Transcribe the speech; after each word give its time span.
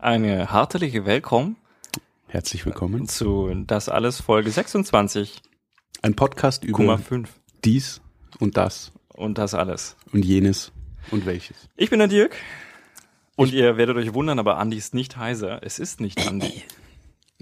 Eine 0.00 0.50
hartliche 0.50 1.04
Willkommen 1.04 1.56
Herzlich 2.26 2.64
willkommen. 2.64 3.06
zu 3.06 3.52
Das 3.66 3.90
Alles 3.90 4.20
Folge 4.20 4.50
26, 4.50 5.42
Ein 6.00 6.16
Podcast 6.16 6.64
über 6.64 6.76
Komma 6.76 6.96
5 6.96 7.28
dies 7.64 8.00
und 8.38 8.56
das 8.56 8.92
und 9.08 9.36
das 9.36 9.52
alles. 9.52 9.96
und 10.12 10.24
jenes 10.24 10.72
und 11.10 11.26
welches. 11.26 11.68
Ich 11.76 11.90
bin 11.90 11.98
der 11.98 12.08
Dirk 12.08 12.34
und 13.36 13.52
ihr 13.52 13.76
werdet 13.76 13.98
euch 13.98 14.14
wundern, 14.14 14.38
aber 14.38 14.56
Andi 14.56 14.78
ist 14.78 14.94
nicht 14.94 15.18
heiser. 15.18 15.60
Es 15.62 15.78
ist 15.78 16.00
nicht 16.00 16.26
Andi. 16.26 16.62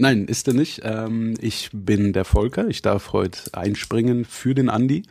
Nein, 0.00 0.26
ist 0.26 0.46
er 0.46 0.54
nicht. 0.54 0.82
Ähm, 0.84 1.34
ich 1.40 1.70
bin 1.72 2.12
der 2.12 2.24
Volker. 2.24 2.68
Ich 2.68 2.82
darf 2.82 3.12
heute 3.12 3.40
einspringen 3.52 4.24
für 4.24 4.54
den 4.54 4.68
Andi, 4.70 5.02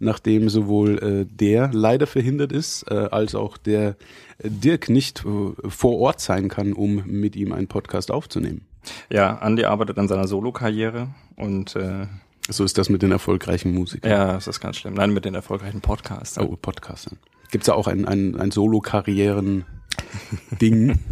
nachdem 0.00 0.48
sowohl 0.48 0.98
äh, 0.98 1.24
der 1.32 1.70
leider 1.72 2.08
verhindert 2.08 2.50
ist, 2.50 2.82
äh, 2.90 3.06
als 3.12 3.36
auch 3.36 3.56
der 3.56 3.90
äh, 4.38 4.50
Dirk 4.50 4.88
nicht 4.88 5.24
äh, 5.24 5.52
vor 5.68 5.96
Ort 6.00 6.20
sein 6.20 6.48
kann, 6.48 6.72
um 6.72 7.04
mit 7.06 7.36
ihm 7.36 7.52
einen 7.52 7.68
Podcast 7.68 8.10
aufzunehmen. 8.10 8.66
Ja, 9.10 9.38
Andi 9.38 9.64
arbeitet 9.64 9.96
an 9.98 10.08
seiner 10.08 10.26
Solo-Karriere 10.26 11.06
und 11.36 11.76
äh, 11.76 12.08
So 12.48 12.64
ist 12.64 12.76
das 12.78 12.88
mit 12.88 13.02
den 13.02 13.12
erfolgreichen 13.12 13.72
Musikern. 13.72 14.10
ja, 14.10 14.32
das 14.32 14.48
ist 14.48 14.58
ganz 14.58 14.76
schlimm. 14.76 14.94
Nein, 14.94 15.12
mit 15.12 15.24
den 15.24 15.36
erfolgreichen 15.36 15.80
Podcasts. 15.80 16.36
Oh, 16.36 16.56
Podcastern. 16.60 17.16
Gibt's 17.52 17.66
da 17.66 17.74
auch 17.74 17.86
ein, 17.86 18.08
ein, 18.08 18.34
ein 18.34 18.50
Solo-Karrieren-Ding? 18.50 20.98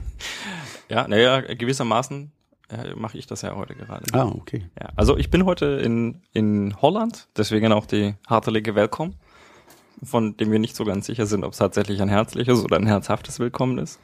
Ja, 0.89 1.07
naja, 1.07 1.41
gewissermaßen 1.55 2.33
äh, 2.71 2.95
mache 2.95 3.19
ich 3.19 3.27
das 3.27 3.43
ja 3.43 3.55
heute 3.57 3.75
gerade. 3.75 4.05
ah, 4.13 4.27
okay. 4.27 4.69
Ja, 4.81 4.91
also 4.97 5.17
ich 5.17 5.31
bin 5.31 5.45
heute 5.45 5.67
in, 5.67 6.23
in 6.33 6.75
Holland, 6.81 7.29
deswegen 7.37 7.73
auch 7.73 7.87
die 7.87 8.15
hartelige 8.29 8.75
Willkommen, 8.75 9.17
von 10.03 10.37
dem 10.37 10.51
wir 10.53 10.59
nicht 10.59 10.77
so 10.77 10.85
ganz 10.85 11.07
sicher 11.07 11.27
sind, 11.27 11.45
ob 11.45 11.53
es 11.53 11.59
tatsächlich 11.59 12.01
ein 12.01 12.09
herzliches 12.09 12.63
oder 12.65 12.77
ein 12.77 12.87
herzhaftes 12.87 13.39
Willkommen 13.39 13.79
ist. 13.79 14.01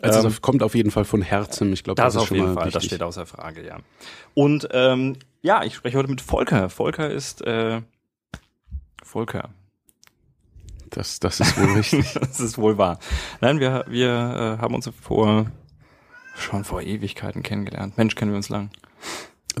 Also 0.00 0.20
Ähm, 0.20 0.26
es 0.26 0.40
kommt 0.40 0.62
auf 0.62 0.74
jeden 0.74 0.90
Fall 0.90 1.04
von 1.04 1.22
Herzen. 1.22 1.72
Ich 1.72 1.84
glaube, 1.84 1.96
Das, 2.02 2.14
das, 2.14 2.14
ist 2.14 2.20
auf 2.22 2.28
schon 2.28 2.36
jeden 2.38 2.48
mal 2.48 2.54
Fall, 2.54 2.64
wichtig. 2.66 2.80
das 2.80 2.84
steht 2.86 3.02
außer 3.02 3.26
Frage, 3.26 3.64
ja. 3.64 3.78
Und 4.34 4.68
ähm, 4.72 5.16
ja, 5.42 5.62
ich 5.64 5.74
spreche 5.74 5.98
heute 5.98 6.08
mit 6.10 6.20
Volker. 6.20 6.68
Volker 6.70 7.10
ist 7.10 7.42
äh, 7.42 7.82
Volker. 9.02 9.50
Das, 10.90 11.20
das 11.20 11.40
ist 11.40 11.56
wohl 11.58 11.72
richtig. 11.74 12.12
das 12.20 12.40
ist 12.40 12.58
wohl 12.58 12.78
wahr. 12.78 12.98
Nein, 13.40 13.60
wir, 13.60 13.84
wir 13.88 14.08
äh, 14.58 14.62
haben 14.62 14.74
uns 14.74 14.90
vor 15.00 15.46
schon 16.36 16.64
vor 16.64 16.82
Ewigkeiten 16.82 17.42
kennengelernt. 17.42 17.96
Mensch, 17.98 18.14
kennen 18.14 18.32
wir 18.32 18.36
uns 18.36 18.48
lang. 18.48 18.70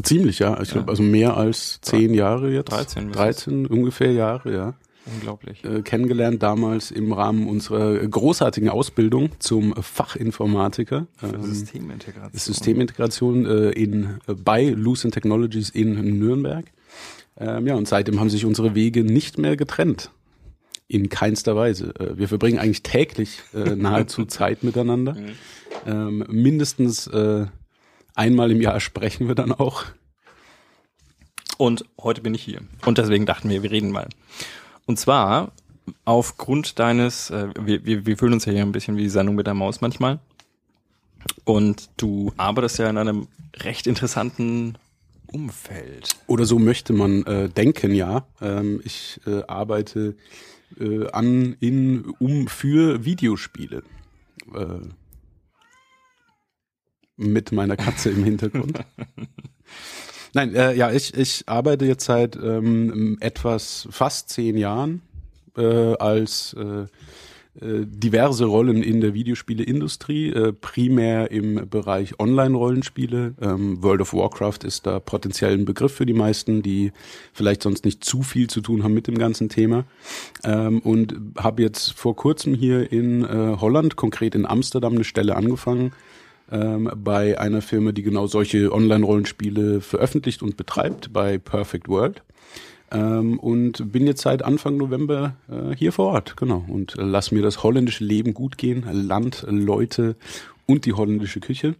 Ziemlich, 0.02 0.38
ja. 0.38 0.60
Ich 0.62 0.70
glaube, 0.70 0.90
also 0.90 1.02
mehr 1.02 1.36
als 1.36 1.80
zehn 1.82 2.14
Jahre 2.14 2.50
jetzt. 2.50 2.70
13 2.70 3.06
müsste 3.06 3.18
13 3.18 3.66
ungefähr 3.66 4.12
Jahre, 4.12 4.54
ja. 4.54 4.74
Unglaublich. 5.04 5.64
Äh, 5.64 5.82
kennengelernt 5.82 6.42
damals 6.42 6.90
im 6.90 7.12
Rahmen 7.12 7.48
unserer 7.48 7.98
großartigen 8.06 8.68
Ausbildung 8.68 9.30
zum 9.40 9.74
Fachinformatiker. 9.74 11.06
Ähm, 11.22 11.42
Systemintegration. 11.42 12.30
Systemintegration 12.38 13.46
äh, 13.46 13.70
in, 13.70 14.18
äh, 14.28 14.34
bei 14.34 14.68
Lucent 14.68 15.14
Technologies 15.14 15.70
in 15.70 16.18
Nürnberg. 16.18 16.66
Ähm, 17.36 17.66
ja, 17.66 17.74
und 17.74 17.88
seitdem 17.88 18.20
haben 18.20 18.30
sich 18.30 18.44
unsere 18.44 18.74
Wege 18.74 19.02
nicht 19.02 19.38
mehr 19.38 19.56
getrennt. 19.56 20.10
In 20.86 21.08
keinster 21.08 21.56
Weise. 21.56 21.94
Äh, 21.98 22.18
wir 22.18 22.28
verbringen 22.28 22.58
eigentlich 22.58 22.82
täglich 22.82 23.40
äh, 23.54 23.74
nahezu 23.74 24.24
Zeit 24.26 24.62
miteinander. 24.62 25.14
Mhm. 25.14 25.32
Ähm, 25.86 26.24
mindestens 26.28 27.06
äh, 27.08 27.46
einmal 28.14 28.50
im 28.50 28.60
Jahr 28.60 28.80
sprechen 28.80 29.28
wir 29.28 29.34
dann 29.34 29.52
auch. 29.52 29.84
Und 31.58 31.84
heute 32.00 32.20
bin 32.20 32.34
ich 32.34 32.42
hier. 32.42 32.60
Und 32.86 32.98
deswegen 32.98 33.26
dachten 33.26 33.48
wir, 33.48 33.62
wir 33.62 33.70
reden 33.70 33.90
mal. 33.90 34.08
Und 34.86 34.98
zwar 34.98 35.52
aufgrund 36.04 36.78
deines, 36.78 37.30
äh, 37.30 37.48
wir, 37.60 37.84
wir, 37.84 38.06
wir 38.06 38.16
fühlen 38.16 38.32
uns 38.32 38.44
ja 38.44 38.52
hier 38.52 38.62
ein 38.62 38.72
bisschen 38.72 38.96
wie 38.96 39.02
die 39.02 39.08
Sendung 39.08 39.34
mit 39.34 39.46
der 39.46 39.54
Maus 39.54 39.80
manchmal. 39.80 40.18
Und 41.44 41.90
du 41.96 42.32
arbeitest 42.36 42.78
ja 42.78 42.90
in 42.90 42.98
einem 42.98 43.28
recht 43.56 43.86
interessanten 43.86 44.76
Umfeld. 45.26 46.16
Oder 46.26 46.44
so 46.44 46.58
möchte 46.58 46.92
man 46.92 47.24
äh, 47.24 47.48
denken, 47.48 47.94
ja. 47.94 48.26
Ähm, 48.40 48.80
ich 48.84 49.20
äh, 49.26 49.42
arbeite 49.46 50.16
äh, 50.78 51.08
an, 51.10 51.56
in, 51.60 52.14
um, 52.18 52.48
für 52.48 53.04
Videospiele. 53.04 53.82
Äh, 54.54 54.88
mit 57.22 57.52
meiner 57.52 57.76
Katze 57.76 58.10
im 58.10 58.24
Hintergrund. 58.24 58.80
Nein, 60.34 60.54
äh, 60.54 60.74
ja, 60.74 60.90
ich, 60.90 61.14
ich 61.14 61.44
arbeite 61.46 61.84
jetzt 61.84 62.04
seit 62.04 62.36
ähm, 62.36 63.18
etwas 63.20 63.86
fast 63.90 64.30
zehn 64.30 64.56
Jahren 64.56 65.02
äh, 65.56 65.94
als 65.96 66.54
äh, 66.54 66.86
äh, 67.60 67.84
diverse 67.84 68.46
Rollen 68.46 68.82
in 68.82 69.02
der 69.02 69.12
Videospieleindustrie, 69.12 70.30
äh, 70.30 70.52
primär 70.54 71.30
im 71.30 71.68
Bereich 71.68 72.18
Online-Rollenspiele. 72.18 73.34
Ähm, 73.42 73.82
World 73.82 74.00
of 74.00 74.14
Warcraft 74.14 74.64
ist 74.64 74.86
da 74.86 75.00
potenziell 75.00 75.52
ein 75.52 75.66
Begriff 75.66 75.92
für 75.92 76.06
die 76.06 76.14
meisten, 76.14 76.62
die 76.62 76.92
vielleicht 77.34 77.62
sonst 77.62 77.84
nicht 77.84 78.04
zu 78.04 78.22
viel 78.22 78.48
zu 78.48 78.62
tun 78.62 78.82
haben 78.82 78.94
mit 78.94 79.06
dem 79.06 79.18
ganzen 79.18 79.50
Thema. 79.50 79.84
Ähm, 80.44 80.78
und 80.78 81.14
habe 81.36 81.60
jetzt 81.60 81.92
vor 81.92 82.16
kurzem 82.16 82.54
hier 82.54 82.90
in 82.90 83.22
äh, 83.22 83.56
Holland, 83.60 83.96
konkret 83.96 84.34
in 84.34 84.46
Amsterdam, 84.46 84.94
eine 84.94 85.04
Stelle 85.04 85.36
angefangen 85.36 85.92
ähm, 86.52 86.90
bei 86.94 87.40
einer 87.40 87.62
Firma, 87.62 87.92
die 87.92 88.02
genau 88.02 88.26
solche 88.26 88.72
Online-Rollenspiele 88.72 89.80
veröffentlicht 89.80 90.42
und 90.42 90.56
betreibt, 90.56 91.12
bei 91.12 91.38
Perfect 91.38 91.88
World. 91.88 92.22
Ähm, 92.90 93.38
und 93.38 93.90
bin 93.90 94.06
jetzt 94.06 94.20
seit 94.20 94.44
Anfang 94.44 94.76
November 94.76 95.34
äh, 95.48 95.74
hier 95.74 95.92
vor 95.92 96.12
Ort, 96.12 96.36
genau. 96.36 96.64
Und 96.68 96.98
äh, 96.98 97.02
lass 97.02 97.32
mir 97.32 97.42
das 97.42 97.62
holländische 97.62 98.04
Leben 98.04 98.34
gut 98.34 98.58
gehen, 98.58 98.84
Land, 98.92 99.46
Leute 99.48 100.14
und 100.66 100.84
die 100.84 100.92
holländische 100.92 101.40
Küche. 101.40 101.74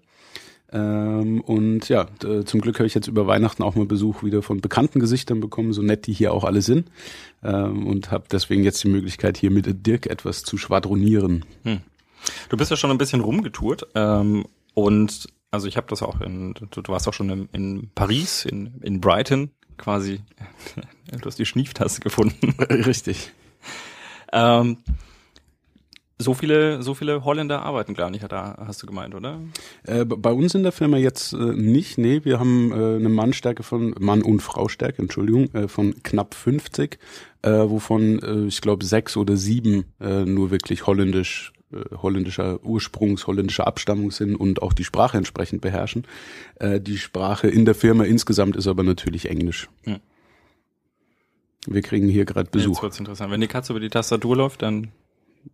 Ähm, 0.72 1.43
und 1.43 1.91
ja, 1.91 2.06
zum 2.47 2.62
Glück 2.62 2.78
habe 2.78 2.87
ich 2.87 2.94
jetzt 2.94 3.09
über 3.09 3.27
Weihnachten 3.27 3.62
auch 3.62 3.75
mal 3.75 3.84
Besuch 3.84 4.22
wieder 4.22 4.41
von 4.41 4.62
bekannten 4.62 5.00
Gesichtern 5.00 5.41
bekommen, 5.41 5.75
so 5.75 5.82
nett 5.82 6.06
die 6.06 6.15
hier 6.15 6.32
auch 6.32 6.44
alle 6.44 6.62
sind. 6.62 6.88
Ähm, 7.44 7.87
und 7.87 8.11
habe 8.11 8.25
deswegen 8.32 8.65
jetzt 8.65 8.82
die 8.82 8.88
Möglichkeit, 8.88 9.37
hier 9.37 9.50
mit 9.50 9.87
Dirk 9.87 10.06
etwas 10.06 10.44
zu 10.44 10.56
schwadronieren. 10.56 11.44
Du 12.49 12.56
bist 12.56 12.71
ja 12.71 12.77
schon 12.78 12.91
ein 12.91 12.97
bisschen 12.97 13.21
rumgetourt. 13.21 13.87
Ähm, 13.94 14.47
und 14.75 15.28
also 15.50 15.69
ich 15.69 15.77
habe 15.77 15.87
das 15.88 16.03
auch 16.03 16.21
in, 16.21 16.55
du, 16.55 16.81
du 16.81 16.93
warst 16.93 17.06
auch 17.09 17.15
schon 17.15 17.31
in, 17.31 17.49
in 17.53 17.91
Paris, 17.94 18.44
in, 18.44 18.81
in 18.83 19.00
Brighton 19.00 19.50
quasi. 19.77 20.21
Du 21.10 21.27
hast 21.27 21.38
die 21.38 21.44
Schnieftaste 21.44 22.00
gefunden. 22.00 22.55
Richtig. 22.62 23.32
Ähm, 24.32 24.78
so 26.22 26.34
viele, 26.34 26.82
so 26.82 26.94
viele 26.94 27.25
Holländer 27.25 27.62
arbeiten 27.62 27.94
gar 27.94 28.09
nicht, 28.09 28.25
da 28.31 28.56
hast 28.66 28.82
du 28.82 28.87
gemeint, 28.87 29.15
oder? 29.15 29.41
Äh, 29.84 30.05
bei 30.05 30.32
uns 30.32 30.55
in 30.55 30.62
der 30.62 30.72
Firma 30.72 30.97
jetzt 30.97 31.32
äh, 31.34 31.37
nicht, 31.37 31.99
nee, 31.99 32.25
wir 32.25 32.38
haben 32.38 32.72
äh, 32.72 32.97
eine 32.97 33.09
Mannstärke 33.09 33.62
von, 33.62 33.94
Mann- 33.99 34.22
und 34.22 34.41
Fraustärke, 34.41 35.03
Entschuldigung, 35.03 35.53
äh, 35.55 35.69
von 35.69 36.03
knapp 36.03 36.34
50, 36.34 36.99
äh, 37.43 37.50
wovon 37.50 38.21
äh, 38.21 38.47
ich 38.47 38.61
glaube 38.61 38.84
sechs 38.84 39.16
oder 39.16 39.37
sieben 39.37 39.84
nur 39.99 40.50
wirklich 40.50 40.87
holländisch, 40.87 41.53
holländischer 41.97 42.65
Ursprungs, 42.65 43.27
holländischer 43.27 43.66
Abstammung 43.66 44.10
sind 44.10 44.37
und 44.37 44.62
auch 44.62 44.72
die 44.72 44.84
Sprache 44.84 45.16
entsprechend 45.16 45.60
beherrschen. 45.60 46.05
Äh, 46.56 46.81
die 46.81 46.99
Sprache 46.99 47.49
in 47.49 47.65
der 47.65 47.75
Firma 47.75 48.05
insgesamt 48.05 48.56
ist 48.56 48.66
aber 48.66 48.83
natürlich 48.83 49.28
Englisch. 49.28 49.69
Hm. 49.84 50.00
Wir 51.66 51.82
kriegen 51.82 52.09
hier 52.09 52.25
gerade 52.25 52.47
Jetzt 52.47 52.53
Besuch, 52.53 52.82
wird's 52.82 52.99
interessant. 52.99 53.31
Wenn 53.31 53.41
die 53.41 53.47
Katze 53.47 53.72
über 53.72 53.81
die 53.81 53.88
Tastatur 53.88 54.37
läuft, 54.37 54.62
dann 54.62 54.88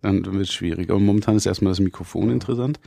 dann 0.03 0.25
wird 0.25 0.43
es 0.43 0.53
schwierig. 0.53 0.91
Aber 0.91 1.01
momentan 1.01 1.37
ist 1.37 1.47
erstmal 1.47 1.71
das 1.71 1.81
Mikrofon 1.81 2.31
interessant. 2.31 2.79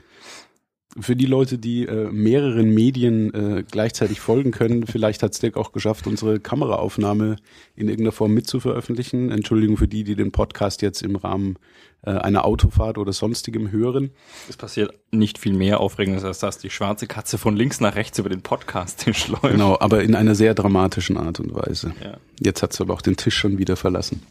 Für 1.00 1.16
die 1.16 1.26
Leute, 1.26 1.58
die 1.58 1.86
äh, 1.86 2.12
mehreren 2.12 2.74
Medien 2.74 3.34
äh, 3.34 3.64
gleichzeitig 3.64 4.20
folgen 4.20 4.52
können, 4.52 4.86
vielleicht 4.86 5.24
hat 5.24 5.42
Dirk 5.42 5.56
auch 5.56 5.72
geschafft, 5.72 6.06
unsere 6.06 6.42
Kameraaufnahme 6.42 7.38
in 7.76 7.88
irgendeiner 7.88 8.12
Form 8.12 8.34
mitzuveröffentlichen. 8.34 9.32
Entschuldigung 9.32 9.78
für 9.78 9.88
die, 9.88 10.04
die 10.04 10.16
den 10.16 10.34
Podcast 10.34 10.82
jetzt 10.82 11.02
im 11.02 11.16
Rahmen 11.16 11.58
äh, 12.04 12.12
einer 12.12 12.44
Autofahrt 12.44 12.98
oder 12.98 13.14
sonstigem 13.14 13.72
hören. 13.72 14.12
es 14.50 14.58
passiert 14.58 14.94
nicht 15.12 15.38
viel 15.38 15.54
mehr 15.54 15.80
Aufregendes, 15.80 16.26
als 16.26 16.40
dass 16.40 16.58
die 16.58 16.70
schwarze 16.70 17.08
Katze 17.08 17.38
von 17.38 17.56
links 17.56 17.80
nach 17.80 17.96
rechts 17.96 18.20
über 18.20 18.30
den 18.30 18.42
Podcast-Tisch 18.42 19.28
läuft. 19.30 19.44
Genau, 19.44 19.78
aber 19.80 20.04
in 20.04 20.16
einer 20.16 20.36
sehr 20.36 20.56
dramatischen 20.56 21.16
Art 21.16 21.40
und 21.40 21.54
Weise. 21.54 21.94
Ja. 22.04 22.18
Jetzt 22.40 22.64
hat 22.64 22.74
sie 22.74 22.82
aber 22.82 22.94
auch 22.96 23.02
den 23.02 23.16
Tisch 23.16 23.38
schon 23.38 23.60
wieder 23.60 23.78
verlassen. 23.78 24.24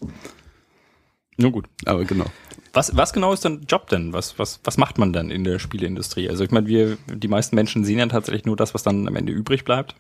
Nur 1.36 1.52
gut. 1.52 1.66
Aber 1.86 2.04
genau. 2.04 2.26
Was, 2.72 2.96
was 2.96 3.12
genau 3.12 3.32
ist 3.32 3.44
dein 3.44 3.62
Job 3.62 3.88
denn? 3.88 4.12
Was, 4.12 4.38
was, 4.38 4.60
was 4.64 4.76
macht 4.76 4.98
man 4.98 5.12
dann 5.12 5.30
in 5.30 5.44
der 5.44 5.58
Spieleindustrie? 5.58 6.28
Also 6.28 6.44
ich 6.44 6.50
meine, 6.50 6.66
wir, 6.66 6.98
die 7.12 7.28
meisten 7.28 7.56
Menschen 7.56 7.84
sehen 7.84 7.98
ja 7.98 8.06
tatsächlich 8.06 8.44
nur 8.44 8.56
das, 8.56 8.74
was 8.74 8.82
dann 8.82 9.08
am 9.08 9.16
Ende 9.16 9.32
übrig 9.32 9.64
bleibt. 9.64 9.96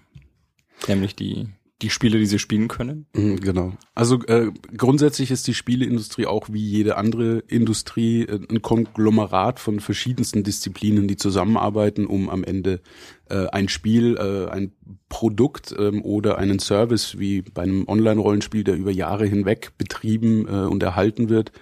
Nämlich 0.86 1.16
die 1.16 1.48
die 1.82 1.90
Spiele, 1.90 2.18
die 2.18 2.26
sie 2.26 2.38
spielen 2.38 2.68
können? 2.68 3.06
Mhm, 3.14 3.40
genau. 3.40 3.72
Also 3.94 4.22
äh, 4.26 4.50
grundsätzlich 4.76 5.30
ist 5.30 5.46
die 5.46 5.54
Spieleindustrie 5.54 6.26
auch 6.26 6.48
wie 6.50 6.62
jede 6.62 6.96
andere 6.96 7.38
Industrie 7.48 8.22
äh, 8.22 8.40
ein 8.50 8.62
Konglomerat 8.62 9.60
von 9.60 9.80
verschiedensten 9.80 10.42
Disziplinen, 10.42 11.08
die 11.08 11.16
zusammenarbeiten, 11.16 12.06
um 12.06 12.28
am 12.28 12.44
Ende 12.44 12.80
äh, 13.28 13.46
ein 13.46 13.68
Spiel, 13.68 14.16
äh, 14.16 14.50
ein 14.50 14.72
Produkt 15.08 15.74
ähm, 15.78 16.04
oder 16.04 16.38
einen 16.38 16.58
Service 16.58 17.18
wie 17.18 17.42
bei 17.42 17.62
einem 17.62 17.88
Online-Rollenspiel, 17.88 18.64
der 18.64 18.76
über 18.76 18.90
Jahre 18.90 19.26
hinweg 19.26 19.72
betrieben 19.78 20.46
äh, 20.46 20.66
und 20.66 20.82
erhalten 20.82 21.28
wird, 21.28 21.52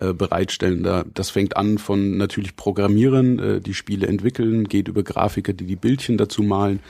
äh, 0.00 0.12
bereitstellen. 0.12 0.82
Da, 0.82 1.04
das 1.12 1.30
fängt 1.30 1.56
an 1.56 1.78
von 1.78 2.16
natürlich 2.16 2.56
Programmierern, 2.56 3.38
äh, 3.38 3.60
die 3.60 3.74
Spiele 3.74 4.06
entwickeln, 4.06 4.64
geht 4.64 4.88
über 4.88 5.02
Grafiker, 5.02 5.52
die 5.52 5.66
die 5.66 5.76
Bildchen 5.76 6.18
dazu 6.18 6.42
malen 6.42 6.80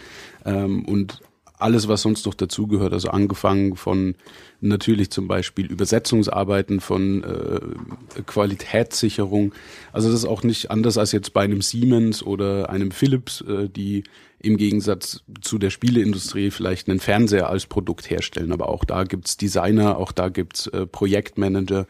ähm, 0.45 0.85
und 0.85 1.21
alles, 1.59 1.89
was 1.89 2.03
sonst 2.03 2.27
noch 2.27 2.35
dazugehört, 2.35 2.93
also 2.93 3.09
angefangen 3.09 3.77
von 3.77 4.15
natürlich 4.61 5.11
zum 5.11 5.29
Beispiel 5.29 5.67
Übersetzungsarbeiten, 5.67 6.81
von 6.81 7.25
äh, 7.25 8.23
Qualitätssicherung. 8.23 9.53
Also 9.93 10.11
das 10.11 10.21
ist 10.21 10.27
auch 10.27 10.43
nicht 10.43 10.71
anders 10.71 10.99
als 10.99 11.13
jetzt 11.13 11.33
bei 11.33 11.43
einem 11.43 11.63
Siemens 11.63 12.23
oder 12.23 12.71
einem 12.71 12.91
Philips, 12.91 13.41
äh, 13.43 13.69
die 13.69 14.05
im 14.41 14.57
Gegensatz 14.57 15.25
zu 15.41 15.59
der 15.59 15.71
Spieleindustrie 15.71 16.51
vielleicht 16.51 16.89
einen 16.89 17.01
Fernseher 17.01 17.49
als 17.49 17.67
Produkt 17.67 18.09
herstellen. 18.09 18.53
Aber 18.53 18.69
auch 18.69 18.85
da 18.85 19.03
gibt's 19.03 19.37
Designer, 19.37 19.99
auch 19.99 20.13
da 20.13 20.29
gibt's 20.29 20.69
äh, 20.69 20.87
Projektmanager. 20.87 21.87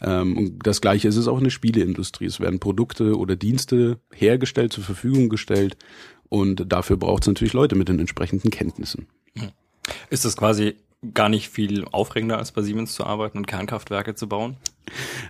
Ähm, 0.00 0.36
und 0.36 0.66
das 0.66 0.80
gleiche 0.80 1.08
ist 1.08 1.16
es 1.16 1.28
auch 1.28 1.38
in 1.38 1.44
der 1.44 1.50
Spieleindustrie. 1.50 2.24
Es 2.24 2.40
werden 2.40 2.58
Produkte 2.58 3.18
oder 3.18 3.36
Dienste 3.36 3.98
hergestellt, 4.14 4.72
zur 4.72 4.84
Verfügung 4.84 5.28
gestellt 5.28 5.76
und 6.30 6.72
dafür 6.72 6.96
braucht 6.96 7.24
es 7.24 7.26
natürlich 7.26 7.52
Leute 7.52 7.74
mit 7.74 7.90
den 7.90 7.98
entsprechenden 7.98 8.50
Kenntnissen. 8.50 9.06
Ist 10.08 10.24
das 10.24 10.36
quasi 10.36 10.76
gar 11.14 11.28
nicht 11.28 11.48
viel 11.48 11.84
aufregender, 11.92 12.38
als 12.38 12.52
bei 12.52 12.62
Siemens 12.62 12.92
zu 12.92 13.04
arbeiten 13.04 13.38
und 13.38 13.46
Kernkraftwerke 13.46 14.14
zu 14.14 14.28
bauen? 14.28 14.56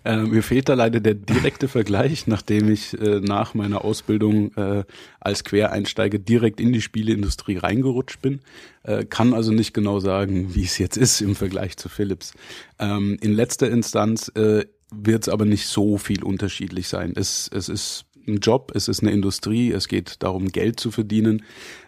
Äh, 0.05 0.23
mir 0.23 0.43
fehlt 0.43 0.69
da 0.69 0.75
leider 0.75 1.01
der 1.01 1.15
direkte 1.15 1.69
Vergleich, 1.69 2.27
nachdem 2.27 2.71
ich 2.71 2.99
äh, 3.01 3.21
nach 3.21 3.55
meiner 3.55 3.85
Ausbildung 3.85 4.53
äh, 4.57 4.85
als 5.21 5.45
Quereinsteiger 5.45 6.19
direkt 6.19 6.61
in 6.61 6.73
die 6.73 6.81
Spieleindustrie 6.81 7.57
reingerutscht 7.57 8.21
bin. 8.21 8.41
Äh, 8.83 9.05
kann 9.05 9.33
also 9.33 9.53
nicht 9.53 9.73
genau 9.73 10.01
sagen, 10.01 10.55
wie 10.55 10.65
es 10.65 10.79
jetzt 10.79 10.97
ist 10.97 11.21
im 11.21 11.37
Vergleich 11.37 11.77
zu 11.77 11.89
Philips. 11.89 12.33
Ähm, 12.79 13.17
in 13.21 13.33
letzter 13.33 13.71
Instanz 13.71 14.29
äh, 14.35 14.65
wird 14.93 15.23
es 15.23 15.29
aber 15.29 15.45
nicht 15.45 15.67
so 15.67 15.99
viel 15.99 16.25
unterschiedlich 16.25 16.89
sein. 16.89 17.13
Es, 17.15 17.49
es 17.53 17.69
ist 17.69 18.07
ein 18.31 18.41
Job, 18.41 18.73
es 18.75 18.89
ist 18.89 19.03
eine 19.03 19.11
Industrie, 19.11 19.73
es 19.73 19.89
geht 19.89 20.23
darum, 20.23 20.49
Geld 20.53 20.81
zu 20.81 20.91
verdienen. 20.91 21.45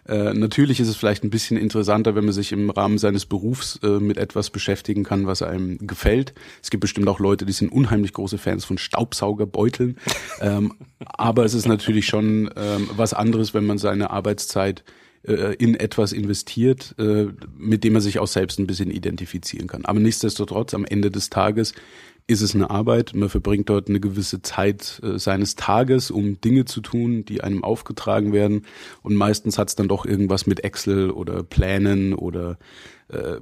Äh, 0.07 0.33
natürlich 0.33 0.79
ist 0.79 0.87
es 0.87 0.95
vielleicht 0.95 1.23
ein 1.23 1.29
bisschen 1.29 1.57
interessanter, 1.57 2.15
wenn 2.15 2.25
man 2.25 2.33
sich 2.33 2.51
im 2.51 2.69
Rahmen 2.69 2.97
seines 2.97 3.25
Berufs 3.25 3.79
äh, 3.83 3.99
mit 3.99 4.17
etwas 4.17 4.49
beschäftigen 4.49 5.03
kann, 5.03 5.27
was 5.27 5.41
einem 5.41 5.77
gefällt. 5.79 6.33
Es 6.61 6.69
gibt 6.69 6.81
bestimmt 6.81 7.07
auch 7.07 7.19
Leute, 7.19 7.45
die 7.45 7.53
sind 7.53 7.71
unheimlich 7.71 8.13
große 8.13 8.37
Fans 8.37 8.65
von 8.65 8.77
Staubsaugerbeuteln. 8.77 9.97
ähm, 10.41 10.73
aber 10.99 11.45
es 11.45 11.53
ist 11.53 11.67
natürlich 11.67 12.05
schon 12.05 12.49
ähm, 12.55 12.89
was 12.95 13.13
anderes, 13.13 13.53
wenn 13.53 13.65
man 13.65 13.77
seine 13.77 14.11
Arbeitszeit 14.11 14.83
äh, 15.25 15.55
in 15.55 15.75
etwas 15.75 16.11
investiert, 16.11 16.95
äh, 16.99 17.27
mit 17.57 17.85
dem 17.85 17.93
man 17.93 18.01
sich 18.01 18.19
auch 18.19 18.27
selbst 18.27 18.59
ein 18.59 18.67
bisschen 18.67 18.91
identifizieren 18.91 19.67
kann. 19.67 19.85
Aber 19.85 20.01
nichtsdestotrotz, 20.01 20.73
am 20.73 20.83
Ende 20.83 21.11
des 21.11 21.29
Tages 21.29 21.73
ist 22.27 22.41
es 22.41 22.55
eine 22.55 22.69
Arbeit. 22.69 23.13
Man 23.13 23.29
verbringt 23.29 23.69
dort 23.69 23.89
eine 23.89 23.99
gewisse 23.99 24.41
Zeit 24.41 25.01
äh, 25.03 25.19
seines 25.19 25.55
Tages, 25.55 26.11
um 26.11 26.39
Dinge 26.39 26.65
zu 26.65 26.81
tun, 26.81 27.25
die 27.25 27.41
einem 27.41 27.63
aufgetragen 27.63 28.33
werden. 28.33 28.65
Und 29.01 29.15
meistens 29.15 29.57
hat 29.57 29.69
es 29.69 29.75
dann 29.75 29.87
doch 29.87 30.05
irgendwas 30.05 30.47
mit 30.47 30.63
Excel 30.63 31.11
oder 31.11 31.43
Plänen 31.43 32.13
oder 32.13 32.57
äh, 33.13 33.39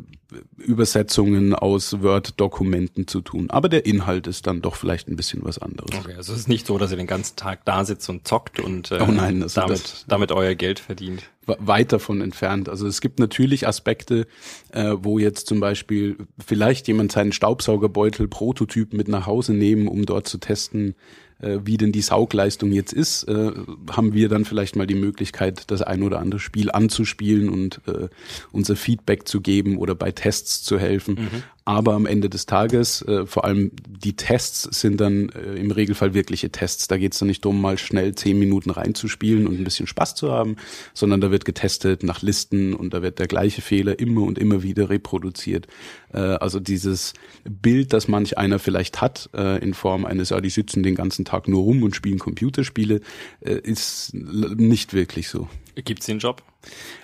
Übersetzungen 0.57 1.53
aus 1.53 2.01
Word-Dokumenten 2.01 3.07
zu 3.07 3.21
tun. 3.21 3.49
Aber 3.49 3.67
der 3.67 3.85
Inhalt 3.85 4.27
ist 4.27 4.47
dann 4.47 4.61
doch 4.61 4.75
vielleicht 4.75 5.07
ein 5.09 5.15
bisschen 5.15 5.43
was 5.43 5.57
anderes. 5.57 5.91
Okay, 5.93 6.13
also 6.15 6.33
es 6.33 6.39
ist 6.39 6.47
nicht 6.47 6.65
so, 6.65 6.77
dass 6.77 6.91
ihr 6.91 6.97
den 6.97 7.07
ganzen 7.07 7.35
Tag 7.35 7.65
da 7.65 7.83
sitzt 7.83 8.09
und 8.09 8.27
zockt 8.27 8.59
und 8.59 8.91
äh, 8.91 8.99
oh 9.01 9.11
nein, 9.11 9.43
also 9.43 9.61
damit, 9.61 9.83
das, 9.83 10.05
damit 10.07 10.31
euer 10.31 10.55
Geld 10.55 10.79
verdient. 10.79 11.23
Weit 11.45 11.91
davon 11.91 12.21
entfernt. 12.21 12.69
Also 12.69 12.87
es 12.87 13.01
gibt 13.01 13.19
natürlich 13.19 13.67
Aspekte, 13.67 14.27
äh, 14.71 14.95
wo 14.99 15.19
jetzt 15.19 15.47
zum 15.47 15.59
Beispiel 15.59 16.17
vielleicht 16.43 16.87
jemand 16.87 17.11
seinen 17.11 17.31
Staubsaugerbeutel 17.33 18.27
Prototyp 18.27 18.93
mit 18.93 19.07
nach 19.07 19.25
Hause 19.25 19.53
nehmen, 19.53 19.87
um 19.87 20.05
dort 20.05 20.27
zu 20.27 20.37
testen, 20.37 20.95
wie 21.41 21.77
denn 21.77 21.91
die 21.91 22.01
Saugleistung 22.01 22.71
jetzt 22.71 22.93
ist, 22.93 23.23
äh, 23.23 23.51
haben 23.89 24.13
wir 24.13 24.29
dann 24.29 24.45
vielleicht 24.45 24.75
mal 24.75 24.87
die 24.87 24.95
Möglichkeit, 24.95 25.71
das 25.71 25.81
ein 25.81 26.03
oder 26.03 26.19
andere 26.19 26.39
Spiel 26.39 26.71
anzuspielen 26.71 27.49
und 27.49 27.81
äh, 27.87 28.09
unser 28.51 28.75
Feedback 28.75 29.27
zu 29.27 29.41
geben 29.41 29.77
oder 29.77 29.95
bei 29.95 30.11
Tests 30.11 30.63
zu 30.63 30.77
helfen. 30.79 31.15
Mhm. 31.15 31.43
Aber 31.63 31.93
am 31.93 32.07
Ende 32.07 32.27
des 32.27 32.47
Tages, 32.47 33.03
äh, 33.03 33.25
vor 33.27 33.45
allem 33.45 33.71
die 33.87 34.15
Tests 34.15 34.63
sind 34.81 34.99
dann 34.99 35.29
äh, 35.29 35.55
im 35.55 35.69
Regelfall 35.69 36.13
wirkliche 36.13 36.49
Tests. 36.49 36.87
Da 36.87 36.97
geht 36.97 37.13
es 37.13 37.19
dann 37.19 37.27
nicht 37.27 37.45
darum, 37.45 37.61
mal 37.61 37.77
schnell 37.77 38.15
zehn 38.15 38.39
Minuten 38.39 38.71
reinzuspielen 38.71 39.47
und 39.47 39.59
ein 39.59 39.63
bisschen 39.63 39.85
Spaß 39.85 40.15
zu 40.15 40.31
haben, 40.31 40.55
sondern 40.93 41.21
da 41.21 41.29
wird 41.29 41.45
getestet 41.45 42.03
nach 42.03 42.23
Listen 42.23 42.73
und 42.73 42.93
da 42.93 43.03
wird 43.03 43.19
der 43.19 43.27
gleiche 43.27 43.61
Fehler 43.61 43.99
immer 43.99 44.23
und 44.23 44.39
immer 44.39 44.63
wieder 44.63 44.89
reproduziert. 44.89 45.67
Äh, 46.13 46.17
also 46.17 46.59
dieses 46.59 47.13
Bild, 47.43 47.93
das 47.93 48.07
manch 48.07 48.37
einer 48.37 48.59
vielleicht 48.59 49.01
hat, 49.01 49.29
äh, 49.33 49.61
in 49.63 49.73
Form 49.73 50.05
eines, 50.05 50.29
ja, 50.29 50.41
die 50.41 50.49
sitzen 50.49 50.83
den 50.83 50.95
ganzen 50.95 51.25
Tag 51.25 51.47
nur 51.47 51.63
rum 51.63 51.83
und 51.83 51.95
spielen 51.95 52.19
Computerspiele, 52.19 53.01
äh, 53.41 53.53
ist 53.53 54.13
nicht 54.13 54.93
wirklich 54.93 55.29
so. 55.29 55.47
Gibt's 55.75 56.05
den 56.05 56.19
Job? 56.19 56.43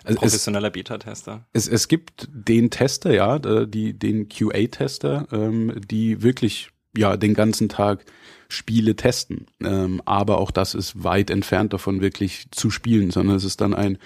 Also 0.03 0.19
Professioneller 0.19 0.69
Beta-Tester? 0.69 1.45
Es, 1.53 1.67
es 1.67 1.87
gibt 1.87 2.27
den 2.31 2.69
Tester, 2.69 3.13
ja, 3.13 3.39
die, 3.39 3.93
den 3.97 4.29
QA-Tester, 4.29 5.27
ähm, 5.31 5.73
die 5.89 6.21
wirklich 6.21 6.69
ja 6.95 7.17
den 7.17 7.33
ganzen 7.33 7.69
Tag 7.69 8.05
Spiele 8.49 8.95
testen. 8.95 9.47
Ähm, 9.61 10.01
aber 10.05 10.37
auch 10.37 10.51
das 10.51 10.73
ist 10.73 11.03
weit 11.03 11.29
entfernt 11.29 11.73
davon, 11.73 12.01
wirklich 12.01 12.47
zu 12.51 12.69
spielen, 12.69 13.11
sondern 13.11 13.35
es 13.35 13.43
ist 13.43 13.61
dann 13.61 13.73
ein 13.73 13.97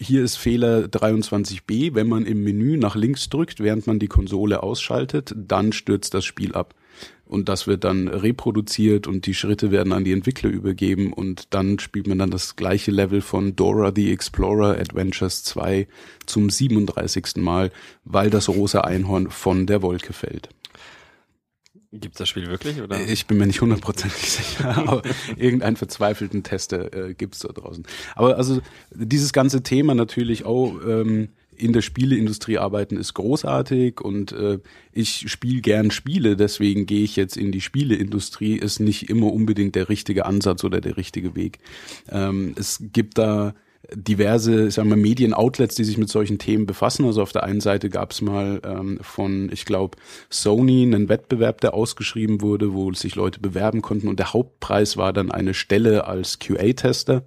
hier 0.00 0.22
ist 0.22 0.36
Fehler 0.36 0.84
23b, 0.84 1.94
wenn 1.94 2.08
man 2.08 2.24
im 2.24 2.44
Menü 2.44 2.76
nach 2.76 2.94
links 2.94 3.28
drückt, 3.28 3.60
während 3.60 3.86
man 3.86 3.98
die 3.98 4.06
Konsole 4.06 4.62
ausschaltet, 4.62 5.34
dann 5.36 5.72
stürzt 5.72 6.14
das 6.14 6.24
Spiel 6.24 6.54
ab 6.54 6.74
und 7.28 7.48
das 7.48 7.66
wird 7.66 7.84
dann 7.84 8.08
reproduziert 8.08 9.06
und 9.06 9.26
die 9.26 9.34
Schritte 9.34 9.70
werden 9.70 9.92
an 9.92 10.04
die 10.04 10.12
Entwickler 10.12 10.50
übergeben 10.50 11.12
und 11.12 11.52
dann 11.54 11.78
spielt 11.78 12.06
man 12.06 12.18
dann 12.18 12.30
das 12.30 12.56
gleiche 12.56 12.90
Level 12.90 13.20
von 13.20 13.54
Dora 13.54 13.92
the 13.94 14.10
Explorer 14.10 14.78
Adventures 14.78 15.44
2 15.44 15.86
zum 16.26 16.48
37. 16.48 17.36
Mal, 17.36 17.70
weil 18.04 18.30
das 18.30 18.48
rosa 18.48 18.80
Einhorn 18.80 19.30
von 19.30 19.66
der 19.66 19.82
Wolke 19.82 20.12
fällt. 20.12 20.48
Gibt 21.92 22.20
das 22.20 22.28
Spiel 22.28 22.48
wirklich? 22.48 22.82
Oder? 22.82 23.00
Ich 23.00 23.26
bin 23.26 23.38
mir 23.38 23.46
nicht 23.46 23.62
hundertprozentig 23.62 24.30
sicher, 24.30 24.76
aber 24.76 25.02
irgendeinen 25.36 25.76
verzweifelten 25.76 26.42
Tester 26.42 26.92
äh, 26.92 27.14
gibt's 27.14 27.38
da 27.40 27.48
draußen. 27.48 27.86
Aber 28.14 28.36
also 28.36 28.60
dieses 28.92 29.32
ganze 29.32 29.62
Thema 29.62 29.94
natürlich 29.94 30.44
auch 30.44 30.74
ähm, 30.86 31.28
in 31.56 31.72
der 31.72 31.82
Spieleindustrie 31.82 32.58
arbeiten 32.58 32.96
ist 32.96 33.14
großartig 33.14 34.00
und 34.00 34.32
äh, 34.32 34.58
ich 34.92 35.30
spiele 35.30 35.60
gern 35.60 35.90
Spiele, 35.90 36.36
deswegen 36.36 36.86
gehe 36.86 37.02
ich 37.02 37.16
jetzt 37.16 37.36
in 37.36 37.52
die 37.52 37.60
Spieleindustrie, 37.60 38.56
ist 38.56 38.80
nicht 38.80 39.10
immer 39.10 39.32
unbedingt 39.32 39.74
der 39.74 39.88
richtige 39.88 40.26
Ansatz 40.26 40.64
oder 40.64 40.80
der 40.80 40.96
richtige 40.96 41.34
Weg. 41.34 41.58
Ähm, 42.10 42.54
es 42.56 42.82
gibt 42.92 43.18
da 43.18 43.54
diverse, 43.94 44.70
sagen 44.70 44.90
wir, 44.90 44.96
Medienoutlets, 44.96 45.74
die 45.74 45.84
sich 45.84 45.98
mit 45.98 46.08
solchen 46.08 46.38
Themen 46.38 46.66
befassen. 46.66 47.06
Also 47.06 47.22
auf 47.22 47.32
der 47.32 47.44
einen 47.44 47.60
Seite 47.60 47.88
gab 47.88 48.12
es 48.12 48.20
mal 48.20 48.60
ähm, 48.64 48.98
von, 49.00 49.50
ich 49.52 49.64
glaube, 49.64 49.96
Sony 50.30 50.82
einen 50.82 51.08
Wettbewerb, 51.08 51.60
der 51.60 51.74
ausgeschrieben 51.74 52.40
wurde, 52.40 52.74
wo 52.74 52.92
sich 52.92 53.14
Leute 53.14 53.40
bewerben 53.40 53.82
konnten 53.82 54.08
und 54.08 54.18
der 54.18 54.32
Hauptpreis 54.32 54.96
war 54.96 55.12
dann 55.12 55.30
eine 55.30 55.54
Stelle 55.54 56.06
als 56.06 56.38
QA-Tester, 56.38 57.22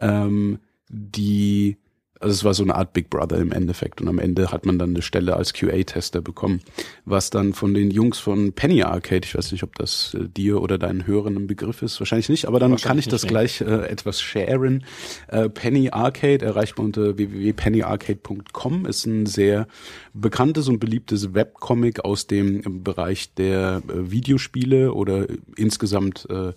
ähm, 0.00 0.58
die 0.88 1.76
also 2.20 2.34
es 2.34 2.44
war 2.44 2.52
so 2.52 2.62
eine 2.62 2.74
Art 2.74 2.92
Big 2.92 3.08
Brother 3.08 3.38
im 3.38 3.50
Endeffekt 3.50 4.02
und 4.02 4.08
am 4.08 4.18
Ende 4.18 4.52
hat 4.52 4.66
man 4.66 4.78
dann 4.78 4.90
eine 4.90 5.00
Stelle 5.00 5.36
als 5.36 5.54
QA-Tester 5.54 6.20
bekommen, 6.20 6.60
was 7.06 7.30
dann 7.30 7.54
von 7.54 7.72
den 7.72 7.90
Jungs 7.90 8.18
von 8.18 8.52
Penny 8.52 8.82
Arcade, 8.82 9.22
ich 9.24 9.34
weiß 9.34 9.52
nicht, 9.52 9.62
ob 9.62 9.74
das 9.76 10.14
äh, 10.14 10.28
dir 10.28 10.60
oder 10.60 10.76
deinen 10.76 11.06
Hörern 11.06 11.36
ein 11.36 11.46
Begriff 11.46 11.80
ist, 11.80 11.98
wahrscheinlich 11.98 12.28
nicht, 12.28 12.46
aber 12.46 12.60
dann 12.60 12.76
kann 12.76 12.98
ich 12.98 13.08
das 13.08 13.26
gleich 13.26 13.62
äh, 13.62 13.88
etwas 13.88 14.20
sharen. 14.20 14.84
Äh, 15.28 15.48
Penny 15.48 15.90
Arcade 15.90 16.44
erreichbar 16.44 16.84
unter 16.84 17.16
www.pennyarcade.com 17.16 18.84
ist 18.84 19.06
ein 19.06 19.24
sehr 19.24 19.66
bekanntes 20.12 20.68
und 20.68 20.78
beliebtes 20.78 21.32
Webcomic 21.32 22.04
aus 22.04 22.26
dem 22.26 22.84
Bereich 22.84 23.32
der 23.34 23.82
äh, 23.88 24.10
Videospiele 24.10 24.92
oder 24.92 25.26
insgesamt 25.56 26.28
äh, 26.28 26.52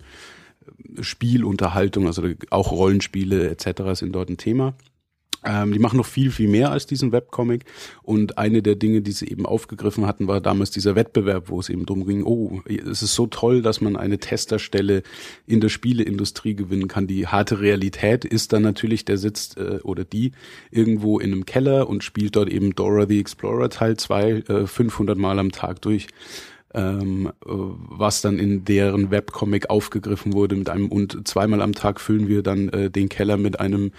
Spielunterhaltung, 1.00 2.06
also 2.06 2.22
auch 2.50 2.70
Rollenspiele 2.70 3.48
etc. 3.48 3.98
sind 3.98 4.12
dort 4.12 4.28
ein 4.28 4.36
Thema. 4.36 4.74
Ähm, 5.44 5.72
die 5.72 5.78
machen 5.78 5.96
noch 5.96 6.06
viel, 6.06 6.30
viel 6.30 6.48
mehr 6.48 6.70
als 6.70 6.86
diesen 6.86 7.12
Webcomic. 7.12 7.64
Und 8.02 8.38
eine 8.38 8.62
der 8.62 8.74
Dinge, 8.74 9.02
die 9.02 9.12
sie 9.12 9.28
eben 9.28 9.46
aufgegriffen 9.46 10.06
hatten, 10.06 10.28
war 10.28 10.40
damals 10.40 10.70
dieser 10.70 10.94
Wettbewerb, 10.94 11.48
wo 11.48 11.60
es 11.60 11.68
eben 11.68 11.86
darum 11.86 12.06
ging, 12.06 12.24
oh, 12.24 12.60
es 12.66 13.02
ist 13.02 13.14
so 13.14 13.26
toll, 13.26 13.62
dass 13.62 13.80
man 13.80 13.96
eine 13.96 14.18
Testerstelle 14.18 15.02
in 15.46 15.60
der 15.60 15.68
Spieleindustrie 15.68 16.54
gewinnen 16.54 16.88
kann. 16.88 17.06
Die 17.06 17.26
harte 17.26 17.60
Realität 17.60 18.24
ist 18.24 18.52
dann 18.52 18.62
natürlich, 18.62 19.04
der 19.04 19.18
sitzt 19.18 19.56
äh, 19.56 19.80
oder 19.82 20.04
die 20.04 20.32
irgendwo 20.70 21.18
in 21.18 21.32
einem 21.32 21.46
Keller 21.46 21.88
und 21.88 22.04
spielt 22.04 22.36
dort 22.36 22.48
eben 22.48 22.74
Dora 22.74 23.06
the 23.06 23.20
Explorer 23.20 23.68
Teil 23.70 23.96
2 23.96 24.30
äh, 24.30 24.66
500 24.66 25.18
Mal 25.18 25.38
am 25.38 25.52
Tag 25.52 25.82
durch 25.82 26.08
ähm, 26.74 27.32
was 27.44 28.20
dann 28.20 28.38
in 28.38 28.64
deren 28.64 29.10
Webcomic 29.10 29.70
aufgegriffen 29.70 30.32
wurde 30.32 30.56
mit 30.56 30.68
einem 30.68 30.88
und 30.88 31.26
zweimal 31.26 31.62
am 31.62 31.72
Tag 31.72 32.00
füllen 32.00 32.28
wir 32.28 32.42
dann 32.42 32.68
äh, 32.70 32.90
den 32.90 33.08
Keller 33.08 33.36
mit 33.36 33.60
einem 33.60 33.92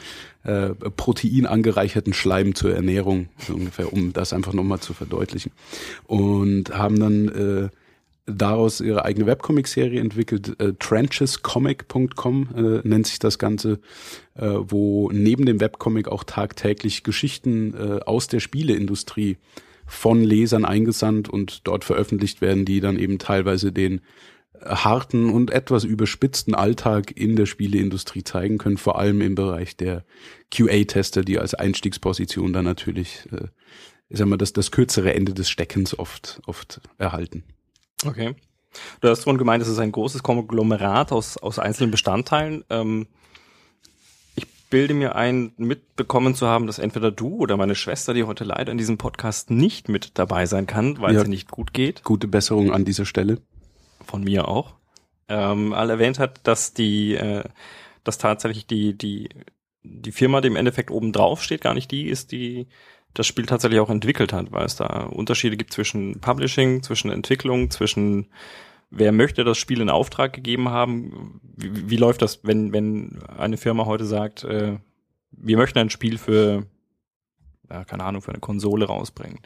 äh, 0.43 0.69
Protein 0.69 1.45
angereicherten 1.45 2.13
Schleim 2.13 2.53
zur 2.53 2.75
Ernährung 2.75 3.29
so 3.39 3.53
ungefähr, 3.53 3.91
um 3.93 4.13
das 4.13 4.33
einfach 4.33 4.53
nochmal 4.53 4.79
zu 4.79 4.93
verdeutlichen 4.93 5.51
und 6.05 6.75
haben 6.77 6.99
dann 6.99 7.29
äh, 7.29 7.69
daraus 8.25 8.81
ihre 8.81 9.05
eigene 9.05 9.27
Webcomic-Serie 9.27 9.99
entwickelt. 10.01 10.59
Äh, 10.59 10.73
Trenchescomic.com 10.79 12.49
äh, 12.55 12.87
nennt 12.87 13.07
sich 13.07 13.19
das 13.19 13.39
Ganze, 13.39 13.79
äh, 14.35 14.47
wo 14.47 15.09
neben 15.11 15.45
dem 15.45 15.59
Webcomic 15.59 16.07
auch 16.07 16.23
tagtäglich 16.23 17.03
Geschichten 17.03 17.73
äh, 17.73 17.99
aus 18.03 18.27
der 18.27 18.39
Spieleindustrie 18.39 19.37
von 19.85 20.23
Lesern 20.23 20.65
eingesandt 20.65 21.29
und 21.29 21.67
dort 21.67 21.83
veröffentlicht 21.83 22.41
werden, 22.41 22.65
die 22.65 22.79
dann 22.79 22.97
eben 22.97 23.19
teilweise 23.19 23.71
den 23.71 24.01
harten 24.63 25.29
und 25.29 25.51
etwas 25.51 25.83
überspitzten 25.83 26.55
Alltag 26.55 27.11
in 27.15 27.35
der 27.35 27.45
Spieleindustrie 27.45 28.23
zeigen 28.23 28.57
können, 28.57 28.77
vor 28.77 28.97
allem 28.97 29.21
im 29.21 29.35
Bereich 29.35 29.75
der 29.77 30.05
QA-Tester, 30.51 31.23
die 31.23 31.39
als 31.39 31.53
Einstiegsposition 31.53 32.53
dann 32.53 32.65
natürlich, 32.65 33.27
äh, 33.31 33.47
ich 34.09 34.17
sag 34.17 34.27
mal, 34.27 34.37
das, 34.37 34.53
das 34.53 34.71
kürzere 34.71 35.13
Ende 35.13 35.33
des 35.33 35.49
Steckens 35.49 35.97
oft, 35.97 36.41
oft 36.45 36.81
erhalten. 36.97 37.43
Okay. 38.05 38.35
Du 38.99 39.07
hast 39.07 39.23
vorhin 39.23 39.37
gemeint, 39.37 39.63
es 39.63 39.69
ist 39.69 39.79
ein 39.79 39.91
großes 39.91 40.21
Konglomerat 40.21 41.11
aus, 41.11 41.37
aus 41.37 41.59
einzelnen 41.59 41.91
Bestandteilen. 41.91 42.63
Ähm, 42.69 43.07
bilde 44.69 44.93
mir 44.93 45.15
ein, 45.15 45.53
mitbekommen 45.57 46.35
zu 46.35 46.47
haben, 46.47 46.67
dass 46.67 46.79
entweder 46.79 47.11
du 47.11 47.35
oder 47.37 47.57
meine 47.57 47.75
Schwester, 47.75 48.13
die 48.13 48.23
heute 48.23 48.43
leider 48.43 48.71
in 48.71 48.77
diesem 48.77 48.97
Podcast 48.97 49.49
nicht 49.51 49.89
mit 49.89 50.17
dabei 50.17 50.45
sein 50.45 50.67
kann, 50.67 50.99
weil 50.99 51.13
ja, 51.13 51.21
es 51.21 51.25
ihr 51.25 51.29
nicht 51.29 51.51
gut 51.51 51.73
geht. 51.73 52.03
Gute 52.03 52.27
Besserung 52.27 52.71
an 52.71 52.85
dieser 52.85 53.05
Stelle. 53.05 53.39
Von 54.05 54.23
mir 54.23 54.47
auch. 54.47 54.75
Ähm, 55.27 55.73
all 55.73 55.89
erwähnt 55.89 56.19
hat, 56.19 56.41
dass 56.43 56.73
die, 56.73 57.15
äh, 57.15 57.43
dass 58.03 58.17
tatsächlich 58.17 58.67
die, 58.67 58.97
die, 58.97 59.29
die 59.83 60.11
Firma, 60.11 60.41
die 60.41 60.47
im 60.47 60.55
Endeffekt 60.55 60.91
oben 60.91 61.11
drauf 61.11 61.41
steht, 61.41 61.61
gar 61.61 61.73
nicht 61.73 61.91
die 61.91 62.07
ist, 62.07 62.31
die 62.31 62.67
das 63.13 63.25
Spiel 63.27 63.45
tatsächlich 63.45 63.79
auch 63.79 63.89
entwickelt 63.89 64.33
hat, 64.33 64.51
weil 64.51 64.65
es 64.65 64.75
da 64.75 64.85
Unterschiede 65.05 65.57
gibt 65.57 65.73
zwischen 65.73 66.19
Publishing, 66.19 66.83
zwischen 66.83 67.09
Entwicklung, 67.09 67.71
zwischen 67.71 68.27
wer 68.89 69.11
möchte 69.11 69.43
das 69.43 69.57
Spiel 69.57 69.81
in 69.81 69.89
Auftrag 69.89 70.33
gegeben 70.33 70.69
haben? 70.69 71.41
Wie, 71.55 71.89
wie 71.89 71.97
läuft 71.97 72.21
das, 72.21 72.39
wenn, 72.43 72.73
wenn 72.73 73.19
eine 73.37 73.57
Firma 73.57 73.85
heute 73.85 74.05
sagt, 74.05 74.43
äh, 74.43 74.77
wir 75.31 75.57
möchten 75.57 75.79
ein 75.79 75.89
Spiel 75.89 76.17
für, 76.17 76.65
ja, 77.69 77.83
keine 77.83 78.03
Ahnung, 78.03 78.21
für 78.21 78.31
eine 78.31 78.39
Konsole 78.39 78.85
rausbringen? 78.85 79.39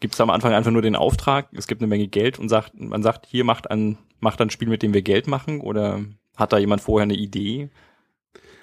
Gibt 0.00 0.14
es 0.14 0.20
am 0.20 0.30
Anfang 0.30 0.52
einfach 0.52 0.70
nur 0.70 0.82
den 0.82 0.96
Auftrag, 0.96 1.48
es 1.52 1.66
gibt 1.66 1.80
eine 1.80 1.88
Menge 1.88 2.06
Geld 2.06 2.38
und 2.38 2.48
sagt, 2.48 2.78
man 2.78 3.02
sagt, 3.02 3.26
hier 3.26 3.44
macht 3.44 3.70
ein, 3.70 3.98
macht 4.20 4.40
ein 4.40 4.50
Spiel, 4.50 4.68
mit 4.68 4.82
dem 4.82 4.94
wir 4.94 5.02
Geld 5.02 5.26
machen 5.26 5.60
oder 5.60 6.00
hat 6.36 6.52
da 6.52 6.58
jemand 6.58 6.80
vorher 6.80 7.02
eine 7.02 7.16
Idee? 7.16 7.70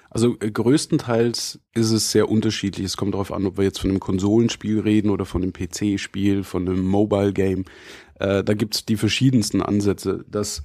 Also 0.08 0.36
äh, 0.40 0.50
größtenteils 0.50 1.60
ist 1.74 1.90
es 1.90 2.10
sehr 2.10 2.30
unterschiedlich. 2.30 2.86
Es 2.86 2.96
kommt 2.96 3.12
darauf 3.12 3.32
an, 3.32 3.44
ob 3.44 3.58
wir 3.58 3.64
jetzt 3.64 3.80
von 3.80 3.90
einem 3.90 4.00
Konsolenspiel 4.00 4.80
reden 4.80 5.10
oder 5.10 5.26
von 5.26 5.42
einem 5.42 5.52
PC-Spiel, 5.52 6.42
von 6.42 6.66
einem 6.66 6.86
Mobile-Game. 6.86 7.66
Äh, 8.18 8.44
da 8.44 8.54
gibt's 8.54 8.84
die 8.84 8.96
verschiedensten 8.96 9.62
Ansätze. 9.62 10.24
Das, 10.28 10.62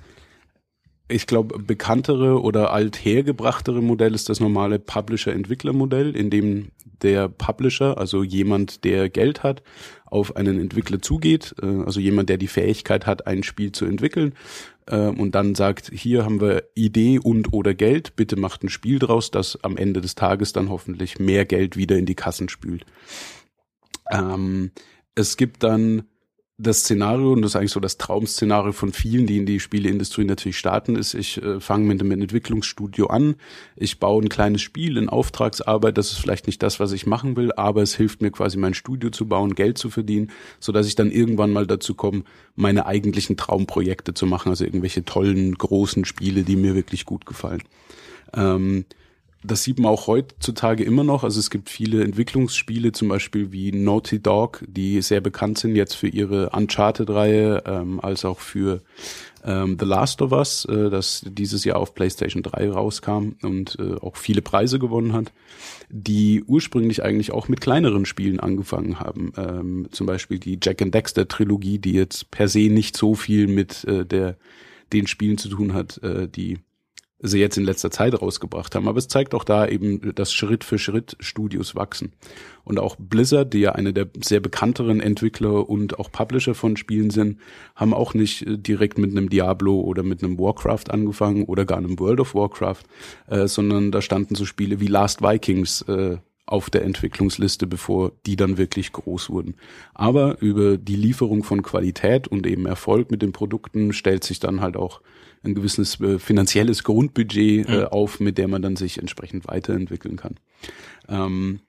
ich 1.08 1.28
glaube, 1.28 1.60
bekanntere 1.60 2.42
oder 2.42 2.72
althergebrachtere 2.72 3.82
Modell 3.82 4.16
ist 4.16 4.30
das 4.30 4.40
normale 4.40 4.80
Publisher-Entwickler-Modell, 4.80 6.16
in 6.16 6.30
dem 6.30 6.72
der 7.02 7.30
Publisher, 7.30 7.98
also 7.98 8.24
jemand, 8.24 8.84
der 8.84 9.10
Geld 9.10 9.44
hat, 9.44 9.64
auf 10.06 10.36
einen 10.36 10.60
Entwickler 10.60 11.02
zugeht, 11.02 11.56
äh, 11.62 11.66
also 11.66 12.00
jemand, 12.00 12.30
der 12.30 12.38
die 12.38 12.48
Fähigkeit 12.48 13.06
hat, 13.06 13.28
ein 13.28 13.44
Spiel 13.44 13.72
zu 13.72 13.86
entwickeln 13.86 14.34
äh, 14.88 15.08
und 15.08 15.34
dann 15.34 15.56
sagt, 15.56 15.92
hier 15.94 16.26
haben 16.26 16.42
wir 16.42 16.64
Idee 16.76 17.20
und 17.20 17.54
oder 17.54 17.74
Geld, 17.74 18.16
bitte 18.16 18.36
macht 18.36 18.64
ein 18.64 18.70
Spiel 18.70 19.00
draus, 19.00 19.32
das 19.32 19.64
am 19.64 19.78
Ende 19.78 20.02
des 20.02 20.16
Tages 20.16 20.54
dann 20.54 20.70
hoffentlich 20.70 21.20
mehr 21.20 21.46
Geld 21.46 21.78
wieder 21.78 21.98
in 21.98 22.06
die 22.06 22.16
Kassen 22.16 22.50
spült. 22.50 22.86
Ähm, 24.12 24.72
es 25.16 25.38
gibt 25.38 25.64
dann 25.64 26.04
das 26.62 26.82
Szenario, 26.82 27.34
und 27.34 27.42
das 27.42 27.52
ist 27.52 27.56
eigentlich 27.56 27.72
so 27.72 27.80
das 27.80 27.98
Traum-Szenario 27.98 28.72
von 28.72 28.94
vielen, 28.94 29.26
die 29.26 29.38
in 29.38 29.46
die 29.46 29.60
Spieleindustrie 29.60 30.26
natürlich 30.26 30.58
starten, 30.58 30.96
ist, 30.96 31.14
ich 31.14 31.42
äh, 31.42 31.60
fange 31.60 31.86
mit 31.86 32.00
einem 32.00 32.12
Entwicklungsstudio 32.12 33.08
an, 33.08 33.36
ich 33.76 34.00
baue 34.00 34.24
ein 34.24 34.30
kleines 34.30 34.62
Spiel 34.62 34.98
in 34.98 35.10
Auftragsarbeit, 35.10 35.98
das 35.98 36.12
ist 36.12 36.20
vielleicht 36.20 36.48
nicht 36.48 36.62
das, 36.62 36.80
was 36.80 36.92
ich 36.92 37.08
machen 37.08 37.36
will, 37.36 37.52
aber 37.54 37.82
es 37.82 37.96
hilft 37.96 38.22
mir 38.22 38.32
quasi 38.32 38.58
mein 38.58 38.74
Studio 38.74 39.10
zu 39.10 39.28
bauen, 39.28 39.56
Geld 39.56 39.78
zu 39.78 39.90
verdienen, 39.90 40.32
so 40.60 40.72
dass 40.72 40.88
ich 40.88 40.96
dann 40.96 41.12
irgendwann 41.12 41.52
mal 41.52 41.66
dazu 41.66 41.96
komme, 41.96 42.24
meine 42.56 42.86
eigentlichen 42.86 43.38
Traumprojekte 43.38 44.14
zu 44.14 44.26
machen, 44.26 44.50
also 44.50 44.64
irgendwelche 44.64 45.04
tollen, 45.04 45.56
großen 45.56 46.06
Spiele, 46.06 46.44
die 46.44 46.56
mir 46.56 46.76
wirklich 46.76 47.06
gut 47.06 47.26
gefallen. 47.26 47.64
Ähm, 48.34 48.86
das 49.44 49.64
sieht 49.64 49.80
man 49.80 49.92
auch 49.92 50.08
heutzutage 50.08 50.84
immer 50.84 51.04
noch. 51.04 51.24
Also 51.24 51.40
es 51.40 51.50
gibt 51.50 51.70
viele 51.70 52.04
Entwicklungsspiele, 52.04 52.92
zum 52.92 53.08
Beispiel 53.08 53.52
wie 53.52 53.72
Naughty 53.72 54.22
Dog, 54.22 54.64
die 54.68 55.02
sehr 55.02 55.22
bekannt 55.22 55.58
sind 55.58 55.76
jetzt 55.76 55.96
für 55.96 56.08
ihre 56.08 56.50
Uncharted-Reihe, 56.52 57.64
ähm, 57.66 58.00
als 58.00 58.24
auch 58.24 58.40
für 58.40 58.82
ähm, 59.44 59.78
The 59.80 59.86
Last 59.86 60.22
of 60.22 60.32
Us, 60.32 60.66
äh, 60.66 60.90
das 60.90 61.26
dieses 61.28 61.66
Jahr 61.66 61.78
auf 61.78 61.96
PlayStation 61.96 62.44
3 62.44 62.70
rauskam 62.70 63.36
und 63.42 63.78
äh, 63.80 63.96
auch 63.96 64.16
viele 64.16 64.42
Preise 64.42 64.78
gewonnen 64.78 65.14
hat, 65.14 65.32
die 65.90 66.44
ursprünglich 66.46 67.04
eigentlich 67.04 67.32
auch 67.32 67.48
mit 67.48 67.62
kleineren 67.62 68.06
Spielen 68.06 68.40
angefangen 68.40 69.00
haben. 69.00 69.34
Ähm, 69.38 69.88
zum 69.92 70.06
Beispiel 70.06 70.38
die 70.38 70.60
Jack 70.62 70.82
and 70.82 70.94
Dexter 70.94 71.28
Trilogie, 71.28 71.80
die 71.80 71.94
jetzt 71.94 72.30
per 72.30 72.48
se 72.48 72.70
nicht 72.70 72.96
so 72.96 73.16
viel 73.16 73.48
mit 73.48 73.84
äh, 73.86 74.06
der 74.06 74.38
den 74.94 75.08
Spielen 75.08 75.38
zu 75.38 75.50
tun 75.50 75.74
hat, 75.74 76.04
äh, 76.04 76.28
die 76.28 76.60
sie 77.22 77.40
jetzt 77.40 77.58
in 77.58 77.64
letzter 77.64 77.92
Zeit 77.92 78.20
rausgebracht 78.20 78.76
haben. 78.76 78.88
Aber 78.88 78.98
es 78.98 79.08
zeigt 79.08 79.34
auch 79.34 79.44
da 79.44 79.68
eben, 79.68 80.14
dass 80.16 80.34
Schritt 80.34 80.64
für 80.64 80.80
Schritt 80.80 81.16
Studios 81.20 81.76
wachsen. 81.76 82.14
Und 82.64 82.80
auch 82.80 82.96
Blizzard, 82.98 83.54
die 83.54 83.60
ja 83.60 83.74
eine 83.74 83.94
der 83.94 84.08
sehr 84.24 84.40
bekannteren 84.40 85.00
Entwickler 85.00 85.70
und 85.70 86.00
auch 86.00 86.12
Publisher 86.12 86.56
von 86.56 86.78
Spielen 86.78 87.10
sind, 87.10 87.40
haben 87.76 87.94
auch 87.94 88.14
nicht 88.14 88.46
äh, 88.46 88.58
direkt 88.58 88.98
mit 88.98 89.12
einem 89.12 89.30
Diablo 89.30 89.80
oder 89.82 90.04
mit 90.04 90.24
einem 90.24 90.40
Warcraft 90.40 90.90
angefangen 90.90 91.46
oder 91.46 91.66
gar 91.66 91.78
einem 91.78 92.00
World 92.00 92.20
of 92.20 92.36
Warcraft, 92.36 92.84
äh, 93.28 93.48
sondern 93.48 93.92
da 93.92 94.02
standen 94.02 94.36
so 94.36 94.46
Spiele 94.46 94.80
wie 94.80 94.88
Last 94.88 95.22
Vikings 95.22 95.84
äh, 95.84 96.18
auf 96.46 96.70
der 96.70 96.84
Entwicklungsliste, 96.84 97.66
bevor 97.66 98.12
die 98.26 98.36
dann 98.36 98.58
wirklich 98.58 98.92
groß 98.92 99.30
wurden. 99.30 99.56
Aber 99.94 100.42
über 100.42 100.78
die 100.78 100.98
Lieferung 100.98 101.44
von 101.44 101.62
Qualität 101.62 102.28
und 102.28 102.46
eben 102.46 102.66
Erfolg 102.66 103.10
mit 103.10 103.22
den 103.22 103.32
Produkten 103.32 103.94
stellt 103.94 104.24
sich 104.24 104.40
dann 104.40 104.60
halt 104.60 104.76
auch 104.76 105.02
ein 105.44 105.56
gewisses 105.56 106.00
äh, 106.00 106.20
finanzielles 106.20 106.84
Grundbudget 106.84 107.68
äh, 107.68 107.78
mhm. 107.78 107.86
auf, 107.86 108.20
mit 108.20 108.38
der 108.38 108.48
man 108.48 108.62
dann 108.62 108.76
sich 108.76 109.00
entsprechend 109.00 109.48
weiterentwickeln 109.48 110.18
kann. 110.18 110.36
Ähm, 111.08 111.62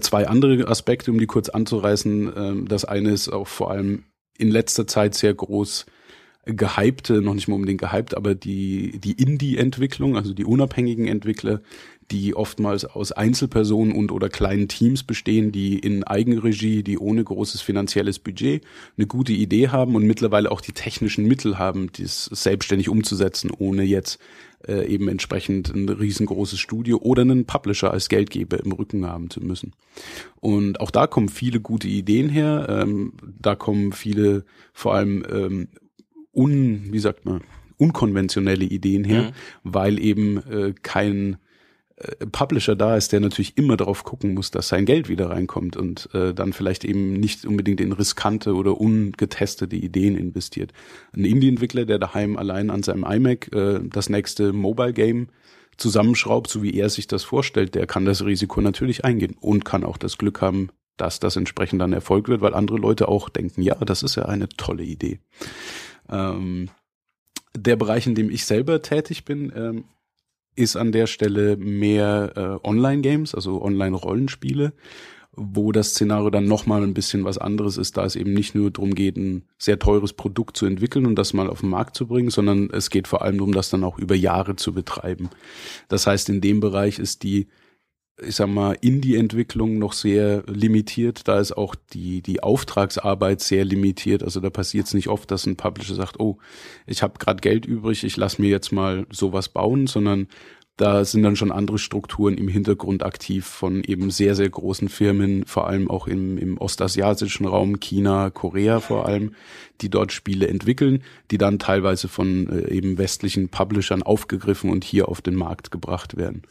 zwei 0.00 0.28
andere 0.28 0.68
Aspekte, 0.68 1.10
um 1.10 1.18
die 1.18 1.26
kurz 1.26 1.48
anzureißen. 1.48 2.32
Ähm, 2.36 2.68
das 2.68 2.84
eine 2.84 3.10
ist 3.10 3.28
auch 3.28 3.48
vor 3.48 3.70
allem 3.70 4.04
in 4.38 4.50
letzter 4.50 4.86
Zeit 4.86 5.14
sehr 5.14 5.34
groß 5.34 5.86
gehypte, 6.46 7.20
noch 7.20 7.34
nicht 7.34 7.48
mal 7.48 7.56
unbedingt 7.56 7.80
gehypt, 7.80 8.16
aber 8.16 8.34
die, 8.34 8.98
die 8.98 9.12
Indie-Entwicklung, 9.12 10.16
also 10.16 10.32
die 10.32 10.44
unabhängigen 10.44 11.06
Entwickler, 11.06 11.60
die 12.10 12.34
oftmals 12.34 12.84
aus 12.84 13.12
Einzelpersonen 13.12 13.94
und 13.94 14.10
oder 14.10 14.28
kleinen 14.28 14.68
Teams 14.68 15.02
bestehen, 15.02 15.52
die 15.52 15.78
in 15.78 16.04
Eigenregie, 16.04 16.82
die 16.82 16.98
ohne 16.98 17.22
großes 17.22 17.60
finanzielles 17.60 18.18
Budget 18.18 18.64
eine 18.96 19.06
gute 19.06 19.32
Idee 19.32 19.68
haben 19.68 19.94
und 19.94 20.04
mittlerweile 20.04 20.50
auch 20.50 20.60
die 20.60 20.72
technischen 20.72 21.26
Mittel 21.26 21.58
haben, 21.58 21.92
dies 21.92 22.24
selbstständig 22.24 22.88
umzusetzen, 22.88 23.50
ohne 23.56 23.84
jetzt 23.84 24.18
äh, 24.66 24.86
eben 24.86 25.08
entsprechend 25.08 25.74
ein 25.74 25.88
riesengroßes 25.88 26.58
Studio 26.58 26.98
oder 26.98 27.22
einen 27.22 27.46
Publisher 27.46 27.92
als 27.92 28.08
Geldgeber 28.08 28.62
im 28.62 28.72
Rücken 28.72 29.06
haben 29.06 29.30
zu 29.30 29.40
müssen. 29.40 29.72
Und 30.40 30.80
auch 30.80 30.90
da 30.90 31.06
kommen 31.06 31.28
viele 31.28 31.60
gute 31.60 31.88
Ideen 31.88 32.28
her. 32.28 32.66
Ähm, 32.68 33.12
da 33.22 33.54
kommen 33.54 33.92
viele 33.92 34.44
vor 34.72 34.94
allem 34.94 35.24
ähm, 35.30 35.68
un, 36.32 36.92
wie 36.92 36.98
sagt 36.98 37.24
man, 37.24 37.42
unkonventionelle 37.78 38.64
Ideen 38.64 39.04
her, 39.04 39.22
mhm. 39.22 39.32
weil 39.64 39.98
eben 39.98 40.36
äh, 40.50 40.74
kein 40.82 41.38
Publisher 42.32 42.76
da 42.76 42.96
ist, 42.96 43.12
der 43.12 43.20
natürlich 43.20 43.58
immer 43.58 43.76
darauf 43.76 44.04
gucken 44.04 44.34
muss, 44.34 44.50
dass 44.50 44.68
sein 44.68 44.86
Geld 44.86 45.08
wieder 45.08 45.30
reinkommt 45.30 45.76
und 45.76 46.08
äh, 46.14 46.32
dann 46.32 46.52
vielleicht 46.52 46.84
eben 46.84 47.12
nicht 47.14 47.44
unbedingt 47.44 47.80
in 47.80 47.92
riskante 47.92 48.54
oder 48.54 48.80
ungetestete 48.80 49.76
Ideen 49.76 50.16
investiert. 50.16 50.72
Ein 51.14 51.24
Indie-Entwickler, 51.24 51.84
der 51.84 51.98
daheim 51.98 52.36
allein 52.36 52.70
an 52.70 52.82
seinem 52.82 53.04
iMac 53.04 53.52
äh, 53.54 53.80
das 53.82 54.08
nächste 54.08 54.52
Mobile-Game 54.52 55.28
zusammenschraubt, 55.76 56.48
so 56.48 56.62
wie 56.62 56.74
er 56.74 56.88
sich 56.88 57.06
das 57.06 57.22
vorstellt, 57.24 57.74
der 57.74 57.86
kann 57.86 58.04
das 58.06 58.24
Risiko 58.24 58.60
natürlich 58.60 59.04
eingehen 59.04 59.36
und 59.38 59.64
kann 59.64 59.84
auch 59.84 59.98
das 59.98 60.16
Glück 60.16 60.40
haben, 60.40 60.70
dass 60.96 61.20
das 61.20 61.36
entsprechend 61.36 61.80
dann 61.80 61.92
Erfolg 61.92 62.28
wird, 62.28 62.40
weil 62.40 62.54
andere 62.54 62.78
Leute 62.78 63.08
auch 63.08 63.28
denken, 63.28 63.62
ja, 63.62 63.74
das 63.74 64.02
ist 64.02 64.16
ja 64.16 64.24
eine 64.24 64.48
tolle 64.48 64.84
Idee. 64.84 65.18
Ähm, 66.08 66.70
der 67.56 67.76
Bereich, 67.76 68.06
in 68.06 68.14
dem 68.14 68.30
ich 68.30 68.44
selber 68.44 68.80
tätig 68.82 69.24
bin, 69.24 69.52
ähm, 69.54 69.84
ist 70.60 70.76
an 70.76 70.92
der 70.92 71.06
Stelle 71.06 71.56
mehr 71.56 72.32
äh, 72.36 72.68
Online-Games, 72.68 73.34
also 73.34 73.62
Online-Rollenspiele, 73.62 74.72
wo 75.32 75.72
das 75.72 75.90
Szenario 75.90 76.30
dann 76.30 76.44
nochmal 76.44 76.82
ein 76.82 76.94
bisschen 76.94 77.24
was 77.24 77.38
anderes 77.38 77.76
ist, 77.76 77.96
da 77.96 78.04
es 78.04 78.16
eben 78.16 78.34
nicht 78.34 78.54
nur 78.54 78.70
darum 78.70 78.94
geht, 78.94 79.16
ein 79.16 79.44
sehr 79.58 79.78
teures 79.78 80.12
Produkt 80.12 80.56
zu 80.56 80.66
entwickeln 80.66 81.06
und 81.06 81.16
das 81.16 81.32
mal 81.32 81.48
auf 81.48 81.60
den 81.60 81.70
Markt 81.70 81.96
zu 81.96 82.06
bringen, 82.06 82.30
sondern 82.30 82.68
es 82.70 82.90
geht 82.90 83.08
vor 83.08 83.22
allem 83.22 83.38
darum, 83.38 83.52
das 83.52 83.70
dann 83.70 83.84
auch 83.84 83.98
über 83.98 84.14
Jahre 84.14 84.56
zu 84.56 84.74
betreiben. 84.74 85.30
Das 85.88 86.06
heißt, 86.06 86.28
in 86.28 86.40
dem 86.40 86.60
Bereich 86.60 86.98
ist 86.98 87.22
die 87.22 87.46
ich 88.22 88.36
sag 88.36 88.48
mal, 88.48 88.76
Indie-Entwicklung 88.80 89.78
noch 89.78 89.92
sehr 89.92 90.42
limitiert. 90.46 91.26
Da 91.28 91.40
ist 91.40 91.52
auch 91.52 91.74
die, 91.92 92.22
die 92.22 92.42
Auftragsarbeit 92.42 93.40
sehr 93.40 93.64
limitiert. 93.64 94.22
Also 94.22 94.40
da 94.40 94.50
passiert 94.50 94.86
es 94.86 94.94
nicht 94.94 95.08
oft, 95.08 95.30
dass 95.30 95.46
ein 95.46 95.56
Publisher 95.56 95.94
sagt, 95.94 96.20
oh, 96.20 96.38
ich 96.86 97.02
habe 97.02 97.18
gerade 97.18 97.40
Geld 97.40 97.66
übrig, 97.66 98.04
ich 98.04 98.16
lass 98.16 98.38
mir 98.38 98.50
jetzt 98.50 98.72
mal 98.72 99.06
sowas 99.10 99.48
bauen, 99.48 99.86
sondern 99.86 100.28
da 100.80 101.04
sind 101.04 101.22
dann 101.22 101.36
schon 101.36 101.52
andere 101.52 101.78
Strukturen 101.78 102.38
im 102.38 102.48
Hintergrund 102.48 103.04
aktiv 103.04 103.44
von 103.44 103.84
eben 103.84 104.10
sehr, 104.10 104.34
sehr 104.34 104.48
großen 104.48 104.88
Firmen, 104.88 105.44
vor 105.44 105.66
allem 105.66 105.90
auch 105.90 106.06
im, 106.06 106.38
im 106.38 106.56
ostasiatischen 106.56 107.46
Raum, 107.46 107.80
China, 107.80 108.30
Korea 108.30 108.80
vor 108.80 109.06
allem, 109.06 109.34
die 109.82 109.90
dort 109.90 110.10
Spiele 110.10 110.48
entwickeln, 110.48 111.02
die 111.30 111.36
dann 111.36 111.58
teilweise 111.58 112.08
von 112.08 112.48
äh, 112.48 112.70
eben 112.70 112.96
westlichen 112.96 113.50
Publishern 113.50 114.02
aufgegriffen 114.02 114.70
und 114.70 114.82
hier 114.84 115.08
auf 115.08 115.20
den 115.20 115.34
Markt 115.34 115.70
gebracht 115.70 116.16
werden. 116.16 116.42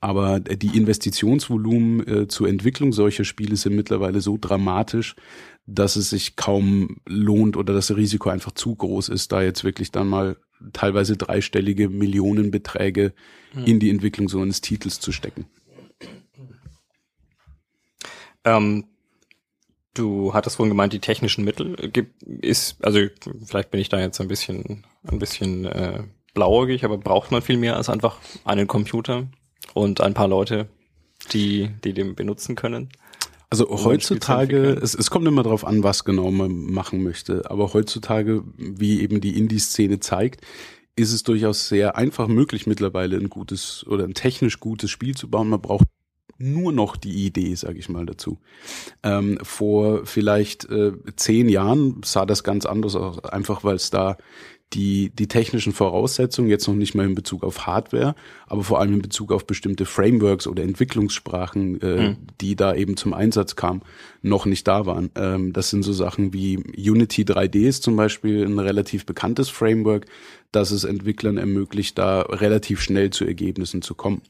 Aber 0.00 0.40
die 0.40 0.76
Investitionsvolumen 0.76 2.06
äh, 2.06 2.28
zur 2.28 2.48
Entwicklung 2.48 2.92
solcher 2.92 3.24
Spiele 3.24 3.56
sind 3.56 3.76
mittlerweile 3.76 4.22
so 4.22 4.38
dramatisch, 4.40 5.16
dass 5.66 5.96
es 5.96 6.10
sich 6.10 6.36
kaum 6.36 7.00
lohnt 7.06 7.56
oder 7.56 7.74
das 7.74 7.94
Risiko 7.94 8.30
einfach 8.30 8.52
zu 8.52 8.74
groß 8.74 9.08
ist, 9.08 9.32
da 9.32 9.42
jetzt 9.42 9.64
wirklich 9.64 9.90
dann 9.90 10.08
mal 10.08 10.36
teilweise 10.72 11.16
dreistellige 11.16 11.88
Millionenbeträge 11.88 13.12
mhm. 13.52 13.64
in 13.64 13.80
die 13.80 13.90
Entwicklung 13.90 14.28
so 14.28 14.40
eines 14.40 14.60
Titels 14.60 15.00
zu 15.00 15.12
stecken. 15.12 15.46
Ähm, 18.44 18.84
du 19.94 20.32
hattest 20.34 20.56
vorhin 20.56 20.70
gemeint, 20.70 20.92
die 20.92 21.00
technischen 21.00 21.44
Mittel 21.44 21.74
gibt 21.90 22.22
ist, 22.22 22.82
also 22.84 23.00
vielleicht 23.44 23.70
bin 23.72 23.80
ich 23.80 23.88
da 23.88 23.98
jetzt 23.98 24.20
ein 24.20 24.28
bisschen 24.28 24.84
ein 25.04 25.18
bisschen 25.18 25.64
äh, 25.64 26.04
blauäugig, 26.32 26.84
aber 26.84 26.96
braucht 26.96 27.32
man 27.32 27.42
viel 27.42 27.56
mehr 27.56 27.76
als 27.76 27.88
einfach 27.88 28.18
einen 28.44 28.68
Computer 28.68 29.26
und 29.74 30.00
ein 30.00 30.14
paar 30.14 30.28
Leute, 30.28 30.68
die 31.32 31.70
die 31.82 31.92
den 31.92 32.14
benutzen 32.14 32.54
können? 32.54 32.90
Also 33.48 33.68
heutzutage, 33.70 34.72
es, 34.82 34.94
es 34.94 35.10
kommt 35.10 35.26
immer 35.28 35.44
darauf 35.44 35.64
an, 35.64 35.84
was 35.84 36.04
genau 36.04 36.30
man 36.30 36.66
machen 36.66 37.04
möchte, 37.04 37.48
aber 37.48 37.72
heutzutage, 37.74 38.42
wie 38.56 39.00
eben 39.00 39.20
die 39.20 39.38
Indie-Szene 39.38 40.00
zeigt, 40.00 40.40
ist 40.96 41.12
es 41.12 41.22
durchaus 41.22 41.68
sehr 41.68 41.96
einfach 41.96 42.26
möglich 42.26 42.66
mittlerweile 42.66 43.16
ein 43.16 43.30
gutes 43.30 43.86
oder 43.86 44.04
ein 44.04 44.14
technisch 44.14 44.58
gutes 44.58 44.90
Spiel 44.90 45.14
zu 45.14 45.30
bauen. 45.30 45.48
Man 45.48 45.60
braucht 45.60 45.86
nur 46.38 46.72
noch 46.72 46.96
die 46.96 47.26
Idee, 47.26 47.54
sage 47.54 47.78
ich 47.78 47.88
mal 47.88 48.06
dazu. 48.06 48.38
Ähm, 49.02 49.38
vor 49.42 50.04
vielleicht 50.06 50.68
äh, 50.68 50.92
zehn 51.16 51.48
Jahren 51.48 52.00
sah 52.04 52.26
das 52.26 52.44
ganz 52.44 52.66
anders 52.66 52.96
aus, 52.96 53.24
einfach 53.24 53.64
weil 53.64 53.76
es 53.76 53.90
da 53.90 54.16
die, 54.72 55.10
die 55.10 55.28
technischen 55.28 55.72
Voraussetzungen, 55.72 56.48
jetzt 56.48 56.66
noch 56.66 56.74
nicht 56.74 56.94
mal 56.94 57.06
in 57.06 57.14
Bezug 57.14 57.44
auf 57.44 57.66
Hardware, 57.66 58.16
aber 58.46 58.64
vor 58.64 58.80
allem 58.80 58.94
in 58.94 59.02
Bezug 59.02 59.30
auf 59.30 59.46
bestimmte 59.46 59.86
Frameworks 59.86 60.46
oder 60.46 60.64
Entwicklungssprachen, 60.64 61.80
äh, 61.80 62.08
mhm. 62.08 62.16
die 62.40 62.56
da 62.56 62.74
eben 62.74 62.96
zum 62.96 63.14
Einsatz 63.14 63.54
kamen, 63.54 63.82
noch 64.22 64.44
nicht 64.44 64.66
da 64.66 64.84
waren. 64.84 65.10
Ähm, 65.14 65.52
das 65.52 65.70
sind 65.70 65.84
so 65.84 65.92
Sachen 65.92 66.32
wie 66.32 66.56
Unity 66.76 67.22
3D 67.22 67.68
ist 67.68 67.84
zum 67.84 67.94
Beispiel 67.94 68.44
ein 68.44 68.58
relativ 68.58 69.06
bekanntes 69.06 69.48
Framework, 69.48 70.06
das 70.50 70.72
es 70.72 70.82
Entwicklern 70.82 71.38
ermöglicht, 71.38 71.96
da 71.96 72.22
relativ 72.22 72.80
schnell 72.80 73.10
zu 73.10 73.24
Ergebnissen 73.24 73.82
zu 73.82 73.94
kommen. 73.94 74.22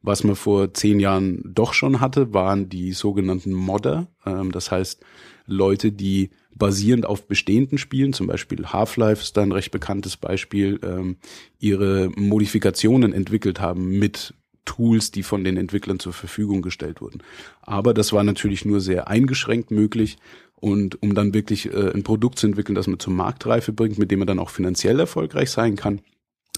Was 0.00 0.24
man 0.24 0.36
vor 0.36 0.72
zehn 0.72 1.00
Jahren 1.00 1.42
doch 1.44 1.74
schon 1.74 2.00
hatte, 2.00 2.32
waren 2.32 2.70
die 2.70 2.92
sogenannten 2.92 3.52
Modder. 3.52 4.08
Ähm, 4.24 4.52
das 4.52 4.70
heißt, 4.70 5.04
Leute, 5.46 5.92
die 5.92 6.30
basierend 6.54 7.06
auf 7.06 7.26
bestehenden 7.26 7.78
Spielen, 7.78 8.12
zum 8.12 8.26
Beispiel 8.26 8.66
Half-Life 8.66 9.22
ist 9.22 9.36
da 9.36 9.42
ein 9.42 9.52
recht 9.52 9.70
bekanntes 9.70 10.16
Beispiel, 10.16 10.78
ähm, 10.82 11.16
ihre 11.58 12.10
Modifikationen 12.16 13.12
entwickelt 13.12 13.60
haben 13.60 13.98
mit 13.98 14.34
Tools, 14.64 15.10
die 15.10 15.22
von 15.22 15.44
den 15.44 15.56
Entwicklern 15.56 15.98
zur 15.98 16.12
Verfügung 16.12 16.62
gestellt 16.62 17.00
wurden. 17.00 17.22
Aber 17.62 17.94
das 17.94 18.12
war 18.12 18.22
natürlich 18.22 18.64
nur 18.64 18.80
sehr 18.80 19.08
eingeschränkt 19.08 19.70
möglich. 19.70 20.18
Und 20.54 21.02
um 21.02 21.14
dann 21.14 21.34
wirklich 21.34 21.72
äh, 21.72 21.90
ein 21.92 22.04
Produkt 22.04 22.38
zu 22.38 22.46
entwickeln, 22.46 22.76
das 22.76 22.86
man 22.86 23.00
zur 23.00 23.12
Marktreife 23.12 23.72
bringt, 23.72 23.98
mit 23.98 24.12
dem 24.12 24.20
man 24.20 24.28
dann 24.28 24.38
auch 24.38 24.50
finanziell 24.50 25.00
erfolgreich 25.00 25.50
sein 25.50 25.74
kann, 25.74 26.00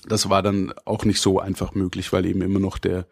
das 0.07 0.29
war 0.29 0.43
dann 0.43 0.75
auch 0.85 1.07
nicht 1.07 1.21
so 1.21 1.41
einfach 1.41 1.75
möglich, 1.75 2.13
weil 2.13 2.27
eben 2.27 2.43
immer 2.43 2.61
noch 2.61 2.77
der 2.77 3.07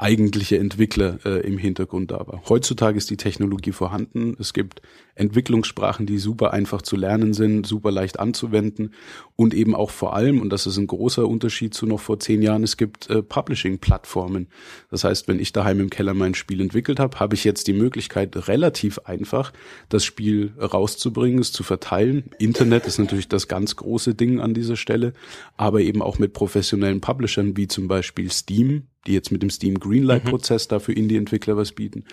eigentliche 0.00 0.58
Entwickler 0.58 1.18
äh, 1.24 1.46
im 1.46 1.58
Hintergrund 1.58 2.10
da 2.10 2.26
war. 2.26 2.42
Heutzutage 2.48 2.96
ist 2.96 3.10
die 3.10 3.18
Technologie 3.18 3.72
vorhanden. 3.72 4.34
Es 4.38 4.54
gibt 4.54 4.80
Entwicklungssprachen, 5.14 6.06
die 6.06 6.18
super 6.18 6.52
einfach 6.54 6.80
zu 6.80 6.96
lernen 6.96 7.34
sind, 7.34 7.66
super 7.66 7.90
leicht 7.90 8.18
anzuwenden 8.18 8.94
und 9.36 9.52
eben 9.52 9.74
auch 9.74 9.90
vor 9.90 10.16
allem, 10.16 10.40
und 10.40 10.50
das 10.50 10.66
ist 10.66 10.78
ein 10.78 10.86
großer 10.86 11.28
Unterschied 11.28 11.74
zu 11.74 11.84
noch 11.86 12.00
vor 12.00 12.18
zehn 12.18 12.40
Jahren, 12.40 12.62
es 12.62 12.78
gibt 12.78 13.10
äh, 13.10 13.22
Publishing-Plattformen. 13.22 14.48
Das 14.90 15.04
heißt, 15.04 15.28
wenn 15.28 15.38
ich 15.38 15.52
daheim 15.52 15.80
im 15.80 15.90
Keller 15.90 16.14
mein 16.14 16.34
Spiel 16.34 16.62
entwickelt 16.62 16.98
habe, 16.98 17.20
habe 17.20 17.34
ich 17.34 17.44
jetzt 17.44 17.66
die 17.66 17.74
Möglichkeit, 17.74 18.48
relativ 18.48 19.00
einfach 19.00 19.52
das 19.90 20.04
Spiel 20.04 20.54
rauszubringen, 20.58 21.40
es 21.40 21.52
zu 21.52 21.62
verteilen. 21.62 22.30
Internet 22.38 22.86
ist 22.86 22.98
natürlich 22.98 23.28
das 23.28 23.48
ganz 23.48 23.76
große 23.76 24.14
Ding 24.14 24.40
an 24.40 24.54
dieser 24.54 24.76
Stelle, 24.76 25.12
aber 25.58 25.82
eben 25.82 26.00
auch 26.00 26.18
mit 26.18 26.32
professionellen 26.32 27.02
Publishern 27.02 27.56
wie 27.58 27.68
zum 27.68 27.86
Beispiel 27.86 28.30
Steam, 28.30 28.84
die 29.06 29.14
jetzt 29.14 29.32
mit 29.32 29.42
dem 29.42 29.50
Steam 29.50 29.78
Greenlight-Prozess 29.78 30.66
mhm. 30.66 30.68
da 30.70 30.78
für 30.78 30.92
Indie-Entwickler 30.92 31.56
was 31.56 31.72
bieten. 31.72 32.04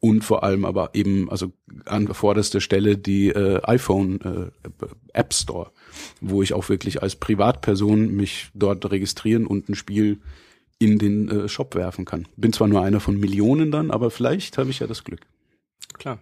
Und 0.00 0.24
vor 0.24 0.42
allem 0.42 0.64
aber 0.64 0.90
eben, 0.94 1.30
also 1.30 1.52
an 1.84 2.12
vorderster 2.12 2.60
Stelle 2.60 2.98
die 2.98 3.28
äh, 3.28 3.62
iPhone 3.62 4.20
äh, 4.20 4.86
App 5.12 5.32
Store, 5.32 5.70
wo 6.20 6.42
ich 6.42 6.54
auch 6.54 6.68
wirklich 6.68 7.02
als 7.02 7.16
Privatperson 7.16 8.08
mich 8.12 8.50
dort 8.54 8.90
registrieren 8.90 9.46
und 9.46 9.68
ein 9.68 9.76
Spiel 9.76 10.20
in 10.80 10.98
den 10.98 11.28
äh, 11.28 11.48
Shop 11.48 11.76
werfen 11.76 12.04
kann. 12.04 12.26
Bin 12.36 12.52
zwar 12.52 12.66
nur 12.66 12.82
einer 12.82 12.98
von 12.98 13.16
Millionen 13.18 13.70
dann, 13.70 13.92
aber 13.92 14.10
vielleicht 14.10 14.58
habe 14.58 14.70
ich 14.70 14.80
ja 14.80 14.88
das 14.88 15.04
Glück. 15.04 15.20
Klar. 15.94 16.18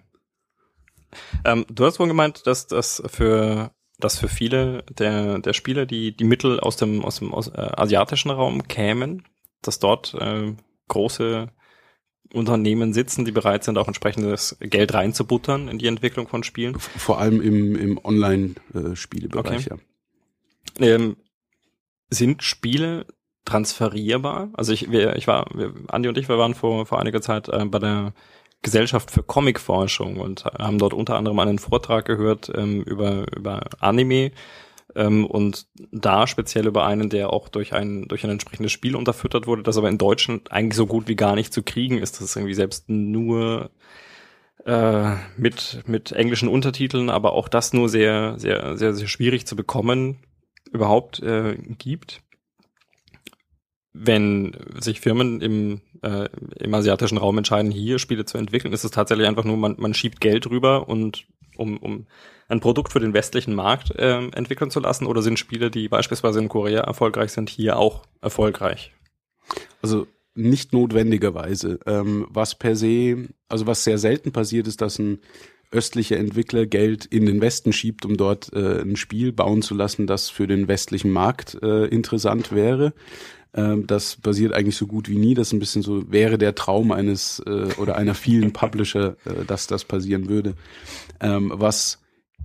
Ähm, 1.45 1.65
du 1.73 1.85
hast 1.85 1.99
wohl 1.99 2.09
gemeint, 2.09 2.47
dass 2.47 2.67
das 2.67 3.03
für 3.07 3.73
dass 3.99 4.19
für 4.19 4.29
viele 4.29 4.83
der 4.99 5.39
der 5.41 5.53
Spieler 5.53 5.87
die 5.87 6.17
die 6.17 6.25
Mittel 6.25 6.61
aus 6.61 6.77
dem 6.77 7.05
aus 7.05 7.19
dem 7.19 7.33
aus, 7.35 7.49
äh, 7.49 7.61
asiatischen 7.61 8.31
Raum 8.31 8.69
kämen, 8.69 9.25
dass 9.63 9.79
dort 9.79 10.15
äh, 10.15 10.55
große 10.89 11.49
Unternehmen 12.33 12.93
sitzen, 12.93 13.25
die 13.25 13.33
bereit 13.33 13.65
sind, 13.65 13.77
auch 13.79 13.89
entsprechendes 13.89 14.57
Geld 14.61 14.95
reinzubuttern 14.95 15.69
in 15.69 15.79
die 15.79 15.87
Entwicklung 15.87 16.29
von 16.29 16.45
Spielen. 16.45 16.79
Vor 16.79 17.19
allem 17.19 17.41
im, 17.41 17.75
im 17.77 17.99
Online-Spielebereich, 18.03 19.67
okay. 19.67 19.81
ja. 20.79 20.87
Ähm, 20.87 21.17
sind 22.09 22.43
Spiele 22.43 23.07
transferierbar? 23.45 24.51
Also 24.53 24.73
ich, 24.73 24.91
wir, 24.91 25.17
ich 25.17 25.27
war, 25.27 25.47
wir, 25.55 25.75
Andi 25.89 26.09
und 26.09 26.19
ich, 26.19 26.29
wir 26.29 26.39
waren 26.39 26.55
vor, 26.55 26.87
vor 26.87 27.01
einiger 27.01 27.21
Zeit 27.21 27.49
äh, 27.49 27.65
bei 27.65 27.79
der 27.79 28.13
Gesellschaft 28.63 29.11
für 29.11 29.23
Comicforschung 29.23 30.19
und 30.19 30.45
haben 30.45 30.79
dort 30.79 30.93
unter 30.93 31.17
anderem 31.17 31.39
einen 31.39 31.59
Vortrag 31.59 32.05
gehört 32.05 32.53
ähm, 32.55 32.83
über, 32.83 33.25
über 33.35 33.63
Anime 33.81 34.33
ähm, 34.95 35.27
und 35.27 35.67
da 35.93 36.27
speziell 36.27 36.67
über 36.67 36.85
einen, 36.87 37.11
der 37.11 37.33
auch 37.33 37.49
durch 37.49 37.73
ein, 37.73 38.09
durch 38.09 38.25
ein 38.25 38.31
entsprechendes 38.31 38.73
Spiel 38.73 38.97
unterfüttert 38.97 39.47
wurde, 39.47 39.63
das 39.63 39.77
aber 39.77 39.89
in 39.89 39.99
Deutschland 39.99 40.51
eigentlich 40.53 40.77
so 40.77 40.87
gut 40.87 41.09
wie 41.09 41.17
gar 41.17 41.35
nicht 41.35 41.53
zu 41.53 41.63
kriegen 41.63 41.99
ist. 41.99 42.17
Das 42.17 42.23
ist 42.23 42.37
irgendwie 42.37 42.55
selbst 42.55 42.89
nur 42.89 43.71
äh, 44.65 45.15
mit, 45.37 45.83
mit 45.87 46.13
englischen 46.13 46.49
Untertiteln, 46.49 47.11
aber 47.11 47.33
auch 47.33 47.49
das 47.49 47.73
nur 47.73 47.89
sehr, 47.89 48.39
sehr, 48.39 48.77
sehr, 48.77 48.95
sehr 48.95 49.09
schwierig 49.09 49.47
zu 49.47 49.57
bekommen 49.57 50.19
überhaupt 50.73 51.21
äh, 51.21 51.57
gibt. 51.79 52.23
Wenn 53.93 54.57
sich 54.79 55.01
Firmen 55.01 55.41
im, 55.41 55.81
äh, 56.03 56.29
im 56.59 56.75
asiatischen 56.75 57.19
Raum 57.19 57.39
entscheiden, 57.39 57.73
hier 57.73 57.99
Spiele 57.99 58.25
zu 58.25 58.39
entwickeln, 58.39 58.73
ist 58.73 58.85
es 58.85 58.93
tatsächlich 58.93 59.27
einfach 59.27 59.45
nur, 59.45 59.57
man, 59.57 59.77
man 59.79 59.95
schiebt 59.95 60.21
Geld 60.21 60.49
rüber 60.49 60.89
und 60.89 61.27
um, 61.57 61.77
um 61.79 62.07
ein 62.51 62.61
Produkt 62.61 62.93
für 62.93 63.01
den 63.01 63.15
westlichen 63.15 63.55
Markt 63.55 63.91
äh, 63.93 64.29
entwickeln 64.33 64.71
zu 64.71 64.81
lassen? 64.81 65.07
Oder 65.07 65.23
sind 65.23 65.39
Spiele, 65.39 65.71
die 65.71 65.89
beispielsweise 65.89 66.41
in 66.41 66.49
Korea 66.49 66.81
erfolgreich 66.81 67.33
sind, 67.33 67.49
hier 67.49 67.79
auch 67.79 68.03
erfolgreich? 68.21 68.93
Also 69.83 70.07
nicht 70.35 70.73
notwendigerweise. 70.73 71.79
Ähm, 71.87 72.27
was 72.29 72.55
per 72.55 72.77
se, 72.77 73.29
also 73.49 73.67
was 73.67 73.85
sehr 73.85 73.99
selten 73.99 74.33
passiert, 74.33 74.67
ist, 74.67 74.81
dass 74.81 74.99
ein 74.99 75.21
östlicher 75.73 76.17
Entwickler 76.17 76.67
Geld 76.67 77.07
in 77.07 77.27
den 77.27 77.41
Westen 77.41 77.73
schiebt, 77.73 78.05
um 78.05 78.17
dort 78.17 78.53
äh, 78.53 78.81
ein 78.81 78.97
Spiel 78.97 79.33
bauen 79.33 79.63
zu 79.63 79.75
lassen, 79.75 80.07
das 80.07 80.29
für 80.29 80.49
den 80.49 80.67
westlichen 80.67 81.13
Markt 81.13 81.57
äh, 81.63 81.87
interessant 81.87 82.53
wäre. 82.53 82.93
Ähm, 83.55 83.87
das 83.87 84.17
passiert 84.17 84.53
eigentlich 84.53 84.77
so 84.77 84.87
gut 84.87 85.09
wie 85.09 85.19
nie. 85.19 85.35
Das 85.35 85.49
ist 85.49 85.53
ein 85.53 85.61
bisschen 85.61 85.83
so, 85.83 86.11
wäre 86.11 86.39
der 86.39 86.57
Traum 86.57 86.91
eines 86.91 87.41
äh, 87.47 87.69
oder 87.79 87.97
einer 87.97 88.15
vielen 88.15 88.53
Publisher, 88.53 89.17
äh, 89.25 89.45
dass 89.47 89.69
das 89.69 89.85
passieren 89.85 90.29
würde. 90.29 90.55
Ähm, 91.21 91.53
was 91.55 92.00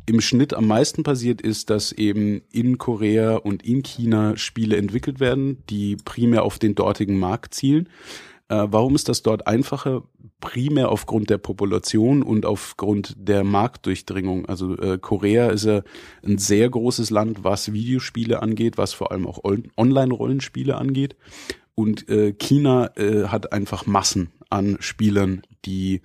im 0.05 0.21
Schnitt 0.21 0.53
am 0.53 0.67
meisten 0.67 1.03
passiert 1.03 1.41
ist, 1.41 1.69
dass 1.69 1.91
eben 1.91 2.41
in 2.51 2.77
Korea 2.77 3.35
und 3.35 3.65
in 3.65 3.83
China 3.83 4.37
Spiele 4.37 4.77
entwickelt 4.77 5.19
werden, 5.19 5.63
die 5.69 5.95
primär 5.95 6.43
auf 6.43 6.59
den 6.59 6.75
dortigen 6.75 7.17
Markt 7.17 7.53
zielen. 7.53 7.89
Äh, 8.47 8.67
warum 8.69 8.95
ist 8.95 9.09
das 9.09 9.23
dort 9.23 9.47
einfacher? 9.47 10.03
Primär 10.39 10.89
aufgrund 10.89 11.29
der 11.29 11.39
Population 11.39 12.21
und 12.21 12.45
aufgrund 12.45 13.15
der 13.17 13.43
Marktdurchdringung. 13.43 14.45
Also 14.45 14.77
äh, 14.77 14.99
Korea 14.99 15.47
ist 15.47 15.65
ja 15.65 15.81
ein 16.23 16.37
sehr 16.37 16.69
großes 16.69 17.09
Land, 17.09 17.43
was 17.43 17.73
Videospiele 17.73 18.43
angeht, 18.43 18.77
was 18.77 18.93
vor 18.93 19.11
allem 19.11 19.25
auch 19.25 19.39
Online-Rollenspiele 19.43 20.75
angeht. 20.75 21.15
Und 21.73 22.07
äh, 22.09 22.33
China 22.33 22.91
äh, 22.95 23.27
hat 23.27 23.51
einfach 23.51 23.87
Massen 23.87 24.29
an 24.49 24.77
Spielern, 24.79 25.41
die 25.65 26.01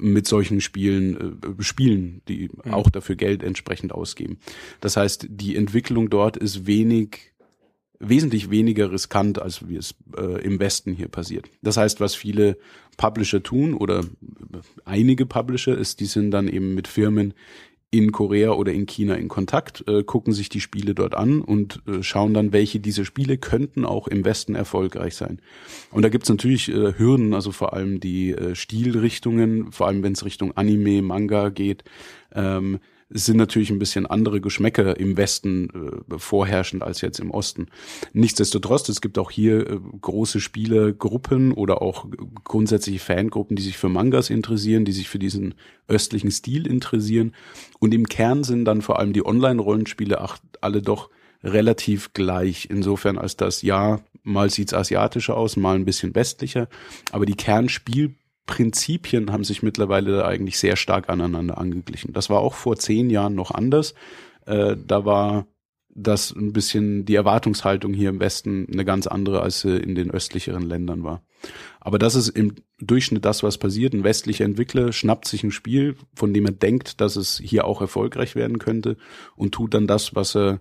mit 0.00 0.26
solchen 0.26 0.60
Spielen 0.60 1.40
äh, 1.42 1.62
spielen, 1.62 2.22
die 2.28 2.48
mhm. 2.48 2.72
auch 2.72 2.90
dafür 2.90 3.16
Geld 3.16 3.42
entsprechend 3.42 3.92
ausgeben. 3.92 4.38
Das 4.80 4.96
heißt, 4.96 5.26
die 5.28 5.56
Entwicklung 5.56 6.10
dort 6.10 6.36
ist 6.36 6.66
wenig 6.66 7.30
wesentlich 8.00 8.50
weniger 8.50 8.90
riskant, 8.90 9.40
als 9.40 9.68
wie 9.68 9.76
es 9.76 9.94
äh, 10.16 10.42
im 10.42 10.58
Westen 10.58 10.94
hier 10.94 11.08
passiert. 11.08 11.50
Das 11.60 11.76
heißt, 11.76 12.00
was 12.00 12.14
viele 12.14 12.56
Publisher 12.96 13.42
tun 13.42 13.74
oder 13.74 14.04
einige 14.86 15.26
Publisher 15.26 15.76
ist, 15.76 16.00
die 16.00 16.06
sind 16.06 16.30
dann 16.30 16.48
eben 16.48 16.74
mit 16.74 16.88
Firmen 16.88 17.34
in 17.92 18.12
Korea 18.12 18.52
oder 18.52 18.72
in 18.72 18.86
China 18.86 19.14
in 19.14 19.28
Kontakt, 19.28 19.86
äh, 19.88 20.04
gucken 20.04 20.32
sich 20.32 20.48
die 20.48 20.60
Spiele 20.60 20.94
dort 20.94 21.14
an 21.14 21.40
und 21.40 21.82
äh, 21.88 22.02
schauen 22.02 22.34
dann, 22.34 22.52
welche 22.52 22.78
dieser 22.78 23.04
Spiele 23.04 23.36
könnten 23.36 23.84
auch 23.84 24.06
im 24.06 24.24
Westen 24.24 24.54
erfolgreich 24.54 25.16
sein. 25.16 25.40
Und 25.90 26.02
da 26.02 26.08
gibt's 26.08 26.28
natürlich 26.28 26.68
äh, 26.68 26.96
Hürden, 26.96 27.34
also 27.34 27.50
vor 27.50 27.72
allem 27.72 27.98
die 27.98 28.30
äh, 28.30 28.54
Stilrichtungen, 28.54 29.72
vor 29.72 29.88
allem 29.88 30.04
wenn 30.04 30.12
es 30.12 30.24
Richtung 30.24 30.56
Anime, 30.56 31.02
Manga 31.02 31.48
geht. 31.48 31.82
Ähm, 32.32 32.78
es 33.12 33.26
sind 33.26 33.36
natürlich 33.36 33.70
ein 33.70 33.78
bisschen 33.78 34.06
andere 34.06 34.40
Geschmäcker 34.40 34.98
im 34.98 35.16
Westen 35.16 35.68
äh, 35.70 36.18
vorherrschend 36.18 36.82
als 36.82 37.00
jetzt 37.00 37.18
im 37.18 37.30
Osten. 37.30 37.66
Nichtsdestotrotz, 38.12 38.88
es 38.88 39.00
gibt 39.00 39.18
auch 39.18 39.30
hier 39.30 39.68
äh, 39.68 39.78
große 40.00 40.40
Spielergruppen 40.40 41.52
oder 41.52 41.82
auch 41.82 42.06
grundsätzliche 42.44 43.00
Fangruppen, 43.00 43.56
die 43.56 43.62
sich 43.62 43.76
für 43.76 43.88
Mangas 43.88 44.30
interessieren, 44.30 44.84
die 44.84 44.92
sich 44.92 45.08
für 45.08 45.18
diesen 45.18 45.54
östlichen 45.88 46.30
Stil 46.30 46.66
interessieren. 46.66 47.34
Und 47.80 47.94
im 47.94 48.06
Kern 48.06 48.44
sind 48.44 48.64
dann 48.64 48.82
vor 48.82 48.98
allem 48.98 49.12
die 49.12 49.26
Online-Rollenspiele 49.26 50.24
alle 50.60 50.82
doch 50.82 51.10
relativ 51.42 52.12
gleich. 52.12 52.68
Insofern 52.70 53.18
als 53.18 53.36
das 53.36 53.62
ja, 53.62 54.00
mal 54.22 54.50
sieht's 54.50 54.74
asiatischer 54.74 55.36
aus, 55.36 55.56
mal 55.56 55.74
ein 55.74 55.84
bisschen 55.84 56.14
westlicher, 56.14 56.68
aber 57.10 57.26
die 57.26 57.36
Kernspiel 57.36 58.14
Prinzipien 58.50 59.30
haben 59.30 59.44
sich 59.44 59.62
mittlerweile 59.62 60.24
eigentlich 60.24 60.58
sehr 60.58 60.74
stark 60.74 61.08
aneinander 61.08 61.56
angeglichen. 61.56 62.12
Das 62.12 62.30
war 62.30 62.40
auch 62.40 62.54
vor 62.54 62.76
zehn 62.76 63.08
Jahren 63.08 63.36
noch 63.36 63.52
anders. 63.52 63.94
Äh, 64.44 64.76
da 64.76 65.04
war 65.04 65.46
das 65.88 66.32
ein 66.32 66.52
bisschen 66.52 67.04
die 67.04 67.14
Erwartungshaltung 67.14 67.94
hier 67.94 68.08
im 68.08 68.18
Westen 68.18 68.66
eine 68.72 68.84
ganz 68.84 69.06
andere, 69.06 69.42
als 69.42 69.60
sie 69.60 69.76
in 69.76 69.94
den 69.94 70.10
östlicheren 70.10 70.62
Ländern 70.62 71.04
war. 71.04 71.22
Aber 71.78 72.00
das 72.00 72.16
ist 72.16 72.28
im 72.30 72.56
Durchschnitt 72.80 73.24
das, 73.24 73.44
was 73.44 73.56
passiert. 73.56 73.94
Ein 73.94 74.02
westlicher 74.02 74.44
Entwickler 74.44 74.92
schnappt 74.92 75.28
sich 75.28 75.44
ein 75.44 75.52
Spiel, 75.52 75.94
von 76.16 76.34
dem 76.34 76.46
er 76.46 76.52
denkt, 76.52 77.00
dass 77.00 77.14
es 77.14 77.40
hier 77.42 77.66
auch 77.66 77.80
erfolgreich 77.80 78.34
werden 78.34 78.58
könnte 78.58 78.96
und 79.36 79.52
tut 79.52 79.74
dann 79.74 79.86
das, 79.86 80.16
was 80.16 80.34
er 80.34 80.40
er 80.40 80.60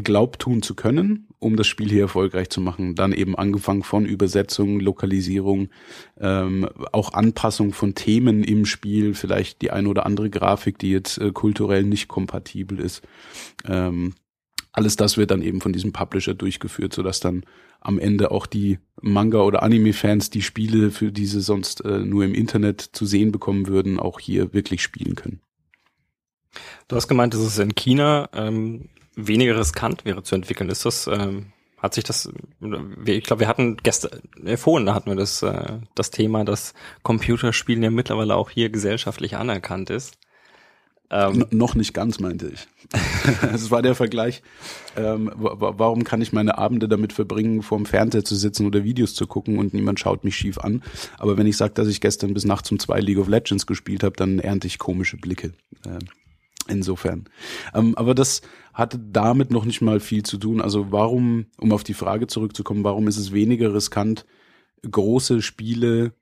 glaubt 0.00 0.40
tun 0.40 0.62
zu 0.62 0.74
können, 0.74 1.28
um 1.38 1.56
das 1.56 1.66
Spiel 1.66 1.90
hier 1.90 2.02
erfolgreich 2.02 2.48
zu 2.48 2.60
machen. 2.60 2.94
Dann 2.94 3.12
eben 3.12 3.36
angefangen 3.36 3.82
von 3.82 4.06
Übersetzung, 4.06 4.80
Lokalisierung, 4.80 5.68
ähm, 6.18 6.68
auch 6.92 7.12
Anpassung 7.12 7.72
von 7.72 7.94
Themen 7.94 8.42
im 8.42 8.64
Spiel, 8.64 9.14
vielleicht 9.14 9.60
die 9.60 9.70
eine 9.70 9.88
oder 9.88 10.06
andere 10.06 10.30
Grafik, 10.30 10.78
die 10.78 10.90
jetzt 10.90 11.18
äh, 11.18 11.30
kulturell 11.32 11.82
nicht 11.84 12.08
kompatibel 12.08 12.80
ist. 12.80 13.02
Ähm, 13.66 14.14
alles 14.72 14.96
das 14.96 15.18
wird 15.18 15.30
dann 15.30 15.42
eben 15.42 15.60
von 15.60 15.74
diesem 15.74 15.92
Publisher 15.92 16.32
durchgeführt, 16.32 16.94
sodass 16.94 17.20
dann 17.20 17.44
am 17.80 17.98
Ende 17.98 18.30
auch 18.30 18.46
die 18.46 18.78
Manga- 19.02 19.42
oder 19.42 19.62
Anime-Fans 19.62 20.30
die 20.30 20.40
Spiele, 20.40 20.90
für 20.90 21.12
die 21.12 21.26
sie 21.26 21.42
sonst 21.42 21.84
äh, 21.84 21.98
nur 21.98 22.24
im 22.24 22.34
Internet 22.34 22.80
zu 22.80 23.04
sehen 23.04 23.32
bekommen 23.32 23.66
würden, 23.66 24.00
auch 24.00 24.18
hier 24.18 24.54
wirklich 24.54 24.82
spielen 24.82 25.14
können. 25.14 25.40
Du 26.88 26.96
hast 26.96 27.08
gemeint, 27.08 27.34
es 27.34 27.58
in 27.58 27.74
China 27.74 28.28
ähm, 28.32 28.88
weniger 29.16 29.58
riskant 29.58 30.04
wäre 30.04 30.22
zu 30.22 30.34
entwickeln. 30.34 30.70
Ist 30.70 30.84
das, 30.84 31.06
ähm, 31.06 31.52
hat 31.78 31.94
sich 31.94 32.04
das, 32.04 32.30
ich 33.04 33.24
glaube, 33.24 33.40
wir 33.40 33.48
hatten 33.48 33.76
gestern, 33.82 34.20
äh, 34.44 34.56
vorhin 34.56 34.86
da 34.86 34.94
hatten 34.94 35.10
wir 35.10 35.16
das, 35.16 35.42
äh, 35.42 35.78
das 35.94 36.10
Thema, 36.10 36.44
dass 36.44 36.74
Computerspielen 37.02 37.82
ja 37.82 37.90
mittlerweile 37.90 38.36
auch 38.36 38.50
hier 38.50 38.70
gesellschaftlich 38.70 39.36
anerkannt 39.36 39.90
ist. 39.90 40.16
Ähm, 41.10 41.44
noch 41.50 41.74
nicht 41.74 41.92
ganz, 41.92 42.20
meinte 42.20 42.48
ich. 42.48 42.66
Es 43.52 43.70
war 43.70 43.82
der 43.82 43.94
Vergleich, 43.94 44.42
ähm, 44.96 45.30
warum 45.36 46.04
kann 46.04 46.22
ich 46.22 46.32
meine 46.32 46.56
Abende 46.56 46.88
damit 46.88 47.12
verbringen, 47.12 47.62
vorm 47.62 47.84
Fernseher 47.84 48.24
zu 48.24 48.34
sitzen 48.34 48.66
oder 48.66 48.82
Videos 48.82 49.14
zu 49.14 49.26
gucken 49.26 49.58
und 49.58 49.74
niemand 49.74 50.00
schaut 50.00 50.24
mich 50.24 50.36
schief 50.36 50.58
an. 50.58 50.82
Aber 51.18 51.36
wenn 51.36 51.46
ich 51.46 51.56
sage, 51.58 51.74
dass 51.74 51.86
ich 51.88 52.00
gestern 52.00 52.32
bis 52.32 52.46
nachts 52.46 52.72
um 52.72 52.78
zwei 52.78 53.00
League 53.00 53.18
of 53.18 53.28
Legends 53.28 53.66
gespielt 53.66 54.04
habe, 54.04 54.16
dann 54.16 54.38
ernte 54.38 54.66
ich 54.66 54.78
komische 54.78 55.18
Blicke. 55.18 55.52
Ähm, 55.86 55.98
insofern. 56.68 57.24
Ähm, 57.74 57.96
aber 57.96 58.14
das 58.14 58.42
hatte 58.72 58.98
damit 58.98 59.50
noch 59.50 59.64
nicht 59.64 59.82
mal 59.82 60.00
viel 60.00 60.22
zu 60.22 60.38
tun. 60.38 60.60
Also 60.60 60.90
warum, 60.90 61.46
um 61.58 61.72
auf 61.72 61.84
die 61.84 61.94
Frage 61.94 62.26
zurückzukommen, 62.26 62.84
warum 62.84 63.08
ist 63.08 63.18
es 63.18 63.32
weniger 63.32 63.74
riskant, 63.74 64.24
große 64.90 65.42
Spiele 65.42 66.14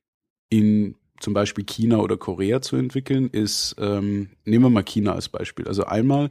in 0.48 0.96
zum 1.20 1.34
Beispiel 1.34 1.64
China 1.64 1.98
oder 1.98 2.16
Korea 2.16 2.62
zu 2.62 2.76
entwickeln, 2.76 3.28
ist, 3.28 3.76
ähm, 3.78 4.30
nehmen 4.44 4.64
wir 4.64 4.70
mal 4.70 4.82
China 4.82 5.12
als 5.12 5.28
Beispiel. 5.28 5.68
Also 5.68 5.84
einmal, 5.84 6.30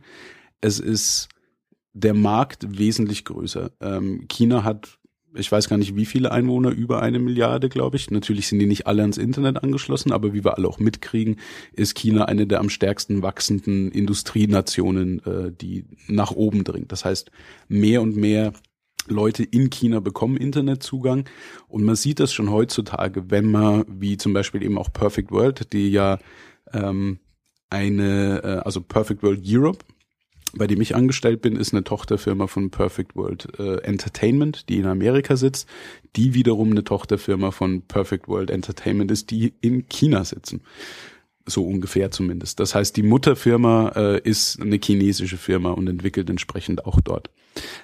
es 0.62 0.80
ist 0.80 1.30
der 1.93 2.13
Markt 2.13 2.78
wesentlich 2.78 3.24
größer. 3.24 3.72
Ähm, 3.82 4.26
China 4.28 4.63
hat 4.63 4.99
ich 5.34 5.52
weiß 5.52 5.70
gar 5.70 5.78
nicht, 5.78 5.96
wie 5.96 6.06
viele 6.06 6.32
Einwohner, 6.32 6.72
über 6.72 7.02
eine 7.02 7.20
Milliarde, 7.20 7.70
glaube 7.70 7.98
ich. 7.98 8.10
Natürlich 8.10 8.48
sind 8.48 8.60
die 8.60 8.65
nicht 8.65 8.88
alle 8.88 9.02
ans 9.02 9.18
Internet 9.18 9.63
angeschlossen, 9.63 10.12
aber 10.12 10.34
wie 10.34 10.44
wir 10.44 10.58
alle 10.58 10.68
auch 10.68 10.80
mitkriegen, 10.80 11.38
ist 11.74 11.96
China 11.96 12.26
eine 12.26 12.48
der 12.48 12.60
am 12.60 12.70
stärksten 12.70 13.22
wachsenden 13.22 13.92
Industrienationen, 13.92 15.20
äh, 15.26 15.52
die 15.52 15.86
nach 16.08 16.32
oben 16.32 16.63
dringt. 16.63 16.92
Das 16.92 17.06
heißt, 17.06 17.32
mehr 17.68 18.02
und 18.02 18.15
mehr 18.15 18.54
Leute 19.08 19.44
in 19.44 19.70
China 19.70 20.00
bekommen 20.00 20.38
Internetzugang 20.38 21.26
und 21.68 21.84
man 21.84 21.96
sieht 21.96 22.20
das 22.20 22.34
schon 22.34 22.52
heutzutage, 22.52 23.30
wenn 23.32 23.50
man, 23.50 23.86
wie 23.88 24.18
zum 24.18 24.34
Beispiel 24.34 24.63
eben 24.63 24.78
auch 24.78 24.92
Perfect 24.92 25.32
World, 25.32 25.74
die 25.74 25.89
ja 25.89 26.20
ähm, 26.74 27.20
eine, 27.70 28.42
äh, 28.44 28.48
also 28.65 28.82
Perfect 28.82 29.24
World 29.24 29.42
Europe, 29.46 29.86
bei 30.56 30.68
dem 30.68 30.82
ich 30.82 30.96
angestellt 30.96 31.42
bin, 31.42 31.56
ist 31.56 31.74
eine 31.74 31.84
Tochterfirma 31.84 32.48
von 32.48 32.70
Perfect 32.70 33.16
World 33.16 33.60
äh, 33.60 33.78
Entertainment, 33.82 34.70
die 34.70 34.78
in 34.78 34.86
Amerika 34.86 35.36
sitzt, 35.36 35.68
die 36.16 36.34
wiederum 36.34 36.72
eine 36.72 36.84
Tochterfirma 36.84 37.52
von 37.52 37.82
Perfect 37.84 38.28
World 38.28 38.50
Entertainment 38.50 39.12
ist, 39.12 39.32
die 39.32 39.54
in 39.62 39.88
China 39.88 40.24
sitzen. 40.24 40.62
So 41.46 41.66
ungefähr 41.66 42.12
zumindest. 42.12 42.60
Das 42.60 42.76
heißt, 42.76 42.96
die 42.96 43.04
Mutterfirma 43.04 43.90
äh, 43.96 44.22
ist 44.22 44.62
eine 44.62 44.80
chinesische 44.84 45.38
Firma 45.38 45.72
und 45.72 45.88
entwickelt 45.88 46.30
entsprechend 46.30 46.86
auch 46.86 47.02
dort. 47.02 47.32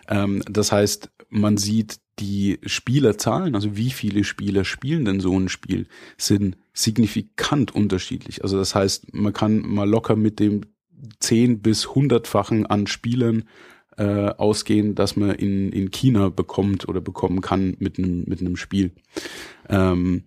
Ähm, 0.07 0.43
das 0.49 0.71
heißt, 0.71 1.09
man 1.29 1.57
sieht 1.57 1.97
die 2.19 2.59
Spielerzahlen, 2.65 3.55
also 3.55 3.75
wie 3.75 3.89
viele 3.89 4.23
Spieler 4.23 4.63
spielen 4.63 5.05
denn 5.05 5.19
so 5.19 5.37
ein 5.37 5.49
Spiel, 5.49 5.87
sind 6.17 6.57
signifikant 6.73 7.73
unterschiedlich. 7.73 8.43
Also 8.43 8.57
das 8.57 8.75
heißt, 8.75 9.13
man 9.13 9.33
kann 9.33 9.59
mal 9.59 9.89
locker 9.89 10.15
mit 10.15 10.39
dem 10.39 10.61
zehn 11.19 11.61
bis 11.61 11.95
hundertfachen 11.95 12.65
an 12.65 12.87
Spielern 12.87 13.45
äh, 13.97 14.29
ausgehen, 14.29 14.95
dass 14.95 15.15
man 15.15 15.31
in, 15.31 15.71
in 15.71 15.91
China 15.91 16.29
bekommt 16.29 16.87
oder 16.87 17.01
bekommen 17.01 17.41
kann 17.41 17.75
mit 17.79 17.97
einem 17.97 18.23
mit 18.27 18.41
einem 18.41 18.55
Spiel. 18.55 18.91
Ähm, 19.69 20.23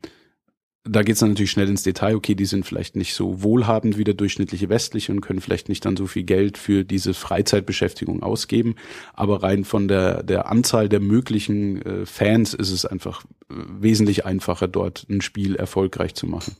da 0.90 1.02
geht's 1.02 1.20
dann 1.20 1.30
natürlich 1.30 1.50
schnell 1.50 1.68
ins 1.68 1.82
Detail. 1.82 2.16
Okay, 2.16 2.34
die 2.34 2.46
sind 2.46 2.64
vielleicht 2.64 2.96
nicht 2.96 3.14
so 3.14 3.42
wohlhabend 3.42 3.98
wie 3.98 4.04
der 4.04 4.14
durchschnittliche 4.14 4.68
Westliche 4.68 5.12
und 5.12 5.20
können 5.20 5.40
vielleicht 5.40 5.68
nicht 5.68 5.84
dann 5.84 5.96
so 5.96 6.06
viel 6.06 6.22
Geld 6.22 6.56
für 6.56 6.84
diese 6.84 7.14
Freizeitbeschäftigung 7.14 8.22
ausgeben. 8.22 8.74
Aber 9.12 9.42
rein 9.42 9.64
von 9.64 9.88
der, 9.88 10.22
der 10.22 10.50
Anzahl 10.50 10.88
der 10.88 11.00
möglichen 11.00 11.82
äh, 11.82 12.06
Fans 12.06 12.54
ist 12.54 12.70
es 12.70 12.86
einfach 12.86 13.24
äh, 13.50 13.54
wesentlich 13.80 14.24
einfacher, 14.24 14.68
dort 14.68 15.06
ein 15.10 15.20
Spiel 15.20 15.56
erfolgreich 15.56 16.14
zu 16.14 16.26
machen. 16.26 16.56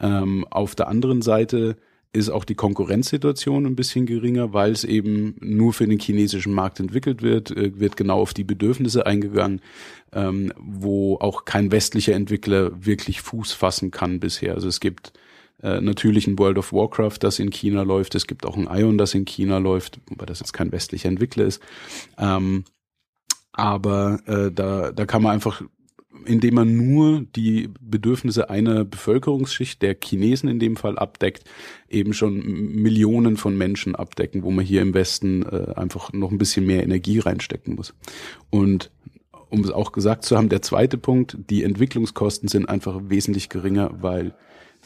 Ähm, 0.00 0.44
auf 0.50 0.74
der 0.74 0.88
anderen 0.88 1.22
Seite 1.22 1.76
ist 2.12 2.28
auch 2.28 2.44
die 2.44 2.54
Konkurrenzsituation 2.54 3.66
ein 3.66 3.76
bisschen 3.76 4.04
geringer, 4.06 4.52
weil 4.52 4.72
es 4.72 4.84
eben 4.84 5.34
nur 5.40 5.72
für 5.72 5.86
den 5.86 5.98
chinesischen 5.98 6.52
Markt 6.52 6.78
entwickelt 6.80 7.22
wird, 7.22 7.50
äh, 7.50 7.78
wird 7.78 7.96
genau 7.96 8.20
auf 8.20 8.34
die 8.34 8.44
Bedürfnisse 8.44 9.06
eingegangen, 9.06 9.60
ähm, 10.12 10.52
wo 10.58 11.16
auch 11.18 11.44
kein 11.44 11.72
westlicher 11.72 12.14
Entwickler 12.14 12.84
wirklich 12.84 13.22
Fuß 13.22 13.52
fassen 13.52 13.90
kann 13.90 14.20
bisher. 14.20 14.54
Also 14.54 14.68
es 14.68 14.80
gibt 14.80 15.12
äh, 15.62 15.80
natürlich 15.80 16.26
ein 16.26 16.38
World 16.38 16.58
of 16.58 16.72
Warcraft, 16.72 17.18
das 17.20 17.38
in 17.38 17.50
China 17.50 17.82
läuft, 17.82 18.14
es 18.14 18.26
gibt 18.26 18.44
auch 18.44 18.56
ein 18.56 18.68
Ion, 18.70 18.98
das 18.98 19.14
in 19.14 19.24
China 19.24 19.58
läuft, 19.58 20.00
wobei 20.06 20.26
das 20.26 20.40
jetzt 20.40 20.52
kein 20.52 20.72
westlicher 20.72 21.08
Entwickler 21.08 21.44
ist. 21.44 21.62
Ähm, 22.18 22.64
Aber 23.52 24.20
äh, 24.26 24.50
da, 24.50 24.92
da 24.92 25.06
kann 25.06 25.22
man 25.22 25.32
einfach 25.32 25.62
indem 26.24 26.54
man 26.54 26.76
nur 26.76 27.24
die 27.36 27.68
Bedürfnisse 27.80 28.50
einer 28.50 28.84
Bevölkerungsschicht, 28.84 29.82
der 29.82 29.96
Chinesen 30.02 30.48
in 30.48 30.58
dem 30.58 30.76
Fall 30.76 30.98
abdeckt, 30.98 31.44
eben 31.88 32.12
schon 32.12 32.40
Millionen 32.40 33.36
von 33.36 33.56
Menschen 33.56 33.94
abdecken, 33.94 34.42
wo 34.42 34.50
man 34.50 34.64
hier 34.64 34.82
im 34.82 34.94
Westen 34.94 35.42
äh, 35.42 35.74
einfach 35.76 36.12
noch 36.12 36.30
ein 36.30 36.38
bisschen 36.38 36.66
mehr 36.66 36.82
Energie 36.82 37.18
reinstecken 37.18 37.74
muss. 37.74 37.94
Und 38.50 38.90
um 39.50 39.62
es 39.64 39.70
auch 39.70 39.92
gesagt 39.92 40.24
zu 40.24 40.36
haben, 40.36 40.48
der 40.48 40.62
zweite 40.62 40.96
Punkt, 40.96 41.36
die 41.50 41.62
Entwicklungskosten 41.62 42.48
sind 42.48 42.68
einfach 42.68 43.00
wesentlich 43.08 43.50
geringer, 43.50 43.90
weil 44.00 44.34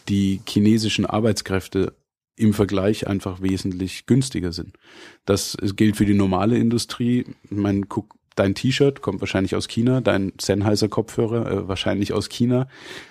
die 0.08 0.40
chinesischen 0.46 1.06
Arbeitskräfte 1.06 1.94
im 2.36 2.52
Vergleich 2.52 3.06
einfach 3.06 3.40
wesentlich 3.40 4.06
günstiger 4.06 4.52
sind. 4.52 4.76
Das 5.24 5.56
gilt 5.76 5.96
für 5.96 6.04
die 6.04 6.14
normale 6.14 6.58
Industrie. 6.58 7.24
Ich 7.44 7.50
meine, 7.50 7.82
guck, 7.88 8.15
dein 8.36 8.54
T-Shirt 8.54 9.02
kommt 9.02 9.20
wahrscheinlich 9.20 9.56
aus 9.56 9.66
China, 9.66 10.00
dein 10.00 10.32
Sennheiser 10.40 10.88
Kopfhörer 10.88 11.50
äh, 11.50 11.68
wahrscheinlich 11.68 12.12
aus 12.12 12.28
China. 12.28 12.68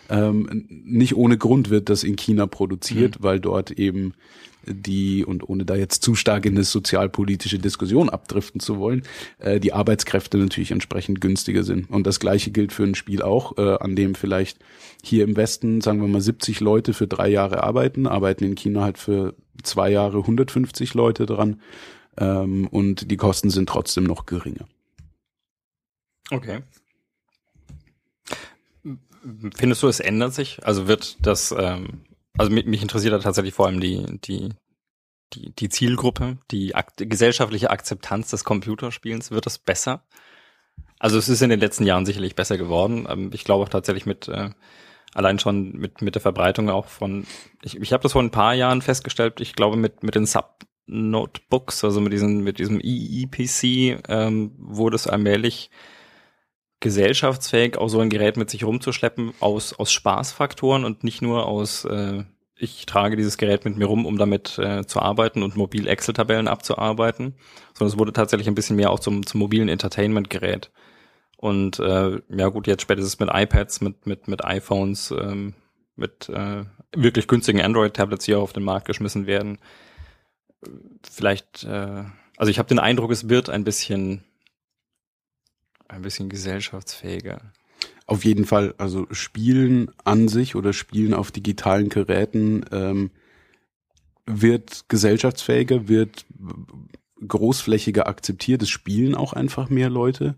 Ähm, 0.10 0.66
nicht 0.70 1.16
ohne 1.16 1.38
Grund 1.38 1.70
wird 1.70 1.90
das 1.90 2.04
in 2.04 2.16
China 2.16 2.48
produziert, 2.48 3.20
mhm. 3.20 3.24
weil 3.24 3.40
dort 3.40 3.72
eben 3.72 4.14
die, 4.68 5.26
und 5.26 5.48
ohne 5.48 5.66
da 5.66 5.76
jetzt 5.76 6.04
zu 6.04 6.16
stark 6.16 6.46
in 6.46 6.54
eine 6.54 6.64
sozialpolitische 6.64 7.60
Diskussion 7.60 8.10
abdriften 8.10 8.60
zu 8.60 8.80
wollen, 8.80 9.04
äh, 9.40 9.60
die 9.60 9.74
Arbeitskräfte 9.74 10.38
natürlich 10.38 10.72
entsprechend 10.72 11.22
günstiger 11.22 11.64
sind. 11.64 11.90
Und 11.90 12.08
das 12.08 12.20
gleiche 12.20 12.52
gilt 12.52 12.74
für 12.74 12.84
ein 12.84 12.96
Spiel 12.96 13.22
auch, 13.22 13.58
äh, 13.58 13.78
an 13.80 13.96
dem 13.96 14.16
vielleicht 14.16 14.60
hier 15.04 15.24
im 15.24 15.36
Westen, 15.36 15.82
sagen 15.82 16.02
wir 16.02 16.08
mal, 16.08 16.22
70 16.22 16.60
Leute 16.60 16.94
für 16.94 17.08
drei 17.08 17.30
Jahre 17.30 17.64
arbeiten, 17.64 18.08
arbeiten 18.08 18.44
in 18.44 18.56
China 18.56 18.82
halt 18.82 18.98
für 18.98 19.36
zwei 19.64 19.92
Jahre 19.92 20.20
150 20.20 20.94
Leute 20.94 21.26
dran. 21.26 21.62
Ähm, 22.18 22.68
und 22.68 23.12
die 23.12 23.18
Kosten 23.18 23.50
sind 23.50 23.70
trotzdem 23.70 24.06
noch 24.06 24.26
geringer. 24.26 24.66
Okay. 26.32 26.62
Findest 29.56 29.84
du, 29.84 29.88
es 29.88 30.00
ändert 30.00 30.34
sich? 30.34 30.60
Also 30.64 30.88
wird 30.88 31.18
das, 31.26 31.54
ähm, 31.58 32.06
also 32.38 32.52
mich, 32.52 32.66
mich 32.66 32.82
interessiert 32.82 33.14
da 33.14 33.20
tatsächlich 33.20 33.54
vor 33.54 33.68
allem 33.68 33.80
die, 33.80 34.06
die, 34.24 34.50
die, 35.34 35.52
die 35.56 35.70
Zielgruppe, 35.70 36.38
die, 36.52 36.76
Ak 36.76 36.94
gesellschaftliche 36.98 37.72
Akzeptanz 37.72 38.30
des 38.30 38.44
Computerspielens. 38.44 39.32
Wird 39.32 39.46
das 39.46 39.58
besser? 39.58 40.04
Also 41.00 41.18
es 41.18 41.30
ist 41.30 41.42
in 41.42 41.50
den 41.50 41.60
letzten 41.60 41.86
Jahren 41.86 42.06
sicherlich 42.06 42.36
besser 42.36 42.58
geworden. 42.58 43.08
Ähm, 43.10 43.32
ich 43.34 43.44
glaube 43.44 43.64
auch 43.64 43.70
tatsächlich 43.70 44.06
mit 44.06 44.28
äh, 44.28 44.52
allein 45.14 45.40
schon 45.40 45.74
mit 45.74 46.02
mit 46.02 46.16
der 46.16 46.22
Verbreitung 46.22 46.70
auch 46.70 46.88
von. 46.88 47.26
Ich, 47.64 47.80
ich 47.80 47.94
habe 47.94 48.04
das 48.04 48.14
vor 48.14 48.22
ein 48.22 48.32
paar 48.32 48.54
Jahren 48.54 48.82
festgestellt. 48.82 49.42
Ich 49.42 49.56
glaube 49.56 49.78
mit 49.78 50.04
mit 50.04 50.16
den 50.16 50.26
Sub 50.26 50.66
Notebooks, 50.88 51.84
also 51.84 52.00
mit 52.00 52.14
diesen 52.14 52.44
mit 52.44 52.60
diesem 52.60 52.80
EEPC 52.82 54.04
ähm, 54.08 54.52
wurde 54.58 54.96
es 54.96 55.08
allmählich 55.08 55.72
gesellschaftsfähig, 56.80 57.78
auch 57.78 57.88
so 57.88 58.00
ein 58.00 58.10
Gerät 58.10 58.38
mit 58.38 58.50
sich 58.50 58.64
rumzuschleppen 58.64 59.34
aus, 59.40 59.74
aus 59.74 59.92
Spaßfaktoren 59.92 60.86
und 60.86 61.04
nicht 61.04 61.22
nur 61.22 61.46
aus, 61.46 61.86
äh, 61.86 62.24
ich 62.58 62.86
trage 62.86 63.16
dieses 63.16 63.38
Gerät 63.38 63.66
mit 63.66 63.78
mir 63.78 63.86
rum, 63.86 64.06
um 64.06 64.18
damit 64.18 64.58
äh, 64.60 64.86
zu 64.86 65.02
arbeiten 65.02 65.44
und 65.44 65.56
mobil 65.56 65.88
Excel-Tabellen 65.88 66.48
abzuarbeiten, 66.48 67.36
sondern 67.74 67.94
es 67.94 68.00
wurde 68.00 68.14
tatsächlich 68.14 68.48
ein 68.48 68.56
bisschen 68.56 68.76
mehr 68.76 68.92
auch 68.92 69.00
zum, 69.00 69.26
zum 69.26 69.40
mobilen 69.40 69.70
Entertainment-Gerät. 69.70 70.72
Und 71.38 71.80
äh, 71.80 72.22
ja 72.30 72.48
gut, 72.50 72.68
jetzt 72.68 72.82
spätestens 72.82 73.20
mit 73.20 73.30
iPads, 73.32 73.82
mit, 73.82 74.06
mit, 74.06 74.28
mit 74.28 74.46
iPhones, 74.46 75.12
ähm, 75.12 75.54
mit 75.96 76.30
äh, 76.30 76.64
wirklich 76.96 77.28
günstigen 77.28 77.62
Android-Tablets, 77.62 78.26
die 78.26 78.36
auf 78.36 78.54
den 78.54 78.64
Markt 78.64 78.88
geschmissen 78.88 79.28
werden. 79.28 79.60
Vielleicht, 81.10 81.64
äh, 81.64 82.04
also 82.38 82.50
ich 82.50 82.60
habe 82.60 82.70
den 82.70 82.80
Eindruck, 82.80 83.12
es 83.12 83.30
wird 83.30 83.50
ein 83.50 83.64
bisschen 83.64 84.24
ein 85.88 86.02
bisschen 86.02 86.30
gesellschaftsfähiger. 86.30 87.40
Auf 88.08 88.24
jeden 88.24 88.46
Fall, 88.46 88.76
also 88.78 89.08
Spielen 89.12 89.92
an 90.04 90.28
sich 90.28 90.56
oder 90.56 90.74
Spielen 90.74 91.14
auf 91.14 91.32
digitalen 91.32 91.90
Geräten 91.90 92.64
ähm, 92.72 93.12
wird 94.26 94.86
gesellschaftsfähiger, 94.90 95.88
wird 95.88 96.26
großflächiger 97.28 98.08
akzeptiert. 98.08 98.62
Es 98.62 98.70
spielen 98.70 99.16
auch 99.16 99.34
einfach 99.34 99.70
mehr 99.70 99.90
Leute. 99.90 100.36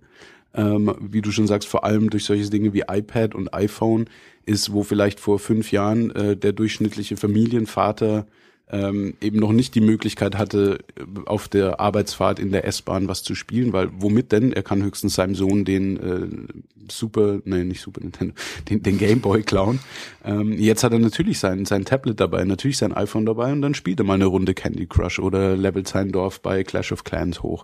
Ähm, 0.54 0.96
wie 1.00 1.22
du 1.22 1.32
schon 1.32 1.48
sagst, 1.48 1.68
vor 1.68 1.84
allem 1.84 2.10
durch 2.10 2.26
solche 2.26 2.50
Dinge 2.50 2.74
wie 2.74 2.84
iPad 2.88 3.36
und 3.36 3.54
iPhone 3.54 4.10
ist, 4.46 4.72
wo 4.72 4.84
vielleicht 4.84 5.20
vor 5.20 5.40
fünf 5.40 5.72
Jahren 5.72 6.12
äh, 6.12 6.38
der 6.38 6.54
durchschnittliche 6.54 7.18
Familienvater 7.18 8.26
ähm, 8.70 9.14
eben 9.22 9.40
noch 9.40 9.54
nicht 9.54 9.76
die 9.76 9.82
Möglichkeit 9.82 10.38
hatte, 10.38 10.80
auf 11.26 11.48
der 11.48 11.80
Arbeitsfahrt 11.80 12.38
in 12.40 12.52
der 12.52 12.66
S-Bahn 12.66 13.08
was 13.08 13.24
zu 13.24 13.34
spielen, 13.34 13.72
weil 13.72 13.90
womit 13.98 14.32
denn? 14.34 14.52
Er 14.52 14.64
kann 14.64 14.84
höchstens 14.84 15.16
seinem 15.16 15.36
Sohn 15.36 15.64
den 15.64 15.98
äh, 15.98 16.92
Super, 16.92 17.40
nee, 17.46 17.64
nicht 17.64 17.82
Super 17.82 18.02
Nintendo, 18.02 18.34
den, 18.70 18.84
den 18.84 18.98
Game 18.98 19.22
Boy 19.22 19.44
klauen. 19.44 19.80
Ähm, 20.26 20.54
jetzt 20.54 20.84
hat 20.84 20.92
er 20.92 21.00
natürlich 21.00 21.40
sein, 21.40 21.66
sein 21.66 21.86
Tablet 21.86 22.20
dabei, 22.20 22.44
natürlich 22.44 22.78
sein 22.78 22.94
iPhone 22.94 23.26
dabei 23.26 23.52
und 23.52 23.62
dann 23.62 23.74
spielt 23.74 24.00
er 24.00 24.06
mal 24.06 24.16
eine 24.16 24.26
Runde 24.26 24.54
Candy 24.54 24.86
Crush 24.86 25.20
oder 25.20 25.56
levelt 25.56 25.88
sein 25.88 26.12
Dorf 26.12 26.42
bei 26.42 26.64
Clash 26.64 26.92
of 26.92 27.04
Clans 27.06 27.44
hoch. 27.44 27.64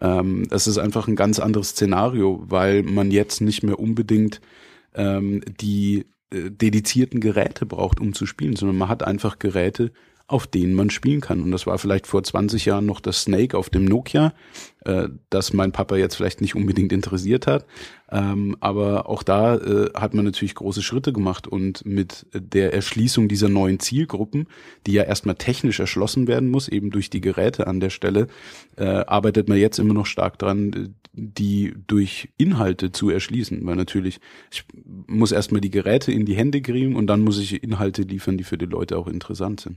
Ähm, 0.00 0.46
das 0.48 0.66
ist 0.66 0.78
einfach 0.78 1.08
ein 1.08 1.16
ganz 1.16 1.38
anderes 1.38 1.70
Szenario, 1.70 2.42
weil 2.46 2.82
man 2.82 3.10
jetzt 3.10 3.40
nicht 3.40 3.62
mehr 3.62 3.78
unbedingt 3.78 4.40
ähm, 4.94 5.42
die 5.60 6.04
äh, 6.30 6.50
dedizierten 6.50 7.20
Geräte 7.20 7.66
braucht, 7.66 8.00
um 8.00 8.12
zu 8.12 8.26
spielen, 8.26 8.56
sondern 8.56 8.76
man 8.76 8.88
hat 8.88 9.02
einfach 9.02 9.38
Geräte, 9.38 9.92
auf 10.32 10.46
denen 10.46 10.72
man 10.72 10.88
spielen 10.88 11.20
kann. 11.20 11.42
Und 11.42 11.50
das 11.50 11.66
war 11.66 11.76
vielleicht 11.78 12.06
vor 12.06 12.22
20 12.22 12.64
Jahren 12.64 12.86
noch 12.86 13.00
das 13.00 13.22
Snake 13.22 13.56
auf 13.56 13.68
dem 13.68 13.84
Nokia, 13.84 14.32
äh, 14.86 15.08
das 15.28 15.52
mein 15.52 15.72
Papa 15.72 15.96
jetzt 15.96 16.14
vielleicht 16.14 16.40
nicht 16.40 16.54
unbedingt 16.54 16.90
interessiert 16.90 17.46
hat. 17.46 17.66
Ähm, 18.10 18.56
aber 18.60 19.10
auch 19.10 19.22
da 19.22 19.56
äh, 19.56 19.90
hat 19.94 20.14
man 20.14 20.24
natürlich 20.24 20.54
große 20.54 20.80
Schritte 20.80 21.12
gemacht 21.12 21.46
und 21.46 21.84
mit 21.84 22.26
der 22.32 22.72
Erschließung 22.72 23.28
dieser 23.28 23.50
neuen 23.50 23.78
Zielgruppen, 23.78 24.48
die 24.86 24.92
ja 24.92 25.02
erstmal 25.02 25.34
technisch 25.34 25.80
erschlossen 25.80 26.26
werden 26.26 26.50
muss, 26.50 26.68
eben 26.68 26.90
durch 26.90 27.10
die 27.10 27.20
Geräte 27.20 27.66
an 27.66 27.80
der 27.80 27.90
Stelle, 27.90 28.26
äh, 28.76 28.84
arbeitet 28.84 29.50
man 29.50 29.58
jetzt 29.58 29.78
immer 29.78 29.94
noch 29.94 30.06
stark 30.06 30.38
dran, 30.38 30.94
die 31.12 31.74
durch 31.86 32.30
Inhalte 32.38 32.90
zu 32.90 33.10
erschließen. 33.10 33.66
Weil 33.66 33.76
natürlich, 33.76 34.18
ich 34.50 34.64
muss 35.06 35.30
erstmal 35.30 35.60
die 35.60 35.70
Geräte 35.70 36.10
in 36.10 36.24
die 36.24 36.36
Hände 36.36 36.62
kriegen 36.62 36.96
und 36.96 37.06
dann 37.06 37.20
muss 37.20 37.38
ich 37.38 37.62
Inhalte 37.62 38.00
liefern, 38.00 38.38
die 38.38 38.44
für 38.44 38.56
die 38.56 38.64
Leute 38.64 38.96
auch 38.96 39.08
interessant 39.08 39.60
sind. 39.60 39.76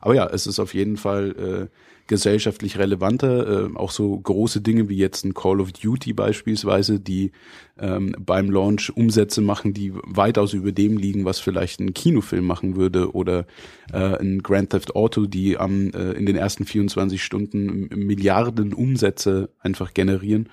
Aber 0.00 0.14
ja, 0.14 0.26
es 0.26 0.46
ist 0.46 0.58
auf 0.58 0.74
jeden 0.74 0.96
Fall 0.96 1.68
äh, 1.70 1.76
gesellschaftlich 2.06 2.78
relevanter. 2.78 3.66
Äh, 3.66 3.76
auch 3.76 3.90
so 3.90 4.16
große 4.16 4.60
Dinge 4.60 4.88
wie 4.88 4.96
jetzt 4.96 5.24
ein 5.24 5.34
Call 5.34 5.60
of 5.60 5.72
Duty 5.72 6.12
beispielsweise, 6.12 7.00
die 7.00 7.32
ähm, 7.78 8.14
beim 8.18 8.50
Launch 8.50 8.96
Umsätze 8.96 9.40
machen, 9.40 9.74
die 9.74 9.92
weitaus 9.94 10.52
über 10.52 10.72
dem 10.72 10.96
liegen, 10.96 11.24
was 11.24 11.40
vielleicht 11.40 11.80
ein 11.80 11.94
Kinofilm 11.94 12.44
machen 12.44 12.76
würde 12.76 13.14
oder 13.14 13.46
äh, 13.92 14.18
ein 14.18 14.42
Grand 14.42 14.70
Theft 14.70 14.94
Auto, 14.94 15.26
die 15.26 15.58
am 15.58 15.90
äh, 15.90 16.12
in 16.12 16.26
den 16.26 16.36
ersten 16.36 16.64
24 16.64 17.22
Stunden 17.22 17.88
Milliarden 17.94 18.72
Umsätze 18.72 19.50
einfach 19.60 19.94
generieren 19.94 20.48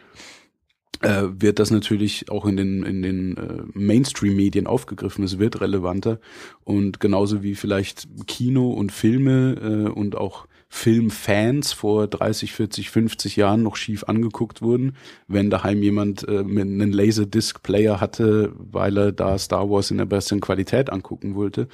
äh, 1.04 1.42
wird 1.42 1.60
das 1.60 1.70
natürlich 1.70 2.30
auch 2.30 2.46
in 2.46 2.58
den, 2.58 2.84
in 2.84 3.02
den 3.02 3.38
äh, 3.38 3.64
Mainstream-Medien 3.74 4.68
aufgegriffen. 4.68 5.24
Es 5.24 5.38
wird 5.40 5.62
relevanter. 5.62 6.20
Und 6.64 7.00
genauso 7.00 7.44
wie 7.44 7.56
vielleicht 7.56 8.08
Kino 8.26 8.72
und 8.72 8.92
Filme 8.92 9.56
äh, 9.62 9.90
und 9.90 10.16
auch 10.16 10.48
Filmfans 10.70 11.72
vor 11.72 12.08
30, 12.08 12.52
40, 12.54 12.90
50 12.90 13.36
Jahren 13.36 13.62
noch 13.62 13.76
schief 13.76 14.06
angeguckt 14.06 14.64
wurden, 14.64 14.96
wenn 15.28 15.52
daheim 15.52 15.84
jemand 15.84 16.28
äh, 16.28 16.44
mit 16.44 16.64
einem 16.64 16.92
Laserdisc-Player 16.92 18.02
hatte, 18.02 18.54
weil 18.58 18.98
er 18.98 19.12
da 19.12 19.38
Star 19.38 19.70
Wars 19.70 19.92
in 19.92 20.00
der 20.00 20.06
besten 20.06 20.40
Qualität 20.40 20.90
angucken 20.90 21.36
wollte. 21.36 21.68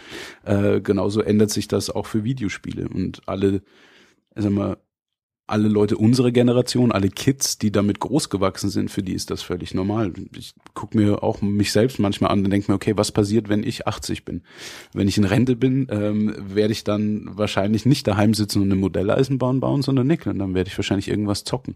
Äh, 0.44 0.82
genauso 0.82 1.22
ändert 1.22 1.50
sich 1.50 1.70
das 1.70 1.90
auch 1.90 2.08
für 2.08 2.26
Videospiele 2.26 2.90
und 2.90 3.22
alle, 3.26 3.62
sag 4.36 4.52
mal, 4.52 4.78
alle 5.50 5.68
Leute 5.68 5.98
unserer 5.98 6.32
Generation, 6.32 6.92
alle 6.92 7.10
Kids, 7.10 7.58
die 7.58 7.72
damit 7.72 8.00
großgewachsen 8.00 8.70
sind, 8.70 8.92
für 8.92 9.04
die 9.04 9.14
ist 9.14 9.32
das 9.32 9.42
völlig 9.42 9.74
normal. 9.74 10.14
Ich 10.38 10.54
gucke 10.74 10.98
mir 10.98 11.24
auch 11.24 11.42
mich 11.42 11.72
selbst 11.72 12.00
manchmal 12.00 12.32
an 12.32 12.44
und 12.44 12.50
denke 12.50 12.72
mir, 12.72 12.76
okay, 12.76 12.94
was 12.96 13.12
passiert, 13.12 13.50
wenn 13.50 13.64
ich 13.64 13.88
80 13.88 14.26
bin? 14.26 14.42
Wenn 14.94 15.08
ich 15.08 15.18
in 15.18 15.26
Rente 15.26 15.56
bin, 15.56 15.88
ähm, 15.90 16.36
werde 16.38 16.72
ich 16.72 16.84
dann 16.84 17.30
wahrscheinlich 17.32 17.86
nicht 17.86 18.08
daheim 18.08 18.34
sitzen 18.34 18.62
und 18.62 18.72
eine 18.72 18.80
Modelleisenbahn 18.80 19.60
bauen, 19.60 19.82
sondern 19.82 20.08
nickeln. 20.08 20.40
Dann 20.40 20.54
werde 20.54 20.70
ich 20.70 20.78
wahrscheinlich 20.78 21.10
irgendwas 21.10 21.44
zocken. 21.44 21.76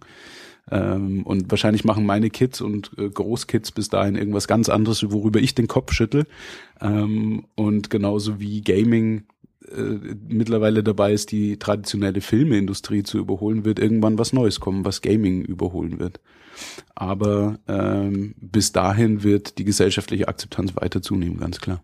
Ähm, 0.72 1.24
und 1.24 1.52
wahrscheinlich 1.52 1.84
machen 1.84 2.06
meine 2.06 2.30
Kids 2.30 2.62
und 2.62 2.92
äh, 2.98 3.10
Großkids 3.10 3.72
bis 3.72 3.90
dahin 3.90 4.16
irgendwas 4.16 4.48
ganz 4.48 4.70
anderes, 4.70 5.12
worüber 5.12 5.42
ich 5.42 5.56
den 5.56 5.68
Kopf 5.68 5.94
schüttel. 5.94 6.26
Ähm, 6.80 7.46
und 7.56 7.90
genauso 7.90 8.40
wie 8.40 8.62
Gaming 8.62 9.24
äh, 9.72 10.16
mittlerweile 10.28 10.84
dabei 10.84 11.14
ist, 11.14 11.32
die 11.32 11.58
traditionelle 11.58 12.22
Filmeindustrie 12.22 13.04
zu 13.04 13.18
überholen, 13.18 13.66
wird 13.66 13.80
irgendwann 13.80 14.18
was 14.18 14.34
Neues 14.34 14.60
kommen, 14.60 14.86
was 14.86 15.02
Gaming 15.02 15.42
überholen 15.44 16.00
wird. 16.00 16.20
Aber 16.96 17.60
ähm, 17.68 18.36
bis 18.38 18.72
dahin 18.72 19.24
wird 19.24 19.58
die 19.58 19.64
gesellschaftliche 19.64 20.28
Akzeptanz 20.28 20.76
weiter 20.76 21.02
zunehmen, 21.02 21.40
ganz 21.40 21.60
klar. 21.60 21.84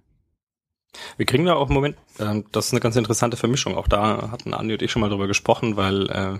Wir 1.18 1.26
kriegen 1.26 1.46
da 1.46 1.56
auch 1.56 1.70
im 1.70 1.76
Moment, 1.76 1.98
äh, 2.18 2.42
das 2.52 2.68
ist 2.68 2.74
eine 2.74 2.82
ganz 2.82 2.96
interessante 2.96 3.38
Vermischung. 3.38 3.76
Auch 3.76 3.88
da 3.88 4.32
hatten 4.32 4.54
Andi 4.54 4.74
und 4.74 4.82
ich 4.82 4.92
schon 4.92 5.02
mal 5.02 5.10
drüber 5.10 5.28
gesprochen, 5.28 5.76
weil 5.76 6.10
äh, 6.10 6.40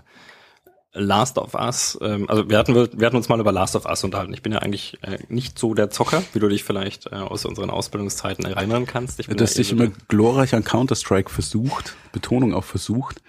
Last 0.94 1.38
of 1.38 1.54
Us, 1.54 1.98
ähm, 2.02 2.28
also 2.30 2.50
wir 2.50 2.58
hatten, 2.58 2.74
wir 2.74 3.06
hatten 3.06 3.16
uns 3.16 3.30
mal 3.30 3.40
über 3.40 3.52
Last 3.52 3.76
of 3.76 3.86
Us 3.86 4.04
unterhalten. 4.04 4.34
Ich 4.34 4.42
bin 4.42 4.52
ja 4.52 4.60
eigentlich 4.60 4.98
äh, 5.04 5.20
nicht 5.30 5.60
so 5.60 5.76
der 5.76 5.92
Zocker, 5.92 6.24
wie 6.34 6.40
du 6.40 6.48
dich 6.50 6.64
vielleicht 6.64 7.06
äh, 7.08 7.16
aus 7.16 7.46
unseren 7.46 7.70
Ausbildungszeiten 7.70 8.44
erinnern 8.46 8.88
kannst. 8.88 9.20
Ich 9.20 9.28
bin 9.28 9.38
Du 9.38 9.44
hast 9.44 9.54
ja 9.56 9.58
dich 9.64 9.72
eher 9.72 9.78
so 9.78 9.84
immer 9.84 9.94
glorreich 10.08 10.56
an 10.56 10.64
Counter-Strike 10.64 11.30
versucht, 11.30 11.96
Betonung 12.12 12.54
auch 12.54 12.64
versucht. 12.64 13.22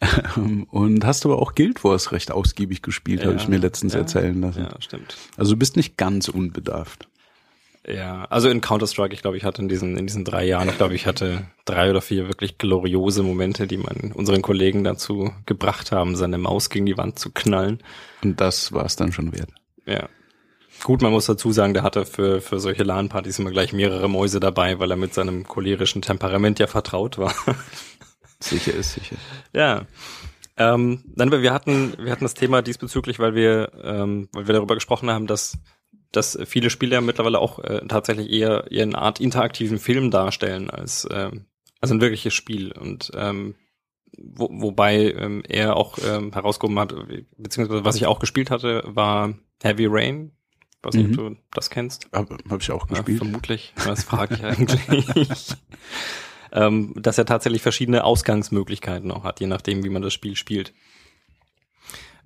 Ähm, 0.36 0.66
Und 0.70 1.06
hast 1.06 1.24
aber 1.24 1.38
auch 1.40 1.54
Guild 1.54 1.82
Wars 1.82 2.12
recht 2.12 2.30
ausgiebig 2.30 2.82
gespielt, 2.82 3.20
der- 3.20 3.28
habe 3.28 3.38
ich 3.38 3.48
mir 3.48 3.56
letztens 3.56 3.94
ja, 3.94 4.00
erzählen 4.00 4.38
lassen. 4.38 4.64
Ja, 4.64 4.74
stimmt. 4.80 5.16
Also 5.38 5.52
du 5.52 5.58
bist 5.58 5.76
nicht 5.76 5.96
ganz 5.96 6.28
unbedarft. 6.28 7.08
Ja, 7.86 8.24
also 8.30 8.48
in 8.48 8.62
Counter-Strike, 8.62 9.12
ich 9.12 9.20
glaube, 9.20 9.36
ich 9.36 9.44
hatte 9.44 9.60
in 9.60 9.68
diesen, 9.68 9.98
in 9.98 10.06
diesen 10.06 10.24
drei 10.24 10.44
Jahren, 10.46 10.68
ich 10.70 10.76
glaube, 10.76 10.94
ich 10.94 11.06
hatte 11.06 11.46
drei 11.66 11.90
oder 11.90 12.00
vier 12.00 12.28
wirklich 12.28 12.56
gloriose 12.56 13.22
Momente, 13.22 13.66
die 13.66 13.76
man 13.76 14.12
unseren 14.14 14.40
Kollegen 14.40 14.84
dazu 14.84 15.32
gebracht 15.44 15.92
haben, 15.92 16.16
seine 16.16 16.38
Maus 16.38 16.70
gegen 16.70 16.86
die 16.86 16.96
Wand 16.96 17.18
zu 17.18 17.30
knallen. 17.30 17.82
Und 18.22 18.40
das 18.40 18.72
war 18.72 18.86
es 18.86 18.96
dann 18.96 19.12
schon 19.12 19.32
wert. 19.32 19.50
Ja. 19.84 20.08
Gut, 20.82 21.02
man 21.02 21.12
muss 21.12 21.26
dazu 21.26 21.52
sagen, 21.52 21.74
der 21.74 21.82
hatte 21.82 22.06
für, 22.06 22.40
für 22.40 22.58
solche 22.58 22.84
LAN-Partys 22.84 23.38
immer 23.38 23.50
gleich 23.50 23.72
mehrere 23.72 24.08
Mäuse 24.08 24.40
dabei, 24.40 24.78
weil 24.78 24.90
er 24.90 24.96
mit 24.96 25.12
seinem 25.12 25.46
cholerischen 25.46 26.02
Temperament 26.02 26.58
ja 26.58 26.66
vertraut 26.66 27.18
war. 27.18 27.34
Sicher 28.40 28.74
ist 28.74 28.94
sicher. 28.94 29.16
ja. 29.52 29.86
Ähm, 30.56 31.02
dann, 31.16 31.32
wir 31.32 31.52
hatten, 31.52 31.94
wir 31.98 32.12
hatten 32.12 32.24
das 32.24 32.34
Thema 32.34 32.62
diesbezüglich, 32.62 33.18
weil 33.18 33.34
wir, 33.34 33.72
ähm, 33.82 34.28
weil 34.32 34.46
wir 34.46 34.54
darüber 34.54 34.74
gesprochen 34.74 35.10
haben, 35.10 35.26
dass, 35.26 35.58
dass 36.16 36.38
viele 36.46 36.70
Spiele 36.70 36.94
ja 36.94 37.00
mittlerweile 37.00 37.38
auch 37.38 37.58
äh, 37.58 37.86
tatsächlich 37.88 38.30
eher, 38.30 38.70
eher 38.70 38.82
eine 38.84 38.98
Art 38.98 39.20
interaktiven 39.20 39.78
Film 39.78 40.10
darstellen 40.10 40.70
als, 40.70 41.06
ähm, 41.10 41.46
als 41.80 41.90
ein 41.92 42.00
wirkliches 42.00 42.34
Spiel. 42.34 42.72
Und 42.72 43.10
ähm, 43.14 43.54
wo, 44.16 44.48
wobei 44.50 45.12
ähm, 45.12 45.42
er 45.48 45.76
auch 45.76 45.98
ähm, 46.06 46.32
herausgehoben 46.32 46.78
hat, 46.78 46.94
beziehungsweise 47.36 47.84
was 47.84 47.96
ich 47.96 48.06
auch 48.06 48.18
gespielt 48.20 48.50
hatte, 48.50 48.82
war 48.86 49.34
Heavy 49.62 49.86
Rain. 49.88 50.32
Ich 50.80 50.86
weiß 50.86 50.94
nicht, 50.94 51.06
Mhm. 51.16 51.18
ob 51.26 51.34
du 51.34 51.40
das 51.52 51.70
kennst. 51.70 52.08
Habe 52.12 52.36
hab 52.50 52.60
ich 52.60 52.70
auch 52.70 52.82
Ja, 52.90 52.96
gespielt. 52.96 53.18
vermutlich. 53.18 53.72
Das 53.84 54.04
frage 54.04 54.34
ich 54.34 54.44
eigentlich. 54.44 55.48
ähm, 56.52 56.92
dass 56.96 57.18
er 57.18 57.24
tatsächlich 57.24 57.62
verschiedene 57.62 58.04
Ausgangsmöglichkeiten 58.04 59.10
auch 59.10 59.24
hat, 59.24 59.40
je 59.40 59.46
nachdem, 59.46 59.82
wie 59.84 59.88
man 59.88 60.02
das 60.02 60.12
Spiel 60.12 60.36
spielt. 60.36 60.72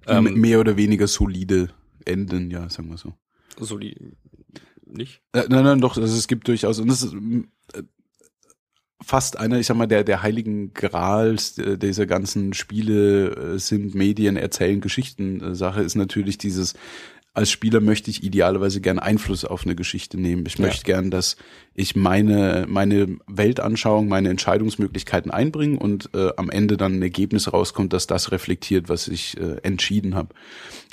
Ähm, 0.07 0.35
Mehr 0.35 0.61
oder 0.61 0.77
weniger 0.77 1.07
solide 1.07 1.71
Enden, 2.05 2.51
ja, 2.51 2.69
sagen 2.69 2.89
wir 2.91 2.97
so. 2.97 3.15
So 3.61 3.79
die 3.79 3.97
nicht. 4.87 5.23
Äh, 5.33 5.45
nein, 5.49 5.65
nein, 5.65 5.81
doch, 5.81 5.97
also 5.97 6.17
es 6.17 6.29
gibt 6.29 6.49
durchaus, 6.49 6.79
und 6.79 6.89
das 6.89 7.03
ist 7.03 7.13
mm, 7.13 7.43
äh, 7.75 7.83
fast 9.03 9.39
einer, 9.39 9.59
ich 9.59 9.67
sag 9.67 9.77
mal, 9.77 9.87
der, 9.87 10.05
der 10.05 10.23
heiligen 10.23 10.73
Grals 10.73 11.59
äh, 11.59 11.79
dieser 11.79 12.07
ganzen 12.07 12.55
Spiele 12.55 13.55
äh, 13.55 13.59
sind 13.59 13.95
Medien, 13.95 14.37
erzählen 14.37 14.81
Geschichten 14.81 15.41
äh, 15.41 15.55
Sache 15.55 15.83
ist 15.83 15.95
natürlich 15.95 16.39
dieses, 16.39 16.75
als 17.35 17.51
Spieler 17.51 17.81
möchte 17.81 18.11
ich 18.11 18.25
idealerweise 18.25 18.81
gern 18.81 18.99
Einfluss 18.99 19.45
auf 19.45 19.65
eine 19.65 19.77
Geschichte 19.77 20.19
nehmen. 20.19 20.45
Ich 20.47 20.59
Ja. 20.59 20.67
möchte 20.67 20.83
gern, 20.85 21.11
dass 21.11 21.37
ich 21.75 21.95
meine, 21.95 22.67
meine 22.69 23.19
Weltanschauung, 23.29 24.09
meine 24.09 24.31
Entscheidungsmöglichkeiten 24.31 25.31
einbringe 25.31 25.79
und 25.79 26.11
äh, 26.15 26.31
am 26.37 26.51
Ende 26.51 26.77
dann 26.77 26.99
ein 26.99 27.03
Ergebnis 27.03 27.53
rauskommt, 27.53 27.93
dass 27.93 28.09
das 28.09 28.33
reflektiert, 28.33 28.89
was 28.89 29.07
ich 29.07 29.37
äh, 29.39 29.59
entschieden 29.63 30.17
habe. 30.17 30.35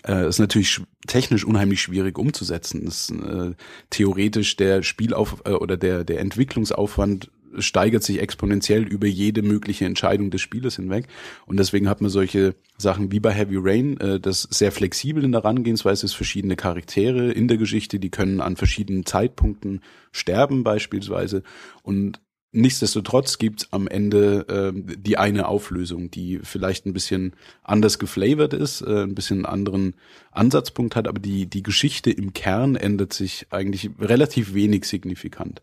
Äh, 0.08 0.28
ist 0.28 0.38
natürlich 0.39 0.67
sch- 0.69 0.84
technisch 1.08 1.45
unheimlich 1.45 1.82
schwierig 1.82 2.19
umzusetzen. 2.19 2.86
Das, 2.86 3.10
äh, 3.10 3.54
theoretisch 3.89 4.56
der 4.56 4.84
Spielauf 4.84 5.41
äh, 5.45 5.52
oder 5.52 5.78
der 5.78 6.04
der 6.04 6.19
Entwicklungsaufwand 6.19 7.32
steigert 7.60 8.04
sich 8.04 8.20
exponentiell 8.22 8.84
über 8.84 9.08
jede 9.08 9.41
mögliche 9.41 9.86
Entscheidung 9.86 10.32
des 10.32 10.41
Spieles 10.41 10.76
hinweg. 10.76 11.08
Und 11.46 11.58
deswegen 11.58 11.89
hat 11.89 12.02
man 12.02 12.10
solche 12.10 12.56
Sachen 12.78 13.12
wie 13.12 13.20
bei 13.20 13.32
Heavy 13.32 13.58
Rain, 13.58 14.00
äh, 14.00 14.20
das 14.20 14.44
sehr 14.44 14.72
flexibel 14.72 15.24
in 15.24 15.32
der 15.32 15.44
Herangehensweise 15.44 16.06
ist, 16.06 16.13
verschiedene 16.13 16.56
Charaktere 16.56 17.32
in 17.32 17.48
der 17.48 17.58
Geschichte, 17.58 18.00
die 18.00 18.10
können 18.10 18.41
an 18.41 18.56
verschiedenen 18.56 19.06
Zeitpunkten 19.06 19.82
sterben 20.12 20.63
beispielsweise. 20.63 21.44
Und 21.84 22.20
Nichtsdestotrotz 22.58 23.38
gibt's 23.38 23.68
am 23.72 23.86
Ende 23.86 24.46
ähm, 24.50 24.86
die 24.98 25.18
eine 25.18 25.50
Auflösung, 25.50 26.10
die 26.10 26.39
vielleicht 26.41 26.86
ein 26.86 26.94
bisschen 26.94 27.34
anders 27.63 28.00
geflavored 28.00 28.54
ist, 28.54 28.80
äh, 28.80 29.04
ein 29.04 29.13
bisschen 29.13 29.39
einen 29.39 29.46
anderen 29.46 29.96
Ansatzpunkt 30.32 30.96
hat, 30.96 31.10
aber 31.10 31.20
die, 31.20 31.48
die 31.48 31.63
Geschichte 31.63 32.12
im 32.12 32.32
Kern 32.32 32.78
ändert 32.78 33.12
sich 33.12 33.48
eigentlich 33.50 33.89
relativ 34.00 34.54
wenig 34.54 34.86
signifikant. 34.86 35.62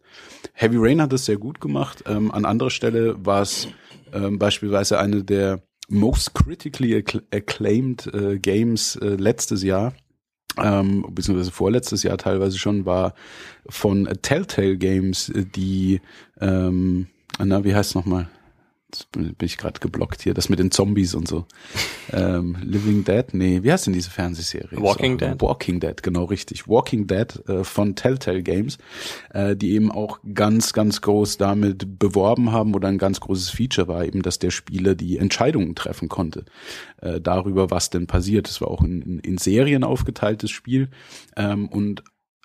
Heavy 0.53 0.77
Rain 0.79 1.01
hat 1.01 1.15
es 1.15 1.25
sehr 1.25 1.39
gut 1.39 1.63
gemacht. 1.63 2.05
Ähm, 2.07 2.31
an 2.31 2.45
anderer 2.45 2.71
Stelle 2.71 3.17
war 3.25 3.41
es 3.41 3.69
ähm, 4.13 4.39
beispielsweise 4.39 4.99
eine 4.99 5.25
der 5.25 5.63
most 5.89 6.35
critically 6.35 6.95
accl- 6.95 7.23
acclaimed 7.35 8.07
äh, 8.13 8.39
Games 8.39 8.97
äh, 8.97 9.15
letztes 9.15 9.63
Jahr 9.63 9.95
ähm, 10.59 11.05
beziehungsweise 11.11 11.51
vorletztes 11.51 12.03
Jahr 12.03 12.19
teilweise 12.19 12.59
schon, 12.59 12.85
war 12.85 13.15
von 13.69 14.09
Telltale 14.23 14.77
Games, 14.77 15.29
äh, 15.29 15.45
die, 15.45 16.01
ähm, 16.41 17.07
na, 17.39 17.65
wie 17.65 17.75
heißt 17.75 17.95
nochmal? 17.95 18.29
Jetzt 18.93 19.11
bin 19.11 19.35
ich 19.41 19.57
gerade 19.57 19.81
geblockt 19.81 20.21
hier, 20.21 20.35
das 20.35 20.51
mit 20.51 20.59
den 20.59 20.71
Zombies 20.71 21.15
und 21.15 21.27
so. 21.27 21.47
ähm, 22.13 22.59
Living 22.63 23.05
Dead? 23.05 23.25
Nee, 23.33 23.63
wie 23.63 23.73
heißt 23.73 23.87
denn 23.87 23.95
diese 23.95 24.11
Fernsehserie? 24.11 24.83
Walking 24.83 25.17
Dead. 25.17 25.41
Walking 25.41 25.81
Dead, 25.81 26.03
genau 26.03 26.25
richtig. 26.25 26.69
Walking 26.69 27.07
Dead 27.07 27.49
äh, 27.49 27.65
von 27.65 27.97
Telltale 27.97 28.43
Games, 28.43 28.77
äh, 29.33 29.57
die 29.57 29.73
eben 29.73 29.91
auch 29.91 30.21
ganz, 30.35 30.75
ganz 30.75 31.01
groß 31.01 31.39
damit 31.39 31.99
beworben 31.99 32.53
haben 32.53 32.75
oder 32.75 32.89
ein 32.89 32.99
ganz 32.99 33.21
großes 33.21 33.49
Feature 33.49 33.89
war 33.89 34.05
eben, 34.05 34.21
dass 34.21 34.39
der 34.39 34.51
Spieler 34.51 34.95
die 34.95 35.17
Entscheidungen 35.17 35.75
treffen 35.75 36.11
konnte 36.11 36.45
äh, 37.01 37.19
darüber, 37.19 37.71
was 37.71 37.89
denn 37.89 38.07
passiert. 38.07 38.47
Es 38.47 38.61
war 38.61 38.69
auch 38.69 38.83
in, 38.83 39.01
in, 39.01 39.19
in 39.21 39.39
Serien 39.39 39.85
aufgeteiltes 39.85 40.51
Spiel 40.51 40.91
ähm, 41.35 41.69
und 41.69 42.03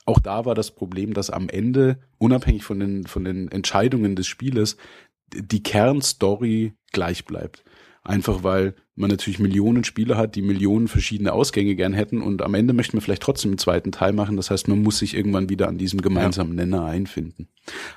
auch 0.07 0.19
da 0.19 0.45
war 0.45 0.55
das 0.55 0.71
Problem, 0.71 1.13
dass 1.13 1.29
am 1.29 1.49
Ende, 1.49 1.99
unabhängig 2.17 2.63
von 2.63 2.79
den, 2.79 3.05
von 3.07 3.25
den 3.25 3.51
Entscheidungen 3.51 4.15
des 4.15 4.25
Spieles, 4.25 4.77
die 5.33 5.63
Kernstory 5.63 6.73
gleich 6.91 7.25
bleibt. 7.25 7.63
Einfach 8.03 8.43
weil 8.43 8.73
man 8.95 9.09
natürlich 9.11 9.37
Millionen 9.37 9.83
Spieler 9.83 10.17
hat, 10.17 10.35
die 10.35 10.41
Millionen 10.41 10.87
verschiedene 10.87 11.33
Ausgänge 11.33 11.75
gern 11.75 11.93
hätten 11.93 12.21
und 12.21 12.41
am 12.41 12.53
Ende 12.53 12.73
möchte 12.73 12.95
man 12.95 13.01
vielleicht 13.01 13.21
trotzdem 13.21 13.51
einen 13.51 13.57
zweiten 13.57 13.91
Teil 13.91 14.13
machen. 14.13 14.37
Das 14.37 14.49
heißt, 14.49 14.69
man 14.69 14.81
muss 14.81 14.99
sich 14.99 15.13
irgendwann 15.13 15.49
wieder 15.49 15.67
an 15.67 15.77
diesem 15.77 16.01
gemeinsamen 16.01 16.55
Nenner 16.55 16.85
einfinden. 16.85 17.49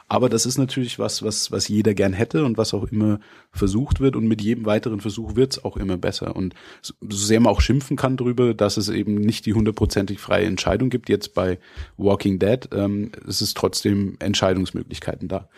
Aber 0.09 0.29
das 0.29 0.47
ist 0.47 0.59
natürlich 0.59 0.99
was, 0.99 1.23
was, 1.23 1.53
was 1.53 1.69
jeder 1.69 1.95
gern 1.95 2.13
hätte 2.13 2.45
und 2.45 2.59
was 2.59 2.75
auch 2.75 2.85
immer 2.91 3.21
versucht 3.53 4.01
wird 4.01 4.17
und 4.17 4.29
mit 4.29 4.41
jedem 4.43 4.65
weiteren 4.65 5.01
Versuch 5.01 5.35
wird's 5.35 5.65
auch 5.65 5.77
immer 5.77 5.97
besser. 5.97 6.37
Und 6.37 6.55
so 6.83 6.95
sehr 7.11 7.41
man 7.41 7.53
auch 7.53 7.61
schimpfen 7.61 7.97
kann 7.97 8.17
darüber, 8.17 8.55
dass 8.55 8.77
es 8.77 8.89
eben 8.89 9.17
nicht 9.17 9.45
die 9.47 9.55
hundertprozentig 9.55 10.21
freie 10.21 10.47
Entscheidung 10.47 10.89
gibt, 10.89 11.09
jetzt 11.09 11.35
bei 11.35 11.59
Walking 11.97 12.39
Dead, 12.39 12.69
ähm, 12.73 13.11
es 13.27 13.43
ist 13.43 13.57
trotzdem 13.57 14.17
Entscheidungsmöglichkeiten 14.21 15.29
da. 15.29 15.49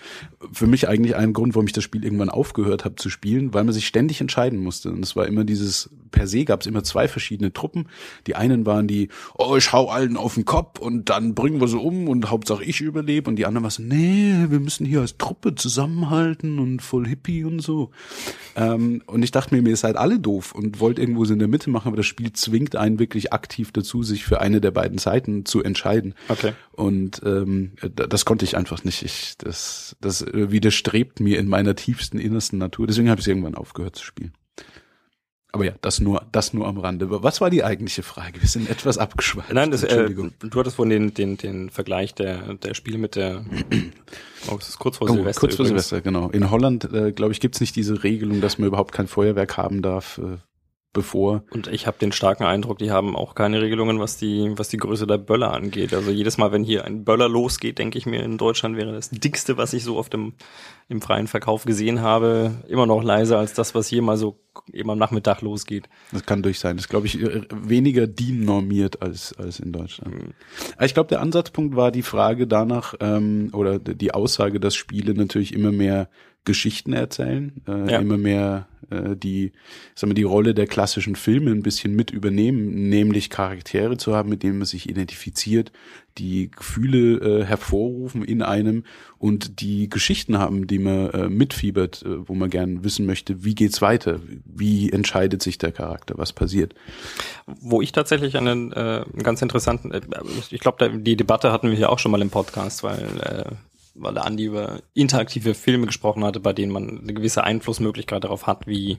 Für 0.53 0.67
mich 0.67 0.89
eigentlich 0.89 1.17
ein 1.17 1.33
Grund, 1.33 1.55
warum 1.55 1.67
ich 1.67 1.73
das 1.73 1.85
Spiel 1.85 2.05
irgendwann 2.05 2.31
aufgehört 2.31 2.85
habe 2.85 2.97
zu 2.97 3.11
spielen, 3.11 3.53
weil 3.53 3.65
man 3.65 3.75
sich 3.75 3.87
ständig 3.87 4.21
entscheiden 4.21 4.59
musste. 4.59 4.91
Und 4.91 5.05
es 5.05 5.15
war 5.15 5.27
immer 5.27 5.45
dieses, 5.45 5.91
per 6.11 6.27
se 6.27 6.45
gab 6.45 6.63
es 6.63 6.67
immer 6.67 6.85
zwei 6.85 7.09
verschiedene 7.09 7.53
Truppen. 7.53 7.89
Die 8.27 8.37
einen 8.37 8.65
waren 8.65 8.89
die, 8.89 9.09
oh, 9.37 9.57
ich 9.57 9.73
hau 9.73 9.89
allen 9.89 10.17
auf 10.17 10.35
den 10.35 10.45
Kopf 10.45 10.79
und 10.79 11.11
dann 11.11 11.35
bringen 11.35 11.61
wir 11.61 11.69
sie 11.69 11.79
um 11.79 12.09
und 12.09 12.31
Hauptsache 12.31 12.65
ich 12.65 12.81
überlebe. 12.81 13.29
Und 13.29 13.37
die 13.37 13.47
anderen 13.47 13.65
waren 13.65 13.71
so, 13.71 13.83
nee, 13.83 14.47
wir 14.49 14.61
müssen 14.61 14.87
hier 14.87 15.01
als 15.01 15.19
Truppe 15.19 15.55
zusammenhalten 15.55 16.59
und 16.59 16.81
voll 16.81 17.07
Hippie 17.07 17.45
und 17.45 17.61
so. 17.61 17.82
Ähm, 18.55 19.03
und 19.07 19.23
ich 19.23 19.31
dachte 19.31 19.55
mir, 19.55 19.67
ihr 19.69 19.77
seid 19.77 19.97
alle 19.97 20.19
doof 20.19 20.55
und 20.55 20.79
wollt 20.81 20.99
irgendwo 20.99 21.25
so 21.25 21.33
in 21.33 21.39
der 21.39 21.49
Mitte 21.49 21.71
machen, 21.71 21.89
aber 21.89 21.97
das 21.97 22.07
Spiel 22.07 22.33
zwingt 22.33 22.77
einen 22.77 22.99
wirklich 22.99 23.33
aktiv 23.33 23.73
dazu, 23.73 24.03
sich 24.03 24.25
für 24.25 24.41
eine 24.41 24.61
der 24.61 24.71
beiden 24.71 24.99
Seiten 24.99 25.45
zu 25.47 25.63
entscheiden. 25.63 26.15
Okay. 26.29 26.53
Und 26.73 27.23
ähm, 27.25 27.73
da- 27.95 28.07
das 28.07 28.25
konnte 28.25 28.45
ich 28.45 28.57
einfach 28.57 28.85
nicht. 28.85 29.03
Ich, 29.03 29.35
das, 29.39 29.97
das 30.01 30.25
widerstrebt 30.33 31.21
mir 31.21 31.39
in 31.39 31.49
meiner 31.49 31.75
tiefsten, 31.77 32.19
innersten 32.19 32.59
Natur. 32.59 32.87
Deswegen 32.87 33.09
habe 33.11 33.21
ich 33.21 33.29
irgendwann 33.29 33.55
aufgehört 33.55 33.97
zu 33.97 34.05
spielen. 34.05 34.33
Aber 35.55 35.67
ja, 35.67 35.73
das 35.83 36.01
nur, 36.01 36.25
das 36.33 36.55
nur 36.55 36.67
am 36.67 36.79
Rande. 36.79 37.07
Was 37.23 37.43
war 37.43 37.51
die 37.51 37.63
eigentliche 37.63 38.03
Frage? 38.03 38.41
Wir 38.41 38.49
sind 38.49 38.71
etwas 38.71 38.97
abgeschweift. 38.97 39.53
Nein, 39.53 39.71
das, 39.71 39.83
äh, 39.83 39.89
Entschuldigung. 39.89 40.33
du 40.41 40.59
hattest 40.59 40.77
vorhin 40.77 40.91
den, 40.91 41.15
den, 41.15 41.37
den 41.37 41.69
Vergleich 41.71 42.15
der, 42.15 42.55
der 42.55 42.73
Spiele 42.73 42.97
mit 42.97 43.17
der, 43.17 43.45
oh, 44.51 44.57
es 44.59 44.71
ist 44.71 44.79
kurz 44.79 44.97
vor 44.97 45.11
Oh, 45.11 45.13
Silvester. 45.15 45.41
kurz 45.41 45.57
vor 45.57 45.67
übrigens. 45.67 45.89
Silvester, 45.89 46.01
genau. 46.01 46.31
In 46.31 46.51
Holland, 46.51 46.91
äh, 46.93 47.13
glaube 47.13 47.33
ich, 47.33 47.41
gibt's 47.41 47.61
nicht 47.61 47.77
diese 47.77 48.03
Regelung, 48.03 48.41
dass 48.41 48.57
man 48.57 48.67
überhaupt 48.69 48.93
kein 48.93 49.07
Feuerwerk 49.09 49.59
haben 49.59 49.83
darf, 49.83 50.19
äh, 50.19 50.39
bevor. 50.93 51.45
Und 51.51 51.69
ich 51.69 51.87
habe 51.87 51.99
den 51.99 52.13
starken 52.13 52.45
Eindruck, 52.45 52.79
die 52.79 52.91
haben 52.91 53.17
auch 53.17 53.35
keine 53.35 53.63
Regelungen, 53.63 53.99
was 53.99 54.19
die, 54.19 54.53
was 54.57 54.69
die 54.69 54.77
Größe 54.77 55.07
der 55.07 55.19
Böller 55.19 55.53
angeht. 55.53 55.95
Also 55.95 56.11
jedes 56.11 56.37
Mal, 56.37 56.53
wenn 56.53 56.65
hier 56.65 56.85
ein 56.85 57.05
Böller 57.05 57.29
losgeht, 57.29 57.79
denke 57.79 57.97
ich 57.97 58.07
mir, 58.07 58.23
in 58.23 58.37
Deutschland 58.37 58.77
wäre 58.77 58.93
das 58.93 59.11
dickste, 59.11 59.57
was 59.57 59.73
ich 59.73 59.85
so 59.85 59.99
auf 59.99 60.11
dem 60.11 60.35
im 60.89 61.01
freien 61.01 61.27
Verkauf 61.27 61.65
gesehen 61.65 62.03
habe, 62.03 62.53
immer 62.69 62.87
noch 62.87 63.03
leiser 63.03 63.39
als 63.39 63.55
das, 63.55 63.75
was 63.75 63.89
hier 63.89 64.03
mal 64.03 64.19
so 64.19 64.39
eben 64.71 64.91
am 64.91 64.99
Nachmittag 64.99 65.41
losgeht. 65.41 65.89
Das 66.13 66.27
kann 66.27 66.43
durch 66.43 66.59
sein. 66.59 66.77
Das 66.77 66.85
ist, 66.85 66.91
glaube 66.91 67.07
ich, 67.07 67.19
weniger 67.51 68.07
DIN-normiert 68.07 69.01
als, 69.01 69.33
als 69.39 69.59
in 69.59 69.73
Deutschland. 69.73 70.15
Mhm. 70.15 70.35
Ich 70.81 70.93
glaube, 70.93 71.09
der 71.09 71.23
Ansatzpunkt 71.23 71.75
war 71.75 71.91
die 71.91 72.03
Frage 72.03 72.47
danach, 72.47 72.95
ähm, 73.01 73.51
oder 73.55 73.79
die 73.79 74.13
Aussage, 74.13 74.61
dass 74.61 74.75
Spiele 74.75 75.15
natürlich 75.15 75.55
immer 75.55 75.73
mehr 75.73 76.11
Geschichten 76.45 76.93
erzählen, 76.93 77.53
äh, 77.69 77.93
ja. 77.93 77.99
immer 78.01 78.19
mehr 78.19 78.67
äh, 78.91 79.17
die, 79.17 79.53
sagen 79.95 80.11
wir, 80.11 80.15
die 80.15 80.23
Rolle 80.23 80.55
der 80.55 80.67
klassischen 80.67 81.17
Filme 81.17 81.51
ein 81.51 81.63
bisschen 81.63 81.95
mit 81.95 82.11
übernehmen, 82.11 82.89
nämlich 82.89 83.31
Charaktere 83.31 83.97
zu 83.97 84.15
haben, 84.15 84.29
mit 84.29 84.43
denen 84.43 84.59
man 84.59 84.67
sich 84.67 84.89
identifiziert, 84.89 85.73
die 86.19 86.51
Gefühle 86.51 87.43
äh, 87.43 87.45
hervorrufen 87.45 88.25
in 88.25 88.43
einem 88.43 88.85
und 89.19 89.61
die 89.61 89.89
Geschichten 89.89 90.39
haben, 90.39 90.67
die 90.67 90.79
man 90.79 91.11
äh, 91.11 91.29
mitfiebert, 91.29 92.03
äh, 92.03 92.29
wo 92.29 92.35
man 92.35 92.51
gern 92.51 92.85
wissen 92.85 93.07
möchte, 93.07 93.45
wie 93.45 93.55
geht's 93.55 93.81
weiter, 93.81 94.21
wie 94.45 94.91
entscheidet 94.91 95.43
sich 95.43 95.59
der 95.59 95.73
Charakter, 95.73 96.19
was 96.19 96.33
passiert. 96.33 96.75
Wo 97.47 97.81
ich 97.81 97.93
tatsächlich 97.93 98.37
einen 98.37 98.73
äh, 98.73 99.05
ganz 99.23 99.43
interessanten, 99.43 99.93
äh, 99.93 100.01
ich 100.51 100.61
glaube, 100.61 100.99
die 100.99 101.17
Debatte 101.17 101.53
hatten 101.53 101.71
wir 101.71 101.77
hier 101.77 101.91
auch 101.91 101.99
schon 101.99 102.11
mal 102.11 102.21
im 102.21 102.31
Podcast, 102.31 102.83
weil 102.83 103.07
äh, 103.21 103.55
weil 103.95 104.15
der 104.15 104.25
Andi 104.25 104.45
über 104.45 104.81
interaktive 104.95 105.55
Filme 105.55 105.87
gesprochen 105.87 106.25
hatte, 106.25 106.41
bei 106.41 106.53
denen 106.53 106.73
man 106.73 107.01
eine 107.01 107.15
gewisse 107.15 107.45
Einflussmöglichkeit 107.45 108.25
darauf 108.25 108.47
hat, 108.47 108.67
wie, 108.67 108.99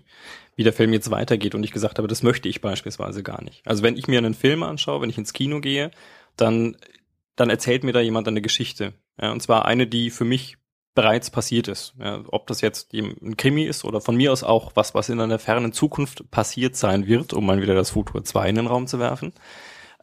wie 0.55 0.63
der 0.63 0.73
Film 0.73 0.93
jetzt 0.93 1.11
weitergeht. 1.11 1.55
Und 1.55 1.63
ich 1.63 1.71
gesagt 1.71 1.97
habe, 1.97 2.07
das 2.07 2.23
möchte 2.23 2.49
ich 2.49 2.61
beispielsweise 2.61 3.23
gar 3.23 3.43
nicht. 3.43 3.65
Also 3.65 3.83
wenn 3.83 3.97
ich 3.97 4.07
mir 4.07 4.19
einen 4.19 4.33
Film 4.33 4.63
anschaue, 4.63 5.01
wenn 5.01 5.09
ich 5.09 5.17
ins 5.17 5.33
Kino 5.33 5.61
gehe, 5.61 5.91
dann, 6.37 6.77
dann 7.35 7.49
erzählt 7.49 7.83
mir 7.83 7.93
da 7.93 8.01
jemand 8.01 8.27
eine 8.27 8.41
Geschichte. 8.41 8.93
Ja, 9.21 9.31
und 9.31 9.41
zwar 9.41 9.65
eine, 9.65 9.87
die 9.87 10.09
für 10.09 10.25
mich 10.25 10.57
bereits 10.95 11.29
passiert 11.31 11.67
ist. 11.67 11.95
Ja, 11.99 12.23
ob 12.27 12.47
das 12.47 12.61
jetzt 12.61 12.93
ein 12.93 13.37
Krimi 13.37 13.63
ist 13.63 13.83
oder 13.83 14.01
von 14.01 14.15
mir 14.15 14.31
aus 14.31 14.43
auch 14.43 14.71
was, 14.75 14.93
was 14.93 15.09
in 15.09 15.19
einer 15.19 15.39
fernen 15.39 15.73
Zukunft 15.73 16.29
passiert 16.29 16.75
sein 16.75 17.07
wird, 17.07 17.33
um 17.33 17.45
mal 17.45 17.61
wieder 17.61 17.75
das 17.75 17.91
Futur 17.91 18.23
2 18.23 18.49
in 18.49 18.55
den 18.55 18.67
Raum 18.67 18.87
zu 18.87 18.99
werfen. 18.99 19.33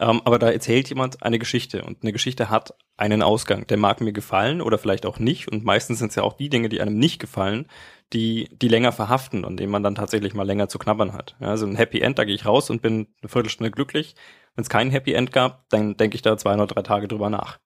Ähm, 0.00 0.22
aber 0.24 0.38
da 0.38 0.50
erzählt 0.50 0.88
jemand 0.88 1.22
eine 1.22 1.38
Geschichte 1.38 1.84
und 1.84 2.02
eine 2.02 2.12
Geschichte 2.12 2.48
hat 2.48 2.74
einen 2.96 3.22
Ausgang. 3.22 3.66
Der 3.66 3.76
mag 3.76 4.00
mir 4.00 4.12
gefallen 4.12 4.62
oder 4.62 4.78
vielleicht 4.78 5.04
auch 5.04 5.18
nicht. 5.18 5.48
Und 5.48 5.62
meistens 5.62 5.98
sind 5.98 6.08
es 6.08 6.14
ja 6.14 6.22
auch 6.22 6.32
die 6.32 6.48
Dinge, 6.48 6.70
die 6.70 6.80
einem 6.80 6.98
nicht 6.98 7.20
gefallen, 7.20 7.68
die, 8.14 8.48
die 8.50 8.68
länger 8.68 8.92
verhaften 8.92 9.44
und 9.44 9.58
denen 9.58 9.70
man 9.70 9.82
dann 9.82 9.94
tatsächlich 9.94 10.32
mal 10.32 10.46
länger 10.46 10.68
zu 10.68 10.78
knabbern 10.78 11.12
hat. 11.12 11.36
Ja, 11.40 11.48
also 11.48 11.66
ein 11.66 11.76
Happy 11.76 12.00
End, 12.00 12.18
da 12.18 12.24
gehe 12.24 12.34
ich 12.34 12.46
raus 12.46 12.70
und 12.70 12.80
bin 12.80 13.08
eine 13.20 13.28
Viertelstunde 13.28 13.70
glücklich. 13.70 14.16
Wenn 14.54 14.62
es 14.62 14.70
kein 14.70 14.90
Happy 14.90 15.12
End 15.12 15.32
gab, 15.32 15.68
dann 15.68 15.96
denke 15.98 16.14
ich 16.14 16.22
da 16.22 16.36
zwei 16.38 16.54
oder 16.54 16.66
drei 16.66 16.82
Tage 16.82 17.06
drüber 17.06 17.28
nach. 17.28 17.58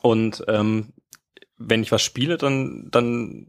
Und 0.00 0.44
ähm, 0.46 0.92
wenn 1.58 1.82
ich 1.82 1.90
was 1.90 2.02
spiele, 2.02 2.38
dann, 2.38 2.88
dann 2.90 3.48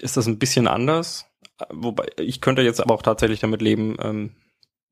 ist 0.00 0.18
das 0.18 0.26
ein 0.26 0.38
bisschen 0.38 0.68
anders. 0.68 1.26
Wobei 1.70 2.06
ich 2.18 2.42
könnte 2.42 2.62
jetzt 2.62 2.80
aber 2.80 2.94
auch 2.94 3.02
tatsächlich 3.02 3.40
damit 3.40 3.62
leben, 3.62 3.96
ähm, 4.00 4.36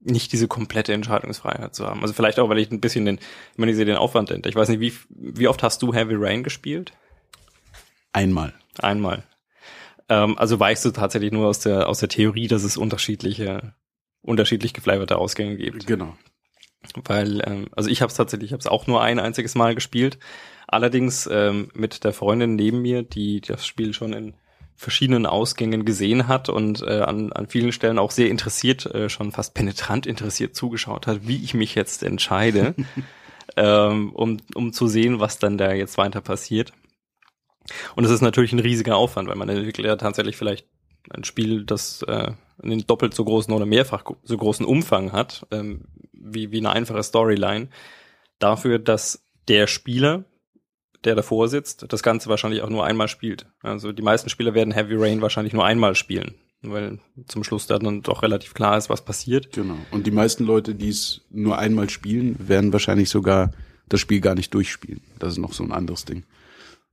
nicht 0.04 0.32
diese 0.32 0.48
komplette 0.48 0.92
Entscheidungsfreiheit 0.92 1.74
zu 1.74 1.86
haben. 1.86 2.02
Also 2.02 2.14
vielleicht 2.14 2.38
auch, 2.38 2.48
weil 2.48 2.58
ich 2.58 2.70
ein 2.70 2.80
bisschen 2.80 3.04
den, 3.04 3.18
wenn 3.56 3.68
ich 3.68 3.76
sehe, 3.76 3.84
den 3.84 3.96
Aufwand 3.96 4.30
denke. 4.30 4.48
Ich 4.48 4.54
weiß 4.54 4.68
nicht, 4.68 4.80
wie, 4.80 4.92
wie 5.08 5.48
oft 5.48 5.62
hast 5.62 5.82
du 5.82 5.92
Heavy 5.94 6.14
Rain 6.16 6.42
gespielt? 6.42 6.92
Einmal. 8.12 8.54
Einmal. 8.78 9.24
Ähm, 10.08 10.38
also 10.38 10.60
weichst 10.60 10.84
du 10.84 10.90
tatsächlich 10.90 11.32
nur 11.32 11.48
aus 11.48 11.60
der, 11.60 11.88
aus 11.88 11.98
der 11.98 12.08
Theorie, 12.08 12.48
dass 12.48 12.64
es 12.64 12.76
unterschiedliche, 12.76 13.74
unterschiedlich 14.20 14.74
geflaverte 14.74 15.16
Ausgänge 15.16 15.56
gibt. 15.56 15.86
Genau. 15.86 16.16
Weil, 17.04 17.42
ähm, 17.46 17.68
also 17.74 17.88
ich 17.88 18.02
habe 18.02 18.10
es 18.10 18.16
tatsächlich, 18.16 18.48
ich 18.48 18.52
habe 18.52 18.60
es 18.60 18.66
auch 18.66 18.86
nur 18.86 19.02
ein 19.02 19.18
einziges 19.18 19.54
Mal 19.54 19.74
gespielt. 19.74 20.18
Allerdings 20.66 21.28
ähm, 21.30 21.70
mit 21.74 22.04
der 22.04 22.12
Freundin 22.12 22.56
neben 22.56 22.82
mir, 22.82 23.02
die 23.02 23.40
das 23.40 23.66
Spiel 23.66 23.94
schon 23.94 24.12
in 24.12 24.34
verschiedenen 24.76 25.26
Ausgängen 25.26 25.84
gesehen 25.84 26.28
hat 26.28 26.48
und 26.48 26.82
äh, 26.82 27.00
an, 27.00 27.32
an 27.32 27.46
vielen 27.46 27.72
Stellen 27.72 27.98
auch 27.98 28.10
sehr 28.10 28.28
interessiert, 28.28 28.86
äh, 28.86 29.08
schon 29.08 29.32
fast 29.32 29.54
penetrant 29.54 30.06
interessiert 30.06 30.54
zugeschaut 30.54 31.06
hat, 31.06 31.26
wie 31.28 31.42
ich 31.42 31.54
mich 31.54 31.74
jetzt 31.74 32.02
entscheide, 32.02 32.74
ähm, 33.56 34.12
um, 34.12 34.38
um 34.54 34.72
zu 34.72 34.88
sehen, 34.88 35.20
was 35.20 35.38
dann 35.38 35.58
da 35.58 35.72
jetzt 35.72 35.96
weiter 35.96 36.20
passiert. 36.20 36.72
Und 37.94 38.04
es 38.04 38.10
ist 38.10 38.20
natürlich 38.20 38.52
ein 38.52 38.58
riesiger 38.58 38.96
Aufwand, 38.96 39.28
weil 39.28 39.36
man 39.36 39.48
entwickelt 39.48 39.86
ja 39.86 39.96
tatsächlich 39.96 40.36
vielleicht 40.36 40.66
ein 41.10 41.24
Spiel, 41.24 41.64
das 41.64 42.02
äh, 42.02 42.32
einen 42.62 42.86
doppelt 42.86 43.14
so 43.14 43.24
großen 43.24 43.52
oder 43.52 43.66
mehrfach 43.66 44.04
so 44.22 44.36
großen 44.36 44.66
Umfang 44.66 45.12
hat, 45.12 45.46
ähm, 45.50 45.86
wie, 46.12 46.50
wie 46.50 46.58
eine 46.58 46.70
einfache 46.70 47.02
Storyline, 47.02 47.68
dafür, 48.38 48.78
dass 48.78 49.24
der 49.48 49.66
Spieler 49.66 50.24
der 51.04 51.14
davor 51.14 51.48
sitzt, 51.48 51.86
das 51.88 52.02
Ganze 52.02 52.28
wahrscheinlich 52.28 52.62
auch 52.62 52.70
nur 52.70 52.84
einmal 52.84 53.08
spielt. 53.08 53.46
Also 53.62 53.92
die 53.92 54.02
meisten 54.02 54.30
Spieler 54.30 54.54
werden 54.54 54.72
Heavy 54.72 54.94
Rain 54.96 55.20
wahrscheinlich 55.20 55.52
nur 55.52 55.64
einmal 55.64 55.94
spielen, 55.94 56.34
weil 56.62 56.98
zum 57.26 57.44
Schluss 57.44 57.66
dann 57.66 58.02
doch 58.02 58.22
relativ 58.22 58.54
klar 58.54 58.76
ist, 58.78 58.90
was 58.90 59.04
passiert. 59.04 59.52
Genau. 59.52 59.76
Und 59.90 60.06
die 60.06 60.10
meisten 60.10 60.44
Leute, 60.44 60.74
die 60.74 60.88
es 60.88 61.22
nur 61.30 61.58
einmal 61.58 61.90
spielen, 61.90 62.36
werden 62.48 62.72
wahrscheinlich 62.72 63.10
sogar 63.10 63.52
das 63.88 64.00
Spiel 64.00 64.20
gar 64.20 64.34
nicht 64.34 64.52
durchspielen. 64.54 65.02
Das 65.18 65.34
ist 65.34 65.38
noch 65.38 65.52
so 65.52 65.62
ein 65.62 65.72
anderes 65.72 66.04
Ding. 66.04 66.24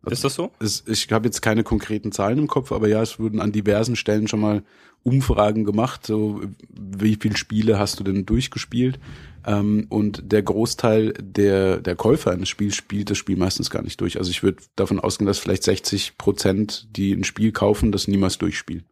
Also 0.03 0.13
ist 0.13 0.23
das 0.23 0.35
so? 0.35 0.51
Es, 0.59 0.83
ich 0.87 1.11
habe 1.11 1.27
jetzt 1.27 1.41
keine 1.41 1.63
konkreten 1.63 2.11
Zahlen 2.11 2.39
im 2.39 2.47
Kopf, 2.47 2.71
aber 2.71 2.87
ja, 2.87 3.01
es 3.01 3.19
wurden 3.19 3.39
an 3.39 3.51
diversen 3.51 3.95
Stellen 3.95 4.27
schon 4.27 4.39
mal 4.39 4.63
Umfragen 5.03 5.63
gemacht, 5.63 6.05
so 6.05 6.41
wie 6.69 7.17
viele 7.19 7.37
Spiele 7.37 7.79
hast 7.79 7.99
du 7.99 8.03
denn 8.03 8.25
durchgespielt? 8.25 8.99
Ähm, 9.45 9.87
und 9.89 10.31
der 10.31 10.43
Großteil 10.43 11.13
der, 11.19 11.77
der 11.77 11.95
Käufer 11.95 12.31
eines 12.31 12.49
Spiels 12.49 12.75
spielt 12.75 13.09
das 13.09 13.17
Spiel 13.17 13.37
meistens 13.37 13.69
gar 13.69 13.83
nicht 13.83 13.99
durch. 14.01 14.17
Also 14.17 14.29
ich 14.29 14.43
würde 14.43 14.61
davon 14.75 14.99
ausgehen, 14.99 15.27
dass 15.27 15.39
vielleicht 15.39 15.63
60 15.63 16.17
Prozent, 16.17 16.87
die 16.95 17.13
ein 17.13 17.23
Spiel 17.23 17.51
kaufen, 17.51 17.91
das 17.91 18.07
niemals 18.07 18.37
durchspielen. 18.37 18.85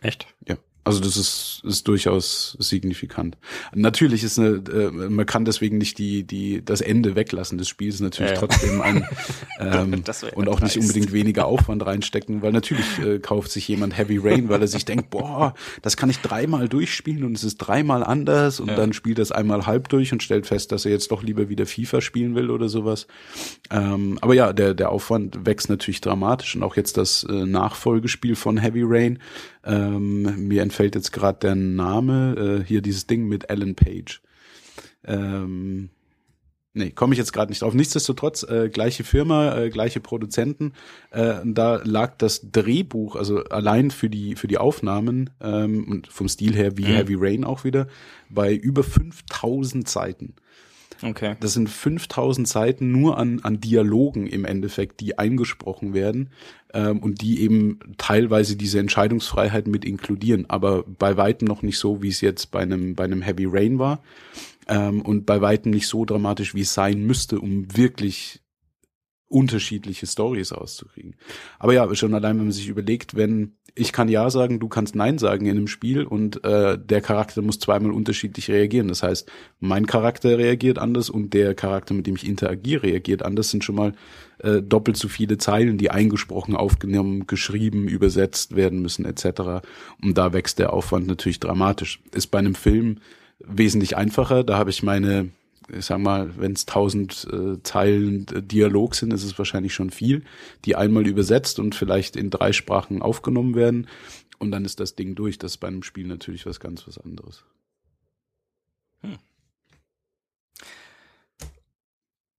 Echt? 0.00 0.26
Ja. 0.46 0.56
Also 0.84 0.98
das 0.98 1.16
ist, 1.16 1.62
ist 1.64 1.86
durchaus 1.86 2.56
signifikant. 2.58 3.36
Natürlich 3.72 4.24
ist 4.24 4.38
eine, 4.38 4.62
äh, 4.68 4.90
man 4.90 5.26
kann 5.26 5.44
deswegen 5.44 5.78
nicht 5.78 5.96
die, 5.98 6.24
die, 6.24 6.64
das 6.64 6.80
Ende 6.80 7.14
weglassen 7.14 7.56
des 7.56 7.68
Spiels, 7.68 8.00
natürlich 8.00 8.32
ja, 8.32 8.38
trotzdem 8.38 8.80
ein 8.80 9.06
ähm, 9.60 10.02
und 10.34 10.48
auch 10.48 10.60
nicht 10.60 10.76
unbedingt 10.76 11.12
weniger 11.12 11.46
Aufwand 11.46 11.86
reinstecken, 11.86 12.42
weil 12.42 12.50
natürlich 12.50 12.98
äh, 12.98 13.20
kauft 13.20 13.52
sich 13.52 13.68
jemand 13.68 13.96
Heavy 13.96 14.18
Rain, 14.18 14.48
weil 14.48 14.60
er 14.60 14.66
sich 14.66 14.84
denkt, 14.84 15.10
boah, 15.10 15.54
das 15.82 15.96
kann 15.96 16.10
ich 16.10 16.18
dreimal 16.18 16.68
durchspielen 16.68 17.22
und 17.22 17.36
es 17.36 17.44
ist 17.44 17.58
dreimal 17.58 18.02
anders 18.02 18.58
und 18.58 18.68
ja. 18.68 18.74
dann 18.74 18.92
spielt 18.92 19.18
das 19.18 19.30
einmal 19.30 19.66
halb 19.66 19.88
durch 19.88 20.12
und 20.12 20.20
stellt 20.20 20.46
fest, 20.46 20.72
dass 20.72 20.84
er 20.84 20.90
jetzt 20.90 21.12
doch 21.12 21.22
lieber 21.22 21.48
wieder 21.48 21.64
FIFA 21.64 22.00
spielen 22.00 22.34
will 22.34 22.50
oder 22.50 22.68
sowas. 22.68 23.06
Ähm, 23.70 24.18
aber 24.20 24.34
ja, 24.34 24.52
der, 24.52 24.74
der 24.74 24.90
Aufwand 24.90 25.46
wächst 25.46 25.68
natürlich 25.68 26.00
dramatisch 26.00 26.56
und 26.56 26.64
auch 26.64 26.74
jetzt 26.74 26.96
das 26.96 27.22
äh, 27.22 27.46
Nachfolgespiel 27.46 28.34
von 28.34 28.58
Heavy 28.58 28.82
Rain 28.84 29.20
ähm, 29.64 30.48
mir 30.48 30.62
entfällt 30.62 30.94
jetzt 30.94 31.12
gerade 31.12 31.38
der 31.40 31.54
Name, 31.54 32.60
äh, 32.62 32.64
hier 32.66 32.82
dieses 32.82 33.06
Ding 33.06 33.26
mit 33.26 33.50
Alan 33.50 33.74
Page. 33.74 34.20
Ähm, 35.04 35.90
Nee, 36.74 36.90
komme 36.90 37.12
ich 37.12 37.18
jetzt 37.18 37.34
gerade 37.34 37.50
nicht 37.50 37.60
drauf. 37.60 37.74
Nichtsdestotrotz, 37.74 38.44
äh, 38.44 38.70
gleiche 38.70 39.04
Firma, 39.04 39.58
äh, 39.58 39.68
gleiche 39.68 40.00
Produzenten. 40.00 40.72
Äh, 41.10 41.34
da 41.44 41.82
lag 41.84 42.16
das 42.16 42.50
Drehbuch, 42.50 43.14
also 43.14 43.44
allein 43.44 43.90
für 43.90 44.08
die 44.08 44.36
für 44.36 44.48
die 44.48 44.56
Aufnahmen 44.56 45.28
ähm, 45.42 45.86
und 45.86 46.06
vom 46.06 46.28
Stil 46.28 46.54
her 46.54 46.78
wie 46.78 46.84
mhm. 46.84 46.94
Heavy 46.94 47.16
Rain 47.18 47.44
auch 47.44 47.64
wieder, 47.64 47.88
bei 48.30 48.54
über 48.54 48.82
5000 48.82 49.86
Seiten. 49.86 50.34
Okay. 51.02 51.36
Das 51.40 51.54
sind 51.54 51.68
5000 51.68 52.46
Seiten 52.46 52.92
nur 52.92 53.18
an, 53.18 53.40
an 53.42 53.60
Dialogen 53.60 54.26
im 54.26 54.44
Endeffekt, 54.44 55.00
die 55.00 55.18
eingesprochen 55.18 55.94
werden 55.94 56.30
ähm, 56.72 56.98
und 57.00 57.22
die 57.22 57.40
eben 57.40 57.80
teilweise 57.98 58.56
diese 58.56 58.78
Entscheidungsfreiheit 58.78 59.66
mit 59.66 59.84
inkludieren, 59.84 60.48
aber 60.48 60.84
bei 60.84 61.16
weitem 61.16 61.48
noch 61.48 61.62
nicht 61.62 61.78
so, 61.78 62.02
wie 62.02 62.08
es 62.08 62.20
jetzt 62.20 62.50
bei 62.50 62.60
einem, 62.60 62.94
bei 62.94 63.04
einem 63.04 63.22
Heavy 63.22 63.46
Rain 63.46 63.78
war 63.78 64.02
ähm, 64.68 65.02
und 65.02 65.26
bei 65.26 65.40
weitem 65.40 65.72
nicht 65.72 65.88
so 65.88 66.04
dramatisch, 66.04 66.54
wie 66.54 66.60
es 66.62 66.74
sein 66.74 67.04
müsste, 67.04 67.40
um 67.40 67.76
wirklich 67.76 68.41
unterschiedliche 69.32 70.06
Stories 70.06 70.52
rauszukriegen. 70.52 71.16
Aber 71.58 71.72
ja, 71.72 71.92
schon 71.94 72.14
allein, 72.14 72.36
wenn 72.38 72.46
man 72.46 72.52
sich 72.52 72.68
überlegt, 72.68 73.16
wenn 73.16 73.54
ich 73.74 73.92
kann 73.92 74.08
ja 74.08 74.28
sagen, 74.28 74.60
du 74.60 74.68
kannst 74.68 74.94
nein 74.94 75.16
sagen 75.18 75.46
in 75.46 75.56
einem 75.56 75.66
Spiel 75.66 76.04
und 76.04 76.44
äh, 76.44 76.78
der 76.78 77.00
Charakter 77.00 77.40
muss 77.40 77.58
zweimal 77.58 77.92
unterschiedlich 77.92 78.50
reagieren. 78.50 78.88
Das 78.88 79.02
heißt, 79.02 79.30
mein 79.60 79.86
Charakter 79.86 80.36
reagiert 80.36 80.78
anders 80.78 81.08
und 81.08 81.32
der 81.32 81.54
Charakter, 81.54 81.94
mit 81.94 82.06
dem 82.06 82.16
ich 82.16 82.26
interagiere, 82.26 82.82
reagiert 82.82 83.22
anders. 83.22 83.50
Sind 83.50 83.64
schon 83.64 83.76
mal 83.76 83.94
äh, 84.40 84.60
doppelt 84.60 84.98
so 84.98 85.08
viele 85.08 85.38
Zeilen, 85.38 85.78
die 85.78 85.90
eingesprochen, 85.90 86.54
aufgenommen, 86.54 87.26
geschrieben, 87.26 87.88
übersetzt 87.88 88.56
werden 88.56 88.82
müssen 88.82 89.06
etc. 89.06 89.64
Und 90.02 90.18
da 90.18 90.34
wächst 90.34 90.58
der 90.58 90.74
Aufwand 90.74 91.06
natürlich 91.06 91.40
dramatisch. 91.40 92.00
Ist 92.12 92.26
bei 92.26 92.40
einem 92.40 92.54
Film 92.54 92.98
wesentlich 93.38 93.96
einfacher. 93.96 94.44
Da 94.44 94.58
habe 94.58 94.68
ich 94.68 94.82
meine 94.82 95.30
ich 95.68 95.84
sag 95.84 95.98
mal, 95.98 96.36
wenn 96.38 96.52
es 96.52 96.66
tausend 96.66 97.26
äh, 97.32 97.62
Zeilen 97.62 98.26
äh, 98.28 98.42
Dialog 98.42 98.94
sind, 98.94 99.12
ist 99.12 99.24
es 99.24 99.38
wahrscheinlich 99.38 99.74
schon 99.74 99.90
viel, 99.90 100.24
die 100.64 100.76
einmal 100.76 101.06
übersetzt 101.06 101.58
und 101.58 101.74
vielleicht 101.74 102.16
in 102.16 102.30
drei 102.30 102.52
Sprachen 102.52 103.02
aufgenommen 103.02 103.54
werden. 103.54 103.88
Und 104.38 104.50
dann 104.50 104.64
ist 104.64 104.80
das 104.80 104.96
Ding 104.96 105.14
durch. 105.14 105.38
Das 105.38 105.52
ist 105.52 105.58
bei 105.58 105.68
einem 105.68 105.82
Spiel 105.82 106.06
natürlich 106.06 106.46
was 106.46 106.60
ganz 106.60 106.86
was 106.86 106.98
anderes. 106.98 107.44
Hm. 109.02 109.18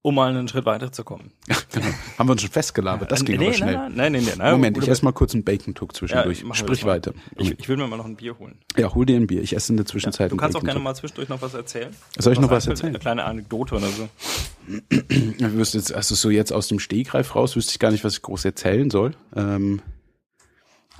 Um 0.03 0.15
mal 0.15 0.29
einen 0.29 0.47
Schritt 0.47 0.65
weiterzukommen. 0.65 1.31
Ja, 1.47 1.57
genau. 1.71 1.87
Haben 2.17 2.27
wir 2.27 2.31
uns 2.33 2.41
schon 2.41 2.51
festgelabert, 2.51 3.11
das 3.11 3.25
ging 3.25 3.39
nee, 3.39 3.47
aber 3.47 3.53
schnell. 3.53 3.73
Nein, 3.73 3.93
nein, 3.95 4.11
nein, 4.11 4.23
nein, 4.25 4.37
nein. 4.37 4.51
Moment, 4.53 4.77
ich 4.77 4.87
esse 4.87 5.03
mal 5.03 5.11
kurz 5.11 5.33
einen 5.33 5.43
Bacon-Tuck 5.43 5.95
zwischendurch. 5.95 6.43
Ja, 6.43 6.53
Sprich 6.53 6.85
weiter. 6.85 7.13
Ich, 7.35 7.57
ich 7.57 7.67
will 7.67 7.77
mir 7.77 7.87
mal 7.87 7.97
noch 7.97 8.05
ein 8.05 8.15
Bier 8.15 8.37
holen. 8.37 8.59
Ja, 8.77 8.93
hol 8.93 9.05
dir 9.05 9.15
ein 9.15 9.25
Bier. 9.27 9.41
Ich 9.41 9.55
esse 9.55 9.73
in 9.73 9.77
der 9.77 9.85
Zwischenzeit 9.85 10.29
Du 10.29 10.33
einen 10.33 10.39
kannst 10.39 10.55
auch 10.55 10.63
gerne 10.63 10.79
mal 10.79 10.93
zwischendurch 10.93 11.29
noch 11.29 11.41
was 11.41 11.53
erzählen. 11.53 11.95
Soll 12.17 12.33
ich 12.33 12.39
noch 12.39 12.51
was 12.51 12.67
erzählen? 12.67 12.89
Eine 12.89 12.99
kleine 12.99 13.23
Anekdote 13.23 13.75
oder 13.75 13.87
so. 13.87 14.09
Ich 14.99 15.39
wüsste 15.39 15.77
jetzt, 15.79 15.93
also 15.93 16.15
so 16.15 16.29
jetzt 16.29 16.53
aus 16.53 16.67
dem 16.67 16.79
Stegreif 16.79 17.35
raus, 17.35 17.55
wüsste 17.55 17.71
ich 17.71 17.79
gar 17.79 17.91
nicht, 17.91 18.03
was 18.03 18.13
ich 18.13 18.21
groß 18.21 18.45
erzählen 18.45 18.89
soll. 18.89 19.15
Ähm, 19.35 19.81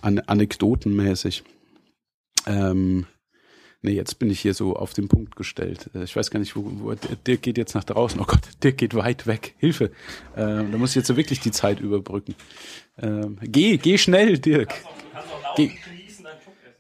an, 0.01 0.19
anekdotenmäßig. 0.19 1.43
Ähm, 2.47 3.05
nee, 3.83 3.91
jetzt 3.91 4.17
bin 4.17 4.31
ich 4.31 4.39
hier 4.39 4.53
so 4.55 4.75
auf 4.75 4.93
den 4.93 5.07
Punkt 5.07 5.35
gestellt. 5.35 5.89
Äh, 5.93 6.03
Ich 6.03 6.15
weiß 6.15 6.31
gar 6.31 6.39
nicht, 6.39 6.55
wo, 6.55 6.63
wo 6.65 6.93
Dirk 7.27 7.43
geht 7.43 7.57
jetzt 7.59 7.75
nach 7.75 7.83
draußen. 7.83 8.19
Oh 8.19 8.25
Gott, 8.25 8.41
Dirk 8.63 8.77
geht 8.77 8.95
weit 8.95 9.27
weg. 9.27 9.53
Hilfe. 9.59 9.91
Ähm, 10.35 10.71
da 10.71 10.77
muss 10.79 10.89
ich 10.91 10.95
jetzt 10.95 11.07
so 11.07 11.15
wirklich 11.17 11.39
die 11.39 11.51
Zeit 11.51 11.79
überbrücken. 11.79 12.33
Ähm, 12.99 13.37
geh, 13.43 13.77
geh 13.77 13.97
schnell, 13.97 14.39
Dirk. 14.39 14.73
Geh, 15.55 15.71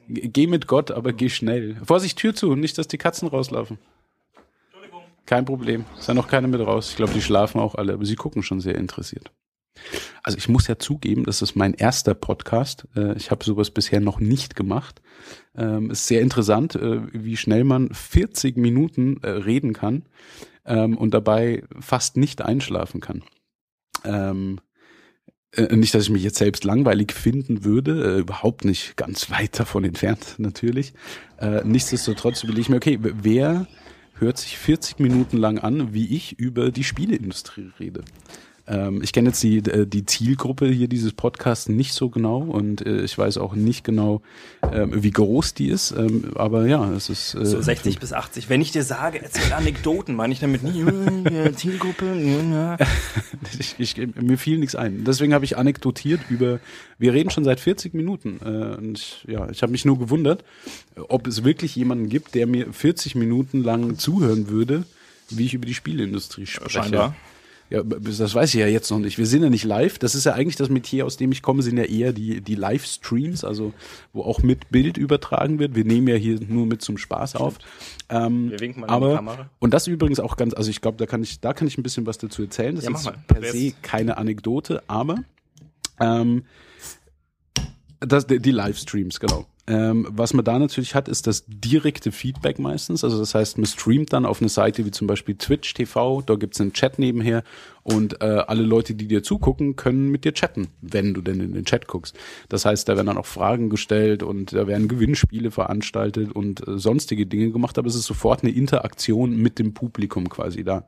geh 0.07 0.47
mit 0.47 0.67
Gott, 0.67 0.91
aber 0.91 1.13
geh 1.13 1.29
schnell. 1.29 1.77
Vorsicht, 1.85 2.17
Tür 2.17 2.33
zu, 2.33 2.55
nicht, 2.55 2.77
dass 2.77 2.87
die 2.87 2.97
Katzen 2.97 3.27
rauslaufen. 3.27 3.77
Kein 5.25 5.45
Problem. 5.45 5.85
Ist 5.97 6.07
ja 6.07 6.13
noch 6.13 6.27
keine 6.27 6.47
mit 6.47 6.59
raus. 6.59 6.89
Ich 6.91 6.95
glaube, 6.97 7.13
die 7.13 7.21
schlafen 7.21 7.59
auch 7.61 7.75
alle, 7.75 7.93
aber 7.93 8.05
sie 8.05 8.15
gucken 8.15 8.43
schon 8.43 8.59
sehr 8.59 8.75
interessiert. 8.75 9.31
Also 10.21 10.37
ich 10.37 10.47
muss 10.49 10.67
ja 10.67 10.77
zugeben, 10.77 11.23
das 11.23 11.41
ist 11.41 11.55
mein 11.55 11.73
erster 11.73 12.13
Podcast. 12.13 12.85
Äh, 12.95 13.15
Ich 13.17 13.31
habe 13.31 13.43
sowas 13.43 13.71
bisher 13.71 13.99
noch 14.01 14.19
nicht 14.19 14.55
gemacht. 14.55 15.01
Ähm, 15.55 15.91
Ist 15.91 16.07
sehr 16.07 16.21
interessant, 16.21 16.75
äh, 16.75 17.01
wie 17.13 17.37
schnell 17.37 17.63
man 17.63 17.93
40 17.93 18.57
Minuten 18.57 19.21
äh, 19.21 19.29
reden 19.29 19.73
kann 19.73 20.03
ähm, 20.65 20.97
und 20.97 21.13
dabei 21.13 21.63
fast 21.79 22.17
nicht 22.17 22.41
einschlafen 22.41 23.01
kann. 23.01 23.23
Ähm, 24.03 24.59
äh, 25.55 25.75
Nicht, 25.75 25.93
dass 25.93 26.03
ich 26.03 26.09
mich 26.09 26.23
jetzt 26.23 26.39
selbst 26.39 26.63
langweilig 26.63 27.11
finden 27.11 27.63
würde, 27.63 28.15
äh, 28.15 28.19
überhaupt 28.19 28.65
nicht 28.65 28.97
ganz 28.97 29.29
weit 29.31 29.59
davon 29.59 29.83
entfernt 29.83 30.35
natürlich. 30.37 30.93
Äh, 31.37 31.61
Nichtsdestotrotz 31.63 32.45
will 32.45 32.57
ich 32.57 32.69
mir, 32.69 32.77
okay, 32.77 32.99
wer 33.01 33.67
hört 34.15 34.37
sich 34.37 34.57
40 34.57 34.99
Minuten 34.99 35.37
lang 35.37 35.59
an, 35.59 35.93
wie 35.93 36.15
ich 36.15 36.39
über 36.39 36.71
die 36.71 36.83
Spieleindustrie 36.83 37.71
rede. 37.79 38.03
Ähm, 38.65 39.01
ich 39.03 39.11
kenne 39.11 39.29
jetzt 39.29 39.43
die, 39.43 39.57
äh, 39.57 39.85
die 39.85 40.05
Zielgruppe 40.05 40.67
hier 40.67 40.87
dieses 40.87 41.11
Podcasts 41.11 41.67
nicht 41.67 41.93
so 41.93 42.09
genau 42.09 42.37
und 42.37 42.85
äh, 42.85 43.01
ich 43.01 43.17
weiß 43.17 43.37
auch 43.37 43.55
nicht 43.55 43.83
genau, 43.83 44.21
ähm, 44.71 45.03
wie 45.03 45.11
groß 45.11 45.53
die 45.53 45.67
ist. 45.67 45.91
Ähm, 45.91 46.31
aber 46.35 46.65
ja, 46.65 46.89
es 46.93 47.09
ist 47.09 47.35
äh, 47.35 47.45
So 47.45 47.61
60 47.61 47.99
bis 47.99 48.13
80. 48.13 48.49
Wenn 48.49 48.61
ich 48.61 48.71
dir 48.71 48.83
sage, 48.83 49.21
erzähl 49.21 49.51
Anekdoten, 49.51 50.15
meine 50.15 50.33
ich 50.33 50.39
damit 50.39 50.63
nicht 50.63 50.75
Zielgruppe. 51.57 52.05
ich, 53.59 53.75
ich, 53.77 53.97
mir 54.15 54.37
fiel 54.37 54.59
nichts 54.59 54.75
ein. 54.75 55.03
Deswegen 55.03 55.33
habe 55.33 55.43
ich 55.43 55.57
anekdotiert 55.57 56.21
über, 56.29 56.59
wir 56.97 57.13
reden 57.13 57.31
schon 57.31 57.43
seit 57.43 57.59
40 57.59 57.93
Minuten. 57.93 58.39
Äh, 58.45 58.77
und 58.77 58.97
ich, 58.97 59.25
ja, 59.27 59.49
ich 59.49 59.61
habe 59.61 59.73
mich 59.73 59.83
nur 59.83 59.99
gewundert, 59.99 60.45
ob 61.09 61.27
es 61.27 61.43
wirklich 61.43 61.75
jemanden 61.75 62.07
gibt, 62.07 62.33
der 62.33 62.47
mir 62.47 62.71
40 62.71 63.15
Minuten 63.15 63.61
lang 63.61 63.97
zuhören 63.97 64.47
würde, 64.47 64.85
wie 65.29 65.45
ich 65.45 65.53
über 65.53 65.65
die 65.65 65.73
Spieleindustrie 65.73 66.45
spreche. 66.45 66.69
Scheinbar. 66.69 67.13
Ja, 67.69 67.81
das 67.81 68.35
weiß 68.35 68.53
ich 68.53 68.59
ja 68.59 68.67
jetzt 68.67 68.91
noch 68.91 68.99
nicht. 68.99 69.17
Wir 69.17 69.25
sind 69.25 69.41
ja 69.41 69.49
nicht 69.49 69.63
live. 69.63 69.97
Das 69.97 70.13
ist 70.13 70.25
ja 70.25 70.33
eigentlich 70.33 70.57
das 70.57 70.69
Metier, 70.69 71.05
aus 71.05 71.17
dem 71.17 71.31
ich 71.31 71.41
komme, 71.41 71.63
sind 71.63 71.77
ja 71.77 71.85
eher 71.85 72.13
die, 72.13 72.41
die 72.41 72.55
Livestreams, 72.55 73.43
also 73.43 73.73
wo 74.11 74.21
auch 74.23 74.43
mit 74.43 74.69
Bild 74.69 74.97
übertragen 74.97 75.57
wird. 75.59 75.73
Wir 75.75 75.83
nehmen 75.83 76.07
ja 76.07 76.15
hier 76.15 76.39
nur 76.47 76.65
mit 76.65 76.81
zum 76.81 76.97
Spaß 76.97 77.35
auf. 77.35 77.57
Ähm, 78.09 78.51
Wir 78.51 78.59
winken 78.59 78.81
mal 78.81 78.87
in 78.87 78.91
die 78.91 78.95
aber, 78.95 79.15
Kamera. 79.15 79.49
Und 79.59 79.73
das 79.73 79.87
übrigens 79.87 80.19
auch 80.19 80.37
ganz, 80.37 80.53
also 80.53 80.69
ich 80.69 80.81
glaube, 80.81 80.97
da 80.97 81.05
kann 81.05 81.23
ich, 81.23 81.39
da 81.39 81.53
kann 81.53 81.67
ich 81.67 81.77
ein 81.77 81.83
bisschen 81.83 82.05
was 82.05 82.17
dazu 82.19 82.43
erzählen. 82.43 82.75
Das 82.75 82.85
Ja, 82.85 82.91
ist 82.91 83.11
per 83.27 83.41
Wer 83.41 83.51
se 83.51 83.73
keine 83.81 84.17
Anekdote, 84.17 84.83
aber 84.87 85.23
ähm, 85.99 86.43
das, 88.01 88.27
die 88.27 88.51
Livestreams, 88.51 89.19
genau. 89.19 89.47
Ähm, 89.65 90.07
was 90.09 90.33
man 90.33 90.43
da 90.43 90.59
natürlich 90.59 90.93
hat, 90.93 91.07
ist 91.07 91.25
das 91.25 91.45
direkte 91.47 92.11
Feedback 92.11 92.59
meistens. 92.59 93.03
Also 93.03 93.17
das 93.17 93.33
heißt, 93.33 93.57
man 93.57 93.65
streamt 93.65 94.11
dann 94.11 94.25
auf 94.25 94.41
eine 94.41 94.49
Seite 94.49 94.85
wie 94.85 94.91
zum 94.91 95.07
Beispiel 95.07 95.35
Twitch 95.35 95.73
TV, 95.73 96.21
da 96.21 96.35
gibt's 96.35 96.59
einen 96.59 96.73
Chat 96.73 96.99
nebenher 96.99 97.43
und 97.83 98.21
äh, 98.21 98.43
alle 98.47 98.63
Leute, 98.63 98.95
die 98.95 99.07
dir 99.07 99.23
zugucken, 99.23 99.75
können 99.75 100.09
mit 100.09 100.23
dir 100.25 100.33
chatten, 100.33 100.69
wenn 100.81 101.13
du 101.13 101.21
denn 101.21 101.39
in 101.41 101.53
den 101.53 101.65
Chat 101.65 101.87
guckst. 101.87 102.15
Das 102.49 102.65
heißt, 102.65 102.87
da 102.87 102.95
werden 102.95 103.07
dann 103.07 103.17
auch 103.17 103.25
Fragen 103.25 103.69
gestellt 103.69 104.23
und 104.23 104.53
da 104.53 104.67
werden 104.67 104.87
Gewinnspiele 104.87 105.51
veranstaltet 105.51 106.31
und 106.31 106.65
äh, 106.67 106.77
sonstige 106.77 107.25
Dinge 107.25 107.51
gemacht, 107.51 107.77
aber 107.77 107.87
es 107.87 107.95
ist 107.95 108.05
sofort 108.05 108.43
eine 108.43 108.51
Interaktion 108.51 109.35
mit 109.35 109.59
dem 109.59 109.73
Publikum 109.73 110.29
quasi 110.29 110.63
da. 110.63 110.85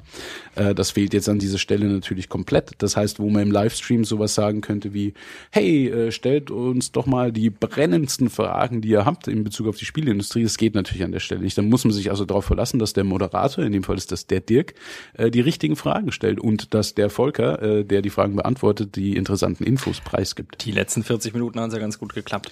Äh, 0.56 0.74
das 0.74 0.92
fehlt 0.92 1.14
jetzt 1.14 1.28
an 1.28 1.40
dieser 1.40 1.58
Stelle 1.58 1.86
natürlich 1.88 2.30
komplett. 2.30 2.72
Das 2.78 2.96
heißt, 2.96 3.20
wo 3.20 3.30
man 3.30 3.44
im 3.44 3.52
Livestream 3.52 4.06
sowas 4.06 4.34
sagen 4.34 4.62
könnte 4.62 4.94
wie, 4.94 5.14
hey, 5.52 5.90
äh, 5.90 6.12
stellt 6.12 6.50
uns 6.52 6.92
doch 6.92 7.06
mal 7.06 7.32
die 7.32 7.50
brennendsten 7.50 8.30
Fragen, 8.30 8.82
die 8.82 8.90
ihr 8.90 9.06
habt 9.06 9.28
in 9.28 9.44
Bezug 9.44 9.68
auf 9.68 9.78
die 9.78 9.86
Spieleindustrie. 9.86 10.44
Das 10.44 10.58
geht 10.58 10.76
natürlich 10.76 11.04
an 11.04 11.12
der 11.12 11.20
Stelle 11.20 11.42
nicht. 11.42 11.58
Dann 11.58 11.70
muss 11.70 11.84
man 11.84 11.92
sich 11.92 12.10
also 12.10 12.26
darauf 12.26 12.46
verlassen, 12.46 12.80
dass 12.80 12.94
der 12.94 13.04
Moderator, 13.04 13.64
in 13.64 13.74
dem 13.74 13.84
Fall 13.84 13.98
ist 13.98 14.12
das 14.12 14.28
der 14.28 14.40
Dirk, 14.40 14.76
äh, 15.14 15.30
die 15.30 15.42
richtigen 15.42 15.76
Fragen 15.76 16.12
stellt 16.12 16.40
und 16.40 16.74
dass 16.74 16.85
der 16.94 17.10
Volker, 17.10 17.62
äh, 17.62 17.84
der 17.84 18.02
die 18.02 18.10
Fragen 18.10 18.36
beantwortet, 18.36 18.96
die 18.96 19.16
interessanten 19.16 19.64
Infos 19.64 20.00
preisgibt. 20.02 20.64
Die 20.66 20.72
letzten 20.72 21.04
40 21.04 21.34
Minuten 21.34 21.60
haben 21.60 21.70
es 21.70 21.74
ja 21.74 21.80
ganz 21.80 21.98
gut 21.98 22.14
geklappt. 22.14 22.52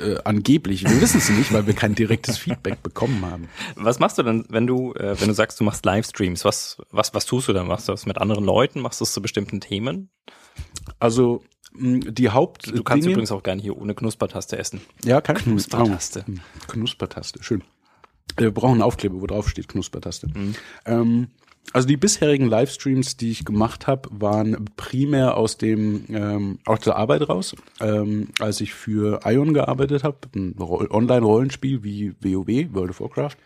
Äh, 0.00 0.16
angeblich. 0.24 0.84
Wir 0.84 1.00
wissen 1.00 1.18
es 1.18 1.28
nicht, 1.28 1.52
weil 1.52 1.66
wir 1.66 1.74
kein 1.74 1.94
direktes 1.94 2.38
Feedback 2.38 2.82
bekommen 2.82 3.24
haben. 3.26 3.48
Was 3.76 3.98
machst 3.98 4.16
du 4.18 4.22
denn, 4.22 4.44
wenn 4.48 4.66
du, 4.66 4.94
äh, 4.94 5.20
wenn 5.20 5.28
du 5.28 5.34
sagst, 5.34 5.60
du 5.60 5.64
machst 5.64 5.84
Livestreams? 5.84 6.44
Was, 6.44 6.78
was, 6.90 7.12
was 7.12 7.26
tust 7.26 7.48
du 7.48 7.52
dann? 7.52 7.66
Machst 7.68 7.88
du 7.88 7.92
das 7.92 8.06
mit 8.06 8.16
anderen 8.18 8.44
Leuten? 8.44 8.80
Machst 8.80 9.00
du 9.00 9.04
es 9.04 9.12
zu 9.12 9.20
bestimmten 9.20 9.60
Themen? 9.60 10.08
Also 10.98 11.42
die 11.76 12.30
Haupt 12.30 12.68
Du 12.68 12.84
kannst 12.84 13.04
Dinge- 13.04 13.14
übrigens 13.14 13.32
auch 13.32 13.42
gerne 13.42 13.60
hier 13.60 13.76
ohne 13.76 13.94
Knuspertaste 13.94 14.56
essen. 14.58 14.80
ja, 15.04 15.20
kein 15.20 15.36
Knuspertaste. 15.36 16.24
Oh, 16.28 16.32
Knuspertaste, 16.68 17.42
schön. 17.42 17.64
Wir 18.36 18.52
brauchen 18.52 18.74
einen 18.74 18.82
Aufkleber, 18.82 19.20
wo 19.20 19.26
drauf 19.26 19.48
steht 19.48 19.68
Knuspertaste. 19.68 20.28
Mhm. 20.28 20.54
Ähm, 20.86 21.28
also 21.72 21.88
die 21.88 21.96
bisherigen 21.96 22.46
Livestreams, 22.46 23.16
die 23.16 23.30
ich 23.30 23.44
gemacht 23.44 23.86
habe, 23.86 24.08
waren 24.12 24.64
primär 24.76 25.36
aus 25.36 25.56
dem 25.56 26.04
ähm, 26.08 26.58
aus 26.64 26.80
der 26.80 26.96
Arbeit 26.96 27.28
raus. 27.28 27.56
Ähm, 27.80 28.28
als 28.38 28.60
ich 28.60 28.74
für 28.74 29.20
Ion 29.24 29.54
gearbeitet 29.54 30.04
habe, 30.04 30.18
ein 30.36 30.54
Roll- 30.58 30.90
Online-Rollenspiel 30.90 31.82
wie 31.82 32.14
WoW, 32.20 32.74
World 32.74 32.90
of 32.90 33.00
Warcraft, 33.00 33.36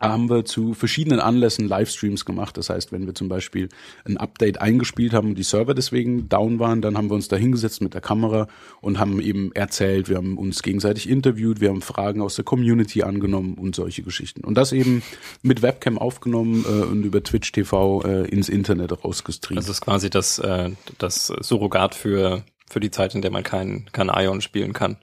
haben 0.00 0.28
wir 0.28 0.44
zu 0.44 0.74
verschiedenen 0.74 1.20
Anlässen 1.20 1.68
Livestreams 1.68 2.24
gemacht. 2.24 2.56
Das 2.56 2.70
heißt, 2.70 2.92
wenn 2.92 3.06
wir 3.06 3.14
zum 3.14 3.28
Beispiel 3.28 3.68
ein 4.04 4.16
Update 4.16 4.60
eingespielt 4.60 5.12
haben 5.12 5.30
und 5.30 5.38
die 5.38 5.42
Server 5.42 5.74
deswegen 5.74 6.28
down 6.28 6.58
waren, 6.58 6.82
dann 6.82 6.96
haben 6.96 7.08
wir 7.10 7.14
uns 7.14 7.28
da 7.28 7.36
hingesetzt 7.36 7.80
mit 7.80 7.94
der 7.94 8.00
Kamera 8.00 8.48
und 8.80 8.98
haben 8.98 9.20
eben 9.20 9.52
erzählt, 9.52 10.08
wir 10.08 10.16
haben 10.16 10.36
uns 10.36 10.62
gegenseitig 10.62 11.08
interviewt, 11.08 11.60
wir 11.60 11.68
haben 11.68 11.82
Fragen 11.82 12.20
aus 12.20 12.36
der 12.36 12.44
Community 12.44 13.02
angenommen 13.02 13.54
und 13.54 13.74
solche 13.74 14.02
Geschichten. 14.02 14.44
Und 14.44 14.56
das 14.56 14.72
eben 14.72 15.02
mit 15.42 15.62
Webcam 15.62 15.98
aufgenommen 15.98 16.64
äh, 16.66 16.84
und 16.84 17.04
über 17.04 17.22
Twitch 17.22 17.52
TV 17.52 18.02
äh, 18.02 18.28
ins 18.28 18.48
Internet 18.48 19.04
rausgestreamt. 19.04 19.58
Das 19.58 19.68
ist 19.68 19.80
quasi 19.80 20.10
das, 20.10 20.38
äh, 20.38 20.70
das 20.98 21.32
Surrogat 21.40 21.94
für, 21.94 22.44
für 22.68 22.80
die 22.80 22.90
Zeit, 22.90 23.14
in 23.14 23.22
der 23.22 23.30
man 23.30 23.42
kein, 23.42 23.86
kein 23.92 24.08
Ion 24.08 24.40
spielen 24.40 24.72
kann. 24.72 24.96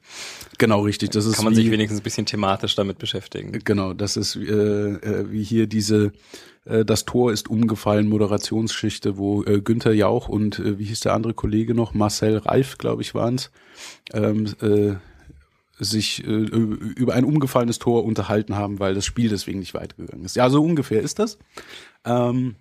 genau 0.57 0.81
richtig. 0.81 1.11
Das 1.11 1.25
ist 1.25 1.35
Kann 1.35 1.45
man 1.45 1.53
wie, 1.53 1.57
sich 1.57 1.71
wenigstens 1.71 2.01
ein 2.01 2.03
bisschen 2.03 2.25
thematisch 2.25 2.75
damit 2.75 2.97
beschäftigen. 2.97 3.51
Genau, 3.63 3.93
das 3.93 4.17
ist 4.17 4.35
äh, 4.35 4.41
äh, 4.41 5.31
wie 5.31 5.43
hier 5.43 5.67
diese 5.67 6.11
äh, 6.65 6.83
Das 6.83 7.05
Tor 7.05 7.31
ist 7.31 7.49
umgefallen 7.49 8.09
Moderationsschichte, 8.09 9.17
wo 9.17 9.43
äh, 9.43 9.61
Günther 9.61 9.93
Jauch 9.93 10.27
und 10.27 10.59
äh, 10.59 10.79
wie 10.79 10.85
hieß 10.85 11.01
der 11.01 11.13
andere 11.13 11.33
Kollege 11.33 11.73
noch, 11.73 11.93
Marcel 11.93 12.37
Reif, 12.37 12.77
glaube 12.77 13.01
ich, 13.03 13.13
waren 13.13 13.35
es, 13.35 13.51
ähm, 14.13 14.47
äh, 14.61 14.95
sich 15.83 16.23
äh, 16.23 16.27
über 16.27 17.13
ein 17.13 17.25
umgefallenes 17.25 17.79
Tor 17.79 18.03
unterhalten 18.03 18.55
haben, 18.55 18.79
weil 18.79 18.93
das 18.93 19.05
Spiel 19.05 19.29
deswegen 19.29 19.59
nicht 19.59 19.73
weitergegangen 19.73 20.25
ist. 20.25 20.35
Ja, 20.35 20.49
so 20.49 20.63
ungefähr 20.63 21.01
ist 21.01 21.17
das. 21.19 21.39
Ähm, 22.05 22.55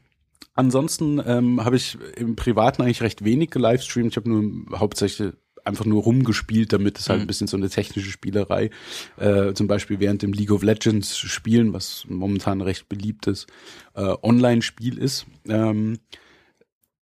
Ansonsten 0.54 1.22
ähm, 1.24 1.64
habe 1.64 1.76
ich 1.76 1.96
im 2.16 2.36
Privaten 2.36 2.82
eigentlich 2.82 3.02
recht 3.02 3.24
wenig 3.24 3.50
gelivestreamt. 3.50 4.12
Ich 4.12 4.16
habe 4.16 4.28
nur 4.28 4.78
hauptsächlich 4.78 5.32
einfach 5.64 5.84
nur 5.84 6.02
rumgespielt, 6.02 6.72
damit 6.72 6.98
es 6.98 7.08
halt 7.08 7.20
ein 7.20 7.26
bisschen 7.26 7.46
so 7.46 7.56
eine 7.56 7.68
technische 7.68 8.10
Spielerei, 8.10 8.70
äh, 9.18 9.52
zum 9.54 9.66
Beispiel 9.66 10.00
während 10.00 10.22
dem 10.22 10.32
League 10.32 10.50
of 10.50 10.62
Legends 10.62 11.18
Spielen, 11.18 11.72
was 11.72 12.04
momentan 12.08 12.60
recht 12.60 12.88
beliebtes 12.88 13.46
äh, 13.94 14.14
Online-Spiel 14.22 14.98
ist, 14.98 15.26
ähm, 15.48 15.98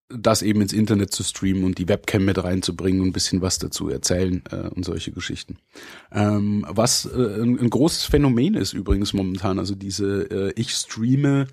das 0.10 0.42
eben 0.42 0.62
ins 0.62 0.74
Internet 0.74 1.12
zu 1.12 1.24
streamen 1.24 1.66
und 1.66 1.78
die 1.78 1.90
Webcam 1.90 2.24
mit 2.24 2.42
reinzubringen 2.42 3.02
und 3.02 3.10
ein 3.10 3.14
bisschen 3.14 3.42
was 3.42 3.60
dazu 3.60 3.90
erzählen 3.90 4.42
äh, 4.52 4.70
und 4.70 4.86
solche 4.86 5.12
Geschichten. 5.12 5.58
Ähm, 6.12 6.66
was 6.70 7.06
äh, 7.06 7.42
ein, 7.42 7.60
ein 7.60 7.70
großes 7.70 8.06
Phänomen 8.06 8.54
ist 8.54 8.74
übrigens 8.74 9.14
momentan, 9.14 9.60
also 9.60 9.76
diese 9.76 10.22
äh, 10.32 10.54
ich 10.56 10.72
streame 10.72 11.48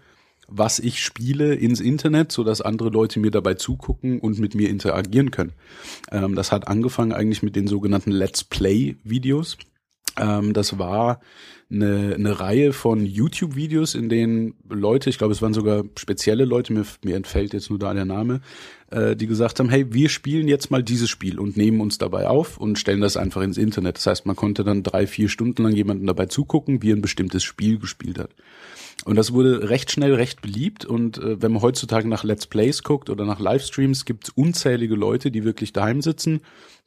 was 0.56 0.78
ich 0.78 1.00
spiele 1.00 1.54
ins 1.54 1.80
Internet, 1.80 2.32
so 2.32 2.44
dass 2.44 2.60
andere 2.60 2.90
Leute 2.90 3.20
mir 3.20 3.30
dabei 3.30 3.54
zugucken 3.54 4.20
und 4.20 4.38
mit 4.38 4.54
mir 4.54 4.70
interagieren 4.70 5.30
können. 5.30 5.52
Ähm, 6.10 6.34
das 6.34 6.52
hat 6.52 6.68
angefangen 6.68 7.12
eigentlich 7.12 7.42
mit 7.42 7.56
den 7.56 7.66
sogenannten 7.66 8.10
Let's 8.10 8.44
Play 8.44 8.96
Videos. 9.04 9.58
Ähm, 10.16 10.52
das 10.52 10.78
war 10.78 11.20
eine, 11.70 12.14
eine 12.14 12.38
Reihe 12.38 12.72
von 12.72 13.04
YouTube-Videos, 13.04 13.94
in 13.94 14.08
denen 14.08 14.54
Leute, 14.68 15.10
ich 15.10 15.18
glaube, 15.18 15.32
es 15.32 15.42
waren 15.42 15.54
sogar 15.54 15.84
spezielle 15.98 16.44
Leute, 16.44 16.72
mir, 16.72 16.84
mir 17.04 17.16
entfällt 17.16 17.52
jetzt 17.52 17.70
nur 17.70 17.78
da 17.78 17.92
der 17.94 18.04
Name, 18.04 18.40
äh, 18.90 19.16
die 19.16 19.26
gesagt 19.26 19.58
haben, 19.58 19.70
hey, 19.70 19.92
wir 19.92 20.08
spielen 20.08 20.46
jetzt 20.46 20.70
mal 20.70 20.82
dieses 20.82 21.10
Spiel 21.10 21.40
und 21.40 21.56
nehmen 21.56 21.80
uns 21.80 21.98
dabei 21.98 22.28
auf 22.28 22.58
und 22.58 22.78
stellen 22.78 23.00
das 23.00 23.16
einfach 23.16 23.42
ins 23.42 23.58
Internet. 23.58 23.96
Das 23.96 24.06
heißt, 24.06 24.26
man 24.26 24.36
konnte 24.36 24.62
dann 24.62 24.82
drei, 24.82 25.06
vier 25.06 25.28
Stunden 25.28 25.64
lang 25.64 25.72
jemanden 25.72 26.06
dabei 26.06 26.26
zugucken, 26.26 26.82
wie 26.82 26.92
ein 26.92 27.02
bestimmtes 27.02 27.42
Spiel 27.42 27.78
gespielt 27.78 28.18
hat. 28.18 28.30
Und 29.04 29.16
das 29.16 29.32
wurde 29.32 29.68
recht 29.68 29.90
schnell 29.90 30.14
recht 30.14 30.42
beliebt. 30.42 30.84
Und 30.84 31.18
äh, 31.18 31.40
wenn 31.42 31.52
man 31.52 31.62
heutzutage 31.62 32.08
nach 32.08 32.24
Let's 32.24 32.46
Plays 32.46 32.82
guckt 32.82 33.10
oder 33.10 33.24
nach 33.24 33.40
Livestreams, 33.40 34.04
gibt 34.04 34.24
es 34.24 34.30
unzählige 34.30 34.94
Leute, 34.94 35.30
die 35.30 35.44
wirklich 35.44 35.72
daheim 35.72 36.00
sitzen, 36.02 36.40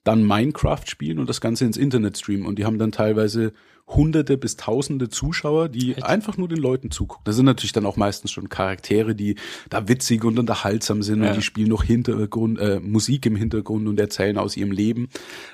dann 0.04 0.26
Minecraft 0.26 0.84
spielen 0.86 1.20
und 1.20 1.30
das 1.30 1.42
Ganze 1.42 1.66
ins 1.66 1.78
Internet 1.78 2.18
streamen. 2.18 2.46
Und 2.46 2.60
die 2.60 2.66
haben 2.66 2.80
dann 2.80 2.92
teilweise 2.92 3.54
hunderte 3.88 4.38
bis 4.38 4.58
tausende 4.58 5.10
Zuschauer, 5.10 5.70
die 5.70 5.94
Echt? 5.94 6.04
einfach 6.04 6.38
nur 6.38 6.48
den 6.48 6.58
Leuten 6.58 6.92
zugucken. 6.92 7.24
Das 7.26 7.36
sind 7.36 7.46
natürlich 7.46 7.72
dann 7.72 7.86
auch 7.86 7.96
meistens 7.96 8.32
schon 8.32 8.50
Charaktere, 8.50 9.16
die 9.16 9.36
da 9.70 9.88
witzig 9.88 10.26
und 10.26 10.38
unterhaltsam 10.38 11.02
sind 11.02 11.24
ja. 11.24 11.30
und 11.30 11.38
die 11.38 11.42
spielen 11.42 11.70
noch 11.70 11.84
Hintergrund, 11.84 12.60
äh, 12.60 12.80
Musik 12.82 13.26
im 13.26 13.36
Hintergrund 13.36 13.88
und 13.88 14.00
erzählen 14.00 14.38
aus 14.38 14.58
ihrem 14.58 14.72
Leben. 14.72 15.10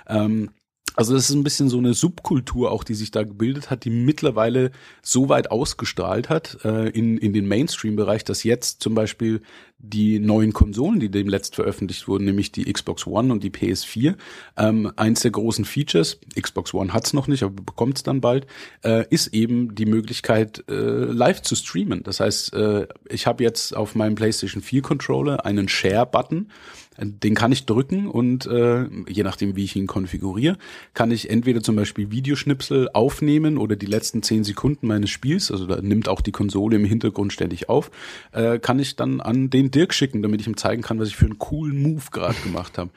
Ähm, 0.08 0.50
also 0.96 1.14
das 1.14 1.30
ist 1.30 1.36
ein 1.36 1.44
bisschen 1.44 1.70
so 1.70 1.78
eine 1.78 1.94
Subkultur 1.94 2.72
auch, 2.72 2.84
die 2.84 2.94
sich 2.94 3.12
da 3.12 3.24
gebildet 3.24 3.70
hat, 3.70 3.86
die 3.86 3.90
mittlerweile 3.90 4.72
so 5.02 5.30
weit 5.30 5.52
ausgestrahlt 5.52 6.30
hat 6.30 6.60
äh, 6.64 6.90
in, 6.90 7.18
in 7.18 7.34
den 7.34 7.48
Mainstream-Bereich, 7.48 8.24
dass 8.24 8.44
jetzt 8.44 8.82
zum 8.82 8.94
Beispiel 8.94 9.42
die 9.80 10.20
neuen 10.20 10.54
Konsolen, 10.54 11.00
die 11.00 11.10
dem 11.10 11.28
letzt 11.28 11.56
veröffentlicht 11.56 12.08
wurden, 12.08 12.24
nämlich 12.24 12.54
die 12.54 12.72
Xbox 12.72 13.06
One 13.06 13.34
und 13.34 13.44
die 13.44 13.50
PS4, 13.50 14.16
ähm, 14.56 14.92
eins 14.96 15.22
der 15.22 15.32
großen 15.32 15.66
Features, 15.66 16.20
Xbox 16.40 16.74
One 16.74 16.94
hat's 16.94 17.12
noch 17.12 17.28
nicht, 17.28 17.44
aber 17.44 17.62
bekommt's 17.62 18.02
dann 18.02 18.22
bald, 18.22 18.48
äh, 18.84 19.06
ist 19.10 19.34
eben 19.34 19.76
die 19.76 19.86
Möglichkeit, 19.86 20.64
äh, 20.70 20.74
live 20.74 21.42
zu 21.42 21.56
streamen. 21.56 22.02
Das 22.04 22.22
heißt, 22.22 22.54
äh, 22.54 22.88
ich 23.10 23.28
habe 23.28 23.44
jetzt 23.44 23.76
auf 23.76 23.94
meinem 23.96 24.16
PlayStation 24.16 24.64
4 24.64 24.82
Controller 24.82 25.46
einen 25.46 25.68
Share-Button, 25.68 26.50
den 26.98 27.34
kann 27.34 27.52
ich 27.52 27.66
drücken 27.66 28.08
und 28.08 28.46
äh, 28.46 28.86
je 29.08 29.24
nachdem, 29.24 29.56
wie 29.56 29.64
ich 29.64 29.76
ihn 29.76 29.88
konfiguriere, 29.88 30.58
kann 30.94 31.12
ich 31.12 31.30
entweder 31.30 31.62
zum 31.62 31.76
Beispiel 31.76 32.12
Videoschnipsel 32.12 32.90
aufnehmen 32.94 33.58
oder 33.58 33.76
die 33.76 33.86
letzten 33.86 34.22
zehn 34.22 34.44
Sekunden 34.44 34.88
meines 34.88 35.10
Spiels, 35.10 35.52
also 35.52 35.66
da 35.66 35.82
nimmt 35.82 36.08
auch 36.08 36.22
die 36.22 36.32
Konsole 36.32 36.76
im 36.76 36.86
Hintergrund 36.86 37.34
ständig 37.34 37.70
auf, 37.70 37.92
äh, 38.32 38.60
kann 38.60 38.80
ich 38.80 38.96
dann 38.96 39.22
an 39.22 39.50
den 39.50 39.72
Dirk 39.72 39.94
schicken, 39.94 40.22
damit 40.22 40.42
ich 40.42 40.48
ihm 40.48 40.58
zeigen 40.58 40.82
kann, 40.82 41.00
was 41.00 41.08
ich 41.08 41.16
für 41.16 41.26
einen 41.26 41.40
coolen 41.40 41.82
Move 41.82 42.04
gerade 42.12 42.40
gemacht 42.44 42.78
habe. 42.78 42.92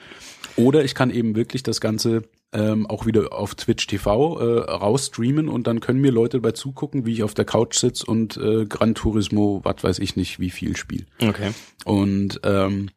Oder 0.57 0.85
ich 0.85 0.95
kann 0.95 1.11
eben 1.11 1.37
wirklich 1.37 1.63
das 1.63 1.81
Ganze 1.81 2.23
ähm, 2.53 2.87
auch 2.87 3.07
wieder 3.07 3.33
auf 3.33 3.55
Twitch 3.55 3.87
TV 3.87 4.39
äh, 4.39 4.71
rausstreamen 4.71 5.49
und 5.49 5.67
dann 5.67 5.81
können 5.81 6.01
mir 6.01 6.13
Leute 6.13 6.39
dabei 6.39 6.53
zugucken, 6.53 7.05
wie 7.05 7.13
ich 7.13 7.23
auf 7.23 7.35
der 7.35 7.45
Couch 7.45 7.77
sitze 7.77 8.07
und 8.07 8.37
äh, 8.37 8.65
Gran 8.67 8.95
Turismo, 8.95 9.61
was 9.65 9.83
weiß 9.83 9.99
ich 9.99 10.17
nicht, 10.17 10.41
wie 10.41 10.51
viel 10.51 10.77
spiel. 10.77 11.07
Okay. 11.21 11.51
Und 11.85 12.41
ähm, 12.45 12.91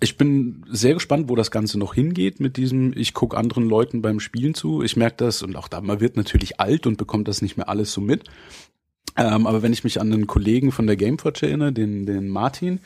ich 0.00 0.16
bin 0.16 0.64
sehr 0.68 0.94
gespannt, 0.94 1.28
wo 1.28 1.36
das 1.36 1.50
Ganze 1.50 1.78
noch 1.78 1.94
hingeht 1.94 2.40
mit 2.40 2.56
diesem, 2.56 2.92
ich 2.96 3.14
gucke 3.14 3.36
anderen 3.36 3.68
Leuten 3.68 4.02
beim 4.02 4.20
Spielen 4.20 4.54
zu. 4.54 4.82
Ich 4.82 4.96
merke 4.96 5.16
das 5.18 5.42
und 5.42 5.56
auch 5.56 5.68
da, 5.68 5.80
man 5.80 6.00
wird 6.00 6.16
natürlich 6.16 6.60
alt 6.60 6.86
und 6.86 6.98
bekommt 6.98 7.28
das 7.28 7.42
nicht 7.42 7.56
mehr 7.56 7.68
alles 7.68 7.92
so 7.92 8.00
mit. 8.00 8.24
Ähm, 9.16 9.46
aber 9.46 9.62
wenn 9.62 9.72
ich 9.72 9.84
mich 9.84 10.00
an 10.00 10.12
einen 10.12 10.26
Kollegen 10.26 10.72
von 10.72 10.86
der 10.86 10.96
Gameforge 10.96 11.46
erinnere, 11.46 11.72
den, 11.72 12.04
den 12.04 12.28
Martin, 12.28 12.80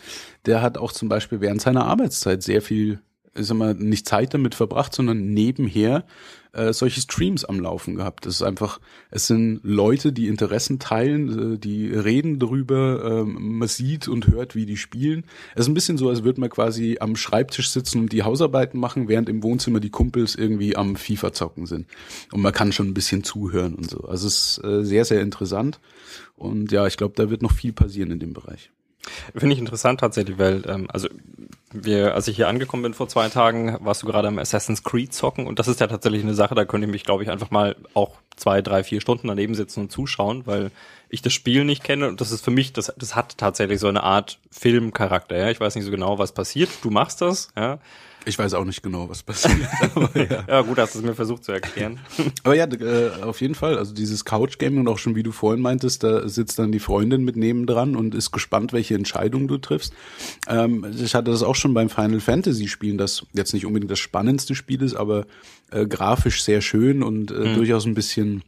der 0.47 0.63
hat 0.63 0.79
auch 0.79 0.93
zum 0.93 1.09
Beispiel 1.09 1.41
während 1.41 1.61
seiner 1.61 1.87
Arbeitszeit 1.87 2.43
sehr 2.43 2.63
viel 2.63 3.01
ich 3.37 3.47
sag 3.47 3.57
mal, 3.57 3.75
nicht 3.75 4.09
Zeit 4.09 4.35
damit 4.35 4.55
verbracht, 4.55 4.95
sondern 4.95 5.33
nebenher 5.33 6.05
äh, 6.53 6.73
solche 6.73 7.01
Streams 7.01 7.45
am 7.45 7.61
Laufen 7.61 7.97
gehabt. 7.97 8.27
Das 8.27 8.35
ist 8.35 8.43
einfach, 8.43 8.81
es 9.11 9.27
sind 9.27 9.61
Leute, 9.63 10.13
die 10.13 10.29
Interessen 10.29 10.79
teilen, 10.79 11.55
äh, 11.55 11.59
die 11.59 11.89
reden 11.89 12.39
darüber, 12.39 13.05
äh, 13.05 13.25
man 13.25 13.69
sieht 13.69 14.09
und 14.09 14.27
hört, 14.29 14.55
wie 14.55 14.67
die 14.67 14.77
spielen. 14.77 15.25
Es 15.55 15.63
ist 15.63 15.69
ein 15.69 15.75
bisschen 15.75 15.99
so, 15.99 16.09
als 16.09 16.25
würde 16.25 16.41
man 16.41 16.51
quasi 16.51 16.99
am 17.01 17.17
Schreibtisch 17.17 17.71
sitzen 17.71 18.01
und 18.01 18.13
die 18.13 18.23
Hausarbeiten 18.23 18.81
machen, 18.81 19.09
während 19.09 19.29
im 19.29 19.43
Wohnzimmer 19.43 19.81
die 19.81 19.91
Kumpels 19.91 20.35
irgendwie 20.35 20.77
am 20.77 20.97
FIFA 20.97 21.33
zocken 21.33 21.67
sind. 21.67 21.87
Und 22.33 22.41
man 22.41 22.53
kann 22.53 22.73
schon 22.73 22.89
ein 22.89 22.95
bisschen 22.95 23.25
zuhören 23.25 23.75
und 23.75 23.89
so. 23.89 24.01
Also 24.01 24.27
es 24.27 24.59
ist 24.59 24.65
äh, 24.65 24.85
sehr, 24.85 25.05
sehr 25.05 25.21
interessant. 25.21 25.81
Und 26.37 26.73
ja, 26.73 26.87
ich 26.87 26.97
glaube, 26.97 27.15
da 27.17 27.31
wird 27.31 27.43
noch 27.43 27.53
viel 27.53 27.73
passieren 27.73 28.11
in 28.11 28.19
dem 28.19 28.33
Bereich. 28.33 28.71
Finde 29.37 29.55
ich 29.55 29.59
interessant 29.59 30.01
tatsächlich, 30.01 30.39
weil, 30.39 30.63
ähm, 30.69 30.89
also 30.91 31.09
wir, 31.73 32.15
als 32.15 32.29
ich 32.29 32.37
hier 32.37 32.49
angekommen 32.49 32.83
bin 32.83 32.95
vor 32.95 33.09
zwei 33.09 33.29
Tagen, 33.29 33.77
warst 33.81 34.03
du 34.03 34.07
gerade 34.07 34.29
am 34.29 34.39
Assassin's 34.39 34.83
Creed 34.83 35.15
zocken 35.15 35.47
und 35.47 35.59
das 35.59 35.69
ist 35.69 35.81
ja 35.81 35.87
tatsächlich 35.87 36.23
eine 36.23 36.35
Sache, 36.35 36.55
da 36.55 36.65
könnte 36.65 36.87
ich 36.87 36.91
mich, 36.91 37.05
glaube 37.05 37.23
ich, 37.23 37.31
einfach 37.31 37.51
mal 37.51 37.77
auch 37.95 38.19
zwei, 38.37 38.63
drei, 38.63 38.83
vier 38.83 39.01
Stunden 39.01 39.29
daneben 39.29 39.55
sitzen 39.55 39.81
und 39.81 39.93
zuschauen, 39.93 40.47
weil 40.47 40.71
ich 41.09 41.23
das 41.23 41.33
Spiel 41.33 41.65
nicht 41.65 41.85
kenne 41.85 42.09
und 42.09 42.21
das 42.21 42.33
ist 42.33 42.45
für 42.45 42.51
mich, 42.51 42.73
das, 42.73 42.93
das 42.97 43.15
hat 43.15 43.39
tatsächlich 43.39 43.81
so 43.81 43.89
eine 43.89 44.03
Art 44.03 44.39
Filmcharakter, 44.51 45.37
ja. 45.37 45.51
Ich 45.51 45.61
weiß 45.61 45.75
nicht 45.75 45.85
so 45.85 45.91
genau, 45.91 46.19
was 46.19 46.33
passiert. 46.33 46.71
Du 46.83 46.91
machst 46.91 47.21
das, 47.21 47.53
ja. 47.57 47.79
Ich 48.27 48.39
weiß 48.39 48.55
auch 48.55 48.65
nicht 48.65 48.83
genau, 48.83 49.09
was 49.09 49.23
passiert. 49.23 49.69
aber, 49.95 50.11
ja. 50.15 50.45
ja, 50.47 50.61
gut, 50.63 50.79
hast 50.79 50.95
du 50.95 50.99
es 50.99 51.05
mir 51.05 51.15
versucht 51.15 51.45
zu 51.45 51.53
erklären. 51.53 51.99
aber 52.45 52.55
ja, 52.55 52.67
äh, 52.67 53.23
auf 53.23 53.41
jeden 53.41 53.55
Fall. 53.55 53.79
Also 53.79 53.95
dieses 53.95 54.25
Couch-Gaming 54.25 54.81
und 54.81 54.89
auch 54.89 54.99
schon, 54.99 55.17
wie 55.17 55.23
du 55.23 55.33
vorhin 55.33 55.63
meintest, 55.63 56.05
da 56.05 56.29
sitzt 56.29 56.59
dann 56.59 56.73
die 56.73 56.81
Freundin 56.81 57.25
mit 57.25 57.37
nebendran 57.37 57.97
und 57.97 58.15
ist 58.15 58.31
gespannt, 58.31 58.73
welche 58.73 58.95
Entscheidung 58.95 59.49
du 59.49 59.59
triffst. 59.59 59.95
Ähm, 60.49 60.87
ich 61.03 61.15
hatte 61.15 61.31
das 61.31 61.43
auch 61.43 61.55
schon 61.55 61.75
beim 61.75 61.89
Final 61.89 62.21
Fantasy 62.21 62.69
Spielen, 62.69 62.99
das 62.99 63.27
jetzt 63.33 63.55
nicht 63.55 63.67
unbedingt 63.67 63.91
das 63.91 63.99
spannendste 63.99 64.55
Spiel 64.55 64.83
ist, 64.83 64.95
aber 64.95 65.27
äh, 65.71 65.87
grafisch 65.87 66.43
sehr 66.43 66.61
schön 66.61 67.03
und 67.03 67.31
äh, 67.31 67.35
mhm. 67.35 67.55
durchaus 67.55 67.87
ein 67.87 67.95
bisschen 67.95 68.43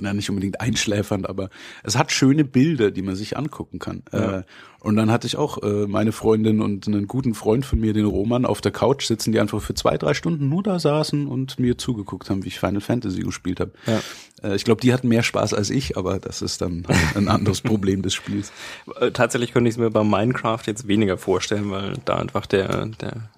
na, 0.00 0.12
nicht 0.12 0.30
unbedingt 0.30 0.60
einschläfernd, 0.60 1.28
aber 1.28 1.50
es 1.82 1.96
hat 1.96 2.12
schöne 2.12 2.44
Bilder, 2.44 2.90
die 2.90 3.02
man 3.02 3.16
sich 3.16 3.36
angucken 3.36 3.78
kann. 3.78 4.02
Ja. 4.12 4.38
Äh, 4.38 4.42
und 4.80 4.94
dann 4.94 5.10
hatte 5.10 5.26
ich 5.26 5.36
auch 5.36 5.62
äh, 5.62 5.86
meine 5.88 6.12
Freundin 6.12 6.60
und 6.60 6.86
einen 6.86 7.08
guten 7.08 7.34
Freund 7.34 7.66
von 7.66 7.80
mir, 7.80 7.92
den 7.92 8.04
Roman, 8.04 8.46
auf 8.46 8.60
der 8.60 8.70
Couch 8.70 9.06
sitzen, 9.06 9.32
die 9.32 9.40
einfach 9.40 9.60
für 9.60 9.74
zwei, 9.74 9.98
drei 9.98 10.14
Stunden 10.14 10.48
nur 10.48 10.62
da 10.62 10.78
saßen 10.78 11.26
und 11.26 11.58
mir 11.58 11.76
zugeguckt 11.76 12.30
haben, 12.30 12.44
wie 12.44 12.48
ich 12.48 12.60
Final 12.60 12.80
Fantasy 12.80 13.22
gespielt 13.22 13.58
habe. 13.58 13.72
Ja. 13.86 14.00
Äh, 14.48 14.54
ich 14.54 14.64
glaube, 14.64 14.80
die 14.80 14.92
hatten 14.92 15.08
mehr 15.08 15.22
Spaß 15.22 15.54
als 15.54 15.70
ich, 15.70 15.96
aber 15.96 16.18
das 16.18 16.42
ist 16.42 16.60
dann 16.60 16.86
ein 17.14 17.28
anderes 17.28 17.62
Problem 17.62 18.02
des 18.02 18.14
Spiels. 18.14 18.52
Äh, 19.00 19.10
tatsächlich 19.10 19.52
könnte 19.52 19.68
ich 19.68 19.74
es 19.74 19.78
mir 19.78 19.90
bei 19.90 20.04
Minecraft 20.04 20.62
jetzt 20.66 20.86
weniger 20.86 21.18
vorstellen, 21.18 21.70
weil 21.70 21.94
da 22.04 22.16
einfach 22.16 22.46
der, 22.46 22.86
der 22.86 23.28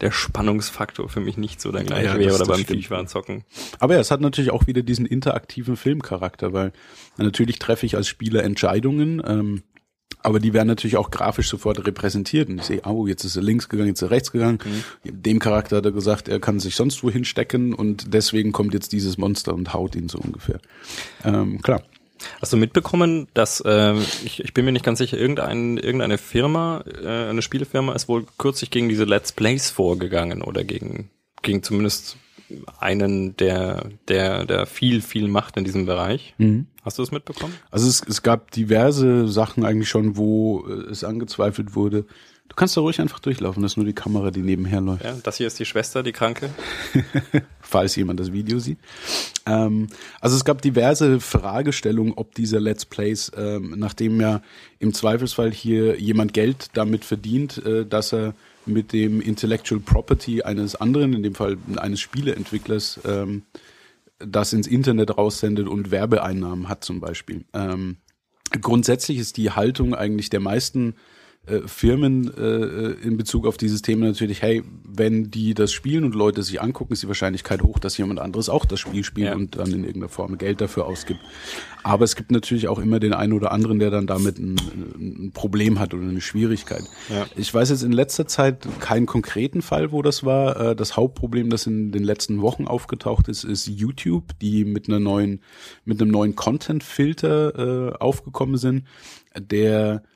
der 0.00 0.10
Spannungsfaktor 0.10 1.08
für 1.08 1.20
mich 1.20 1.36
nicht 1.36 1.60
so 1.60 1.72
der 1.72 1.84
gleiche 1.84 2.06
ja, 2.06 2.18
wäre 2.18 2.34
oder 2.34 2.46
beim 2.46 2.64
FIFA 2.64 3.06
zocken. 3.06 3.44
Aber 3.78 3.94
ja, 3.94 4.00
es 4.00 4.10
hat 4.10 4.20
natürlich 4.20 4.50
auch 4.50 4.66
wieder 4.66 4.82
diesen 4.82 5.06
interaktiven 5.06 5.76
Filmcharakter, 5.76 6.52
weil 6.52 6.72
natürlich 7.16 7.58
treffe 7.58 7.86
ich 7.86 7.96
als 7.96 8.08
Spieler 8.08 8.44
Entscheidungen, 8.44 9.22
ähm, 9.26 9.62
aber 10.22 10.40
die 10.40 10.52
werden 10.52 10.66
natürlich 10.66 10.96
auch 10.96 11.10
grafisch 11.10 11.48
sofort 11.48 11.86
repräsentiert. 11.86 12.48
Und 12.48 12.58
ich 12.58 12.64
sehe, 12.64 12.82
oh, 12.84 13.06
jetzt 13.06 13.24
ist 13.24 13.36
er 13.36 13.42
links 13.42 13.68
gegangen, 13.68 13.90
jetzt 13.90 14.02
ist 14.02 14.08
er 14.08 14.10
rechts 14.10 14.32
gegangen. 14.32 14.58
Mhm. 14.64 15.22
Dem 15.22 15.38
Charakter 15.38 15.76
hat 15.76 15.84
er 15.84 15.92
gesagt, 15.92 16.28
er 16.28 16.40
kann 16.40 16.58
sich 16.58 16.74
sonst 16.74 17.02
wohin 17.04 17.24
stecken 17.24 17.72
und 17.72 18.12
deswegen 18.12 18.52
kommt 18.52 18.74
jetzt 18.74 18.92
dieses 18.92 19.18
Monster 19.18 19.54
und 19.54 19.72
haut 19.72 19.94
ihn 19.94 20.08
so 20.08 20.18
ungefähr. 20.18 20.58
Ähm, 21.24 21.62
klar. 21.62 21.82
Hast 22.40 22.52
du 22.52 22.56
mitbekommen, 22.56 23.28
dass 23.34 23.60
äh, 23.60 23.94
ich, 24.24 24.42
ich 24.42 24.54
bin 24.54 24.64
mir 24.64 24.72
nicht 24.72 24.84
ganz 24.84 24.98
sicher, 24.98 25.18
irgendein, 25.18 25.76
irgendeine 25.76 26.18
Firma, 26.18 26.84
äh, 26.86 27.28
eine 27.28 27.42
Spielefirma 27.42 27.92
ist 27.92 28.08
wohl 28.08 28.26
kürzlich 28.38 28.70
gegen 28.70 28.88
diese 28.88 29.04
Let's 29.04 29.32
Plays 29.32 29.70
vorgegangen 29.70 30.42
oder 30.42 30.64
gegen, 30.64 31.10
gegen 31.42 31.62
zumindest 31.62 32.16
einen, 32.78 33.36
der, 33.36 33.90
der, 34.08 34.44
der 34.44 34.66
viel, 34.66 35.02
viel 35.02 35.28
macht 35.28 35.56
in 35.56 35.64
diesem 35.64 35.86
Bereich. 35.86 36.34
Mhm. 36.38 36.66
Hast 36.82 36.98
du 36.98 37.02
es 37.02 37.10
mitbekommen? 37.10 37.54
Also 37.70 37.88
es, 37.88 38.02
es 38.06 38.22
gab 38.22 38.50
diverse 38.52 39.28
Sachen 39.28 39.64
eigentlich 39.64 39.88
schon, 39.88 40.16
wo 40.16 40.66
äh, 40.68 40.90
es 40.90 41.02
angezweifelt 41.04 41.74
wurde, 41.74 42.04
Du 42.48 42.54
kannst 42.54 42.76
da 42.76 42.80
ruhig 42.80 43.00
einfach 43.00 43.18
durchlaufen, 43.18 43.62
das 43.62 43.72
ist 43.72 43.76
nur 43.76 43.86
die 43.86 43.92
Kamera, 43.92 44.30
die 44.30 44.40
nebenher 44.40 44.80
läuft. 44.80 45.04
Ja, 45.04 45.16
das 45.22 45.36
hier 45.36 45.46
ist 45.46 45.58
die 45.58 45.64
Schwester, 45.64 46.02
die 46.02 46.12
Kranke. 46.12 46.50
Falls 47.60 47.96
jemand 47.96 48.20
das 48.20 48.32
Video 48.32 48.58
sieht. 48.58 48.78
Ähm, 49.46 49.88
also 50.20 50.36
es 50.36 50.44
gab 50.44 50.62
diverse 50.62 51.20
Fragestellungen, 51.20 52.14
ob 52.14 52.34
dieser 52.34 52.60
Let's 52.60 52.84
Plays, 52.84 53.32
ähm, 53.36 53.74
nachdem 53.76 54.20
ja 54.20 54.42
im 54.78 54.94
Zweifelsfall 54.94 55.52
hier 55.52 55.98
jemand 56.00 56.32
Geld 56.32 56.68
damit 56.74 57.04
verdient, 57.04 57.64
äh, 57.64 57.84
dass 57.84 58.12
er 58.12 58.34
mit 58.64 58.92
dem 58.92 59.20
Intellectual 59.20 59.80
Property 59.80 60.42
eines 60.42 60.76
anderen, 60.76 61.14
in 61.14 61.22
dem 61.22 61.34
Fall 61.34 61.56
eines 61.76 62.00
Spieleentwicklers, 62.00 63.00
ähm, 63.04 63.42
das 64.18 64.52
ins 64.52 64.66
Internet 64.66 65.16
raussendet 65.16 65.68
und 65.68 65.90
Werbeeinnahmen 65.90 66.68
hat 66.68 66.84
zum 66.84 67.00
Beispiel. 67.00 67.44
Ähm, 67.52 67.98
grundsätzlich 68.62 69.18
ist 69.18 69.36
die 69.36 69.50
Haltung 69.50 69.94
eigentlich 69.94 70.30
der 70.30 70.40
meisten 70.40 70.94
äh, 71.46 71.60
Firmen 71.66 72.32
äh, 72.36 72.92
in 73.06 73.16
Bezug 73.16 73.46
auf 73.46 73.56
dieses 73.56 73.82
Thema 73.82 74.06
natürlich, 74.06 74.42
hey, 74.42 74.62
wenn 74.88 75.30
die 75.30 75.54
das 75.54 75.72
spielen 75.72 76.04
und 76.04 76.14
Leute 76.14 76.42
sich 76.42 76.60
angucken, 76.60 76.92
ist 76.92 77.02
die 77.02 77.08
Wahrscheinlichkeit 77.08 77.62
hoch, 77.62 77.78
dass 77.78 77.96
jemand 77.98 78.18
anderes 78.20 78.48
auch 78.48 78.64
das 78.64 78.80
Spiel 78.80 79.04
spielt 79.04 79.28
Ja. 79.28 79.34
und 79.34 79.56
dann 79.56 79.68
in 79.68 79.80
irgendeiner 79.84 80.08
Form 80.08 80.38
Geld 80.38 80.60
dafür 80.60 80.86
ausgibt. 80.86 81.20
Aber 81.82 82.04
es 82.04 82.16
gibt 82.16 82.32
natürlich 82.32 82.66
auch 82.66 82.78
immer 82.80 82.98
den 82.98 83.12
einen 83.12 83.32
oder 83.32 83.52
anderen, 83.52 83.78
der 83.78 83.90
dann 83.90 84.06
damit 84.06 84.38
ein, 84.38 84.56
ein 84.98 85.30
Problem 85.32 85.78
hat 85.78 85.94
oder 85.94 86.02
eine 86.02 86.20
Schwierigkeit. 86.20 86.82
Ja. 87.08 87.26
Ich 87.36 87.52
weiß 87.54 87.70
jetzt 87.70 87.82
in 87.82 87.92
letzter 87.92 88.26
Zeit 88.26 88.66
keinen 88.80 89.06
konkreten 89.06 89.62
Fall, 89.62 89.92
wo 89.92 90.02
das 90.02 90.24
war. 90.24 90.58
Äh, 90.60 90.76
Das 90.76 90.96
Hauptproblem, 90.96 91.48
das 91.50 91.66
in 91.66 91.92
den 91.92 92.02
letzten 92.02 92.40
Wochen 92.42 92.66
aufgetaucht 92.66 93.28
ist, 93.28 93.44
ist 93.44 93.66
YouTube, 93.68 94.38
die 94.40 94.64
mit 94.64 94.88
einer 94.88 94.98
neuen, 95.00 95.40
mit 95.84 96.00
einem 96.02 96.10
neuen 96.10 96.34
Content-Filter 96.34 97.92
äh, 97.92 97.96
aufgekommen 97.98 98.56
sind, 98.56 98.84
der 99.38 100.02
äh, 100.02 100.15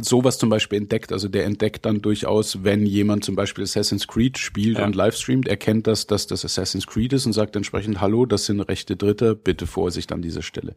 sowas 0.00 0.38
zum 0.38 0.50
Beispiel 0.50 0.78
entdeckt. 0.78 1.12
Also 1.12 1.28
der 1.28 1.44
entdeckt 1.44 1.84
dann 1.84 2.00
durchaus, 2.02 2.62
wenn 2.64 2.86
jemand 2.86 3.24
zum 3.24 3.34
Beispiel 3.36 3.64
Assassin's 3.64 4.06
Creed 4.06 4.38
spielt 4.38 4.78
Ja. 4.78 4.84
und 4.86 4.94
livestreamt, 4.94 5.48
erkennt 5.48 5.86
das, 5.86 6.06
dass 6.06 6.26
das 6.26 6.44
Assassin's 6.44 6.86
Creed 6.86 7.12
ist 7.12 7.26
und 7.26 7.32
sagt 7.32 7.56
entsprechend, 7.56 8.00
hallo, 8.00 8.26
das 8.26 8.46
sind 8.46 8.60
rechte 8.60 8.96
Dritte, 8.96 9.34
bitte 9.34 9.66
Vorsicht 9.66 10.12
an 10.12 10.22
dieser 10.22 10.42
Stelle. 10.42 10.74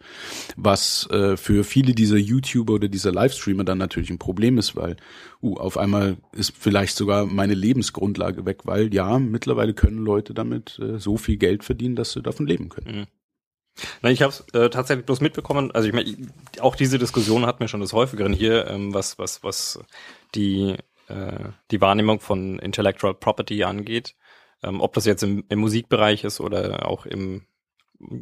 Was 0.56 1.08
äh, 1.12 1.38
für 1.38 1.64
viele 1.64 1.94
dieser 1.94 2.18
YouTuber 2.18 2.74
oder 2.74 2.88
dieser 2.88 3.12
Livestreamer 3.12 3.64
dann 3.64 3.78
natürlich 3.78 4.10
ein 4.10 4.18
Problem 4.20 4.58
ist, 4.58 4.76
weil 4.76 4.98
uh, 5.42 5.58
auf 5.58 5.78
einmal 5.78 6.18
ist 6.34 6.54
vielleicht 6.58 6.96
sogar 6.96 7.26
meine 7.26 7.54
Lebensgrundlage 7.54 8.46
weg, 8.46 8.62
weil 8.64 8.94
ja, 8.94 9.20
mittlerweile 9.20 9.74
können 9.74 10.00
Leute 10.00 10.34
damit 10.34 10.80
äh, 10.80 11.00
so 11.00 11.18
viel 11.18 11.38
Geld 11.38 11.64
verdienen, 11.64 11.96
dass 11.96 12.14
sie 12.14 12.22
davon 12.22 12.48
leben 12.48 12.70
können. 12.70 13.08
Nein, 14.02 14.14
ich 14.14 14.22
habe 14.22 14.32
es 14.32 14.42
äh, 14.54 14.70
tatsächlich 14.70 15.06
bloß 15.06 15.22
mitbekommen. 15.22 15.72
Also 15.72 15.88
ich 15.88 15.94
meine, 15.94 16.16
auch 16.60 16.76
diese 16.76 16.98
Diskussion 16.98 17.46
hat 17.46 17.60
mir 17.60 17.68
schon 17.68 17.82
des 17.82 17.94
häufigeren 17.94 18.34
hier, 18.34 18.68
ähm, 18.68 18.94
was 18.94 19.20
was 19.20 19.44
was 19.44 19.80
die 20.36 20.76
äh, 21.08 21.50
die 21.72 21.82
Wahrnehmung 21.82 22.20
von 22.20 22.60
Intellectual 22.60 23.14
Property 23.14 23.64
angeht. 23.64 24.16
Ähm, 24.64 24.82
ob 24.82 24.94
das 24.94 25.06
jetzt 25.06 25.24
im, 25.24 25.46
im 25.50 25.60
Musikbereich 25.60 26.24
ist 26.24 26.40
oder 26.40 26.88
auch 26.88 27.06
im 27.06 27.46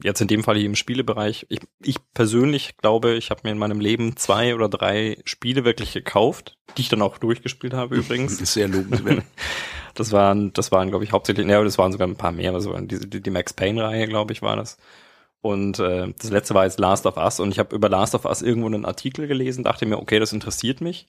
jetzt 0.03 0.22
in 0.22 0.28
dem 0.28 0.43
Fall 0.43 0.56
hier 0.56 0.66
im 0.66 0.76
Spielebereich. 0.76 1.45
Ich, 1.49 1.60
ich 1.82 1.97
persönlich 2.14 2.78
glaube, 2.78 3.16
ich 3.16 3.30
habe 3.30 3.41
mir 3.43 3.51
in 3.51 3.58
meinem 3.58 3.80
Leben 3.80 4.16
zwei 4.16 4.56
oder 4.56 4.70
drei 4.70 5.18
Spiele 5.26 5.66
wirklich 5.66 5.93
gekauft, 5.93 6.58
die 6.78 6.82
ich 6.82 6.89
dann 6.89 7.01
auch 7.01 7.18
durchgespielt 7.18 7.74
habe 7.74 7.95
übrigens. 7.97 8.39
Ist 8.39 8.53
sehr 8.53 8.68
lobenswert. 8.68 9.24
Das 9.93 10.12
waren, 10.12 10.53
das 10.53 10.72
waren, 10.72 10.89
glaube 10.89 11.03
ich, 11.03 11.12
hauptsächlich, 11.12 11.47
ja, 11.47 11.64
das 11.64 11.78
waren 11.78 11.91
sogar 11.91 12.08
ein 12.08 12.18
paar 12.18 12.32
mehr, 12.32 12.53
also 12.53 12.78
die, 12.80 13.10
die, 13.10 13.22
die 13.22 13.30
Max 13.30 13.53
Payne-Reihe, 13.53 14.08
glaube 14.08 14.34
ich, 14.34 14.41
war 14.41 14.56
das. 14.56 14.78
Und 15.41 15.79
äh, 15.79 16.11
das 16.17 16.31
letzte 16.31 16.53
war 16.55 16.65
jetzt 16.65 16.79
Last 16.79 17.05
of 17.05 17.17
Us 17.17 17.39
und 17.39 17.51
ich 17.51 17.59
habe 17.59 17.75
über 17.75 17.89
Last 17.89 18.15
of 18.15 18.25
Us 18.25 18.41
irgendwo 18.41 18.67
einen 18.67 18.86
Artikel 18.86 19.27
gelesen, 19.27 19.63
dachte 19.63 19.86
mir, 19.86 19.99
okay, 19.99 20.19
das 20.19 20.33
interessiert 20.33 20.81
mich. 20.81 21.07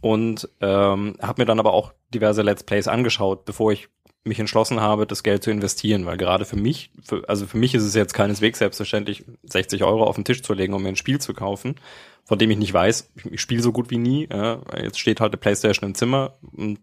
Und 0.00 0.48
ähm, 0.60 1.16
habe 1.20 1.42
mir 1.42 1.46
dann 1.46 1.58
aber 1.58 1.72
auch 1.72 1.92
diverse 2.12 2.42
Let's 2.42 2.62
Plays 2.62 2.88
angeschaut, 2.88 3.44
bevor 3.44 3.72
ich 3.72 3.88
mich 4.24 4.38
entschlossen 4.38 4.80
habe, 4.80 5.06
das 5.06 5.22
Geld 5.22 5.42
zu 5.42 5.50
investieren, 5.50 6.06
weil 6.06 6.16
gerade 6.16 6.44
für 6.44 6.56
mich, 6.56 6.90
für, 7.02 7.28
also 7.28 7.46
für 7.46 7.58
mich 7.58 7.74
ist 7.74 7.84
es 7.84 7.94
jetzt 7.94 8.14
keineswegs 8.14 8.58
selbstverständlich, 8.58 9.24
60 9.42 9.84
Euro 9.84 10.04
auf 10.04 10.16
den 10.16 10.24
Tisch 10.24 10.42
zu 10.42 10.54
legen, 10.54 10.72
um 10.72 10.82
mir 10.82 10.88
ein 10.88 10.96
Spiel 10.96 11.20
zu 11.20 11.34
kaufen, 11.34 11.76
von 12.24 12.38
dem 12.38 12.50
ich 12.50 12.58
nicht 12.58 12.72
weiß, 12.72 13.12
ich, 13.16 13.32
ich 13.32 13.40
spiele 13.40 13.62
so 13.62 13.72
gut 13.72 13.90
wie 13.90 13.98
nie. 13.98 14.28
Ja, 14.30 14.60
jetzt 14.76 14.98
steht 14.98 15.20
halt 15.20 15.32
eine 15.32 15.40
Playstation 15.40 15.90
im 15.90 15.94
Zimmer 15.94 16.34
und 16.52 16.80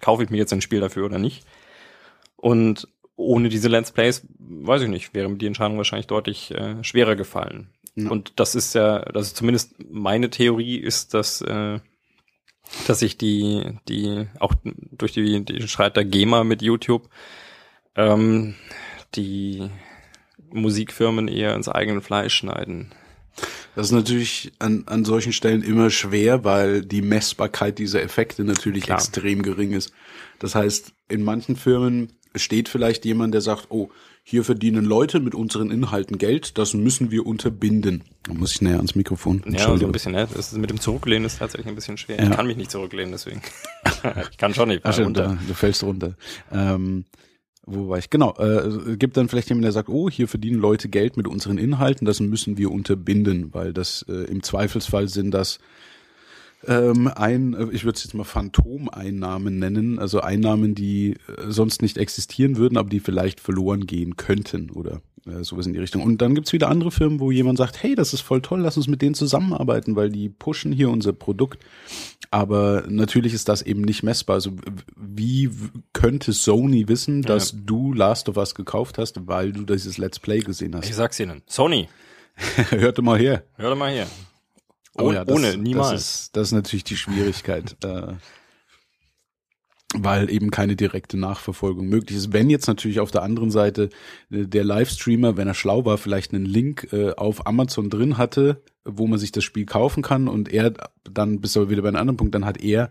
kaufe 0.00 0.24
ich 0.24 0.30
mir 0.30 0.36
jetzt 0.36 0.52
ein 0.52 0.60
Spiel 0.60 0.80
dafür 0.80 1.06
oder 1.06 1.18
nicht. 1.18 1.44
Und 2.36 2.88
ohne 3.16 3.48
diese 3.48 3.68
Let's 3.68 3.92
Plays, 3.92 4.26
weiß 4.38 4.82
ich 4.82 4.88
nicht, 4.88 5.14
wäre 5.14 5.28
mir 5.28 5.38
die 5.38 5.46
Entscheidung 5.46 5.76
wahrscheinlich 5.76 6.06
deutlich 6.06 6.50
äh, 6.50 6.82
schwerer 6.82 7.16
gefallen. 7.16 7.70
Ja. 7.94 8.10
Und 8.10 8.32
das 8.36 8.54
ist 8.54 8.74
ja, 8.74 9.00
das 9.00 9.28
ist 9.28 9.36
zumindest 9.36 9.74
meine 9.88 10.30
Theorie 10.30 10.76
ist, 10.76 11.14
dass 11.14 11.40
äh, 11.42 11.78
dass 12.86 13.00
sich 13.00 13.18
die, 13.18 13.78
die, 13.88 14.26
auch 14.40 14.54
durch 14.64 15.12
die, 15.12 15.44
die 15.44 15.68
Streit 15.68 15.96
der 15.96 16.04
GEMA 16.04 16.44
mit 16.44 16.62
YouTube, 16.62 17.08
ähm, 17.94 18.54
die 19.14 19.68
Musikfirmen 20.50 21.28
eher 21.28 21.54
ins 21.54 21.68
eigene 21.68 22.00
Fleisch 22.00 22.34
schneiden. 22.34 22.92
Das 23.74 23.86
ist 23.86 23.92
natürlich 23.92 24.52
an, 24.60 24.84
an 24.86 25.04
solchen 25.04 25.32
Stellen 25.32 25.62
immer 25.62 25.90
schwer, 25.90 26.44
weil 26.44 26.82
die 26.82 27.02
Messbarkeit 27.02 27.78
dieser 27.78 28.02
Effekte 28.02 28.44
natürlich 28.44 28.84
Klar. 28.84 28.98
extrem 28.98 29.42
gering 29.42 29.72
ist. 29.72 29.92
Das 30.38 30.54
heißt, 30.54 30.92
in 31.08 31.22
manchen 31.22 31.56
Firmen 31.56 32.12
steht 32.34 32.68
vielleicht 32.68 33.04
jemand, 33.04 33.34
der 33.34 33.40
sagt, 33.40 33.66
oh, 33.70 33.90
hier 34.22 34.42
verdienen 34.42 34.84
Leute 34.84 35.20
mit 35.20 35.34
unseren 35.34 35.70
Inhalten 35.70 36.18
Geld, 36.18 36.56
das 36.56 36.74
müssen 36.74 37.10
wir 37.10 37.26
unterbinden. 37.26 38.02
Da 38.22 38.32
muss 38.32 38.52
ich 38.52 38.62
näher 38.62 38.76
ans 38.76 38.94
Mikrofon. 38.94 39.42
Ja, 39.46 39.76
so 39.76 39.84
ein 39.84 39.92
bisschen, 39.92 40.12
ne? 40.12 40.26
Das 40.34 40.52
ist 40.52 40.58
mit 40.58 40.70
dem 40.70 40.80
Zurücklehnen 40.80 41.26
ist 41.26 41.38
tatsächlich 41.38 41.68
ein 41.68 41.74
bisschen 41.74 41.98
schwer. 41.98 42.18
Ja. 42.18 42.30
Ich 42.30 42.36
kann 42.36 42.46
mich 42.46 42.56
nicht 42.56 42.70
zurücklehnen, 42.70 43.12
deswegen. 43.12 43.42
ich 44.30 44.38
kann 44.38 44.54
schon 44.54 44.68
nicht. 44.68 44.80
Ach, 44.84 44.92
stimmt, 44.92 45.18
runter. 45.18 45.38
du 45.46 45.54
fällst 45.54 45.82
runter. 45.82 46.16
Ähm, 46.50 47.04
wo 47.66 47.88
war 47.88 47.98
ich? 47.98 48.10
Genau, 48.10 48.34
äh, 48.38 48.44
es 48.44 48.98
gibt 48.98 49.16
dann 49.16 49.28
vielleicht 49.28 49.48
jemand, 49.48 49.64
der 49.64 49.72
sagt, 49.72 49.88
oh, 49.88 50.10
hier 50.10 50.28
verdienen 50.28 50.58
Leute 50.58 50.88
Geld 50.88 51.16
mit 51.16 51.26
unseren 51.26 51.58
Inhalten, 51.58 52.06
das 52.06 52.20
müssen 52.20 52.56
wir 52.58 52.70
unterbinden, 52.70 53.52
weil 53.52 53.72
das 53.72 54.04
äh, 54.08 54.24
im 54.24 54.42
Zweifelsfall 54.42 55.08
sind 55.08 55.32
das 55.32 55.58
ähm, 56.66 57.08
ein, 57.14 57.54
äh, 57.54 57.66
ich 57.72 57.84
würde 57.84 57.96
es 57.96 58.04
jetzt 58.04 58.14
mal 58.14 58.24
Phantomeinnahmen 58.24 59.58
nennen, 59.58 59.98
also 59.98 60.20
Einnahmen, 60.20 60.74
die 60.74 61.10
äh, 61.12 61.16
sonst 61.50 61.82
nicht 61.82 61.98
existieren 61.98 62.56
würden, 62.56 62.76
aber 62.78 62.88
die 62.88 63.00
vielleicht 63.00 63.40
verloren 63.40 63.86
gehen 63.86 64.16
könnten 64.16 64.70
oder 64.70 65.00
äh, 65.26 65.42
sowas 65.44 65.66
in 65.66 65.72
die 65.72 65.78
Richtung. 65.78 66.02
Und 66.02 66.20
dann 66.22 66.34
gibt's 66.34 66.52
wieder 66.52 66.68
andere 66.68 66.90
Firmen, 66.90 67.20
wo 67.20 67.30
jemand 67.30 67.58
sagt, 67.58 67.82
hey, 67.82 67.94
das 67.94 68.12
ist 68.14 68.20
voll 68.20 68.42
toll, 68.42 68.60
lass 68.60 68.76
uns 68.76 68.88
mit 68.88 69.02
denen 69.02 69.14
zusammenarbeiten, 69.14 69.96
weil 69.96 70.10
die 70.10 70.28
pushen 70.28 70.72
hier 70.72 70.90
unser 70.90 71.12
Produkt. 71.12 71.64
Aber 72.30 72.84
natürlich 72.88 73.32
ist 73.32 73.48
das 73.48 73.62
eben 73.62 73.82
nicht 73.82 74.02
messbar. 74.02 74.34
Also 74.34 74.52
wie 74.96 75.50
könnte 75.92 76.32
Sony 76.32 76.88
wissen, 76.88 77.22
dass 77.22 77.54
du 77.64 77.92
Last 77.92 78.28
of 78.28 78.36
Us 78.36 78.54
gekauft 78.54 78.98
hast, 78.98 79.26
weil 79.28 79.52
du 79.52 79.62
dieses 79.62 79.98
Let's 79.98 80.18
Play 80.18 80.40
gesehen 80.40 80.76
Ich 80.82 80.90
hast? 80.90 80.96
sag's 80.96 81.20
Ihnen. 81.20 81.42
Sony, 81.46 81.88
Hörte 82.70 83.02
mal 83.02 83.18
her. 83.18 83.44
hör 83.56 83.70
doch 83.70 83.76
mal 83.76 83.92
her. 83.92 84.08
Oh 84.96 85.12
ja, 85.12 85.24
das, 85.24 85.36
ohne 85.36 85.56
niemals. 85.56 85.90
Das 85.90 86.02
ist, 86.02 86.36
das 86.36 86.48
ist 86.48 86.52
natürlich 86.52 86.84
die 86.84 86.96
Schwierigkeit, 86.96 87.76
äh, 87.84 88.14
weil 89.96 90.30
eben 90.30 90.50
keine 90.50 90.76
direkte 90.76 91.16
Nachverfolgung 91.16 91.86
möglich 91.86 92.16
ist. 92.16 92.32
Wenn 92.32 92.50
jetzt 92.50 92.66
natürlich 92.66 93.00
auf 93.00 93.10
der 93.10 93.22
anderen 93.22 93.50
Seite 93.50 93.90
äh, 94.30 94.46
der 94.46 94.64
Livestreamer, 94.64 95.36
wenn 95.36 95.48
er 95.48 95.54
schlau 95.54 95.84
war, 95.84 95.98
vielleicht 95.98 96.32
einen 96.32 96.46
Link 96.46 96.88
äh, 96.92 97.12
auf 97.12 97.46
Amazon 97.46 97.90
drin 97.90 98.18
hatte, 98.18 98.62
wo 98.84 99.06
man 99.06 99.18
sich 99.18 99.32
das 99.32 99.44
Spiel 99.44 99.66
kaufen 99.66 100.02
kann 100.02 100.28
und 100.28 100.52
er 100.52 100.74
dann, 101.04 101.40
bis 101.40 101.56
aber 101.56 101.70
wieder 101.70 101.82
bei 101.82 101.88
einem 101.88 101.96
anderen 102.00 102.16
Punkt, 102.16 102.34
dann 102.34 102.44
hat 102.44 102.62
er 102.62 102.90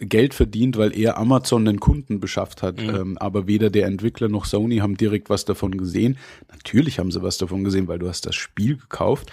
Geld 0.00 0.32
verdient, 0.32 0.78
weil 0.78 0.96
er 0.96 1.18
Amazon 1.18 1.68
einen 1.68 1.78
Kunden 1.78 2.20
beschafft 2.20 2.62
hat. 2.62 2.80
Mhm. 2.80 2.88
Ähm, 2.88 3.18
aber 3.18 3.46
weder 3.46 3.68
der 3.70 3.86
Entwickler 3.86 4.28
noch 4.28 4.46
Sony 4.46 4.78
haben 4.78 4.96
direkt 4.96 5.28
was 5.28 5.44
davon 5.44 5.76
gesehen. 5.76 6.16
Natürlich 6.50 6.98
haben 6.98 7.10
sie 7.10 7.22
was 7.22 7.38
davon 7.38 7.64
gesehen, 7.64 7.86
weil 7.86 7.98
du 7.98 8.08
hast 8.08 8.26
das 8.26 8.34
Spiel 8.34 8.76
gekauft. 8.78 9.30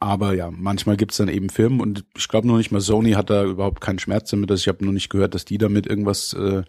Aber 0.00 0.32
ja, 0.34 0.50
manchmal 0.50 0.96
gibt's 0.96 1.16
dann 1.16 1.28
eben 1.28 1.50
Firmen 1.50 1.80
und 1.80 2.04
ich 2.16 2.28
glaube 2.28 2.46
noch 2.46 2.56
nicht 2.56 2.70
mal 2.70 2.80
Sony 2.80 3.12
hat 3.12 3.30
da 3.30 3.44
überhaupt 3.44 3.80
keinen 3.80 3.98
Schmerz 3.98 4.30
damit. 4.30 4.50
Also 4.50 4.60
ich 4.60 4.68
habe 4.68 4.84
noch 4.84 4.92
nicht 4.92 5.10
gehört, 5.10 5.34
dass 5.34 5.44
die 5.44 5.58
damit 5.58 5.86
irgendwas 5.86 6.34
äh, 6.34 6.62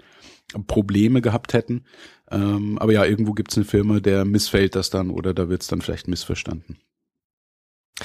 Probleme 0.65 1.21
gehabt 1.21 1.53
hätten. 1.53 1.85
Ähm, 2.31 2.79
aber 2.79 2.91
ja, 2.91 3.05
irgendwo 3.05 3.33
gibt's 3.33 3.55
eine 3.55 3.65
Firma, 3.65 3.99
der 3.99 4.25
missfällt 4.25 4.75
das 4.75 4.89
dann 4.89 5.11
oder 5.11 5.33
da 5.33 5.49
wird's 5.49 5.67
dann 5.67 5.81
vielleicht 5.81 6.07
missverstanden. 6.07 6.77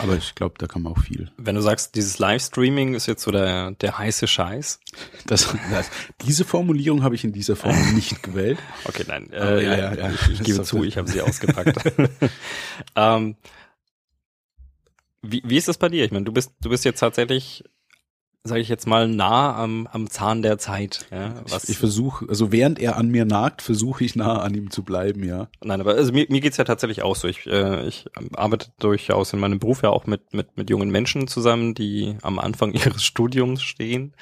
Aber 0.01 0.16
ich 0.16 0.35
glaube, 0.35 0.57
da 0.59 0.66
kann 0.66 0.83
man 0.83 0.93
auch 0.93 0.99
viel. 0.99 1.31
Wenn 1.37 1.55
du 1.55 1.61
sagst, 1.61 1.95
dieses 1.95 2.18
Livestreaming 2.18 2.95
ist 2.95 3.07
jetzt 3.07 3.22
so 3.22 3.31
der, 3.31 3.70
der 3.72 3.97
heiße 3.97 4.27
Scheiß. 4.27 4.81
Das, 5.27 5.55
das, 5.70 5.89
diese 6.22 6.45
Formulierung 6.45 7.05
habe 7.05 7.14
ich 7.14 7.22
in 7.25 7.33
dieser 7.33 7.55
Form 7.55 7.77
nicht 7.95 8.22
gewählt. 8.22 8.59
Okay, 8.85 9.05
nein, 9.07 9.31
äh, 9.33 9.64
ja, 9.64 9.77
ja, 9.77 9.95
ja. 9.95 10.11
ich, 10.11 10.31
ich 10.31 10.43
gebe 10.43 10.62
zu, 10.64 10.83
ich 10.83 10.97
habe 10.97 11.09
sie 11.09 11.20
ausgepackt. 11.20 11.93
ähm, 12.97 13.37
wie, 15.25 15.43
wie 15.45 15.57
ist 15.57 15.68
das 15.68 15.79
bei 15.79 15.89
dir? 15.89 16.05
Ich 16.05 16.12
meine, 16.12 16.25
du 16.25 16.33
bist, 16.33 16.53
du 16.61 16.68
bist 16.68 16.85
jetzt 16.85 17.01
tatsächlich, 17.01 17.64
sage 18.45 18.61
ich 18.61 18.68
jetzt 18.68 18.87
mal, 18.87 19.09
nah 19.09 19.57
am, 19.57 19.87
am 19.91 20.11
Zahn 20.11 20.43
der 20.43 20.59
Zeit. 20.59 21.07
Ja, 21.11 21.35
was, 21.49 21.64
Ich, 21.64 21.70
ich 21.70 21.79
versuche, 21.79 22.27
also 22.29 22.53
während 22.53 22.79
er 22.79 22.97
an 22.97 23.09
mir 23.09 23.25
nagt, 23.25 23.62
versuche 23.62 24.05
ich 24.05 24.16
nah 24.16 24.41
an 24.41 24.55
ihm 24.55 24.70
zu 24.70 24.83
bleiben, 24.83 25.25
ja. 25.25 25.49
Nein, 25.62 25.81
aber 25.81 25.95
also 25.95 26.12
mir, 26.12 26.27
mir 26.29 26.41
geht's 26.41 26.57
ja 26.57 26.64
tatsächlich 26.64 27.03
auch 27.03 27.16
so. 27.16 27.29
Ich, 27.29 27.47
äh, 27.47 27.87
ich 27.87 28.07
arbeite 28.35 28.68
durchaus 28.79 29.33
in 29.33 29.41
meinem 29.41 29.59
Beruf 29.59 29.83
ja 29.83 29.91
auch 29.91 30.07
mit, 30.07 30.35
mit, 30.35 30.57
mit 30.57 30.70
jungen 30.70 30.91
Menschen 30.91 31.27
zusammen, 31.27 31.75
die 31.75 32.16
am 32.22 32.39
Anfang 32.39 32.72
ihres 32.75 33.05
Studiums 33.05 33.62
stehen 33.62 34.14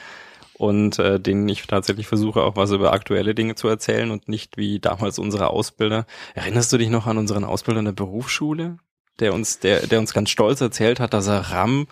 und 0.55 0.98
äh, 1.00 1.18
denen 1.18 1.48
ich 1.48 1.66
tatsächlich 1.66 2.07
versuche, 2.07 2.42
auch 2.42 2.55
was 2.55 2.70
über 2.70 2.92
aktuelle 2.92 3.34
Dinge 3.34 3.57
zu 3.57 3.66
erzählen 3.66 4.11
und 4.12 4.28
nicht 4.28 4.57
wie 4.57 4.78
damals 4.78 5.18
unsere 5.18 5.48
Ausbilder. 5.48 6.07
Erinnerst 6.34 6.72
du 6.72 6.78
dich 6.78 6.88
noch 6.88 7.07
an 7.07 7.18
unseren 7.18 7.42
Ausbilder 7.42 7.80
in 7.80 7.86
der 7.86 7.92
Berufsschule, 7.92 8.78
der 9.18 9.34
uns, 9.34 9.58
der, 9.58 9.86
der 9.86 9.98
uns 9.98 10.12
ganz 10.12 10.30
stolz 10.30 10.60
erzählt 10.60 11.00
hat, 11.00 11.12
dass 11.14 11.26
er 11.26 11.50
RAM 11.50 11.86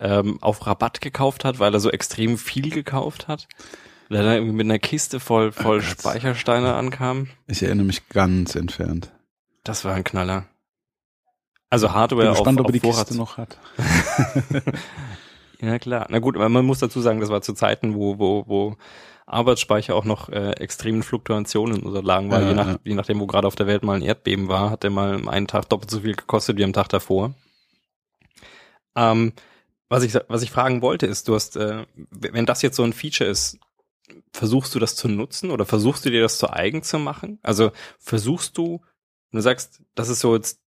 ähm, 0.00 0.38
auf 0.42 0.66
Rabatt 0.66 1.00
gekauft 1.00 1.44
hat, 1.44 1.58
weil 1.58 1.72
er 1.72 1.80
so 1.80 1.90
extrem 1.90 2.38
viel 2.38 2.70
gekauft 2.70 3.28
hat? 3.28 3.48
Der 4.10 4.22
dann 4.22 4.34
irgendwie 4.34 4.52
mit 4.54 4.66
einer 4.66 4.78
Kiste 4.78 5.18
voll, 5.18 5.52
voll 5.52 5.78
Oh. 5.78 5.82
Speichersteine 5.82 6.74
ankam. 6.74 7.28
Ich 7.48 7.62
erinnere 7.62 7.86
mich 7.86 8.08
ganz 8.08 8.54
entfernt. 8.54 9.10
Das 9.64 9.84
war 9.84 9.94
ein 9.94 10.04
Knaller. 10.04 10.46
Also 11.70 11.92
Hardware 11.92 12.22
Bin 12.22 12.30
auf, 12.30 12.38
gespannt, 12.38 12.60
auf 12.60 12.66
ob 12.66 12.70
er 12.70 12.72
die. 12.72 12.80
Kiste 12.80 13.16
noch 13.16 13.36
hat. 13.36 13.58
Ja, 15.60 15.78
klar. 15.78 16.06
Na 16.10 16.18
gut, 16.18 16.36
aber 16.36 16.48
man 16.48 16.64
muss 16.66 16.80
dazu 16.80 17.00
sagen, 17.00 17.20
das 17.20 17.30
war 17.30 17.42
zu 17.42 17.54
Zeiten, 17.54 17.94
wo, 17.94 18.18
wo, 18.18 18.44
wo 18.46 18.76
Arbeitsspeicher 19.26 19.94
auch 19.94 20.04
noch 20.04 20.28
äh, 20.28 20.52
extremen 20.52 21.02
Fluktuationen 21.02 21.82
unterlagen 21.82 22.30
war. 22.30 22.42
Ja, 22.42 22.48
je, 22.48 22.54
nach, 22.54 22.66
ja. 22.66 22.78
je 22.84 22.94
nachdem, 22.94 23.20
wo 23.20 23.26
gerade 23.26 23.46
auf 23.46 23.56
der 23.56 23.66
Welt 23.66 23.82
mal 23.82 23.96
ein 23.96 24.02
Erdbeben 24.02 24.48
war, 24.48 24.70
hat 24.70 24.84
der 24.84 24.90
mal 24.90 25.28
einen 25.28 25.48
Tag 25.48 25.68
doppelt 25.68 25.90
so 25.90 26.00
viel 26.00 26.14
gekostet 26.14 26.56
wie 26.56 26.64
am 26.64 26.72
Tag 26.72 26.88
davor. 26.88 27.34
Ähm, 28.96 29.32
was 29.88 30.04
ich, 30.04 30.14
was 30.28 30.42
ich 30.42 30.50
fragen 30.50 30.80
wollte, 30.80 31.06
ist, 31.06 31.28
du 31.28 31.34
hast, 31.34 31.56
äh, 31.56 31.86
wenn 32.10 32.46
das 32.46 32.62
jetzt 32.62 32.76
so 32.76 32.84
ein 32.84 32.92
Feature 32.92 33.28
ist, 33.28 33.58
versuchst 34.32 34.74
du 34.74 34.78
das 34.78 34.94
zu 34.94 35.08
nutzen 35.08 35.50
oder 35.50 35.66
versuchst 35.66 36.04
du 36.04 36.10
dir 36.10 36.22
das 36.22 36.38
zu 36.38 36.52
eigen 36.52 36.82
zu 36.82 36.98
machen? 36.98 37.40
Also 37.42 37.72
versuchst 37.98 38.56
du, 38.56 38.80
du 39.32 39.40
sagst, 39.40 39.82
das 39.94 40.08
ist 40.08 40.20
so 40.20 40.34
jetzt 40.36 40.60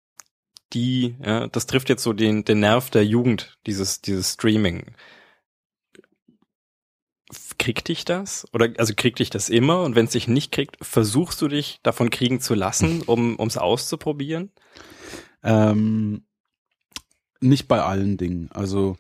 die, 0.72 1.16
ja, 1.24 1.46
das 1.46 1.66
trifft 1.66 1.88
jetzt 1.88 2.02
so 2.02 2.12
den, 2.12 2.44
den 2.44 2.61
Nerv 2.61 2.90
der 2.90 3.04
Jugend, 3.04 3.56
dieses, 3.66 4.02
dieses 4.02 4.34
Streaming 4.34 4.94
kriegt 7.59 7.88
dich 7.88 8.04
das? 8.04 8.46
Oder 8.52 8.70
also 8.78 8.94
kriegt 8.96 9.18
dich 9.18 9.30
das 9.30 9.48
immer? 9.48 9.82
Und 9.82 9.94
wenn 9.94 10.06
es 10.06 10.12
dich 10.12 10.28
nicht 10.28 10.52
kriegt, 10.52 10.76
versuchst 10.80 11.40
du 11.42 11.48
dich 11.48 11.80
davon 11.82 12.11
kriegen 12.11 12.40
zu 12.40 12.54
lassen, 12.54 13.02
um 13.06 13.36
es 13.46 13.56
auszuprobieren? 13.56 14.50
Ähm, 15.42 16.24
nicht 17.40 17.68
bei 17.68 17.82
allen 17.82 18.16
Dingen. 18.16 18.50
Also 18.52 18.96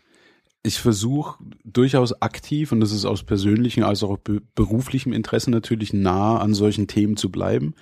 ich 0.68 0.78
versuche 0.78 1.42
durchaus 1.64 2.20
aktiv, 2.22 2.72
und 2.72 2.80
das 2.80 2.92
ist 2.92 3.04
aus 3.04 3.22
persönlichem 3.22 3.82
als 3.82 4.02
auch 4.02 4.18
be 4.18 4.40
beruflichem 4.54 5.12
Interesse 5.12 5.50
natürlich 5.50 5.92
nah 5.92 6.38
an 6.38 6.54
solchen 6.54 6.86
Themen 6.86 7.16
zu 7.16 7.30
bleiben. 7.30 7.74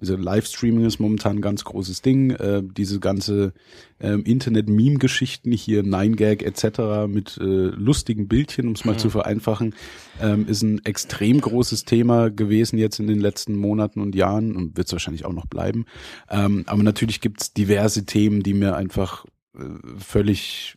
Also 0.00 0.16
Livestreaming 0.16 0.84
ist 0.84 0.98
momentan 0.98 1.36
ein 1.36 1.42
ganz 1.42 1.64
großes 1.64 2.02
Ding. 2.02 2.30
Äh, 2.30 2.62
diese 2.64 2.98
ganze 2.98 3.52
äh, 3.98 4.14
Internet-Meme-Geschichten 4.14 5.52
hier, 5.52 5.84
9gag 5.84 6.42
etc. 6.42 7.08
mit 7.08 7.38
äh, 7.38 7.44
lustigen 7.44 8.26
Bildchen, 8.26 8.66
um 8.66 8.74
es 8.74 8.84
mal 8.84 8.94
mhm. 8.94 8.98
zu 8.98 9.10
vereinfachen, 9.10 9.74
ähm, 10.20 10.46
ist 10.48 10.62
ein 10.62 10.84
extrem 10.84 11.40
großes 11.40 11.84
Thema 11.84 12.30
gewesen 12.30 12.78
jetzt 12.78 12.98
in 12.98 13.06
den 13.06 13.20
letzten 13.20 13.54
Monaten 13.56 14.00
und 14.00 14.14
Jahren 14.14 14.56
und 14.56 14.76
wird 14.76 14.88
es 14.88 14.92
wahrscheinlich 14.92 15.24
auch 15.24 15.32
noch 15.32 15.46
bleiben. 15.46 15.86
Ähm, 16.28 16.64
aber 16.66 16.82
natürlich 16.82 17.20
gibt's 17.20 17.52
diverse 17.52 18.04
Themen, 18.04 18.42
die 18.42 18.54
mir 18.54 18.74
einfach 18.74 19.24
äh, 19.54 19.62
völlig 19.98 20.76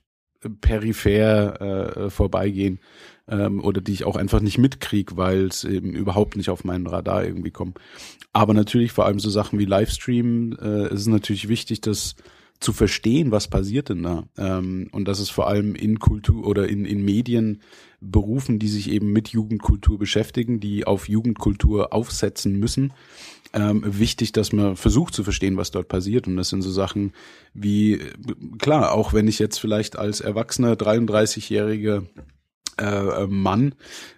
peripher 0.61 1.61
äh, 1.61 2.09
vorbeigehen 2.09 2.79
ähm, 3.27 3.63
oder 3.63 3.81
die 3.81 3.93
ich 3.93 4.05
auch 4.05 4.15
einfach 4.15 4.41
nicht 4.41 4.57
mitkrieg, 4.57 5.17
weil 5.17 5.45
es 5.45 5.63
eben 5.63 5.93
überhaupt 5.93 6.35
nicht 6.35 6.49
auf 6.49 6.63
meinen 6.63 6.87
Radar 6.87 7.23
irgendwie 7.23 7.51
kommt. 7.51 7.79
Aber 8.33 8.53
natürlich 8.53 8.91
vor 8.91 9.05
allem 9.05 9.19
so 9.19 9.29
Sachen 9.29 9.59
wie 9.59 9.65
Livestream 9.65 10.57
äh, 10.61 10.85
ist 10.85 11.01
es 11.01 11.07
natürlich 11.07 11.47
wichtig, 11.47 11.81
dass 11.81 12.15
zu 12.59 12.71
verstehen, 12.73 13.31
was 13.31 13.49
passiert 13.49 13.89
denn 13.89 14.03
da. 14.03 14.23
Ähm, 14.37 14.87
und 14.91 15.07
das 15.07 15.19
ist 15.19 15.29
vor 15.29 15.47
allem 15.47 15.75
in 15.75 15.99
Kultur 15.99 16.47
oder 16.47 16.67
in, 16.67 16.85
in 16.85 17.03
Medien 17.03 17.61
Berufen, 18.01 18.59
die 18.59 18.67
sich 18.67 18.89
eben 18.91 19.11
mit 19.11 19.29
Jugendkultur 19.29 19.97
beschäftigen, 19.97 20.59
die 20.59 20.85
auf 20.85 21.09
Jugendkultur 21.09 21.91
aufsetzen 21.91 22.59
müssen, 22.59 22.93
ähm, 23.55 23.81
wichtig, 23.85 24.33
dass 24.33 24.51
man 24.51 24.75
versucht 24.75 25.15
zu 25.15 25.23
verstehen, 25.23 25.55
was 25.55 25.71
dort 25.71 25.87
passiert. 25.87 26.27
Und 26.27 26.35
das 26.35 26.49
sind 26.49 26.61
so 26.61 26.71
Sachen 26.71 27.13
wie, 27.53 27.99
klar, 28.59 28.91
auch 28.91 29.13
wenn 29.13 29.29
ich 29.29 29.39
jetzt 29.39 29.59
vielleicht 29.59 29.97
als 29.97 30.19
erwachsener 30.19 30.73
33-jähriger 30.73 32.03
äh, 32.77 33.25
Mann 33.27 33.75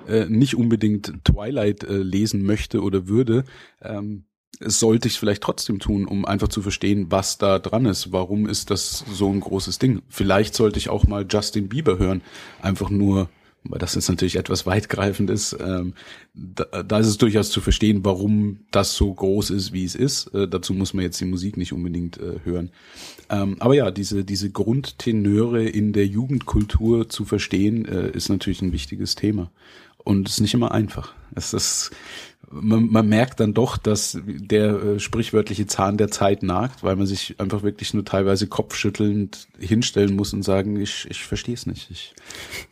äh, 0.08 0.26
nicht 0.26 0.56
unbedingt 0.56 1.24
Twilight 1.24 1.84
äh, 1.84 1.98
lesen 1.98 2.44
möchte 2.44 2.82
oder 2.82 3.08
würde, 3.08 3.44
ähm, 3.82 4.26
sollte 4.60 5.08
ich 5.08 5.14
es 5.14 5.20
vielleicht 5.20 5.44
trotzdem 5.44 5.78
tun, 5.78 6.08
um 6.08 6.26
einfach 6.26 6.48
zu 6.48 6.64
verstehen, 6.64 7.12
was 7.12 7.38
da 7.38 7.60
dran 7.60 7.86
ist. 7.86 8.12
Warum 8.12 8.48
ist 8.48 8.72
das 8.72 9.06
so 9.12 9.30
ein 9.32 9.40
großes 9.40 9.78
Ding? 9.78 10.02
Vielleicht 10.10 10.56
sollte 10.56 10.80
ich 10.80 10.90
auch 10.90 11.06
mal 11.06 11.28
Justin 11.30 11.70
Bieber 11.70 12.00
hören, 12.00 12.24
einfach 12.60 12.90
nur 12.90 13.30
weil 13.70 13.80
das 13.80 13.96
jetzt 13.96 14.10
natürlich 14.10 14.36
etwas 14.36 14.66
weitgreifend 14.66 15.30
ist, 15.30 15.56
ähm, 15.60 15.94
da, 16.34 16.84
da 16.84 17.00
ist 17.00 17.08
es 17.08 17.18
durchaus 17.18 17.50
zu 17.50 17.62
verstehen, 17.62 18.04
warum 18.04 18.60
das 18.72 18.96
so 18.96 19.14
groß 19.14 19.50
ist, 19.50 19.74
wie 19.74 19.84
es 19.84 19.96
ist. 19.96 20.28
Äh, 20.34 20.48
dazu 20.48 20.74
muss 20.74 20.94
man 20.94 21.04
jetzt 21.04 21.20
die 21.20 21.26
Musik 21.26 21.58
nicht 21.58 21.74
unbedingt 21.74 22.18
äh, 22.18 22.40
hören. 22.44 22.72
Ähm, 23.30 23.58
aber 23.60 23.76
ja, 23.76 23.92
diese, 23.92 24.24
diese 24.24 24.50
Grundtenöre 24.50 25.64
in 25.64 25.94
der 25.94 26.08
Jugendkultur 26.08 27.10
zu 27.10 27.26
verstehen, 27.26 27.86
äh, 27.86 28.10
ist 28.12 28.30
natürlich 28.30 28.62
ein 28.62 28.72
wichtiges 28.72 29.16
Thema. 29.16 29.52
Und 30.08 30.30
es 30.30 30.36
ist 30.36 30.40
nicht 30.40 30.54
immer 30.54 30.72
einfach. 30.72 31.12
Es 31.36 31.52
ist, 31.52 31.92
man, 32.50 32.88
man 32.88 33.10
merkt 33.10 33.42
dann 33.42 33.54
doch, 33.54 33.76
dass 33.76 34.18
der 34.24 34.70
äh, 34.82 35.00
sprichwörtliche 35.02 35.68
Zahn 35.68 35.98
der 35.98 36.08
Zeit 36.08 36.44
nagt, 36.44 36.82
weil 36.82 36.96
man 36.96 37.06
sich 37.06 37.38
einfach 37.42 37.62
wirklich 37.62 37.94
nur 37.94 38.06
teilweise 38.06 38.48
kopfschüttelnd 38.48 39.50
hinstellen 39.60 40.16
muss 40.16 40.32
und 40.32 40.44
sagen, 40.44 40.80
ich, 40.80 41.08
ich 41.10 41.26
verstehe 41.26 41.56
es 41.56 41.66
nicht. 41.66 41.92
Ich 41.92 42.16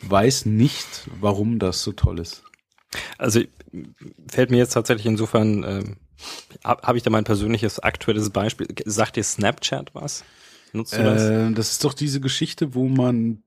weiß 0.07 0.45
nicht, 0.45 1.09
warum 1.19 1.59
das 1.59 1.83
so 1.83 1.91
toll 1.91 2.19
ist. 2.19 2.41
Also 3.17 3.41
fällt 4.29 4.49
mir 4.49 4.57
jetzt 4.57 4.71
tatsächlich 4.71 5.05
insofern, 5.05 5.63
äh, 5.65 5.83
habe 6.63 6.83
hab 6.83 6.95
ich 6.95 7.03
da 7.03 7.09
mein 7.09 7.25
persönliches 7.25 7.79
aktuelles 7.79 8.29
Beispiel. 8.29 8.67
Sagt 8.85 9.17
dir 9.17 9.23
Snapchat 9.25 9.93
was? 9.93 10.23
Nutzt 10.71 10.97
du 10.97 11.03
das? 11.03 11.21
Äh, 11.21 11.51
das 11.51 11.71
ist 11.71 11.83
doch 11.83 11.93
diese 11.93 12.21
Geschichte, 12.21 12.75
wo 12.75 12.87
man 12.87 13.43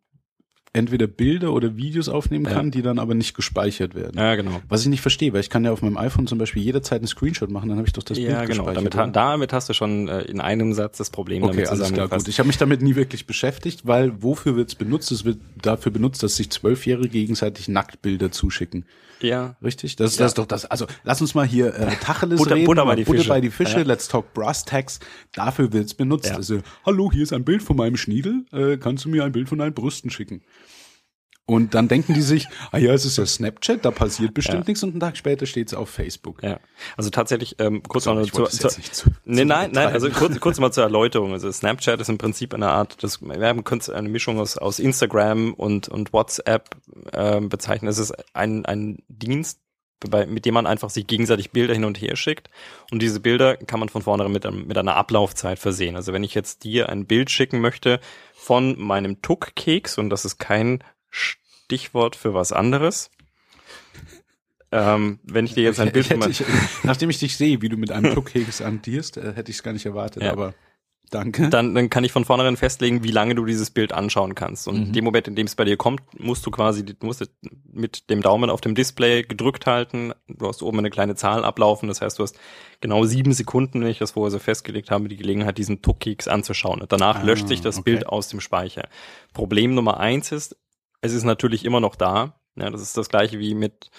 entweder 0.79 1.07
Bilder 1.07 1.53
oder 1.53 1.77
Videos 1.77 2.09
aufnehmen 2.09 2.47
kann, 2.47 2.67
ja. 2.67 2.71
die 2.71 2.83
dann 2.83 2.99
aber 2.99 3.15
nicht 3.15 3.35
gespeichert 3.35 3.95
werden. 3.95 4.17
Ja, 4.17 4.35
genau. 4.37 4.63
Was 4.69 4.83
ich 4.83 4.89
nicht 4.89 5.01
verstehe, 5.01 5.33
weil 5.33 5.41
ich 5.41 5.51
kann 5.51 5.65
ja 5.65 5.73
auf 5.73 5.83
meinem 5.83 5.99
iPhone 5.99 6.27
zum 6.27 6.39
Beispiel 6.39 6.63
jederzeit 6.63 7.01
einen 7.01 7.09
Screenshot 7.09 7.51
machen, 7.51 7.69
dann 7.69 7.79
habe 7.79 7.87
ich 7.87 7.93
doch 7.93 8.03
das 8.03 8.19
ja, 8.19 8.39
Bild 8.39 8.51
genau. 8.51 8.65
gespeichert. 8.65 8.95
Damit, 8.95 9.17
damit 9.17 9.53
hast 9.53 9.69
du 9.69 9.75
schon 9.75 10.09
äh, 10.09 10.23
in 10.23 10.41
einem 10.41 10.73
Satz 10.73 10.99
das 10.99 11.11
Problem 11.11 11.43
okay, 11.43 11.53
damit 11.53 11.69
alles 11.69 11.93
klar, 11.93 12.09
gut. 12.09 12.29
Ich 12.29 12.39
habe 12.39 12.47
mich 12.47 12.59
damit 12.59 12.81
nie 12.81 12.95
wirklich 12.95 13.27
beschäftigt, 13.27 13.87
weil 13.87 14.23
wofür 14.23 14.57
wird 14.57 14.69
es 14.69 14.75
benutzt? 14.75 15.11
Es 15.11 15.25
wird 15.25 15.39
dafür 15.61 15.93
benutzt, 15.93 16.23
dass 16.23 16.37
sich 16.37 16.51
Zwölfjährige 16.51 17.09
gegenseitig 17.09 17.69
Nacktbilder 17.69 18.31
zuschicken. 18.31 18.85
Ja. 19.21 19.57
Richtig? 19.63 19.97
Das, 19.97 20.17
ja. 20.17 20.25
das 20.25 20.33
ist 20.33 20.39
doch 20.39 20.47
das. 20.47 20.65
Also 20.65 20.87
lass 21.05 21.21
uns 21.21 21.35
mal 21.35 21.47
hier 21.47 21.75
äh, 21.75 21.97
Tacheles 21.97 22.39
Butter, 22.39 22.55
reden. 22.55 22.67
Butter 22.67 22.85
bei 22.85 22.97
die 22.97 23.05
Butter 23.05 23.19
Fische. 23.19 23.29
bei 23.29 23.41
die 23.41 23.51
Fische. 23.51 23.79
Ja. 23.79 23.85
Let's 23.85 24.09
talk 24.09 24.33
Brass 24.35 24.65
Tags. 24.65 25.01
Dafür 25.35 25.73
wird's 25.73 25.95
benutzt. 25.95 26.31
Ja. 26.31 26.37
Also, 26.37 26.61
hallo, 26.85 27.11
hier 27.13 27.23
ist 27.23 27.33
ein 27.33 27.45
Bild 27.45 27.63
von 27.63 27.77
meinem 27.77 27.97
Schniedel. 27.97 28.45
Äh, 28.53 28.77
kannst 28.77 29.05
du 29.05 29.09
mir 29.09 29.25
ein 29.25 29.33
Bild 29.33 29.49
von 29.49 29.59
deinen 29.59 29.75
Brüsten 29.75 30.11
schicken? 30.11 30.43
Und 31.49 31.73
dann 31.73 31.89
denken 31.89 32.13
die 32.13 32.21
sich, 32.21 32.47
ah 32.73 32.77
ja, 32.77 32.93
es 32.93 33.07
ist 33.07 33.17
ja 33.17 33.25
Snapchat, 33.25 33.83
da 33.83 33.91
passiert 33.91 34.35
bestimmt 34.35 34.65
ja. 34.65 34.65
nichts 34.67 34.83
und 34.83 34.91
einen 34.91 35.01
Tag 35.01 35.17
später 35.17 35.47
steht 35.47 35.69
es 35.69 35.75
auf 35.75 35.89
Facebook. 35.89 36.43
Ja, 36.43 36.61
also 36.99 37.09
tatsächlich 37.09 37.57
ähm, 37.59 37.83
kurz 37.83 38.05
mal 38.05 38.23
zur, 38.27 38.51
zur, 38.51 38.69
zu, 38.69 39.11
nee, 39.25 39.47
nein, 39.47 39.71
nein, 39.73 39.89
also 39.89 40.11
kurz, 40.11 40.39
kurz 40.41 40.61
mal 40.61 40.73
zur 40.73 40.83
Erläuterung. 40.89 41.33
Also 41.33 41.51
Snapchat 41.51 42.03
ist 42.03 42.11
im 42.11 42.19
Prinzip 42.19 42.53
eine 42.53 42.69
Art, 42.69 43.03
das, 43.03 43.23
wir 43.23 43.49
haben 43.49 43.65
eine 43.65 44.09
Mischung 44.11 44.39
aus, 44.39 44.59
aus 44.59 44.79
Instagram 44.79 45.55
und 45.55 45.89
und 45.89 46.13
WhatsApp 46.13 46.69
ähm, 47.15 47.49
bezeichnen. 47.49 47.89
Es 47.89 47.97
ist 47.97 48.13
ein 48.35 48.67
ein 48.67 48.99
Dienst, 49.09 49.59
bei, 50.01 50.27
mit 50.27 50.45
dem 50.45 50.53
man 50.53 50.67
einfach 50.67 50.91
sich 50.91 51.07
gegenseitig 51.07 51.51
Bilder 51.53 51.73
hin 51.73 51.87
und 51.87 51.99
her 51.99 52.15
schickt. 52.17 52.51
Und 52.91 53.01
diese 53.01 53.21
Bilder 53.21 53.57
kann 53.57 53.81
man 53.81 53.89
von 53.89 54.03
vornherein 54.03 54.33
mit, 54.33 54.45
mit 54.67 54.77
einer 54.77 54.97
Ablaufzeit 54.97 55.59
versehen. 55.59 55.97
Also 55.97 56.13
wenn 56.13 56.25
ich 56.25 56.35
jetzt 56.35 56.65
dir 56.65 56.91
ein 56.91 57.07
Bild 57.07 57.31
schicken 57.31 57.63
möchte 57.63 58.01
von 58.35 58.79
meinem 58.79 59.23
Tuck-Keks, 59.23 59.97
und 59.97 60.11
das 60.11 60.27
ist 60.27 60.39
kein 60.39 60.85
Stichwort 61.69 62.17
für 62.17 62.33
was 62.33 62.51
anderes. 62.51 63.11
Ähm, 64.73 65.19
wenn 65.23 65.45
ich 65.45 65.53
dir 65.53 65.65
jetzt 65.65 65.81
ein 65.81 65.93
Bild 65.93 66.07
von 66.07 66.31
ich, 66.31 66.43
Nachdem 66.83 67.11
ich 67.11 67.19
dich 67.19 67.37
sehe, 67.37 67.61
wie 67.61 67.69
du 67.69 67.77
mit 67.77 67.93
einem 67.93 68.15
Tuckhegel 68.15 68.53
antierst, 68.65 69.19
äh, 69.19 69.35
hätte 69.35 69.51
ich 69.51 69.59
es 69.59 69.63
gar 69.63 69.75
nicht 69.75 69.85
erwartet, 69.85 70.23
ja. 70.23 70.33
aber 70.33 70.55
danke. 71.11 71.51
Dann, 71.51 71.75
dann 71.75 71.91
kann 71.91 72.05
ich 72.05 72.13
von 72.13 72.25
vornherein 72.25 72.57
festlegen, 72.57 73.03
wie 73.03 73.11
lange 73.11 73.35
du 73.35 73.45
dieses 73.45 73.71
Bild 73.71 73.93
anschauen 73.93 74.35
kannst. 74.35 74.67
Und 74.67 74.77
mhm. 74.77 74.83
in 74.87 74.93
dem 74.95 75.05
Moment, 75.05 75.29
in 75.29 75.37
dem 75.37 75.47
es 75.47 75.57
bei 75.57 75.65
dir 75.65 75.77
kommt, 75.77 76.01
musst 76.19 76.47
du 76.47 76.51
quasi, 76.51 76.87
du 76.87 76.95
musst 77.03 77.31
mit 77.71 78.09
dem 78.09 78.23
Daumen 78.23 78.49
auf 78.49 78.63
dem 78.63 78.75
Display 78.75 79.25
gedrückt 79.25 79.67
halten. 79.67 80.15
Du 80.27 80.49
hast 80.49 80.63
oben 80.63 80.79
eine 80.79 80.91
kleine 80.91 81.17
Zahl 81.17 81.45
ablaufen. 81.45 81.89
Das 81.89 82.01
heißt, 82.01 82.19
du 82.19 82.23
hast 82.23 82.39
genau 82.81 83.05
sieben 83.05 83.33
Sekunden, 83.33 83.83
wenn 83.83 83.89
ich 83.89 83.99
das 83.99 84.13
vorher 84.13 84.31
so 84.31 84.39
festgelegt 84.39 84.91
habe, 84.91 85.09
die 85.09 85.17
Gelegenheit, 85.17 85.59
diesen 85.59 85.83
Tuckkeks 85.83 86.29
anzuschauen. 86.29 86.81
Und 86.81 86.93
danach 86.93 87.21
ah, 87.21 87.25
löscht 87.25 87.49
sich 87.49 87.61
das 87.61 87.79
okay. 87.79 87.91
Bild 87.91 88.07
aus 88.07 88.29
dem 88.29 88.41
Speicher. 88.41 88.89
Problem 89.35 89.75
Nummer 89.75 89.99
eins 89.99 90.33
ist, 90.33 90.57
es 91.01 91.13
ist 91.13 91.25
natürlich 91.25 91.65
immer 91.65 91.81
noch 91.81 91.97
da. 91.97 92.41
Ja, 92.57 92.71
das 92.71 92.83
ist 92.83 92.97
das 92.97 93.09
gleiche 93.09 93.39
wie 93.39 93.55
mit, 93.55 93.91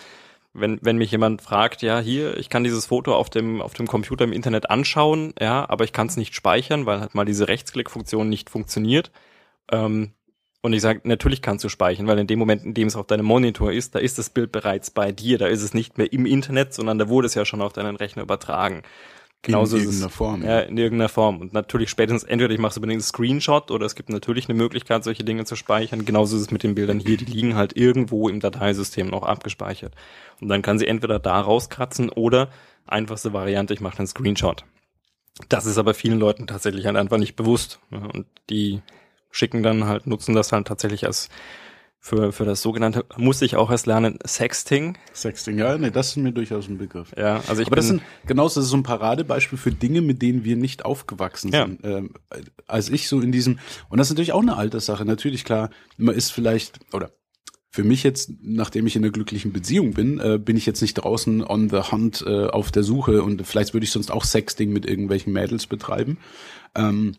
wenn, 0.53 0.79
wenn 0.81 0.97
mich 0.97 1.11
jemand 1.11 1.41
fragt, 1.41 1.81
ja, 1.81 1.99
hier, 1.99 2.37
ich 2.37 2.49
kann 2.49 2.63
dieses 2.63 2.87
Foto 2.87 3.15
auf 3.15 3.29
dem, 3.29 3.61
auf 3.61 3.73
dem 3.73 3.87
Computer 3.87 4.25
im 4.25 4.33
Internet 4.33 4.69
anschauen, 4.69 5.33
ja, 5.39 5.69
aber 5.69 5.83
ich 5.83 5.93
kann 5.93 6.07
es 6.07 6.17
nicht 6.17 6.35
speichern, 6.35 6.85
weil 6.85 6.99
halt 6.99 7.15
mal 7.15 7.25
diese 7.25 7.47
Rechtsklickfunktion 7.47 8.27
nicht 8.27 8.49
funktioniert. 8.49 9.11
Ähm, 9.71 10.13
und 10.61 10.73
ich 10.73 10.81
sage, 10.81 11.01
natürlich 11.05 11.41
kannst 11.41 11.63
du 11.63 11.69
speichern, 11.69 12.07
weil 12.07 12.19
in 12.19 12.27
dem 12.27 12.39
Moment, 12.39 12.65
in 12.65 12.73
dem 12.73 12.87
es 12.87 12.97
auf 12.97 13.07
deinem 13.07 13.25
Monitor 13.25 13.71
ist, 13.71 13.95
da 13.95 13.99
ist 13.99 14.17
das 14.17 14.29
Bild 14.29 14.51
bereits 14.51 14.91
bei 14.91 15.13
dir, 15.13 15.37
da 15.37 15.47
ist 15.47 15.61
es 15.61 15.73
nicht 15.73 15.97
mehr 15.97 16.11
im 16.11 16.25
Internet, 16.25 16.73
sondern 16.73 16.99
da 16.99 17.07
wurde 17.07 17.27
es 17.27 17.35
ja 17.35 17.45
schon 17.45 17.61
auf 17.61 17.71
deinen 17.71 17.95
Rechner 17.95 18.23
übertragen. 18.23 18.83
Genauso 19.41 19.77
in 19.77 19.83
irgendeiner 19.83 20.09
Form. 20.09 20.43
Ja, 20.43 20.59
in 20.59 20.77
irgendeiner 20.77 21.09
Form. 21.09 21.39
Und 21.39 21.53
natürlich 21.53 21.89
spätestens, 21.89 22.23
entweder 22.29 22.53
ich 22.53 22.59
mache 22.59 22.73
so 22.73 22.79
unbedingt 22.79 22.97
einen 22.97 23.03
Screenshot 23.03 23.71
oder 23.71 23.85
es 23.85 23.95
gibt 23.95 24.09
natürlich 24.09 24.49
eine 24.49 24.57
Möglichkeit, 24.57 25.03
solche 25.03 25.23
Dinge 25.23 25.45
zu 25.45 25.55
speichern. 25.55 26.03
Genauso 26.03 26.35
ist 26.35 26.41
es 26.43 26.51
mit 26.51 26.63
den 26.63 26.75
Bildern 26.75 26.99
hier. 26.99 27.15
Die 27.15 27.25
liegen 27.25 27.55
halt 27.55 27.77
irgendwo 27.77 28.27
im 28.27 28.41
Dateisystem 28.41 29.07
noch 29.07 29.23
abgespeichert. 29.23 29.95
Und 30.41 30.49
dann 30.49 30.61
kann 30.61 30.77
sie 30.77 30.87
entweder 30.87 31.19
da 31.19 31.39
rauskratzen 31.39 32.09
oder 32.09 32.49
einfachste 32.85 33.31
Variante, 33.31 33.73
ich 33.73 33.81
mache 33.81 33.99
einen 33.99 34.07
Screenshot. 34.07 34.65
Das 35.47 35.65
ist 35.65 35.77
aber 35.77 35.93
vielen 35.93 36.19
Leuten 36.19 36.47
tatsächlich 36.47 36.85
halt 36.85 36.97
einfach 36.97 37.17
nicht 37.17 37.37
bewusst. 37.37 37.79
Und 37.91 38.25
die 38.49 38.81
schicken 39.31 39.63
dann 39.63 39.85
halt, 39.85 40.05
nutzen 40.05 40.35
das 40.35 40.51
halt 40.51 40.67
tatsächlich 40.67 41.05
als 41.05 41.29
für, 42.01 42.31
für 42.31 42.45
das 42.45 42.61
sogenannte, 42.61 43.05
musste 43.17 43.45
ich 43.45 43.55
auch 43.57 43.69
erst 43.69 43.85
lernen, 43.85 44.17
Sexting. 44.25 44.97
Sexting, 45.13 45.57
ja, 45.57 45.77
nee, 45.77 45.91
das 45.91 46.09
ist 46.09 46.17
mir 46.17 46.31
durchaus 46.31 46.67
ein 46.69 46.77
Begriff. 46.77 47.11
Ja, 47.17 47.41
also 47.47 47.61
ich 47.61 47.67
Aber 47.67 47.75
bin, 47.75 47.75
das 47.75 47.87
sind, 47.87 48.01
genau, 48.25 48.45
das 48.45 48.57
ist 48.57 48.69
so 48.69 48.77
ein 48.77 48.83
Paradebeispiel 48.83 49.57
für 49.57 49.71
Dinge, 49.71 50.01
mit 50.01 50.21
denen 50.21 50.43
wir 50.45 50.55
nicht 50.55 50.85
aufgewachsen 50.85 51.51
Ja. 51.51 51.65
sind. 51.65 51.81
Ähm, 51.83 52.13
als 52.67 52.89
ich 52.89 53.09
so 53.09 53.19
in 53.19 53.31
diesem, 53.31 53.59
und 53.89 53.97
das 53.97 54.07
ist 54.07 54.11
natürlich 54.11 54.31
auch 54.31 54.41
eine 54.41 54.55
Alterssache. 54.55 55.03
Natürlich, 55.03 55.43
klar, 55.43 55.69
man 55.97 56.15
ist 56.15 56.31
vielleicht, 56.31 56.79
oder 56.93 57.11
für 57.71 57.83
mich 57.83 58.01
jetzt, 58.03 58.31
nachdem 58.41 58.87
ich 58.87 58.95
in 58.95 59.03
einer 59.03 59.11
glücklichen 59.11 59.51
Beziehung 59.51 59.93
bin, 59.93 60.19
äh, 60.19 60.39
bin 60.39 60.57
ich 60.57 60.65
jetzt 60.65 60.81
nicht 60.81 60.95
draußen 60.95 61.43
on 61.43 61.69
the 61.69 61.91
hunt 61.91 62.23
äh, 62.25 62.47
auf 62.47 62.71
der 62.71 62.83
Suche 62.83 63.21
und 63.21 63.45
vielleicht 63.45 63.73
würde 63.73 63.83
ich 63.83 63.91
sonst 63.91 64.09
auch 64.09 64.23
Sexting 64.23 64.71
mit 64.71 64.87
irgendwelchen 64.87 65.33
Mädels 65.33 65.67
betreiben. 65.67 66.17
Ähm, 66.75 67.15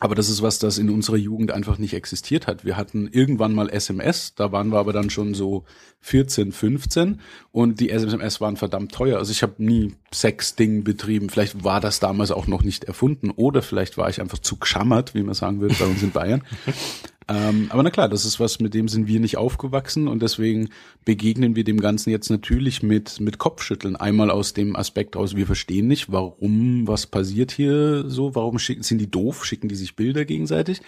aber 0.00 0.14
das 0.14 0.28
ist 0.28 0.42
was, 0.42 0.58
das 0.58 0.78
in 0.78 0.90
unserer 0.90 1.16
Jugend 1.16 1.52
einfach 1.52 1.78
nicht 1.78 1.94
existiert 1.94 2.46
hat. 2.46 2.64
Wir 2.64 2.76
hatten 2.76 3.08
irgendwann 3.10 3.54
mal 3.54 3.70
SMS, 3.70 4.34
da 4.34 4.52
waren 4.52 4.70
wir 4.70 4.78
aber 4.78 4.92
dann 4.92 5.10
schon 5.10 5.34
so 5.34 5.64
14, 6.00 6.52
15 6.52 7.20
und 7.52 7.80
die 7.80 7.90
SMS 7.90 8.40
waren 8.40 8.56
verdammt 8.56 8.92
teuer. 8.92 9.18
Also 9.18 9.30
ich 9.30 9.42
habe 9.42 9.54
nie 9.58 9.94
Sexting 10.12 10.84
betrieben. 10.84 11.30
Vielleicht 11.30 11.64
war 11.64 11.80
das 11.80 12.00
damals 12.00 12.30
auch 12.30 12.46
noch 12.46 12.62
nicht 12.62 12.84
erfunden 12.84 13.30
oder 13.30 13.62
vielleicht 13.62 13.96
war 13.96 14.10
ich 14.10 14.20
einfach 14.20 14.38
zu 14.38 14.56
geschammert, 14.56 15.14
wie 15.14 15.22
man 15.22 15.34
sagen 15.34 15.60
würde 15.60 15.76
bei 15.78 15.86
uns 15.86 16.02
in 16.02 16.10
Bayern. 16.10 16.42
Ähm, 17.26 17.68
aber 17.70 17.82
na 17.82 17.90
klar, 17.90 18.08
das 18.08 18.24
ist 18.24 18.38
was, 18.38 18.60
mit 18.60 18.74
dem 18.74 18.86
sind 18.88 19.06
wir 19.06 19.18
nicht 19.18 19.38
aufgewachsen 19.38 20.08
und 20.08 20.22
deswegen 20.22 20.68
begegnen 21.04 21.56
wir 21.56 21.64
dem 21.64 21.80
Ganzen 21.80 22.10
jetzt 22.10 22.28
natürlich 22.28 22.82
mit, 22.82 23.18
mit 23.20 23.38
Kopfschütteln. 23.38 23.96
Einmal 23.96 24.30
aus 24.30 24.52
dem 24.52 24.76
Aspekt 24.76 25.16
aus, 25.16 25.34
wir 25.34 25.46
verstehen 25.46 25.86
nicht, 25.86 26.12
warum, 26.12 26.86
was 26.86 27.06
passiert 27.06 27.50
hier 27.50 28.04
so, 28.08 28.34
warum 28.34 28.58
schicken, 28.58 28.82
sind 28.82 28.98
die 28.98 29.10
doof, 29.10 29.44
schicken 29.46 29.68
die 29.68 29.74
sich 29.74 29.96
Bilder 29.96 30.24
gegenseitig? 30.26 30.82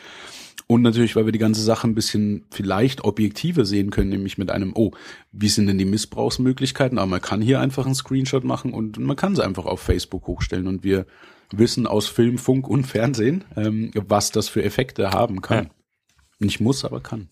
Und 0.67 0.83
natürlich, 0.83 1.15
weil 1.17 1.27
wir 1.27 1.33
die 1.33 1.39
ganze 1.39 1.63
Sache 1.63 1.87
ein 1.87 1.95
bisschen 1.95 2.45
vielleicht 2.51 3.05
objektiver 3.05 3.65
sehen 3.65 3.91
können, 3.91 4.11
nämlich 4.11 4.37
mit 4.37 4.51
einem, 4.51 4.73
oh, 4.75 4.91
wie 5.33 5.49
sind 5.49 5.69
denn 5.69 5.79
die 5.79 5.85
Missbrauchsmöglichkeiten? 5.85 6.99
Aber 6.99 7.07
man 7.07 7.21
kann 7.21 7.41
hier 7.41 7.61
einfach 7.61 7.87
einen 7.87 7.95
Screenshot 7.95 8.45
machen 8.45 8.73
und 8.73 8.99
man 8.99 9.17
kann 9.17 9.37
sie 9.37 9.45
einfach 9.45 9.65
auf 9.65 9.81
Facebook 9.81 10.27
hochstellen 10.27 10.67
und 10.67 10.83
wir 10.83 11.07
wissen 11.53 11.87
aus 11.87 12.09
Film, 12.09 12.39
Funk 12.39 12.69
und 12.69 12.85
Fernsehen, 12.85 13.45
ähm, 13.57 13.93
was 13.95 14.33
das 14.33 14.49
für 14.49 14.65
Effekte 14.65 15.13
haben 15.13 15.41
kann. 15.41 15.65
Ja. 15.67 15.71
Nicht 16.39 16.61
muss, 16.61 16.85
aber 16.85 17.01
kann. 17.01 17.29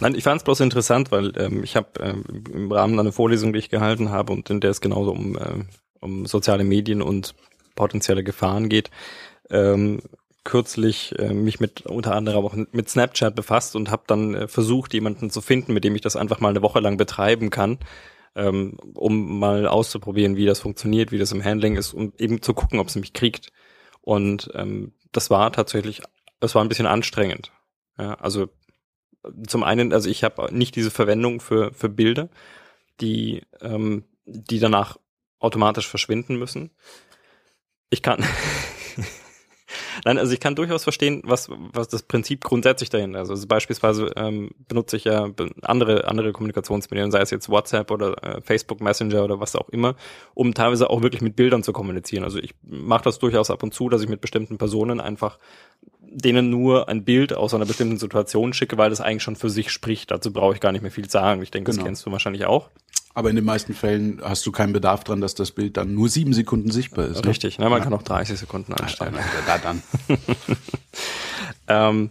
Nein, 0.00 0.14
ich 0.14 0.24
fand 0.24 0.40
es 0.40 0.44
bloß 0.44 0.60
interessant, 0.60 1.12
weil 1.12 1.32
ähm, 1.38 1.62
ich 1.62 1.76
habe 1.76 1.88
ähm, 2.00 2.24
im 2.52 2.72
Rahmen 2.72 2.98
einer 2.98 3.12
Vorlesung, 3.12 3.52
die 3.52 3.60
ich 3.60 3.70
gehalten 3.70 4.10
habe 4.10 4.32
und 4.32 4.50
in 4.50 4.60
der 4.60 4.70
es 4.70 4.80
genauso 4.80 5.12
um, 5.12 5.38
ähm, 5.38 5.66
um 6.00 6.26
soziale 6.26 6.64
Medien 6.64 7.02
und 7.02 7.34
potenzielle 7.76 8.24
Gefahren 8.24 8.68
geht, 8.68 8.90
ähm, 9.48 10.02
kürzlich 10.44 11.16
äh, 11.18 11.32
mich 11.32 11.60
mit 11.60 11.82
unter 11.82 12.14
anderem 12.14 12.44
auch 12.44 12.54
mit 12.72 12.88
Snapchat 12.88 13.34
befasst 13.34 13.76
und 13.76 13.90
habe 13.90 14.04
dann 14.06 14.34
äh, 14.34 14.48
versucht, 14.48 14.94
jemanden 14.94 15.30
zu 15.30 15.40
finden, 15.40 15.72
mit 15.72 15.84
dem 15.84 15.94
ich 15.94 16.00
das 16.00 16.16
einfach 16.16 16.40
mal 16.40 16.48
eine 16.48 16.62
Woche 16.62 16.80
lang 16.80 16.96
betreiben 16.96 17.50
kann, 17.50 17.78
ähm, 18.34 18.76
um 18.94 19.38
mal 19.38 19.66
auszuprobieren, 19.66 20.36
wie 20.36 20.46
das 20.46 20.60
funktioniert, 20.60 21.12
wie 21.12 21.18
das 21.18 21.32
im 21.32 21.44
Handling 21.44 21.76
ist 21.76 21.92
und 21.92 22.20
eben 22.20 22.42
zu 22.42 22.54
gucken, 22.54 22.80
ob 22.80 22.88
es 22.88 22.96
mich 22.96 23.12
kriegt. 23.12 23.52
Und 24.00 24.50
ähm, 24.54 24.92
das 25.12 25.30
war 25.30 25.52
tatsächlich, 25.52 26.02
es 26.40 26.54
war 26.54 26.62
ein 26.62 26.68
bisschen 26.68 26.86
anstrengend. 26.86 27.52
Ja, 28.00 28.14
also 28.14 28.48
zum 29.46 29.62
einen, 29.62 29.92
also 29.92 30.08
ich 30.08 30.24
habe 30.24 30.48
nicht 30.54 30.74
diese 30.74 30.90
Verwendung 30.90 31.40
für, 31.40 31.74
für 31.74 31.90
Bilder, 31.90 32.30
die, 33.02 33.42
ähm, 33.60 34.04
die 34.24 34.58
danach 34.58 34.96
automatisch 35.38 35.86
verschwinden 35.86 36.36
müssen. 36.36 36.70
Ich 37.90 38.02
kann, 38.02 38.24
nein, 40.04 40.18
also 40.18 40.32
ich 40.32 40.40
kann 40.40 40.54
durchaus 40.54 40.84
verstehen, 40.84 41.22
was, 41.24 41.48
was 41.72 41.88
das 41.88 42.02
Prinzip 42.02 42.44
grundsätzlich 42.44 42.90
dahinter 42.90 43.22
ist. 43.22 43.30
Also 43.30 43.46
beispielsweise 43.46 44.12
ähm, 44.16 44.50
benutze 44.68 44.96
ich 44.96 45.04
ja 45.04 45.28
andere, 45.62 46.08
andere 46.08 46.32
Kommunikationsmedien, 46.32 47.10
sei 47.10 47.20
es 47.20 47.30
jetzt 47.30 47.48
WhatsApp 47.48 47.90
oder 47.90 48.22
äh, 48.22 48.40
Facebook 48.40 48.80
Messenger 48.80 49.24
oder 49.24 49.40
was 49.40 49.56
auch 49.56 49.68
immer, 49.70 49.94
um 50.34 50.54
teilweise 50.54 50.90
auch 50.90 51.02
wirklich 51.02 51.22
mit 51.22 51.36
Bildern 51.36 51.62
zu 51.62 51.72
kommunizieren. 51.72 52.24
Also 52.24 52.38
ich 52.38 52.54
mache 52.62 53.04
das 53.04 53.18
durchaus 53.18 53.50
ab 53.50 53.62
und 53.62 53.74
zu, 53.74 53.88
dass 53.88 54.02
ich 54.02 54.08
mit 54.08 54.20
bestimmten 54.20 54.58
Personen 54.58 55.00
einfach 55.00 55.38
denen 56.12 56.50
nur 56.50 56.88
ein 56.88 57.04
Bild 57.04 57.32
aus 57.32 57.54
einer 57.54 57.66
bestimmten 57.66 57.96
Situation 57.96 58.52
schicke, 58.52 58.76
weil 58.78 58.90
das 58.90 59.00
eigentlich 59.00 59.22
schon 59.22 59.36
für 59.36 59.48
sich 59.50 59.70
spricht. 59.70 60.10
Dazu 60.10 60.32
brauche 60.32 60.54
ich 60.54 60.60
gar 60.60 60.72
nicht 60.72 60.82
mehr 60.82 60.90
viel 60.90 61.08
sagen. 61.08 61.40
Ich 61.42 61.50
denke, 61.52 61.68
das 61.68 61.76
Genau. 61.76 61.86
kennst 61.86 62.04
du 62.04 62.10
wahrscheinlich 62.10 62.46
auch. 62.46 62.68
Aber 63.12 63.28
in 63.28 63.36
den 63.36 63.44
meisten 63.44 63.74
Fällen 63.74 64.20
hast 64.22 64.46
du 64.46 64.52
keinen 64.52 64.72
Bedarf 64.72 65.02
dran, 65.04 65.20
dass 65.20 65.34
das 65.34 65.50
Bild 65.50 65.76
dann 65.76 65.94
nur 65.94 66.08
sieben 66.08 66.32
Sekunden 66.32 66.70
sichtbar 66.70 67.06
ist. 67.06 67.24
ne? 67.24 67.30
Richtig, 67.30 67.58
ne? 67.58 67.68
man 67.68 67.82
kann 67.82 67.92
auch 67.92 68.02
30 68.02 68.38
Sekunden 68.38 68.72
Ja, 68.72 68.78
einstellen. 68.84 69.14
da 69.46 69.58
dann. 69.58 69.82
Ähm, 71.66 72.10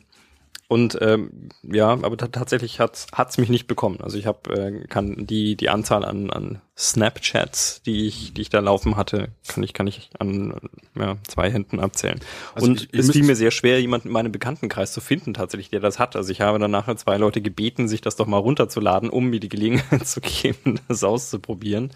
und 0.70 0.98
ähm, 1.02 1.50
ja, 1.64 1.90
aber 1.90 2.16
ta- 2.16 2.28
tatsächlich 2.28 2.80
hat's 2.80 3.08
hat's 3.12 3.38
mich 3.40 3.50
nicht 3.50 3.68
bekommen. 3.68 4.00
Also 4.02 4.18
ich 4.18 4.26
habe 4.28 4.54
äh, 4.54 4.88
kann 4.88 5.26
die 5.26 5.56
die 5.58 5.68
Anzahl 5.70 6.06
an 6.06 6.30
an 6.30 6.62
Snapchats, 6.78 7.82
die 7.82 8.06
ich 8.08 8.34
die 8.36 8.42
ich 8.44 8.50
da 8.50 8.60
laufen 8.60 8.96
hatte, 8.96 9.30
kann 9.48 9.64
ich 9.64 9.74
kann 9.74 9.88
ich 9.88 10.12
an 10.20 10.54
ja, 10.96 11.18
zwei 11.28 11.50
Händen 11.52 11.80
abzählen. 11.80 12.20
Also 12.54 12.68
und 12.68 12.84
ich- 12.84 12.94
ihr 12.94 13.00
es 13.00 13.12
fiel 13.12 13.24
mir 13.24 13.36
sehr 13.36 13.50
schwer, 13.52 13.82
jemanden 13.82 14.10
in 14.10 14.14
meinem 14.14 14.32
Bekanntenkreis 14.32 14.94
zu 14.94 15.02
finden, 15.02 15.34
tatsächlich, 15.34 15.70
der 15.72 15.80
das 15.80 15.98
hat. 15.98 16.16
Also 16.16 16.32
ich 16.32 16.42
habe 16.42 16.60
dann 16.60 16.72
nachher 16.72 16.96
zwei 16.98 17.18
Leute 17.18 17.42
gebeten, 17.42 17.88
sich 17.88 18.02
das 18.02 18.16
doch 18.16 18.28
mal 18.28 18.38
runterzuladen, 18.38 19.10
um 19.10 19.26
mir 19.32 19.40
die 19.40 19.50
Gelegenheit 19.50 20.06
zu 20.08 20.22
geben, 20.22 20.80
das 20.88 21.04
auszuprobieren. 21.04 21.90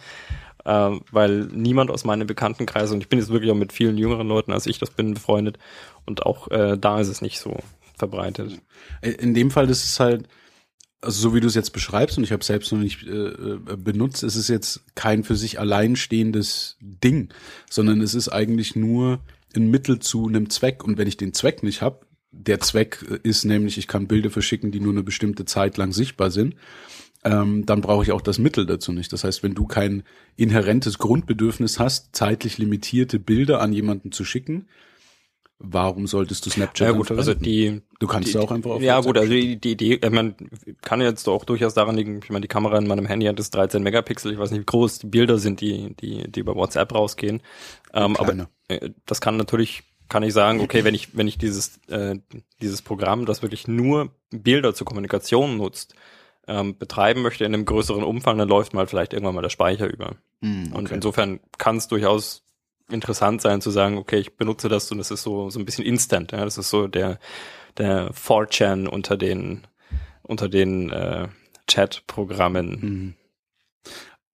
Äh, 0.65 0.91
weil 1.11 1.41
niemand 1.53 1.91
aus 1.91 2.05
meinem 2.05 2.25
Bekanntenkreis, 2.25 2.91
und 2.91 3.01
ich 3.01 3.09
bin 3.09 3.19
jetzt 3.19 3.29
wirklich 3.31 3.51
auch 3.51 3.55
mit 3.55 3.71
vielen 3.71 3.97
jüngeren 3.99 4.27
Leuten 4.27 4.51
als 4.51 4.65
ich 4.65 4.79
das 4.79 4.89
bin 4.89 5.13
befreundet, 5.13 5.59
und 6.07 6.25
auch 6.25 6.49
äh, 6.49 6.75
da 6.77 6.99
ist 6.99 7.09
es 7.09 7.21
nicht 7.21 7.37
so 7.39 7.57
verbreitet. 8.03 8.61
In 9.01 9.33
dem 9.33 9.51
Fall 9.51 9.69
ist 9.69 9.83
es 9.85 9.99
halt, 9.99 10.27
also 11.01 11.21
so 11.21 11.35
wie 11.35 11.39
du 11.39 11.47
es 11.47 11.55
jetzt 11.55 11.71
beschreibst, 11.71 12.17
und 12.17 12.23
ich 12.23 12.31
habe 12.31 12.43
selbst 12.43 12.71
noch 12.71 12.79
nicht 12.79 13.03
äh, 13.03 13.09
äh, 13.09 13.59
benutzt, 13.77 14.23
ist 14.23 14.35
es 14.35 14.47
jetzt 14.47 14.83
kein 14.95 15.23
für 15.23 15.35
sich 15.35 15.59
alleinstehendes 15.59 16.77
Ding, 16.81 17.29
sondern 17.69 18.01
es 18.01 18.13
ist 18.13 18.29
eigentlich 18.29 18.75
nur 18.75 19.19
ein 19.55 19.69
Mittel 19.69 19.99
zu 19.99 20.27
einem 20.27 20.49
Zweck. 20.49 20.83
Und 20.83 20.97
wenn 20.97 21.07
ich 21.07 21.17
den 21.17 21.33
Zweck 21.33 21.63
nicht 21.63 21.81
habe, 21.81 22.05
der 22.31 22.59
Zweck 22.59 23.05
ist 23.23 23.45
nämlich, 23.45 23.77
ich 23.77 23.87
kann 23.87 24.07
Bilder 24.07 24.31
verschicken, 24.31 24.71
die 24.71 24.79
nur 24.79 24.93
eine 24.93 25.03
bestimmte 25.03 25.45
Zeit 25.45 25.77
lang 25.77 25.91
sichtbar 25.91 26.31
sind, 26.31 26.55
ähm, 27.23 27.65
dann 27.65 27.81
brauche 27.81 28.03
ich 28.03 28.11
auch 28.11 28.21
das 28.21 28.39
Mittel 28.39 28.65
dazu 28.65 28.91
nicht. 28.91 29.13
Das 29.13 29.23
heißt, 29.23 29.43
wenn 29.43 29.53
du 29.53 29.65
kein 29.65 30.03
inhärentes 30.35 30.97
Grundbedürfnis 30.97 31.79
hast, 31.79 32.15
zeitlich 32.15 32.57
limitierte 32.57 33.19
Bilder 33.19 33.61
an 33.61 33.71
jemanden 33.71 34.11
zu 34.11 34.25
schicken, 34.25 34.67
warum 35.63 36.07
solltest 36.07 36.45
du 36.45 36.49
Snapchat 36.49 36.87
Ja 36.87 36.91
gut, 36.93 37.09
also 37.09 37.33
die 37.33 37.81
Du 37.99 38.07
kannst 38.07 38.29
die, 38.29 38.33
ja 38.33 38.41
auch 38.41 38.51
einfach 38.51 38.71
auf 38.71 38.81
Ja 38.81 38.97
WhatsApp 38.97 39.13
gut, 39.13 39.17
also 39.17 39.31
die, 39.31 39.55
die 39.55 39.71
Idee, 39.71 39.99
meine, 40.09 40.35
kann 40.81 41.01
jetzt 41.01 41.27
auch 41.29 41.45
durchaus 41.45 41.73
daran 41.73 41.95
liegen, 41.95 42.19
ich 42.21 42.29
meine, 42.29 42.41
die 42.41 42.49
Kamera 42.49 42.77
in 42.77 42.85
meinem 42.85 43.05
Handy 43.05 43.25
hat 43.25 43.39
das 43.39 43.49
13 43.49 43.81
Megapixel, 43.81 44.33
ich 44.33 44.37
weiß 44.37 44.51
nicht, 44.51 44.59
wie 44.59 44.65
groß 44.65 44.99
die 44.99 45.07
Bilder 45.07 45.37
sind, 45.37 45.61
die, 45.61 45.95
die, 45.95 46.29
die 46.29 46.39
über 46.41 46.55
WhatsApp 46.55 46.93
rausgehen. 46.93 47.41
Ähm, 47.93 48.17
aber 48.17 48.49
äh, 48.67 48.89
das 49.05 49.21
kann 49.21 49.37
natürlich, 49.37 49.83
kann 50.09 50.21
ich 50.21 50.33
sagen, 50.33 50.59
okay, 50.59 50.83
wenn 50.83 50.93
ich, 50.93 51.15
wenn 51.15 51.27
ich 51.27 51.37
dieses, 51.37 51.79
äh, 51.87 52.19
dieses 52.61 52.81
Programm, 52.81 53.25
das 53.25 53.41
wirklich 53.41 53.67
nur 53.67 54.11
Bilder 54.31 54.75
zur 54.75 54.85
Kommunikation 54.85 55.57
nutzt, 55.57 55.95
ähm, 56.45 56.77
betreiben 56.77 57.21
möchte 57.21 57.45
in 57.45 57.53
einem 57.53 57.63
größeren 57.63 58.03
Umfang, 58.03 58.37
dann 58.37 58.49
läuft 58.49 58.73
mal 58.73 58.85
vielleicht 58.85 59.13
irgendwann 59.13 59.35
mal 59.35 59.41
der 59.41 59.49
Speicher 59.49 59.87
über. 59.87 60.17
Und 60.73 60.85
okay. 60.87 60.95
insofern 60.95 61.39
kann 61.57 61.77
es 61.77 61.87
durchaus 61.87 62.42
interessant 62.89 63.41
sein 63.41 63.61
zu 63.61 63.71
sagen, 63.71 63.97
okay, 63.97 64.17
ich 64.17 64.35
benutze 64.35 64.69
das 64.69 64.91
und 64.91 64.97
das 64.97 65.11
ist 65.11 65.23
so, 65.23 65.49
so 65.49 65.59
ein 65.59 65.65
bisschen 65.65 65.85
instant. 65.85 66.31
Ja, 66.31 66.43
das 66.43 66.57
ist 66.57 66.69
so 66.69 66.87
der, 66.87 67.19
der 67.77 68.11
4chan 68.11 68.87
unter 68.87 69.17
den, 69.17 69.61
unter 70.21 70.49
den 70.49 70.89
äh, 70.89 71.27
Chat-Programmen. 71.67 72.69
Mhm. 72.69 73.13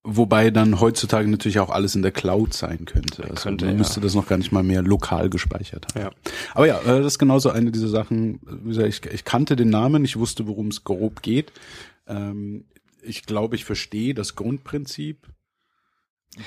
Wobei 0.02 0.50
dann 0.50 0.80
heutzutage 0.80 1.28
natürlich 1.28 1.60
auch 1.60 1.68
alles 1.68 1.94
in 1.94 2.00
der 2.00 2.10
Cloud 2.10 2.54
sein 2.54 2.86
könnte. 2.86 3.22
Also 3.24 3.34
Könnte, 3.34 3.66
man 3.66 3.74
ja. 3.74 3.78
müsste 3.78 4.00
das 4.00 4.14
noch 4.14 4.26
gar 4.26 4.38
nicht 4.38 4.50
mal 4.50 4.62
mehr 4.62 4.80
lokal 4.80 5.28
gespeichert 5.28 5.88
haben. 5.88 6.00
Ja. 6.00 6.10
Aber 6.54 6.66
ja, 6.66 6.80
äh, 6.80 7.02
das 7.02 7.14
ist 7.14 7.18
genauso 7.18 7.50
eine 7.50 7.70
dieser 7.70 7.88
Sachen. 7.88 8.40
Wie 8.42 8.70
gesagt, 8.70 8.88
ich, 8.88 9.12
ich 9.12 9.24
kannte 9.24 9.56
den 9.56 9.68
Namen, 9.68 10.04
ich 10.04 10.16
wusste, 10.16 10.46
worum 10.46 10.68
es 10.68 10.84
grob 10.84 11.20
geht. 11.20 11.52
Ähm, 12.06 12.64
ich 13.02 13.26
glaube, 13.26 13.56
ich 13.56 13.66
verstehe 13.66 14.14
das 14.14 14.36
Grundprinzip 14.36 15.26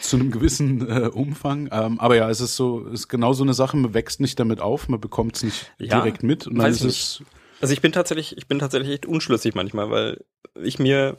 zu 0.01 0.15
einem 0.15 0.31
gewissen 0.31 0.89
äh, 0.89 1.07
Umfang. 1.07 1.69
Ähm, 1.71 1.99
aber 1.99 2.15
ja, 2.15 2.29
es 2.29 2.39
ist 2.39 2.55
so, 2.55 2.88
es 2.88 3.01
ist 3.01 3.07
genau 3.09 3.34
so 3.34 3.43
eine 3.43 3.53
Sache. 3.53 3.77
Man 3.77 3.93
wächst 3.93 4.19
nicht 4.19 4.39
damit 4.39 4.59
auf, 4.59 4.88
man 4.88 5.01
bekommt 5.01 5.36
es 5.36 5.43
nicht 5.43 5.71
Ja, 5.77 5.99
direkt 5.99 6.23
mit. 6.23 6.47
Und 6.47 6.57
dann 6.57 6.71
ist 6.71 6.84
ich 6.84 6.86
es 6.86 7.23
Also 7.61 7.73
ich 7.73 7.81
bin 7.81 7.91
tatsächlich, 7.91 8.38
ich 8.38 8.47
bin 8.47 8.59
tatsächlich 8.59 8.91
echt 8.91 9.05
unschlüssig 9.05 9.55
manchmal, 9.55 9.89
weil 9.89 10.23
ich 10.61 10.79
mir, 10.79 11.17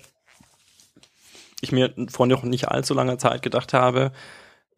ich 1.61 1.73
mir 1.73 1.95
vor 2.09 2.27
noch 2.27 2.43
nicht 2.43 2.69
allzu 2.69 2.95
langer 2.95 3.19
Zeit 3.19 3.43
gedacht 3.43 3.75
habe, 3.75 4.13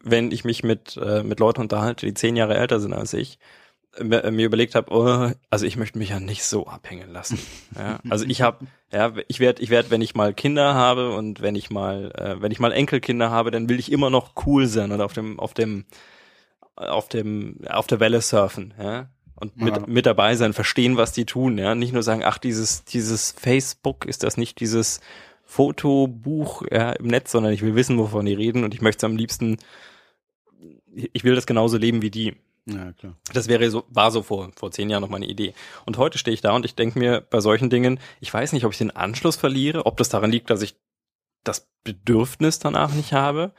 wenn 0.00 0.30
ich 0.30 0.44
mich 0.44 0.62
mit, 0.62 0.96
äh, 0.96 1.22
mit 1.22 1.40
Leuten 1.40 1.60
unterhalte, 1.60 2.06
die 2.06 2.14
zehn 2.14 2.36
Jahre 2.36 2.56
älter 2.56 2.80
sind 2.80 2.92
als 2.92 3.12
ich, 3.12 3.38
mir, 4.02 4.44
überlegt 4.46 4.74
habe, 4.74 4.92
oh, 4.92 5.32
also 5.50 5.66
ich 5.66 5.76
möchte 5.76 5.98
mich 5.98 6.10
ja 6.10 6.20
nicht 6.20 6.44
so 6.44 6.66
abhängen 6.66 7.10
lassen. 7.12 7.38
Ja, 7.78 8.00
also 8.08 8.24
ich 8.26 8.40
habe, 8.42 8.66
ja, 8.90 9.12
ich 9.28 9.40
werde, 9.40 9.62
ich 9.62 9.70
werde, 9.70 9.90
wenn 9.90 10.00
ich 10.00 10.14
mal 10.14 10.32
Kinder 10.32 10.74
habe 10.74 11.14
und 11.14 11.42
wenn 11.42 11.54
ich 11.54 11.68
mal, 11.70 12.10
äh, 12.16 12.40
wenn 12.40 12.52
ich 12.52 12.58
mal 12.60 12.72
Enkelkinder 12.72 13.30
habe, 13.30 13.50
dann 13.50 13.68
will 13.68 13.78
ich 13.78 13.92
immer 13.92 14.08
noch 14.08 14.32
cool 14.46 14.66
sein 14.66 14.92
und 14.92 15.00
auf 15.00 15.12
dem, 15.12 15.38
auf 15.38 15.52
dem, 15.52 15.84
auf 16.76 17.08
dem, 17.08 17.58
auf 17.68 17.86
der 17.86 18.00
Welle 18.00 18.20
surfen. 18.22 18.72
Ja, 18.78 19.08
und 19.34 19.56
mit, 19.58 19.76
Ja. 19.76 19.84
mit 19.86 20.06
dabei 20.06 20.34
sein, 20.36 20.52
verstehen, 20.54 20.96
was 20.96 21.12
die 21.12 21.26
tun, 21.26 21.58
ja. 21.58 21.74
Nicht 21.74 21.92
nur 21.92 22.02
sagen, 22.02 22.22
ach, 22.24 22.38
dieses, 22.38 22.84
dieses 22.84 23.32
Facebook, 23.32 24.06
ist 24.06 24.22
das 24.22 24.36
nicht 24.38 24.60
dieses 24.60 25.00
Fotobuch 25.44 26.62
ja, 26.70 26.92
im 26.92 27.06
Netz, 27.06 27.30
sondern 27.32 27.52
ich 27.52 27.62
will 27.62 27.74
wissen, 27.74 27.98
wovon 27.98 28.26
die 28.26 28.34
reden 28.34 28.64
und 28.64 28.74
ich 28.74 28.80
möchte 28.80 29.00
es 29.06 29.10
am 29.10 29.16
liebsten, 29.16 29.58
ich 30.94 31.24
will 31.24 31.34
das 31.34 31.46
genauso 31.46 31.76
leben 31.76 32.02
wie 32.02 32.10
die. 32.10 32.36
Ja, 32.68 32.92
klar. 32.92 33.14
Das 33.32 33.48
wäre 33.48 33.70
so, 33.70 33.84
war 33.88 34.10
so 34.10 34.22
vor, 34.22 34.50
vor 34.56 34.72
zehn 34.72 34.90
Jahren 34.90 35.02
noch 35.02 35.08
meine 35.08 35.26
Idee. 35.26 35.54
Und 35.84 35.98
heute 35.98 36.18
stehe 36.18 36.34
ich 36.34 36.40
da 36.40 36.52
und 36.52 36.64
ich 36.64 36.74
denke 36.74 36.98
mir 36.98 37.20
bei 37.20 37.40
solchen 37.40 37.70
Dingen, 37.70 38.00
ich 38.20 38.32
weiß 38.32 38.52
nicht, 38.52 38.64
ob 38.64 38.72
ich 38.72 38.78
den 38.78 38.90
Anschluss 38.90 39.36
verliere, 39.36 39.86
ob 39.86 39.96
das 39.96 40.08
daran 40.08 40.32
liegt, 40.32 40.50
dass 40.50 40.62
ich 40.62 40.76
das 41.44 41.68
Bedürfnis 41.84 42.58
danach 42.58 42.92
nicht 42.92 43.12
habe. 43.12 43.52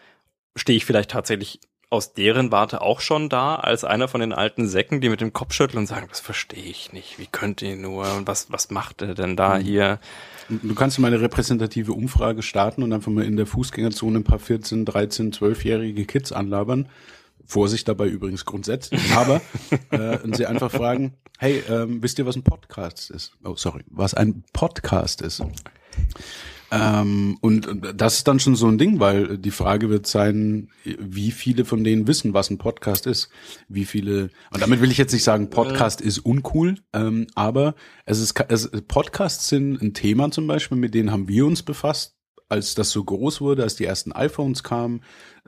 Stehe 0.58 0.76
ich 0.76 0.86
vielleicht 0.86 1.12
tatsächlich 1.12 1.62
aus 1.90 2.14
deren 2.14 2.52
Warte 2.52 2.82
auch 2.82 3.00
schon 3.00 3.30
da, 3.30 3.56
als 3.56 3.86
einer 3.86 4.10
von 4.10 4.20
den 4.20 4.34
alten 4.34 4.68
Säcken, 4.68 5.00
die 5.00 5.08
mit 5.08 5.22
dem 5.22 5.32
Kopf 5.32 5.54
schütteln 5.54 5.80
und 5.80 5.86
sagen, 5.88 6.08
das 6.10 6.20
verstehe 6.20 6.66
ich 6.66 6.92
nicht, 6.92 7.18
wie 7.18 7.28
könnt 7.28 7.62
ihr 7.62 7.78
nur 7.78 8.14
und 8.16 8.28
was, 8.28 8.52
was 8.52 8.70
macht 8.72 9.02
er 9.02 9.16
denn 9.16 9.38
da 9.38 9.58
hier? 9.58 10.00
Du 10.50 10.76
kannst 10.76 11.00
mal 11.00 11.08
eine 11.08 11.22
repräsentative 11.22 11.94
Umfrage 11.94 12.44
starten 12.44 12.84
und 12.84 12.92
einfach 12.92 13.12
mal 13.12 13.24
in 13.24 13.38
der 13.38 13.46
Fußgängerzone 13.46 14.20
ein 14.20 14.24
paar 14.26 14.40
14, 14.40 14.84
13, 14.84 15.32
12-jährige 15.32 16.06
Kids 16.06 16.34
anlabern. 16.34 16.90
Vorsicht 17.48 17.88
dabei 17.88 18.08
übrigens 18.08 18.46
grundsätzlich, 18.46 19.02
aber 19.14 19.42
äh, 19.92 20.20
und 20.20 20.36
sie 20.36 20.46
einfach 20.46 20.70
fragen, 20.70 21.16
hey, 21.40 21.64
ähm, 21.70 22.04
wisst 22.04 22.20
ihr, 22.20 22.26
was 22.26 22.36
ein 22.36 22.44
Podcast 22.44 23.10
ist? 23.10 23.32
Oh, 23.44 23.56
sorry, 23.56 23.84
was 23.90 24.14
ein 24.14 24.44
Podcast 24.54 25.22
ist. 25.22 25.42
Ähm, 26.70 27.38
und 27.40 27.66
und 27.66 27.94
das 27.96 28.18
ist 28.18 28.28
dann 28.28 28.40
schon 28.40 28.56
so 28.56 28.68
ein 28.68 28.78
Ding, 28.78 29.00
weil 29.00 29.38
die 29.38 29.52
Frage 29.52 29.90
wird 29.90 30.06
sein, 30.06 30.70
wie 30.84 31.32
viele 31.32 31.64
von 31.64 31.84
denen 31.84 32.08
wissen, 32.08 32.34
was 32.34 32.50
ein 32.50 32.58
Podcast 32.58 33.08
ist. 33.08 33.30
Wie 33.70 33.86
viele, 33.86 34.30
und 34.52 34.62
damit 34.62 34.82
will 34.82 34.92
ich 34.92 34.98
jetzt 34.98 35.14
nicht 35.14 35.24
sagen, 35.24 35.50
Podcast 35.50 36.02
ist 36.02 36.20
uncool, 36.20 36.76
ähm, 36.92 37.28
aber 37.36 37.76
es 38.06 38.20
ist, 38.20 38.38
es, 38.50 38.70
Podcasts 38.88 39.48
sind 39.48 39.82
ein 39.82 39.94
Thema 39.94 40.30
zum 40.32 40.48
Beispiel, 40.48 40.78
mit 40.78 40.94
denen 40.94 41.12
haben 41.12 41.30
wir 41.30 41.46
uns 41.46 41.64
befasst, 41.64 42.17
als 42.50 42.76
das 42.76 42.92
so 42.92 43.04
groß 43.04 43.42
wurde, 43.42 43.64
als 43.64 43.76
die 43.76 43.86
ersten 43.86 44.12
iPhones 44.12 44.64
kamen, 44.64 45.02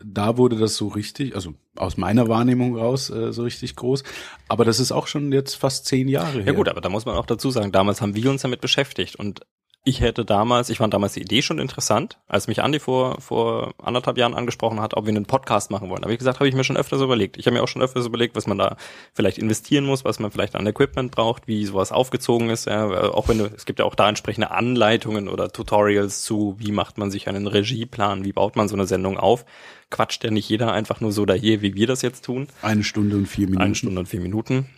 da 0.04 0.38
wurde 0.38 0.58
das 0.58 0.76
so 0.76 0.88
richtig, 0.88 1.36
also 1.36 1.54
aus 1.76 1.98
meiner 1.98 2.28
Wahrnehmung 2.28 2.78
raus, 2.78 3.10
äh, 3.10 3.32
so 3.32 3.44
richtig 3.44 3.76
groß. 3.76 4.04
Aber 4.48 4.66
das 4.66 4.80
ist 4.80 4.92
auch 4.92 5.08
schon 5.08 5.32
jetzt 5.32 5.56
fast 5.56 5.86
zehn 5.86 6.08
Jahre 6.08 6.40
her. 6.40 6.48
Ja 6.48 6.52
gut, 6.54 6.70
aber 6.70 6.82
da 6.82 6.90
muss 6.90 7.06
man 7.06 7.16
auch 7.16 7.26
dazu 7.26 7.52
sagen, 7.52 7.72
damals 7.72 8.02
haben 8.02 8.16
wir 8.16 8.30
uns 8.30 8.42
damit 8.42 8.62
beschäftigt 8.62 9.16
und 9.16 9.42
ich 9.86 10.02
hätte 10.02 10.26
damals, 10.26 10.70
ich 10.70 10.78
fand 10.78 10.94
damals 10.94 11.14
die 11.14 11.22
Idee 11.22 11.42
schon 11.42 11.58
interessant, 11.58 12.20
als 12.28 12.48
mich 12.48 12.62
Andi 12.62 12.80
vor, 12.80 13.22
vor 13.22 13.74
anderthalb 13.82 14.18
Jahren 14.18 14.34
angesprochen 14.34 14.82
hat, 14.82 14.94
ob 14.96 15.06
wir 15.06 15.10
einen 15.10 15.26
Podcast 15.26 15.72
machen 15.72 15.90
wollen. 15.90 16.02
habe 16.02 16.12
ich 16.12 16.20
gesagt, 16.20 16.40
habe 16.40 16.50
ich 16.50 16.56
mir 16.56 16.66
schon 16.66 16.76
öfters 16.76 17.02
überlegt. 17.02 17.38
Ich 17.38 17.46
habe 17.46 17.56
mir 17.56 17.64
auch 17.64 17.68
schon 17.68 17.82
öfters 17.82 18.06
überlegt, 18.06 18.36
was 18.36 18.46
man 18.46 18.58
da 18.58 18.76
vielleicht 19.14 19.38
investieren 19.38 19.86
muss, 19.86 20.04
was 20.04 20.20
man 20.20 20.32
vielleicht 20.32 20.56
an 20.56 20.68
Equipment 20.68 21.12
braucht, 21.12 21.48
wie 21.48 21.66
sowas 21.66 21.94
aufgezogen 21.94 22.50
ist. 22.50 22.66
Ja, 22.66 22.90
auch 23.12 23.30
wenn 23.30 23.38
du, 23.38 23.46
es 23.46 23.66
gibt 23.66 23.80
ja 23.80 23.86
auch 23.86 23.96
da 23.96 24.10
entsprechende 24.10 24.52
Anleitungen 24.52 25.30
oder 25.30 25.50
Tutorials 25.50 26.24
zu, 26.24 26.56
wie 26.60 26.74
macht 26.74 26.98
man 26.98 27.10
sich 27.10 27.30
einen 27.30 27.48
Regieplan, 27.48 28.26
wie 28.26 28.34
baut 28.34 28.58
man 28.58 28.68
so 28.68 28.76
eine 28.76 28.86
Sendung 28.86 29.18
auf. 29.18 29.46
Quatscht 29.90 30.24
ja 30.26 30.30
nicht 30.30 30.50
jeder 30.50 30.74
einfach 30.74 31.00
nur 31.00 31.14
so 31.14 31.26
daher, 31.26 31.62
wie 31.62 31.74
wir 31.74 31.88
das 31.88 32.02
jetzt 32.02 32.26
tun. 32.26 32.48
Eine 32.62 32.84
Stunde 32.84 33.16
und 33.16 33.28
vier 33.28 33.48
Minuten. 33.48 33.64
Eine 33.64 33.76
Stunde 33.76 34.00
und 34.02 34.08
vier 34.08 34.22
Minuten. 34.22 34.70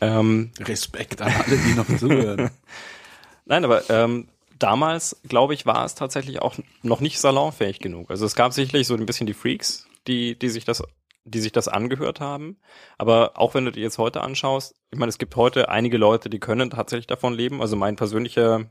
Ähm, 0.00 0.52
Respekt 0.58 1.20
an 1.20 1.32
alle, 1.32 1.56
die 1.58 1.74
noch 1.74 1.98
zuhören. 1.98 2.50
Nein, 3.44 3.64
aber 3.64 3.88
ähm, 3.90 4.28
damals, 4.58 5.20
glaube 5.28 5.54
ich, 5.54 5.66
war 5.66 5.84
es 5.84 5.94
tatsächlich 5.94 6.42
auch 6.42 6.56
noch 6.82 7.00
nicht 7.00 7.20
salonfähig 7.20 7.78
genug. 7.80 8.10
Also 8.10 8.26
es 8.26 8.34
gab 8.34 8.52
sicherlich 8.52 8.86
so 8.86 8.94
ein 8.94 9.06
bisschen 9.06 9.26
die 9.26 9.34
Freaks, 9.34 9.86
die, 10.06 10.38
die 10.38 10.48
sich 10.48 10.64
das 10.64 10.82
die 11.30 11.40
sich 11.40 11.52
das 11.52 11.68
angehört 11.68 12.20
haben. 12.20 12.56
Aber 12.96 13.32
auch 13.36 13.54
wenn 13.54 13.64
du 13.64 13.72
dir 13.72 13.82
jetzt 13.82 13.98
heute 13.98 14.22
anschaust, 14.22 14.74
ich 14.90 14.98
meine, 14.98 15.10
es 15.10 15.18
gibt 15.18 15.36
heute 15.36 15.68
einige 15.68 15.98
Leute, 15.98 16.30
die 16.30 16.38
können 16.38 16.70
tatsächlich 16.70 17.06
davon 17.06 17.34
leben. 17.34 17.60
Also 17.60 17.76
mein 17.76 17.96
persönlicher, 17.96 18.70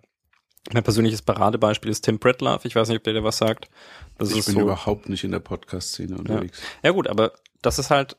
mein 0.71 0.83
persönliches 0.83 1.21
Paradebeispiel 1.21 1.91
ist 1.91 2.01
Tim 2.01 2.19
Pritlove. 2.19 2.65
Ich 2.65 2.75
weiß 2.75 2.89
nicht, 2.89 2.97
ob 2.97 3.03
der 3.03 3.13
dir 3.13 3.23
was 3.23 3.37
sagt. 3.37 3.69
Das 4.17 4.31
ich 4.31 4.39
ist 4.39 4.45
bin 4.47 4.55
so, 4.55 4.61
überhaupt 4.61 5.09
nicht 5.09 5.23
in 5.23 5.31
der 5.31 5.39
Podcast-Szene 5.39 6.17
unterwegs. 6.17 6.59
ja 6.83 6.91
gut, 6.91 7.07
aber 7.07 7.33
das 7.61 7.79
ist 7.79 7.89
halt 7.89 8.17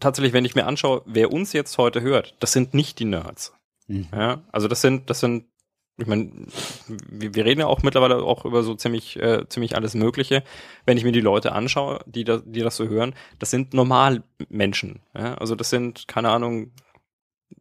tatsächlich, 0.00 0.32
wenn 0.32 0.44
ich 0.44 0.54
mir 0.54 0.66
anschaue, 0.66 1.02
wer 1.06 1.32
uns 1.32 1.52
jetzt 1.52 1.78
heute 1.78 2.00
hört, 2.00 2.34
das 2.40 2.52
sind 2.52 2.74
nicht 2.74 2.98
die 2.98 3.04
Nerds. 3.04 3.52
Mhm. 3.86 4.08
Ja, 4.12 4.42
also 4.52 4.68
das 4.68 4.80
sind, 4.80 5.08
das 5.08 5.20
sind, 5.20 5.46
ich 5.98 6.06
meine, 6.06 6.30
wir, 7.08 7.34
wir 7.34 7.44
reden 7.44 7.60
ja 7.60 7.66
auch 7.66 7.82
mittlerweile 7.82 8.22
auch 8.22 8.44
über 8.44 8.62
so 8.62 8.74
ziemlich, 8.74 9.20
äh, 9.20 9.48
ziemlich 9.48 9.74
alles 9.74 9.94
Mögliche. 9.94 10.44
Wenn 10.86 10.96
ich 10.96 11.02
mir 11.02 11.12
die 11.12 11.20
Leute 11.20 11.52
anschaue, 11.52 12.00
die 12.06 12.22
das, 12.22 12.42
die 12.46 12.60
das 12.60 12.76
so 12.76 12.86
hören, 12.86 13.14
das 13.40 13.50
sind 13.50 13.74
Normalmenschen. 13.74 15.00
Ja? 15.14 15.34
Also 15.34 15.56
das 15.56 15.70
sind, 15.70 16.06
keine 16.06 16.30
Ahnung, 16.30 16.70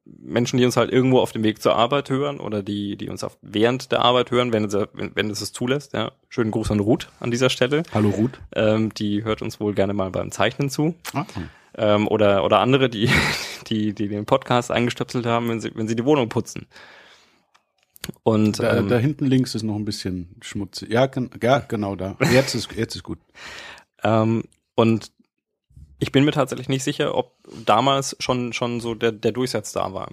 Menschen, 0.06 0.58
die 0.58 0.66
uns 0.66 0.78
halt 0.78 0.92
irgendwo 0.92 1.20
auf 1.20 1.32
dem 1.32 1.44
Weg 1.44 1.62
zur 1.62 1.76
Arbeit 1.76 2.12
hören 2.12 2.40
oder 2.40 2.62
die, 2.62 2.96
die 2.96 3.10
uns 3.10 3.24
auf, 3.24 3.40
während 3.42 3.92
der 3.92 4.02
Arbeit 4.02 4.30
hören, 4.30 4.54
wenn 4.54 4.66
es, 4.66 4.74
wenn, 4.94 5.16
wenn 5.16 5.32
es 5.32 5.42
es 5.42 5.52
zulässt. 5.52 5.94
Ja? 5.94 6.12
Schönen 6.30 6.52
Gruß 6.52 6.70
an 6.70 6.80
Ruth 6.80 7.10
an 7.20 7.32
dieser 7.32 7.50
Stelle. 7.50 7.84
Hallo 7.92 8.10
Ruth. 8.10 8.40
Ähm, 8.56 8.94
die 8.94 9.24
hört 9.24 9.42
uns 9.42 9.60
wohl 9.60 9.74
gerne 9.74 9.94
mal 9.94 10.12
beim 10.12 10.30
Zeichnen 10.30 10.70
zu. 10.70 10.94
Ah. 11.14 11.26
Ähm, 11.76 12.08
oder, 12.08 12.44
oder 12.44 12.60
andere, 12.60 12.88
die, 12.88 13.10
die, 13.68 13.94
die 13.94 14.08
den 14.08 14.28
Podcast 14.28 14.70
eingestöpselt 14.70 15.26
haben, 15.26 15.50
wenn 15.50 15.60
sie, 15.60 15.72
wenn 15.74 15.88
sie 15.88 15.96
die 15.96 16.06
Wohnung 16.06 16.30
putzen. 16.30 16.68
Und 18.24 18.60
Da, 18.60 18.78
ähm, 18.78 18.88
da 18.88 18.98
hinten 18.98 19.26
links 19.26 19.56
ist 19.56 19.64
noch 19.64 19.76
ein 19.76 19.86
bisschen 19.86 20.36
schmutzig. 20.42 20.90
Ja, 20.90 21.08
gen 21.08 21.30
ja 21.42 21.60
genau 21.60 21.96
da. 21.96 22.18
Jetzt 22.32 22.56
ist, 22.56 22.72
jetzt 22.74 22.96
ist 22.96 23.04
gut. 23.04 23.20
Ähm, 24.04 24.44
und 24.76 25.12
ich 26.00 26.12
bin 26.12 26.26
mir 26.26 26.32
tatsächlich 26.32 26.70
nicht 26.70 26.84
sicher, 26.84 27.16
ob 27.16 27.34
damals 27.66 28.16
schon, 28.20 28.54
schon 28.54 28.80
so 28.80 28.94
der, 28.94 29.12
der 29.12 29.32
Durchsatz 29.32 29.72
da 29.72 29.94
war. 29.94 30.10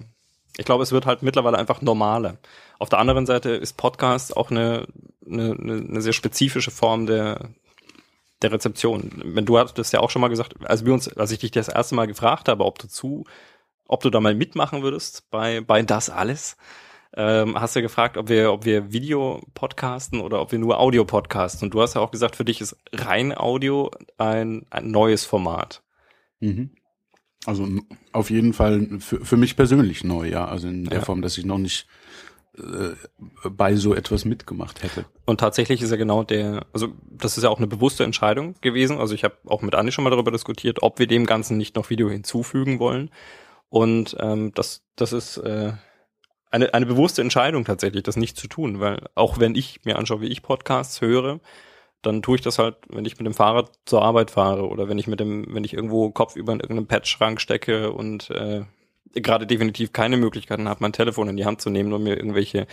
Ich 0.56 0.64
glaube, 0.64 0.82
es 0.82 0.92
wird 0.92 1.06
halt 1.06 1.22
mittlerweile 1.22 1.58
einfach 1.58 1.82
normaler. 1.82 2.38
Auf 2.78 2.88
der 2.88 3.00
anderen 3.00 3.26
Seite 3.26 3.50
ist 3.50 3.76
Podcast 3.76 4.36
auch 4.36 4.50
eine, 4.50 4.86
eine, 5.26 5.52
eine 5.52 6.00
sehr 6.00 6.12
spezifische 6.12 6.70
Form 6.70 7.06
der, 7.06 7.50
der 8.42 8.52
Rezeption. 8.52 9.10
Wenn 9.24 9.46
du 9.46 9.58
hattest 9.58 9.92
ja 9.92 10.00
auch 10.00 10.10
schon 10.10 10.22
mal 10.22 10.28
gesagt, 10.28 10.54
als 10.64 10.84
wir 10.84 10.92
uns, 10.92 11.08
als 11.08 11.32
ich 11.32 11.40
dich 11.40 11.50
das 11.50 11.68
erste 11.68 11.94
Mal 11.94 12.06
gefragt 12.06 12.48
habe, 12.48 12.64
ob 12.64 12.78
du 12.78 12.88
zu, 12.88 13.24
ob 13.86 14.02
du 14.02 14.10
da 14.10 14.20
mal 14.20 14.34
mitmachen 14.34 14.82
würdest 14.82 15.28
bei, 15.30 15.60
bei 15.60 15.82
das 15.82 16.08
alles, 16.08 16.56
ähm, 17.16 17.58
hast 17.60 17.76
du 17.76 17.82
gefragt, 17.82 18.16
ob 18.16 18.28
wir, 18.28 18.52
ob 18.52 18.64
wir 18.64 18.92
Video 18.92 19.40
podcasten 19.54 20.20
oder 20.20 20.40
ob 20.40 20.52
wir 20.52 20.58
nur 20.58 20.80
Audio 20.80 21.04
podcasten. 21.04 21.66
Und 21.66 21.74
du 21.74 21.80
hast 21.80 21.94
ja 21.94 22.00
auch 22.00 22.10
gesagt, 22.10 22.36
für 22.36 22.44
dich 22.44 22.60
ist 22.60 22.76
rein 22.92 23.36
Audio 23.36 23.90
ein, 24.18 24.66
ein 24.70 24.90
neues 24.90 25.24
Format. 25.24 25.82
Mhm. 26.40 26.70
Also 27.46 27.68
auf 28.12 28.30
jeden 28.30 28.52
Fall 28.52 28.98
für, 29.00 29.24
für 29.24 29.36
mich 29.36 29.56
persönlich 29.56 30.02
neu, 30.02 30.28
ja. 30.28 30.46
Also 30.46 30.68
in 30.68 30.84
der 30.84 31.00
Ja. 31.00 31.04
Form, 31.04 31.22
dass 31.22 31.38
ich 31.38 31.44
noch 31.44 31.58
nicht 31.58 31.86
äh, 32.56 32.94
bei 33.48 33.76
so 33.76 33.94
etwas 33.94 34.24
mitgemacht 34.24 34.82
hätte. 34.82 35.04
Und 35.26 35.40
tatsächlich 35.40 35.82
ist 35.82 35.90
ja 35.90 35.96
genau 35.96 36.24
der, 36.24 36.66
also 36.72 36.88
das 37.02 37.36
ist 37.36 37.44
ja 37.44 37.50
auch 37.50 37.58
eine 37.58 37.66
bewusste 37.66 38.04
Entscheidung 38.04 38.54
gewesen. 38.60 38.98
Also 38.98 39.14
ich 39.14 39.24
habe 39.24 39.36
auch 39.46 39.62
mit 39.62 39.74
Andi 39.74 39.92
schon 39.92 40.04
mal 40.04 40.10
darüber 40.10 40.30
diskutiert, 40.30 40.82
ob 40.82 40.98
wir 40.98 41.06
dem 41.06 41.26
Ganzen 41.26 41.58
nicht 41.58 41.76
noch 41.76 41.90
Video 41.90 42.08
hinzufügen 42.08 42.78
wollen. 42.78 43.10
Und 43.68 44.16
ähm, 44.20 44.52
das, 44.54 44.82
das 44.96 45.12
ist 45.12 45.36
äh, 45.38 45.72
eine, 46.54 46.72
eine 46.72 46.86
bewusste 46.86 47.20
Entscheidung 47.20 47.64
tatsächlich, 47.64 48.04
das 48.04 48.16
nicht 48.16 48.36
zu 48.36 48.46
tun, 48.46 48.78
weil 48.78 48.98
auch 49.16 49.40
wenn 49.40 49.56
ich 49.56 49.80
mir 49.84 49.98
anschaue, 49.98 50.20
wie 50.20 50.28
ich 50.28 50.42
Podcasts 50.42 51.00
höre, 51.00 51.40
dann 52.00 52.22
tue 52.22 52.36
ich 52.36 52.42
das 52.42 52.58
halt, 52.58 52.76
wenn 52.88 53.04
ich 53.04 53.18
mit 53.18 53.26
dem 53.26 53.34
Fahrrad 53.34 53.72
zur 53.86 54.02
Arbeit 54.02 54.30
fahre 54.30 54.68
oder 54.68 54.88
wenn 54.88 54.98
ich 54.98 55.08
mit 55.08 55.18
dem, 55.18 55.46
wenn 55.52 55.64
ich 55.64 55.74
irgendwo 55.74 56.10
Kopf 56.10 56.36
über 56.36 56.52
in 56.52 56.60
irgendeinem 56.60 56.86
Patchschrank 56.86 57.40
stecke 57.40 57.92
und 57.92 58.30
äh, 58.30 58.62
gerade 59.14 59.46
definitiv 59.46 59.92
keine 59.92 60.16
Möglichkeiten 60.16 60.68
habe, 60.68 60.78
mein 60.80 60.92
Telefon 60.92 61.28
in 61.28 61.36
die 61.36 61.44
Hand 61.44 61.60
zu 61.60 61.70
nehmen, 61.70 61.92
um 61.92 62.04
mir 62.04 62.16
irgendwelche 62.16 62.66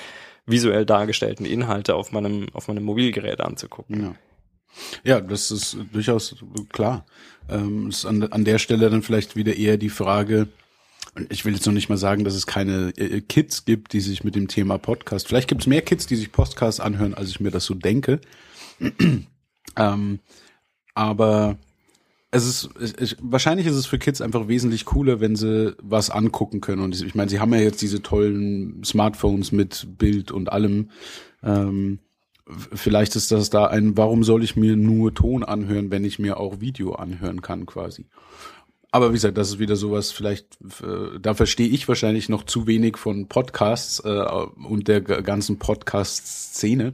visuell 0.46 0.86
dargestellten 0.86 1.46
Inhalte 1.46 1.96
auf 1.96 2.12
meinem, 2.12 2.48
auf 2.54 2.68
meinem 2.68 2.84
Mobilgerät 2.84 3.42
anzugucken. 3.42 4.04
Ja. 4.04 4.16
Ja, 5.04 5.20
das 5.20 5.52
ist 5.52 5.76
durchaus 5.92 6.34
klar. 6.72 7.06
Ähm, 7.50 7.90
ist 7.90 8.06
an, 8.06 8.24
an 8.24 8.46
der 8.46 8.58
Stelle 8.58 8.90
dann 8.90 9.02
vielleicht 9.02 9.36
wieder 9.36 9.58
eher 9.58 9.76
die 9.76 9.90
Frage, 9.90 10.48
und 11.16 11.32
ich 11.32 11.44
will 11.44 11.54
jetzt 11.54 11.66
noch 11.66 11.74
nicht 11.74 11.90
mal 11.90 11.98
sagen, 11.98 12.24
dass 12.24 12.36
es 12.36 12.48
keine 12.48 12.90
äh, 12.98 13.22
Kids 13.22 13.66
gibt, 13.66 13.94
die 13.94 14.00
sich 14.00 14.24
mit 14.24 14.36
dem 14.36 14.48
Thema 14.48 14.78
Podcast, 14.78 15.28
vielleicht 15.28 15.50
gibt 15.50 15.62
es 15.62 15.68
mehr 15.68 15.82
Kids, 15.82 16.08
die 16.08 16.16
sich 16.16 16.32
Podcasts 16.32 16.80
anhören, 16.80 17.14
als 17.14 17.30
ich 17.30 17.40
mir 17.40 17.52
das 17.52 17.66
so 17.66 17.74
denke. 17.74 18.22
ähm, 19.78 20.20
aber 20.94 21.58
es 22.32 22.46
ist, 22.46 22.70
ich, 22.80 22.98
ich, 22.98 23.18
wahrscheinlich 23.22 23.68
ist 23.68 23.76
es 23.76 23.86
für 23.86 24.00
Kids 24.00 24.22
einfach 24.22 24.48
wesentlich 24.48 24.86
cooler, 24.86 25.20
wenn 25.20 25.36
sie 25.36 25.76
was 25.82 26.10
angucken 26.10 26.62
können. 26.62 26.82
Und 26.82 27.00
ich 27.02 27.14
meine, 27.14 27.30
sie 27.30 27.40
haben 27.40 27.54
ja 27.54 27.60
jetzt 27.60 27.82
diese 27.82 28.02
tollen 28.02 28.84
Smartphones 28.86 29.52
mit 29.52 29.88
Bild 29.98 30.32
und 30.32 30.52
allem. 30.52 30.92
Ähm, 31.44 32.00
vielleicht 32.74 33.18
ist 33.18 33.32
das 33.32 33.50
da 33.50 33.66
ein, 33.66 33.98
warum 33.98 34.24
soll 34.24 34.44
ich 34.44 34.56
mir 34.56 34.78
nur 34.78 35.14
Ton 35.14 35.44
anhören, 35.44 35.92
wenn 35.92 36.06
ich 36.06 36.20
mir 36.20 36.38
auch 36.38 36.62
Video 36.62 36.94
anhören 36.94 37.42
kann, 37.42 37.66
quasi. 37.66 38.06
Aber 38.94 39.10
wie 39.10 39.14
gesagt, 39.14 39.38
das 39.38 39.50
ist 39.50 39.60
wieder 39.60 39.76
sowas, 39.78 40.12
vielleicht, 40.12 40.46
äh, 40.84 41.18
da 41.22 41.34
verstehe 41.34 41.68
ich 41.70 41.88
wahrscheinlich 41.88 42.28
noch 42.28 42.44
zu 42.44 42.68
wenig 42.68 42.98
von 42.98 43.28
Podcasts 43.28 44.00
äh, 44.04 44.10
und 44.10 44.88
der 44.90 45.00
ganzen 45.02 45.60
Podcast-Szene. 45.60 46.94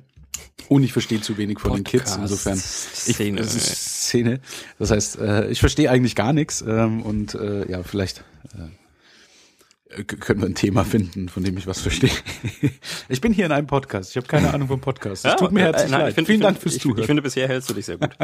Und 0.70 0.84
ich 0.84 0.94
verstehe 0.94 1.22
zu 1.22 1.38
wenig 1.38 1.60
von 1.60 1.74
den 1.74 1.84
Kids, 1.84 2.16
insofern. 2.18 2.58
Ich, 2.58 2.64
Szene. 2.64 3.40
es 3.42 3.56
ist 3.56 3.76
Szene. 4.06 4.40
Das 4.78 4.92
heißt, 4.92 5.18
äh, 5.20 5.50
ich 5.50 5.60
verstehe 5.60 5.90
eigentlich 5.90 6.16
gar 6.16 6.34
nichts 6.34 6.62
ähm, 6.68 7.02
und 7.02 7.34
äh, 7.36 7.70
ja, 7.72 7.82
vielleicht 7.84 8.24
äh, 8.54 10.00
Äh, 10.00 10.04
können 10.04 10.42
wir 10.42 10.48
ein 10.50 10.54
Thema 10.56 10.84
finden, 10.84 11.30
von 11.30 11.44
dem 11.44 11.58
ich 11.58 11.66
was 11.66 11.80
verstehe. 11.80 12.12
ich 13.10 13.22
bin 13.22 13.32
hier 13.34 13.46
in 13.46 13.52
einem 13.54 13.68
Podcast. 13.68 14.12
Ich 14.12 14.18
habe 14.18 14.28
keine 14.28 14.54
Ahnung 14.54 14.68
vom 14.68 14.82
Podcast. 14.82 15.26
Es 15.26 15.32
Ja, 15.32 15.38
tut 15.38 15.52
mir 15.54 15.62
äh, 15.62 15.64
herzlich 15.64 15.92
nein, 15.92 16.02
leid. 16.02 16.14
find- 16.14 16.28
Vielen 16.28 16.42
Dank 16.42 16.60
fürs 16.60 16.76
ich, 16.76 16.82
Zuhören. 16.82 17.00
Ich 17.00 17.06
finde, 17.08 17.22
bisher 17.22 17.48
hältst 17.48 17.70
du 17.70 17.74
dich 17.74 17.86
sehr 17.86 17.98
gut. 17.98 18.10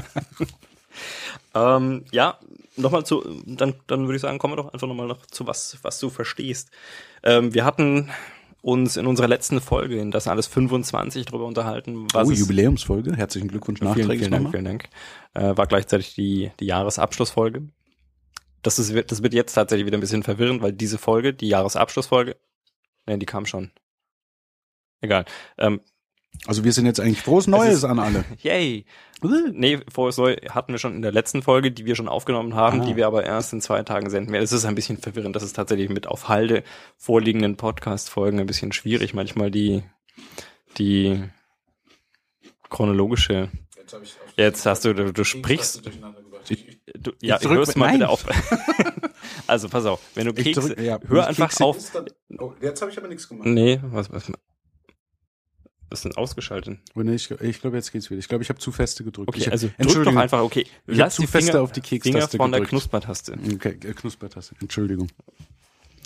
ähm, 1.53 2.05
ja, 2.11 2.39
nochmal 2.75 3.05
zu, 3.05 3.23
dann, 3.45 3.75
dann 3.87 4.05
würde 4.05 4.15
ich 4.15 4.21
sagen, 4.21 4.39
kommen 4.39 4.53
wir 4.53 4.57
doch 4.57 4.73
einfach 4.73 4.87
nochmal 4.87 5.07
noch 5.07 5.25
zu 5.27 5.47
was, 5.47 5.77
was 5.81 5.99
du 5.99 6.09
verstehst. 6.09 6.71
Ähm, 7.23 7.53
wir 7.53 7.65
hatten 7.65 8.09
uns 8.61 8.95
in 8.97 9.05
unserer 9.05 9.27
letzten 9.27 9.59
Folge, 9.59 9.99
in 9.99 10.11
das 10.11 10.27
alles 10.27 10.47
25 10.47 11.25
drüber 11.25 11.45
unterhalten, 11.45 12.07
was 12.13 12.29
oh, 12.29 12.31
Jubiläumsfolge. 12.31 13.15
Herzlichen 13.15 13.49
Glückwunsch 13.49 13.79
vielen, 13.79 13.89
nachträglich 13.89 14.19
vielen 14.19 14.31
Dank, 14.31 14.51
vielen 14.51 14.65
Dank, 14.65 14.89
äh, 15.33 15.55
war 15.57 15.67
gleichzeitig 15.67 16.15
die, 16.15 16.51
die 16.59 16.65
Jahresabschlussfolge. 16.65 17.67
Das 18.61 18.79
ist, 18.79 19.11
das 19.11 19.21
wird 19.21 19.33
jetzt 19.33 19.53
tatsächlich 19.53 19.85
wieder 19.85 19.97
ein 19.97 20.01
bisschen 20.01 20.23
verwirrend, 20.23 20.61
weil 20.61 20.71
diese 20.71 20.97
Folge, 20.97 21.33
die 21.33 21.49
Jahresabschlussfolge, 21.49 22.37
ne, 23.05 23.17
die 23.17 23.25
kam 23.25 23.45
schon. 23.45 23.71
Egal. 25.01 25.25
Ähm, 25.57 25.81
Also 26.47 26.63
wir 26.63 26.73
sind 26.73 26.85
jetzt 26.85 26.99
eigentlich 26.99 27.21
frohes 27.21 27.47
Neues 27.47 27.75
ist- 27.75 27.83
an 27.85 27.99
alle. 27.99 28.25
yay! 28.41 28.85
Nee, 29.53 29.79
Frohes 29.89 30.17
Neu 30.17 30.35
hatten 30.49 30.73
wir 30.73 30.79
schon 30.79 30.95
in 30.95 31.01
der 31.01 31.13
letzten 31.13 31.41
Folge, 31.43 31.71
die 31.71 31.85
wir 31.85 31.95
schon 31.95 32.09
aufgenommen 32.09 32.55
haben, 32.55 32.81
Ah. 32.81 32.85
die 32.85 32.97
wir 32.97 33.07
aber 33.07 33.23
erst 33.23 33.53
in 33.53 33.61
zwei 33.61 33.81
Tagen 33.83 34.09
senden 34.09 34.33
werden. 34.33 34.43
Es 34.43 34.51
ist 34.51 34.65
ein 34.65 34.75
bisschen 34.75 34.97
verwirrend, 34.97 35.33
das 35.33 35.43
ist 35.43 35.53
tatsächlich 35.55 35.87
mit 35.87 36.07
auf 36.07 36.27
Halde 36.27 36.63
vorliegenden 36.97 37.55
Podcast-Folgen 37.55 38.41
ein 38.41 38.45
bisschen 38.47 38.73
schwierig, 38.73 39.13
manchmal 39.13 39.49
die, 39.49 39.83
die 40.77 41.23
chronologische. 42.69 43.49
Jetzt 44.35 44.65
hast 44.65 44.83
du, 44.85 44.93
du, 44.93 45.13
du 45.13 45.23
sprichst, 45.23 45.85
du, 45.85 47.11
ja, 47.21 47.37
drück- 47.37 47.49
hörst 47.55 47.77
mal 47.77 47.85
nein. 47.87 47.99
bitte 47.99 48.09
auf. 48.09 48.25
also 49.47 49.69
pass 49.69 49.85
auf, 49.85 50.01
wenn 50.15 50.25
du 50.25 50.33
Ich 50.35 50.43
Kekse, 50.53 50.73
drück- 50.73 50.81
ja, 50.81 50.99
hör 51.07 51.27
einfach 51.27 51.49
Kekse 51.49 51.63
auf. 51.63 51.77
oh, 52.39 52.53
jetzt 52.61 52.81
habe 52.81 52.91
ich 52.91 52.97
aber 52.97 53.07
nichts 53.07 53.29
gemacht. 53.29 53.47
Nee, 53.47 53.79
was, 53.83 54.11
was, 54.11 54.31
ist 55.93 56.05
denn 56.05 56.15
ausgeschaltet? 56.15 56.79
Oh, 56.95 57.01
nee, 57.01 57.15
ich 57.15 57.31
ich 57.31 57.61
glaube, 57.61 57.77
jetzt 57.77 57.91
geht's 57.91 58.09
wieder. 58.09 58.19
Ich 58.19 58.27
glaube, 58.27 58.43
ich 58.43 58.49
habe 58.49 58.59
zu 58.59 58.71
feste 58.71 59.03
gedrückt. 59.03 59.29
Okay, 59.29 59.39
ich, 59.39 59.51
also 59.51 59.67
drück 59.67 59.79
Entschuldigung. 59.79 60.15
doch 60.15 60.21
einfach, 60.21 60.41
okay, 60.41 60.65
Ich 60.87 60.97
lass 60.97 61.15
zu 61.15 61.21
die 61.21 61.27
feste 61.27 61.51
Finger, 61.51 61.63
auf 61.63 61.71
die 61.71 61.81
Finger 61.81 62.01
Kekstaste 62.01 62.37
von 62.37 62.51
der 62.51 62.59
gedrückt. 62.61 62.69
Knuspertaste. 62.71 63.37
Okay, 63.53 63.77
äh, 63.83 63.93
Knuspertaste. 63.93 64.55
Entschuldigung. 64.59 65.09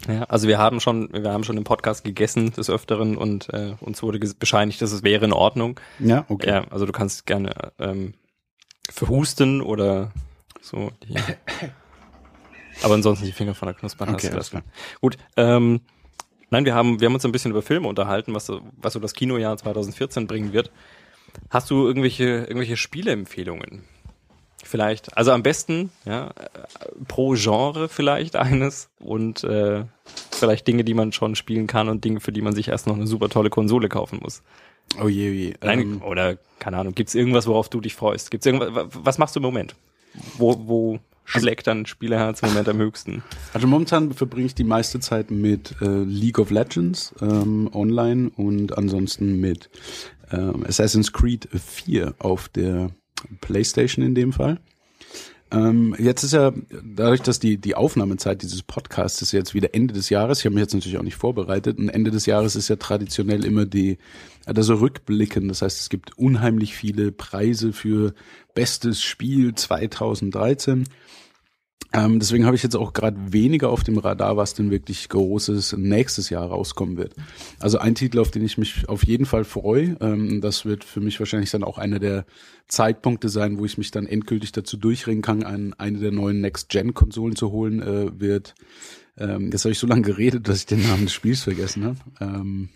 Ja, 0.07 0.23
also 0.25 0.47
wir 0.47 0.57
haben 0.59 0.79
schon, 0.79 1.11
wir 1.11 1.31
haben 1.31 1.43
schon 1.43 1.57
im 1.57 1.63
Podcast 1.63 2.03
gegessen 2.03 2.51
des 2.53 2.69
Öfteren 2.69 3.17
und 3.17 3.51
äh, 3.53 3.73
uns 3.79 4.03
wurde 4.03 4.19
bescheinigt, 4.19 4.81
dass 4.81 4.91
es 4.91 5.03
wäre 5.03 5.25
in 5.25 5.33
Ordnung. 5.33 5.79
Ja, 5.99 6.25
okay. 6.29 6.49
Ja, 6.49 6.67
also 6.69 6.85
du 6.85 6.91
kannst 6.91 7.25
gerne 7.25 7.73
ähm, 7.79 8.13
verhusten 8.89 9.61
oder 9.61 10.11
so. 10.61 10.91
Die, 11.03 11.15
aber 12.83 12.93
ansonsten 12.93 13.25
die 13.25 13.31
Finger 13.31 13.55
von 13.55 13.67
der 13.67 13.75
Knuspertaste 13.75 14.27
Okay, 14.27 14.35
lassen. 14.35 14.61
Gut, 15.01 15.17
ähm, 15.35 15.81
nein, 16.49 16.65
wir 16.65 16.73
haben, 16.75 16.99
wir 16.99 17.05
haben 17.07 17.13
uns 17.15 17.25
ein 17.25 17.31
bisschen 17.31 17.51
über 17.51 17.61
Filme 17.61 17.87
unterhalten, 17.87 18.33
was 18.33 18.45
so, 18.45 18.61
was 18.77 18.93
so 18.93 18.99
das 18.99 19.13
Kinojahr 19.13 19.57
2014 19.57 20.27
bringen 20.27 20.53
wird. 20.53 20.71
Hast 21.49 21.69
du 21.69 21.85
irgendwelche, 21.87 22.23
irgendwelche 22.23 22.77
Spieleempfehlungen? 22.77 23.83
Vielleicht, 24.63 25.15
also 25.15 25.31
am 25.31 25.43
besten, 25.43 25.91
ja, 26.05 26.27
äh, 26.29 26.33
pro 27.07 27.35
Genre 27.35 27.87
vielleicht 27.89 28.35
eines 28.35 28.89
und 28.99 29.43
äh, 29.43 29.85
vielleicht 30.31 30.67
Dinge, 30.67 30.83
die 30.83 30.93
man 30.95 31.13
schon 31.13 31.35
spielen 31.35 31.67
kann 31.67 31.87
und 31.89 32.03
Dinge, 32.03 32.19
für 32.19 32.31
die 32.31 32.41
man 32.41 32.53
sich 32.55 32.67
erst 32.69 32.87
noch 32.87 32.95
eine 32.95 33.07
super 33.07 33.29
tolle 33.29 33.49
Konsole 33.49 33.87
kaufen 33.87 34.19
muss. 34.21 34.41
Oh 35.01 35.07
je, 35.07 35.29
oh 35.29 35.33
je. 35.33 35.53
Nein, 35.63 35.79
Ähm, 35.79 36.01
oder 36.01 36.37
keine 36.59 36.77
Ahnung, 36.77 36.95
gibt's 36.95 37.13
irgendwas, 37.15 37.45
worauf 37.47 37.69
du 37.69 37.79
dich 37.81 37.93
freust? 37.95 38.31
Gibt's 38.31 38.45
irgendwas, 38.45 38.73
wa- 38.73 38.87
was 38.91 39.17
machst 39.19 39.35
du 39.35 39.39
im 39.39 39.43
Moment? 39.43 39.75
Wo, 40.37 40.55
wo 40.67 40.99
schlägt 41.27 41.67
dein 41.67 41.85
Spielerherz 41.85 42.41
im 42.41 42.49
Moment 42.49 42.69
am 42.69 42.77
höchsten? 42.77 43.23
Also 43.53 43.67
momentan 43.67 44.13
verbringe 44.13 44.47
ich 44.47 44.55
die 44.55 44.63
meiste 44.63 44.99
Zeit 44.99 45.29
mit 45.29 45.75
äh, 45.81 46.03
League 46.03 46.39
of 46.39 46.49
Legends 46.49 47.13
ähm, 47.21 47.69
online 47.73 48.31
und 48.35 48.77
ansonsten 48.77 49.39
mit 49.39 49.69
ähm, 50.31 50.65
Assassin's 50.65 51.13
Creed 51.13 51.47
4 51.53 52.15
auf 52.19 52.49
der 52.49 52.91
PlayStation 53.41 54.05
in 54.05 54.15
dem 54.15 54.33
Fall. 54.33 54.59
Ähm, 55.49 55.95
jetzt 55.97 56.23
ist 56.23 56.33
ja, 56.33 56.51
dadurch, 56.83 57.21
dass 57.21 57.39
die, 57.39 57.57
die 57.57 57.75
Aufnahmezeit 57.75 58.41
dieses 58.41 58.63
Podcasts 58.63 59.21
ist 59.21 59.31
jetzt 59.31 59.53
wieder 59.53 59.73
Ende 59.73 59.93
des 59.93 60.09
Jahres, 60.09 60.39
ich 60.39 60.45
habe 60.45 60.55
mich 60.55 60.61
jetzt 60.61 60.73
natürlich 60.73 60.97
auch 60.97 61.03
nicht 61.03 61.15
vorbereitet, 61.15 61.77
und 61.79 61.89
Ende 61.89 62.11
des 62.11 62.25
Jahres 62.25 62.55
ist 62.55 62.67
ja 62.67 62.75
traditionell 62.75 63.45
immer 63.45 63.65
die, 63.65 63.97
also 64.45 64.75
Rückblicken, 64.75 65.47
das 65.47 65.61
heißt, 65.61 65.79
es 65.79 65.89
gibt 65.89 66.17
unheimlich 66.17 66.75
viele 66.75 67.11
Preise 67.13 67.71
für 67.71 68.13
bestes 68.53 69.01
Spiel 69.01 69.55
2013. 69.55 70.85
Ähm, 71.93 72.19
deswegen 72.19 72.45
habe 72.45 72.55
ich 72.55 72.63
jetzt 72.63 72.75
auch 72.75 72.91
gerade 72.91 73.17
weniger 73.31 73.69
auf 73.69 73.83
dem 73.83 73.97
Radar, 73.97 74.35
was 74.35 74.53
denn 74.53 74.71
wirklich 74.71 75.07
Großes 75.07 75.77
nächstes 75.77 76.29
Jahr 76.29 76.47
rauskommen 76.47 76.97
wird. 76.97 77.15
Also 77.59 77.77
ein 77.77 77.95
Titel, 77.95 78.19
auf 78.19 78.29
den 78.29 78.43
ich 78.43 78.57
mich 78.57 78.89
auf 78.89 79.05
jeden 79.05 79.25
Fall 79.25 79.45
freue, 79.45 79.95
ähm, 80.01 80.41
das 80.41 80.65
wird 80.65 80.83
für 80.83 80.99
mich 80.99 81.19
wahrscheinlich 81.19 81.51
dann 81.51 81.63
auch 81.63 81.77
einer 81.77 81.99
der 81.99 82.25
Zeitpunkte 82.67 83.29
sein, 83.29 83.57
wo 83.57 83.65
ich 83.65 83.77
mich 83.77 83.91
dann 83.91 84.05
endgültig 84.05 84.51
dazu 84.51 84.75
durchringen 84.75 85.21
kann, 85.21 85.43
ein, 85.43 85.73
eine 85.75 85.99
der 85.99 86.11
neuen 86.11 86.41
Next-Gen-Konsolen 86.41 87.37
zu 87.37 87.51
holen, 87.51 87.81
äh, 87.81 88.19
wird, 88.19 88.55
ähm, 89.17 89.51
jetzt 89.51 89.63
habe 89.63 89.71
ich 89.71 89.79
so 89.79 89.87
lange 89.87 90.01
geredet, 90.01 90.49
dass 90.49 90.59
ich 90.59 90.65
den 90.65 90.83
Namen 90.83 91.05
des 91.05 91.13
Spiels 91.13 91.43
vergessen 91.43 91.85
habe, 91.85 91.99
ähm, 92.19 92.69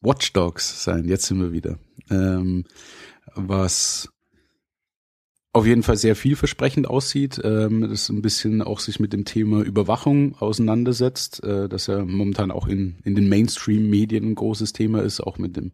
Watch 0.00 0.32
Dogs 0.34 0.84
sein, 0.84 1.08
jetzt 1.08 1.26
sind 1.26 1.40
wir 1.40 1.52
wieder. 1.52 1.78
Ähm, 2.10 2.64
was 3.34 4.10
auf 5.58 5.66
jeden 5.66 5.82
Fall 5.82 5.96
sehr 5.96 6.16
vielversprechend 6.16 6.88
aussieht, 6.88 7.40
ähm, 7.42 7.86
das 7.88 8.08
ein 8.08 8.22
bisschen 8.22 8.62
auch 8.62 8.80
sich 8.80 9.00
mit 9.00 9.12
dem 9.12 9.24
Thema 9.24 9.62
Überwachung 9.62 10.36
auseinandersetzt, 10.38 11.42
äh, 11.42 11.68
das 11.68 11.88
ja 11.88 12.04
momentan 12.04 12.50
auch 12.50 12.68
in, 12.68 12.96
in 13.04 13.14
den 13.14 13.28
Mainstream-Medien 13.28 14.24
ein 14.24 14.34
großes 14.34 14.72
Thema 14.72 15.02
ist, 15.02 15.20
auch 15.20 15.38
mit 15.38 15.56
dem 15.56 15.72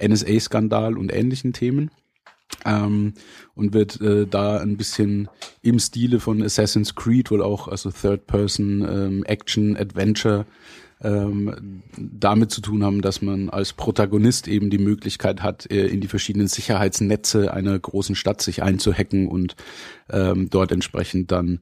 NSA-Skandal 0.00 0.96
und 0.96 1.12
ähnlichen 1.12 1.52
Themen. 1.52 1.90
Ähm, 2.64 3.14
und 3.54 3.72
wird 3.72 4.00
äh, 4.00 4.26
da 4.26 4.58
ein 4.58 4.76
bisschen 4.76 5.28
im 5.62 5.78
Stile 5.78 6.20
von 6.20 6.42
Assassin's 6.42 6.94
Creed 6.94 7.30
wohl 7.30 7.42
auch, 7.42 7.68
also 7.68 7.90
Third 7.90 8.26
Person 8.26 8.82
ähm, 11.04 11.82
damit 11.96 12.50
zu 12.50 12.62
tun 12.62 12.82
haben, 12.82 13.02
dass 13.02 13.22
man 13.22 13.50
als 13.50 13.74
Protagonist 13.74 14.48
eben 14.48 14.70
die 14.70 14.78
Möglichkeit 14.78 15.42
hat, 15.42 15.70
äh, 15.70 15.86
in 15.86 16.00
die 16.00 16.08
verschiedenen 16.08 16.48
Sicherheitsnetze 16.48 17.52
einer 17.52 17.78
großen 17.78 18.16
Stadt 18.16 18.40
sich 18.40 18.62
einzuhacken 18.62 19.28
und 19.28 19.54
ähm, 20.10 20.48
dort 20.50 20.72
entsprechend 20.72 21.30
dann 21.30 21.60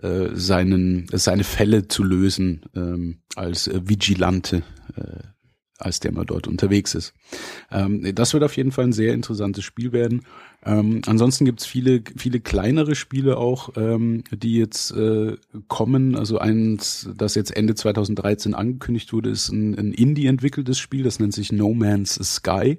äh, 0.00 0.28
seinen 0.32 1.06
seine 1.12 1.44
Fälle 1.44 1.88
zu 1.88 2.04
lösen 2.04 2.62
ähm, 2.74 3.18
als 3.34 3.68
Vigilante, 3.72 4.62
äh, 4.96 5.24
als 5.78 5.98
der 5.98 6.12
man 6.12 6.26
dort 6.26 6.46
unterwegs 6.46 6.94
ist. 6.94 7.14
Ähm, 7.72 8.14
das 8.14 8.32
wird 8.32 8.44
auf 8.44 8.56
jeden 8.56 8.70
Fall 8.70 8.84
ein 8.84 8.92
sehr 8.92 9.12
interessantes 9.12 9.64
Spiel 9.64 9.92
werden. 9.92 10.22
Ähm, 10.66 11.02
ansonsten 11.06 11.44
gibt's 11.44 11.66
viele, 11.66 12.02
viele 12.16 12.40
kleinere 12.40 12.94
Spiele 12.94 13.36
auch, 13.36 13.70
ähm, 13.76 14.24
die 14.30 14.56
jetzt 14.56 14.92
äh, 14.92 15.36
kommen. 15.68 16.16
Also 16.16 16.38
eins, 16.38 17.08
das 17.16 17.34
jetzt 17.34 17.54
Ende 17.54 17.74
2013 17.74 18.54
angekündigt 18.54 19.12
wurde, 19.12 19.30
ist 19.30 19.50
ein, 19.50 19.78
ein 19.78 19.92
Indie-entwickeltes 19.92 20.78
Spiel, 20.78 21.02
das 21.02 21.18
nennt 21.18 21.34
sich 21.34 21.52
No 21.52 21.74
Man's 21.74 22.14
Sky, 22.14 22.78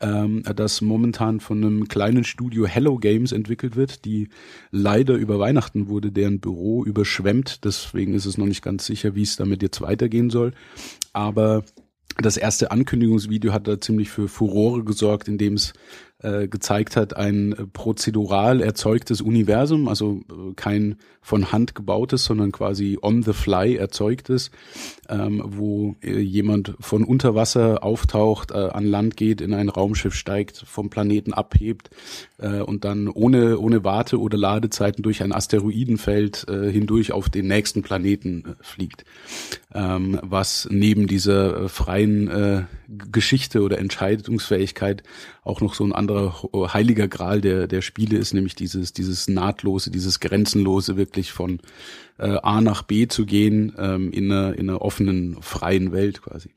ähm, 0.00 0.42
das 0.56 0.80
momentan 0.80 1.40
von 1.40 1.62
einem 1.62 1.88
kleinen 1.88 2.24
Studio 2.24 2.66
Hello 2.66 2.96
Games 2.96 3.32
entwickelt 3.32 3.76
wird, 3.76 4.06
die 4.06 4.28
leider 4.70 5.14
über 5.14 5.38
Weihnachten 5.38 5.88
wurde 5.88 6.12
deren 6.12 6.40
Büro 6.40 6.84
überschwemmt. 6.84 7.64
Deswegen 7.64 8.14
ist 8.14 8.26
es 8.26 8.38
noch 8.38 8.46
nicht 8.46 8.62
ganz 8.62 8.86
sicher, 8.86 9.14
wie 9.14 9.22
es 9.22 9.36
damit 9.36 9.62
jetzt 9.62 9.82
weitergehen 9.82 10.30
soll. 10.30 10.52
Aber 11.12 11.64
das 12.18 12.36
erste 12.36 12.70
Ankündigungsvideo 12.70 13.52
hat 13.52 13.66
da 13.66 13.80
ziemlich 13.80 14.10
für 14.10 14.28
Furore 14.28 14.84
gesorgt, 14.84 15.28
indem 15.28 15.54
es 15.54 15.72
äh, 16.22 16.48
gezeigt 16.48 16.96
hat, 16.96 17.16
ein 17.16 17.52
äh, 17.52 17.66
prozedural 17.66 18.60
erzeugtes 18.60 19.20
Universum, 19.20 19.88
also 19.88 20.22
äh, 20.30 20.54
kein 20.54 20.96
von 21.24 21.52
Hand 21.52 21.76
gebautes, 21.76 22.24
sondern 22.24 22.50
quasi 22.50 22.98
on 23.00 23.22
the 23.22 23.32
fly 23.32 23.76
erzeugtes, 23.76 24.50
ähm, 25.08 25.40
wo 25.46 25.94
äh, 26.02 26.18
jemand 26.18 26.74
von 26.80 27.04
unter 27.04 27.36
Wasser 27.36 27.84
auftaucht, 27.84 28.50
äh, 28.50 28.54
an 28.54 28.84
Land 28.84 29.16
geht, 29.16 29.40
in 29.40 29.54
ein 29.54 29.68
Raumschiff 29.68 30.14
steigt, 30.14 30.58
vom 30.66 30.90
Planeten 30.90 31.32
abhebt 31.32 31.90
äh, 32.38 32.60
und 32.60 32.84
dann 32.84 33.08
ohne, 33.08 33.58
ohne 33.58 33.84
Warte- 33.84 34.20
oder 34.20 34.36
Ladezeiten 34.36 35.04
durch 35.04 35.22
ein 35.22 35.32
Asteroidenfeld 35.32 36.46
äh, 36.48 36.70
hindurch 36.70 37.12
auf 37.12 37.30
den 37.30 37.46
nächsten 37.46 37.82
Planeten 37.82 38.56
fliegt. 38.60 39.04
Ähm, 39.72 40.18
was 40.22 40.66
neben 40.70 41.06
dieser 41.06 41.68
freien 41.68 42.28
äh, 42.28 42.62
Geschichte 42.88 43.62
oder 43.62 43.78
Entscheidungsfähigkeit 43.78 45.04
auch 45.42 45.60
noch 45.60 45.74
so 45.74 45.84
ein 45.84 45.92
anderer 45.92 46.34
heiliger 46.72 47.08
Gral 47.08 47.40
der, 47.40 47.66
der 47.66 47.82
Spiele 47.82 48.16
ist, 48.16 48.32
nämlich 48.32 48.54
dieses, 48.54 48.92
dieses 48.92 49.28
nahtlose, 49.28 49.90
dieses 49.90 50.20
grenzenlose 50.20 50.96
wirklich 50.96 51.32
von 51.32 51.60
äh, 52.18 52.38
A 52.42 52.60
nach 52.60 52.82
B 52.82 53.08
zu 53.08 53.26
gehen 53.26 53.74
ähm, 53.76 54.12
in, 54.12 54.30
einer, 54.30 54.54
in 54.56 54.70
einer 54.70 54.82
offenen, 54.82 55.42
freien 55.42 55.92
Welt 55.92 56.22
quasi. 56.22 56.50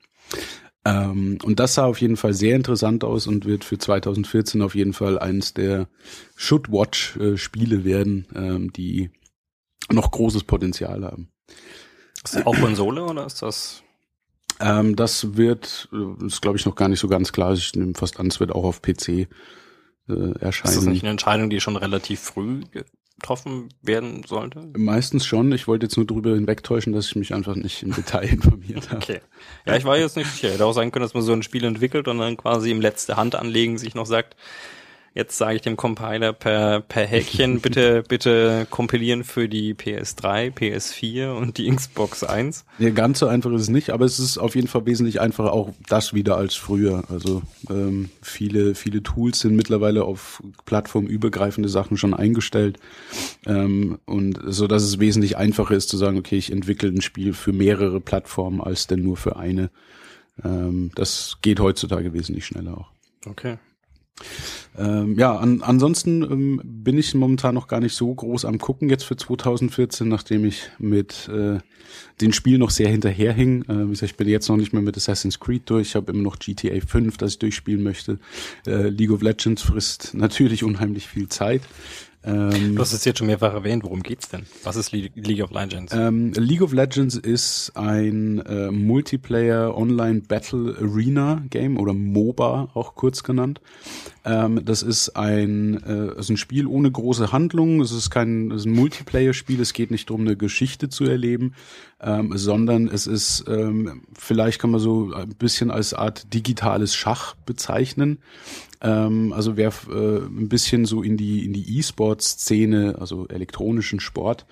Ähm, 0.84 1.38
und 1.42 1.58
das 1.58 1.74
sah 1.74 1.86
auf 1.86 2.00
jeden 2.00 2.16
Fall 2.16 2.32
sehr 2.32 2.54
interessant 2.54 3.02
aus 3.02 3.26
und 3.26 3.44
wird 3.44 3.64
für 3.64 3.76
2014 3.76 4.62
auf 4.62 4.76
jeden 4.76 4.92
Fall 4.92 5.18
eines 5.18 5.52
der 5.52 5.88
Should-Watch-Spiele 6.36 7.84
werden, 7.84 8.26
ähm, 8.36 8.72
die 8.72 9.10
noch 9.90 10.12
großes 10.12 10.44
Potenzial 10.44 11.04
haben. 11.04 11.28
Ist 12.24 12.36
das 12.36 12.46
auch 12.46 12.56
Konsole 12.56 13.04
oder 13.04 13.26
ist 13.26 13.42
das? 13.42 13.82
Ähm, 14.60 14.96
das 14.96 15.36
wird, 15.36 15.88
äh, 15.92 16.26
ist 16.26 16.42
glaube 16.42 16.58
ich 16.58 16.66
noch 16.66 16.74
gar 16.74 16.88
nicht 16.88 17.00
so 17.00 17.08
ganz 17.08 17.32
klar. 17.32 17.52
Ich 17.52 17.74
nehme 17.74 17.94
fast 17.94 18.18
an, 18.20 18.26
es 18.28 18.40
wird 18.40 18.52
auch 18.52 18.64
auf 18.64 18.82
PC 18.82 19.08
äh, 19.08 19.26
erscheinen. 20.40 20.70
Ist 20.70 20.76
das 20.76 20.84
nicht 20.84 21.02
eine 21.02 21.10
Entscheidung, 21.10 21.50
die 21.50 21.60
schon 21.60 21.76
relativ 21.76 22.20
früh 22.20 22.62
getroffen 22.70 23.68
werden 23.82 24.22
sollte? 24.26 24.70
Meistens 24.76 25.26
schon. 25.26 25.52
Ich 25.52 25.66
wollte 25.66 25.86
jetzt 25.86 25.96
nur 25.96 26.06
darüber 26.06 26.34
hinwegtäuschen, 26.34 26.92
dass 26.92 27.06
ich 27.06 27.16
mich 27.16 27.34
einfach 27.34 27.54
nicht 27.54 27.82
im 27.82 27.92
Detail 27.92 28.28
informiert 28.32 28.90
habe. 28.90 29.02
Okay. 29.02 29.20
Ja, 29.66 29.76
ich 29.76 29.84
war 29.84 29.98
jetzt 29.98 30.16
nicht 30.16 30.30
sicher. 30.30 30.52
Hätte 30.52 30.64
auch 30.64 30.72
sein 30.72 30.92
können, 30.92 31.04
dass 31.04 31.14
man 31.14 31.22
so 31.22 31.32
ein 31.32 31.42
Spiel 31.42 31.64
entwickelt 31.64 32.08
und 32.08 32.18
dann 32.18 32.36
quasi 32.36 32.70
im 32.70 32.80
letzte 32.80 33.16
Hand 33.16 33.34
anlegen 33.34 33.78
sich 33.78 33.94
noch 33.94 34.06
sagt, 34.06 34.36
Jetzt 35.16 35.38
sage 35.38 35.56
ich 35.56 35.62
dem 35.62 35.78
Compiler 35.78 36.34
per, 36.34 36.82
per 36.82 37.06
Häkchen, 37.06 37.60
bitte, 37.62 38.04
bitte 38.06 38.66
kompilieren 38.68 39.24
für 39.24 39.48
die 39.48 39.72
PS3, 39.72 40.52
PS4 40.52 41.30
und 41.30 41.56
die 41.56 41.74
Xbox 41.74 42.22
1. 42.22 42.66
Ja, 42.78 42.90
ganz 42.90 43.20
so 43.20 43.26
einfach 43.26 43.50
ist 43.52 43.62
es 43.62 43.68
nicht, 43.70 43.90
aber 43.90 44.04
es 44.04 44.18
ist 44.18 44.36
auf 44.36 44.54
jeden 44.54 44.68
Fall 44.68 44.84
wesentlich 44.84 45.18
einfacher, 45.18 45.54
auch 45.54 45.72
das 45.88 46.12
wieder 46.12 46.36
als 46.36 46.54
früher. 46.54 47.04
Also 47.08 47.40
ähm, 47.70 48.10
viele, 48.20 48.74
viele 48.74 49.02
Tools 49.02 49.40
sind 49.40 49.56
mittlerweile 49.56 50.04
auf 50.04 50.42
plattformübergreifende 50.66 51.70
Sachen 51.70 51.96
schon 51.96 52.12
eingestellt. 52.12 52.78
Ähm, 53.46 53.98
und 54.04 54.38
so 54.44 54.66
dass 54.66 54.82
es 54.82 55.00
wesentlich 55.00 55.38
einfacher 55.38 55.74
ist 55.74 55.88
zu 55.88 55.96
sagen, 55.96 56.18
okay, 56.18 56.36
ich 56.36 56.52
entwickle 56.52 56.90
ein 56.90 57.00
Spiel 57.00 57.32
für 57.32 57.54
mehrere 57.54 58.02
Plattformen 58.02 58.60
als 58.60 58.86
denn 58.86 59.02
nur 59.02 59.16
für 59.16 59.36
eine. 59.36 59.70
Ähm, 60.44 60.90
das 60.94 61.38
geht 61.40 61.58
heutzutage 61.58 62.12
wesentlich 62.12 62.44
schneller 62.44 62.76
auch. 62.76 62.90
Okay. 63.24 63.56
Ähm, 64.78 65.18
ja, 65.18 65.36
an, 65.36 65.62
ansonsten 65.62 66.22
ähm, 66.22 66.60
bin 66.64 66.98
ich 66.98 67.14
momentan 67.14 67.54
noch 67.54 67.66
gar 67.66 67.80
nicht 67.80 67.94
so 67.94 68.14
groß 68.14 68.44
am 68.44 68.58
gucken 68.58 68.88
jetzt 68.88 69.04
für 69.04 69.16
2014, 69.16 70.08
nachdem 70.08 70.44
ich 70.44 70.70
mit 70.78 71.28
äh, 71.28 71.58
den 72.20 72.32
Spielen 72.32 72.60
noch 72.60 72.70
sehr 72.70 72.88
hinterherhing. 72.88 73.62
Äh, 73.64 73.86
wie 73.86 73.90
gesagt, 73.90 74.12
ich 74.12 74.16
bin 74.16 74.28
jetzt 74.28 74.48
noch 74.48 74.56
nicht 74.56 74.72
mehr 74.72 74.82
mit 74.82 74.96
Assassin's 74.96 75.40
Creed 75.40 75.62
durch. 75.66 75.88
Ich 75.88 75.94
habe 75.94 76.12
immer 76.12 76.22
noch 76.22 76.38
GTA 76.38 76.80
5, 76.86 77.16
das 77.16 77.32
ich 77.32 77.38
durchspielen 77.38 77.82
möchte. 77.82 78.18
Äh, 78.66 78.88
League 78.88 79.10
of 79.10 79.22
Legends 79.22 79.62
frisst 79.62 80.14
natürlich 80.14 80.64
unheimlich 80.64 81.06
viel 81.06 81.28
Zeit. 81.28 81.62
Ähm, 82.26 82.74
du 82.74 82.80
hast 82.80 82.92
es 82.92 83.04
jetzt 83.04 83.18
schon 83.18 83.28
mehrfach 83.28 83.54
erwähnt. 83.54 83.84
Worum 83.84 84.02
geht's 84.02 84.28
denn? 84.28 84.46
Was 84.64 84.74
ist 84.74 84.90
League 84.92 85.42
of 85.42 85.52
Legends? 85.52 85.92
Ähm, 85.94 86.32
League 86.32 86.60
of 86.60 86.72
Legends 86.72 87.14
ist 87.14 87.72
ein 87.76 88.40
äh, 88.40 88.70
Multiplayer 88.72 89.76
Online 89.76 90.22
Battle 90.22 90.76
Arena 90.80 91.44
Game 91.50 91.78
oder 91.78 91.92
MOBA 91.92 92.70
auch 92.74 92.96
kurz 92.96 93.22
genannt. 93.22 93.60
Ähm, 94.24 94.64
das 94.64 94.82
ist 94.82 95.10
ein, 95.10 95.80
äh, 95.84 96.18
ist 96.18 96.28
ein 96.28 96.36
Spiel 96.36 96.66
ohne 96.66 96.90
große 96.90 97.30
Handlung. 97.30 97.80
Es 97.80 97.92
ist 97.92 98.10
kein 98.10 98.50
es 98.50 98.62
ist 98.62 98.66
ein 98.66 98.72
Multiplayer-Spiel. 98.72 99.60
Es 99.60 99.72
geht 99.72 99.92
nicht 99.92 100.10
darum, 100.10 100.22
eine 100.22 100.36
Geschichte 100.36 100.88
zu 100.88 101.04
erleben, 101.04 101.54
ähm, 102.00 102.36
sondern 102.36 102.88
es 102.88 103.06
ist 103.06 103.44
ähm, 103.48 104.02
vielleicht 104.12 104.60
kann 104.60 104.70
man 104.70 104.80
so 104.80 105.12
ein 105.12 105.30
bisschen 105.30 105.70
als 105.70 105.94
Art 105.94 106.32
digitales 106.34 106.94
Schach 106.94 107.34
bezeichnen. 107.46 108.18
Ähm, 108.82 109.32
also 109.32 109.56
wer 109.56 109.72
äh, 109.90 110.18
ein 110.18 110.48
bisschen 110.48 110.84
so 110.84 111.02
in 111.02 111.16
die 111.16 111.44
in 111.44 111.52
die 111.52 111.78
E-Sport-Szene, 111.78 112.96
also 112.98 113.26
elektronischen 113.28 114.00
Sport, 114.00 114.46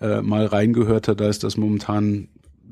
äh, 0.00 0.22
mal 0.22 0.46
reingehört 0.46 1.08
hat, 1.08 1.20
da 1.20 1.28
ist 1.28 1.44
das 1.44 1.56
momentan 1.56 2.28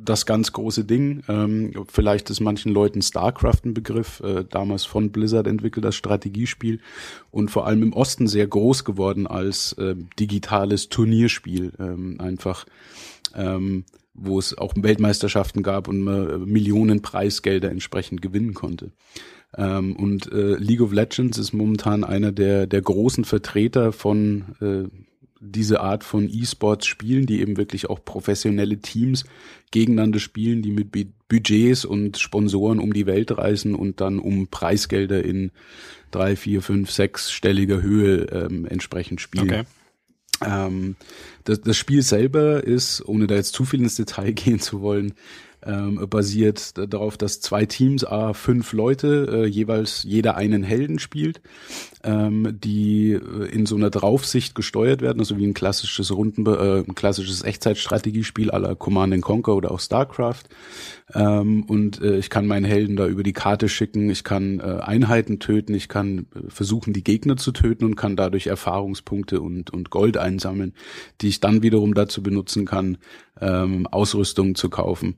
das 0.06 0.26
ganz 0.26 0.52
große 0.52 0.84
Ding. 0.84 1.22
Ähm, 1.28 1.72
vielleicht 1.88 2.30
ist 2.30 2.40
manchen 2.40 2.72
Leuten 2.72 3.02
StarCraft 3.02 3.64
ein 3.64 3.74
Begriff, 3.74 4.20
äh, 4.20 4.44
damals 4.48 4.84
von 4.84 5.10
Blizzard 5.10 5.46
entwickelt 5.46 5.84
das 5.84 5.96
Strategiespiel 5.96 6.80
und 7.30 7.50
vor 7.50 7.66
allem 7.66 7.82
im 7.82 7.92
Osten 7.92 8.26
sehr 8.26 8.46
groß 8.46 8.84
geworden 8.84 9.26
als 9.26 9.72
äh, 9.74 9.94
digitales 10.18 10.88
Turnierspiel. 10.88 11.72
Ähm, 11.78 12.20
einfach 12.20 12.66
ähm, 13.34 13.84
wo 14.16 14.38
es 14.38 14.56
auch 14.56 14.74
Weltmeisterschaften 14.76 15.62
gab 15.62 15.88
und 15.88 16.00
man 16.00 16.28
äh, 16.28 16.38
Millionen 16.38 17.02
Preisgelder 17.02 17.70
entsprechend 17.70 18.22
gewinnen 18.22 18.54
konnte. 18.54 18.90
Ähm, 19.56 19.96
und 19.96 20.32
äh, 20.32 20.56
League 20.56 20.80
of 20.80 20.92
Legends 20.92 21.38
ist 21.38 21.52
momentan 21.52 22.04
einer 22.04 22.32
der, 22.32 22.66
der 22.66 22.82
großen 22.82 23.24
Vertreter 23.24 23.92
von 23.92 24.56
äh, 24.60 24.88
diese 25.40 25.80
Art 25.80 26.02
von 26.02 26.28
E-Sports 26.28 26.86
spielen, 26.86 27.26
die 27.26 27.40
eben 27.40 27.56
wirklich 27.56 27.88
auch 27.90 28.04
professionelle 28.04 28.78
Teams 28.78 29.24
gegeneinander 29.70 30.18
spielen, 30.18 30.62
die 30.62 30.72
mit 30.72 30.90
Budgets 31.28 31.84
und 31.84 32.18
Sponsoren 32.18 32.78
um 32.78 32.92
die 32.92 33.06
Welt 33.06 33.36
reisen 33.36 33.74
und 33.74 34.00
dann 34.00 34.18
um 34.18 34.48
Preisgelder 34.48 35.24
in 35.24 35.52
drei, 36.10 36.36
vier, 36.36 36.62
fünf, 36.62 36.90
sechsstelliger 36.90 37.82
Höhe 37.82 38.26
ähm, 38.32 38.66
entsprechend 38.66 39.20
spielen. 39.20 39.44
Okay. 39.44 39.62
Ähm, 40.44 40.96
das, 41.46 41.60
das 41.60 41.76
Spiel 41.76 42.02
selber 42.02 42.64
ist, 42.64 43.02
ohne 43.06 43.26
da 43.26 43.34
jetzt 43.34 43.54
zu 43.54 43.64
viel 43.64 43.80
ins 43.80 43.96
Detail 43.96 44.32
gehen 44.34 44.60
zu 44.60 44.80
wollen, 44.80 45.14
ähm, 45.66 46.06
basiert 46.08 46.74
darauf, 46.92 47.16
dass 47.16 47.40
zwei 47.40 47.66
Teams, 47.66 48.04
a 48.04 48.32
fünf 48.32 48.72
Leute, 48.72 49.44
äh, 49.44 49.46
jeweils 49.46 50.02
jeder 50.04 50.36
einen 50.36 50.62
Helden 50.62 50.98
spielt, 50.98 51.40
ähm, 52.04 52.58
die 52.62 53.12
äh, 53.12 53.46
in 53.50 53.66
so 53.66 53.76
einer 53.76 53.90
Draufsicht 53.90 54.54
gesteuert 54.54 55.02
werden, 55.02 55.18
also 55.20 55.36
wie 55.38 55.46
ein 55.46 55.54
klassisches 55.54 56.12
Runden, 56.12 56.46
äh, 56.46 56.84
ein 56.86 56.94
klassisches 56.94 57.42
Echtzeitstrategiespiel 57.42 58.50
aller 58.50 58.76
Command 58.76 59.20
Conquer 59.22 59.56
oder 59.56 59.70
auch 59.70 59.80
StarCraft. 59.80 60.44
Ähm, 61.14 61.64
und 61.64 62.00
äh, 62.00 62.18
ich 62.18 62.30
kann 62.30 62.46
meinen 62.46 62.64
Helden 62.64 62.96
da 62.96 63.06
über 63.06 63.22
die 63.22 63.32
Karte 63.32 63.68
schicken, 63.68 64.10
ich 64.10 64.24
kann 64.24 64.60
äh, 64.60 64.80
Einheiten 64.82 65.38
töten, 65.38 65.74
ich 65.74 65.88
kann 65.88 66.26
äh, 66.34 66.48
versuchen, 66.50 66.92
die 66.92 67.04
Gegner 67.04 67.36
zu 67.36 67.52
töten 67.52 67.84
und 67.84 67.96
kann 67.96 68.16
dadurch 68.16 68.48
Erfahrungspunkte 68.48 69.40
und, 69.40 69.70
und 69.70 69.90
Gold 69.90 70.16
einsammeln, 70.16 70.74
die 71.20 71.28
ich 71.28 71.40
dann 71.40 71.62
wiederum 71.62 71.94
dazu 71.94 72.22
benutzen 72.22 72.64
kann, 72.66 72.98
ähm, 73.40 73.86
Ausrüstung 73.86 74.54
zu 74.54 74.68
kaufen, 74.70 75.16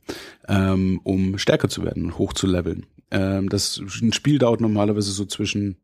ähm, 0.49 1.01
um 1.05 1.39
stärker 1.39 1.69
zu 1.69 1.85
werden 1.85 2.05
und 2.07 2.19
hoch 2.19 2.33
zu 2.33 2.47
leveln. 2.47 2.87
Ähm, 3.11 3.49
das 3.49 3.81
ein 4.03 4.13
Spiel 4.13 4.39
dauert 4.39 4.61
normalerweise 4.61 5.13
so 5.13 5.25
zwischen 5.25 5.77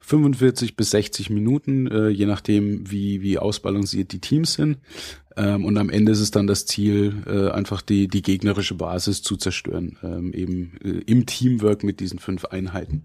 45 0.00 0.76
bis 0.76 0.90
60 0.90 1.30
Minuten, 1.30 1.86
äh, 1.86 2.08
je 2.08 2.26
nachdem, 2.26 2.90
wie, 2.90 3.22
wie 3.22 3.38
ausbalanciert 3.38 4.12
die 4.12 4.20
Teams 4.20 4.54
sind. 4.54 4.78
Ähm, 5.36 5.64
und 5.64 5.78
am 5.78 5.90
Ende 5.90 6.12
ist 6.12 6.20
es 6.20 6.30
dann 6.30 6.46
das 6.46 6.66
Ziel, 6.66 7.22
äh, 7.26 7.50
einfach 7.50 7.82
die, 7.82 8.08
die 8.08 8.22
gegnerische 8.22 8.74
Basis 8.74 9.22
zu 9.22 9.36
zerstören, 9.36 9.96
ähm, 10.02 10.32
eben 10.32 10.72
äh, 10.82 11.02
im 11.06 11.24
Teamwork 11.26 11.84
mit 11.84 12.00
diesen 12.00 12.18
fünf 12.18 12.46
Einheiten. 12.46 13.04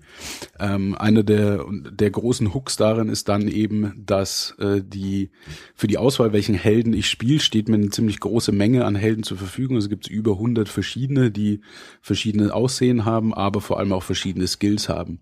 Ähm, 0.60 0.96
einer 0.98 1.24
der, 1.24 1.66
der 1.70 2.10
großen 2.10 2.54
Hooks 2.54 2.78
darin 2.78 3.10
ist 3.10 3.30
dann 3.30 3.48
eben, 3.48 4.04
dass 4.06 4.56
äh, 4.60 4.82
die 4.84 5.30
für 5.76 5.88
die 5.88 5.98
Auswahl, 5.98 6.34
welchen 6.34 6.56
Helden 6.56 6.94
ich 6.94 7.08
spiele, 7.08 7.40
steht 7.40 7.70
mir 7.70 7.76
eine 7.76 7.90
ziemlich 7.90 8.20
große 8.20 8.52
Menge 8.52 8.86
an 8.86 8.96
Helden 8.96 9.24
zur 9.24 9.38
Verfügung. 9.38 9.78
Also 9.78 9.90
gibt 9.90 10.08
es 10.08 10.12
über 10.12 10.34
100 10.34 10.68
verschiedene, 10.68 11.30
die 11.30 11.62
verschiedene 12.02 12.54
Aussehen 12.54 13.06
haben, 13.06 13.34
aber 13.34 13.62
vor 13.62 13.80
allem 13.80 13.94
auch 13.94 14.04
verschiedene 14.04 14.48
Skills 14.48 14.90
haben. 14.90 15.20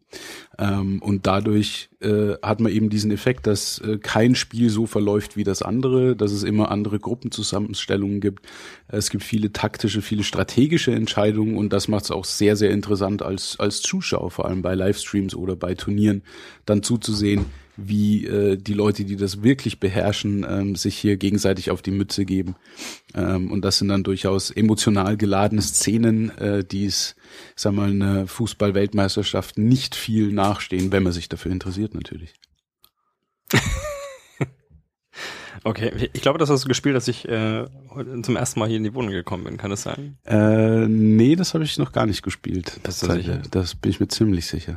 Ähm, 0.58 1.02
und 1.02 1.28
dadurch 1.28 1.63
äh, 2.02 2.36
hat 2.42 2.60
man 2.60 2.72
eben 2.72 2.90
diesen 2.90 3.12
Effekt, 3.12 3.48
dass 3.48 3.80
äh, 3.80 3.98
kein 3.98 4.36
Spiel 4.36 4.70
so 4.70 4.86
verläuft 4.86 5.38
wie 5.38 5.44
das 5.44 5.62
andere, 5.62 6.16
dass 6.16 6.32
es 6.32 6.44
immer 6.44 6.72
andere 6.72 7.00
Gruppenzusammenstellungen 7.00 8.22
gibt. 8.22 8.46
Es 8.88 9.10
gibt 9.10 9.24
viele 9.24 9.52
taktische, 9.52 10.02
viele 10.02 10.24
strategische 10.24 10.92
Entscheidungen 10.92 11.58
und 11.58 11.74
das 11.74 11.88
macht 11.88 12.06
es 12.06 12.12
auch 12.12 12.26
sehr, 12.26 12.56
sehr 12.56 12.72
interessant 12.72 13.22
als, 13.22 13.60
als 13.60 13.82
Zuschauer, 13.82 14.32
vor 14.32 14.46
allem 14.46 14.62
bei 14.62 14.76
Livestreams 14.76 15.36
oder 15.36 15.56
bei 15.56 15.76
Turnieren, 15.76 16.24
dann 16.66 16.84
zuzusehen, 16.84 17.46
wie 17.76 18.26
äh, 18.26 18.58
die 18.58 18.74
Leute, 18.74 19.06
die 19.06 19.16
das 19.16 19.44
wirklich 19.44 19.80
beherrschen, 19.80 20.46
ähm, 20.48 20.76
sich 20.76 20.98
hier 20.98 21.18
gegenseitig 21.18 21.72
auf 21.72 21.82
die 21.82 21.92
Mütze 21.92 22.26
geben. 22.26 22.56
Ähm, 23.16 23.52
und 23.52 23.64
das 23.64 23.78
sind 23.80 23.88
dann 23.88 24.04
durchaus 24.04 24.52
emotional 24.52 25.18
geladene 25.18 25.62
Szenen, 25.62 26.38
äh, 26.38 26.64
die 26.64 26.86
es, 26.86 27.16
sag 27.56 27.74
mal, 27.74 27.90
eine 27.90 28.28
Fußball-Weltmeisterschaft 28.28 29.58
nicht 29.58 29.96
viel 29.96 30.32
nachstehen, 30.32 30.92
wenn 30.92 31.04
man 31.04 31.14
sich 31.14 31.30
dafür 31.30 31.52
interessiert, 31.52 31.94
natürlich. 31.94 32.34
Okay, 35.66 36.10
ich 36.12 36.22
glaube, 36.22 36.40
das 36.40 36.50
hast 36.50 36.66
du 36.66 36.68
gespielt, 36.68 36.96
dass 36.96 37.08
ich 37.08 37.28
äh, 37.28 37.66
zum 38.22 38.36
ersten 38.36 38.60
Mal 38.60 38.68
hier 38.68 38.78
in 38.78 38.84
die 38.84 38.94
Wohnung 38.94 39.12
gekommen 39.12 39.46
bin. 39.46 39.58
Kann 39.58 39.70
das 39.70 39.84
sein? 39.84 40.18
Äh, 40.26 40.88
nee, 40.88 41.36
das 41.38 41.54
habe 41.54 41.64
ich 41.64 41.78
noch 41.78 41.94
gar 41.94 42.06
nicht 42.06 42.22
gespielt. 42.22 42.82
Bist 42.84 43.04
du 43.04 43.12
sicher? 43.12 43.42
Das 43.50 43.76
bin 43.76 43.92
ich 43.92 44.00
mir 44.00 44.10
ziemlich 44.10 44.46
sicher. 44.48 44.76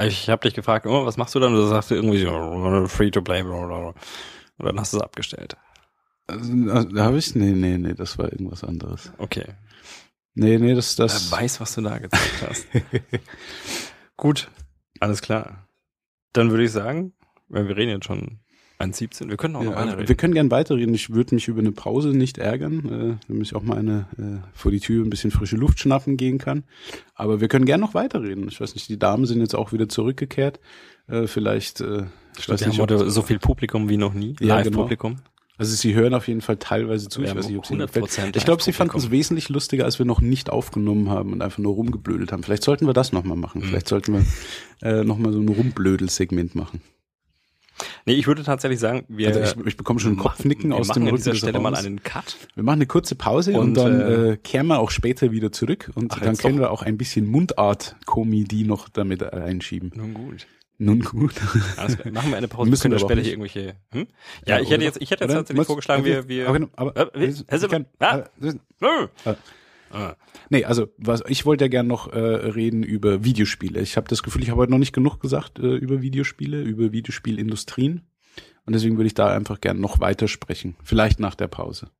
Ich 0.00 0.28
habe 0.28 0.42
dich 0.42 0.54
gefragt, 0.54 0.86
oh, 0.86 1.04
was 1.04 1.16
machst 1.16 1.34
du 1.34 1.40
dann? 1.40 1.52
Und 1.52 1.60
du 1.60 1.66
sagst 1.66 1.90
du 1.90 1.94
irgendwie 1.94 2.22
so, 2.22 2.86
free 2.88 3.10
to 3.10 3.20
play, 3.20 3.42
und 3.42 3.94
dann 4.58 4.80
hast 4.80 4.92
du 4.92 4.98
es 4.98 5.02
abgestellt. 5.02 5.56
Also, 6.26 6.84
da 6.84 7.04
habe 7.04 7.18
ich, 7.18 7.34
nee, 7.34 7.52
nee, 7.52 7.78
nee, 7.78 7.94
das 7.94 8.16
war 8.16 8.32
irgendwas 8.32 8.64
anderes. 8.64 9.12
Okay. 9.18 9.44
Nee, 10.34 10.58
nee, 10.58 10.74
das, 10.74 10.96
das. 10.96 11.30
Er 11.30 11.38
weiß, 11.38 11.60
was 11.60 11.74
du 11.74 11.82
da 11.82 11.98
gezeigt 11.98 12.46
hast. 12.48 12.66
Gut, 14.16 14.50
alles 15.00 15.20
klar. 15.20 15.68
Dann 16.32 16.50
würde 16.50 16.64
ich 16.64 16.72
sagen, 16.72 17.12
weil 17.48 17.68
wir 17.68 17.76
reden 17.76 17.90
jetzt 17.90 18.06
schon 18.06 18.38
1,17. 18.82 19.28
Wir 19.28 19.36
können 19.36 19.56
auch 19.56 19.62
noch 19.62 19.72
ja, 19.72 19.78
weiterreden. 19.78 20.08
Wir 20.08 20.16
können 20.16 20.34
gern 20.34 20.50
weiterreden. 20.50 20.94
Ich 20.94 21.10
würde 21.10 21.34
mich 21.34 21.48
über 21.48 21.60
eine 21.60 21.72
Pause 21.72 22.08
nicht 22.08 22.38
ärgern, 22.38 23.18
äh, 23.18 23.26
damit 23.28 23.46
ich 23.46 23.54
auch 23.54 23.62
mal 23.62 23.78
eine 23.78 24.06
äh, 24.18 24.46
vor 24.52 24.70
die 24.70 24.80
Tür 24.80 25.04
ein 25.04 25.10
bisschen 25.10 25.30
frische 25.30 25.56
Luft 25.56 25.80
schnappen 25.80 26.16
gehen 26.16 26.38
kann. 26.38 26.64
Aber 27.14 27.40
wir 27.40 27.48
können 27.48 27.64
gern 27.64 27.80
noch 27.80 27.94
weiterreden. 27.94 28.48
Ich 28.48 28.60
weiß 28.60 28.74
nicht, 28.74 28.88
die 28.88 28.98
Damen 28.98 29.26
sind 29.26 29.40
jetzt 29.40 29.54
auch 29.54 29.72
wieder 29.72 29.88
zurückgekehrt. 29.88 30.60
Äh, 31.08 31.26
vielleicht, 31.26 31.80
äh, 31.80 32.04
ich 32.38 32.48
weiß 32.48 32.66
nicht, 32.66 32.80
heute 32.80 33.10
so 33.10 33.22
viel 33.22 33.38
Publikum 33.38 33.88
wie 33.88 33.96
noch 33.96 34.14
nie. 34.14 34.36
Ja, 34.40 34.56
Live-Publikum. 34.56 35.16
Genau. 35.16 35.28
Also 35.58 35.76
sie 35.76 35.94
hören 35.94 36.14
auf 36.14 36.26
jeden 36.28 36.40
Fall 36.40 36.56
teilweise 36.56 37.08
zu. 37.08 37.22
Ich 37.22 37.34
weiß 37.34 37.46
nicht, 37.46 37.58
ob 37.58 37.66
sie 37.66 37.74
100% 37.74 38.36
Ich 38.36 38.44
glaube, 38.44 38.62
sie 38.62 38.72
fanden 38.72 38.96
es 38.96 39.10
wesentlich 39.10 39.48
lustiger, 39.48 39.84
als 39.84 39.98
wir 39.98 40.06
noch 40.06 40.20
nicht 40.20 40.50
aufgenommen 40.50 41.10
haben 41.10 41.32
und 41.32 41.42
einfach 41.42 41.58
nur 41.58 41.74
rumgeblödelt 41.74 42.32
haben. 42.32 42.42
Vielleicht 42.42 42.64
sollten 42.64 42.86
wir 42.86 42.94
das 42.94 43.12
nochmal 43.12 43.36
machen. 43.36 43.60
Mhm. 43.60 43.66
Vielleicht 43.66 43.88
sollten 43.88 44.14
wir 44.14 44.24
äh, 44.82 45.04
nochmal 45.04 45.32
so 45.32 45.40
ein 45.40 45.48
Rumblödel-Segment 45.48 46.54
machen. 46.54 46.80
Nee, 48.06 48.14
ich 48.14 48.26
würde 48.26 48.42
tatsächlich 48.42 48.80
sagen, 48.80 49.04
wir, 49.08 49.28
Also 49.28 49.40
ich, 49.60 49.66
ich 49.66 49.76
bekomme 49.76 50.00
schon 50.00 50.12
ein 50.12 50.16
Kopfnicken 50.18 50.70
wir 50.70 50.76
aus 50.76 50.88
machen 50.88 51.00
dem 51.00 51.02
an 51.02 51.08
Rücken 51.10 51.16
dieser 51.18 51.30
des 51.32 51.38
Stelle 51.40 51.60
mal 51.60 51.74
einen 51.74 52.02
Cut. 52.02 52.36
Wir 52.54 52.62
machen 52.62 52.76
eine 52.76 52.86
kurze 52.86 53.14
Pause 53.14 53.52
und, 53.52 53.60
Und, 53.60 53.74
dann 53.74 54.00
äh, 54.00 54.30
äh, 54.32 54.36
kehren 54.36 54.66
wir 54.66 54.78
auch 54.78 54.90
später 54.90 55.30
wieder 55.32 55.52
zurück 55.52 55.90
und 55.94 56.12
Ach, 56.12 56.20
dann 56.20 56.36
können 56.36 56.56
doch. 56.56 56.64
wir 56.64 56.70
auch 56.70 56.82
ein 56.82 56.96
bisschen 56.98 57.26
Mundart-Comedy 57.26 58.64
noch 58.64 58.88
damit 58.88 59.22
einschieben. 59.22 59.92
Nun 59.94 60.14
gut. 60.14 60.46
Nun 60.78 61.00
gut. 61.00 61.34
Alles 61.76 61.96
klar. 61.98 62.12
Machen 62.12 62.30
wir 62.30 62.38
eine 62.38 62.48
Pause. 62.48 62.68
Müssen 62.70 62.90
wir 62.90 62.96
wir 62.96 62.98
später 63.00 63.20
hier 63.20 63.32
irgendwelche. 63.32 63.74
Hm? 63.92 64.06
Ja, 64.46 64.58
ich 64.58 64.70
hätte 64.70 64.82
jetzt, 64.84 65.00
ich 65.00 65.10
hätte 65.10 65.24
jetzt 65.24 65.32
tatsächlich 65.32 65.66
vorgeschlagen, 65.66 66.04
wir, 66.04 66.28
wir. 66.28 66.48
aber, 66.48 66.58
genau, 66.58 66.70
aber, 66.74 66.96
Äh, 66.96 67.20
wie? 67.20 67.24
ich 67.26 67.44
Hesse- 67.46 67.68
kann- 67.68 67.86
Ah. 68.00 68.18
äh, 68.18 68.24
das- 68.40 68.56
Nö. 68.80 68.88
äh, 69.24 69.34
Ah. 69.92 70.16
Nee, 70.48 70.64
also 70.64 70.88
was 70.96 71.22
ich 71.28 71.44
wollte 71.44 71.64
ja 71.64 71.68
gern 71.68 71.86
noch 71.86 72.12
äh, 72.12 72.18
reden 72.18 72.82
über 72.82 73.24
Videospiele. 73.24 73.80
Ich 73.80 73.96
habe 73.96 74.08
das 74.08 74.22
Gefühl, 74.22 74.42
ich 74.42 74.50
habe 74.50 74.60
heute 74.60 74.72
noch 74.72 74.78
nicht 74.78 74.94
genug 74.94 75.20
gesagt 75.20 75.58
äh, 75.58 75.76
über 75.76 76.00
Videospiele, 76.00 76.62
über 76.62 76.92
Videospielindustrien. 76.92 78.02
Und 78.64 78.72
deswegen 78.74 78.96
würde 78.96 79.08
ich 79.08 79.14
da 79.14 79.28
einfach 79.34 79.60
gern 79.60 79.80
noch 79.80 80.00
weiter 80.00 80.28
sprechen. 80.28 80.76
Vielleicht 80.82 81.20
nach 81.20 81.34
der 81.34 81.48
Pause. 81.48 81.90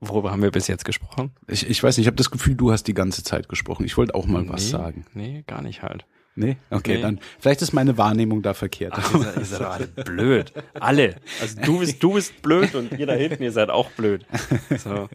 Worüber 0.00 0.30
haben 0.30 0.42
wir 0.42 0.50
bis 0.50 0.66
jetzt 0.66 0.86
gesprochen? 0.86 1.32
Ich, 1.46 1.68
ich 1.68 1.82
weiß 1.82 1.96
nicht, 1.98 2.04
ich 2.04 2.06
habe 2.06 2.16
das 2.16 2.30
Gefühl, 2.30 2.54
du 2.54 2.72
hast 2.72 2.84
die 2.84 2.94
ganze 2.94 3.22
Zeit 3.22 3.50
gesprochen. 3.50 3.84
Ich 3.84 3.98
wollte 3.98 4.14
auch 4.14 4.26
mal 4.26 4.48
was 4.48 4.64
Nee, 4.64 4.70
sagen. 4.70 5.04
Nee, 5.12 5.44
gar 5.46 5.60
nicht 5.60 5.82
halt. 5.82 6.06
Nee? 6.40 6.56
Okay, 6.70 6.96
Nee. 6.96 7.02
dann 7.02 7.20
vielleicht 7.38 7.62
ist 7.62 7.72
meine 7.72 7.96
Wahrnehmung 7.98 8.42
da 8.42 8.52
verkehrt. 8.54 8.94
Ach, 8.96 9.14
ihr 9.14 9.44
seid, 9.44 9.60
alle 9.62 9.86
blöd. 9.86 10.52
Alle. 10.74 11.16
Also 11.40 11.60
du 11.60 11.78
bist, 11.78 12.02
du 12.02 12.14
bist 12.14 12.42
blöd 12.42 12.74
und 12.74 12.92
ihr 12.98 13.06
da 13.06 13.12
hinten, 13.12 13.42
ihr 13.42 13.52
seid 13.52 13.70
auch 13.70 13.90
blöd. 13.92 14.26
So. 14.78 15.08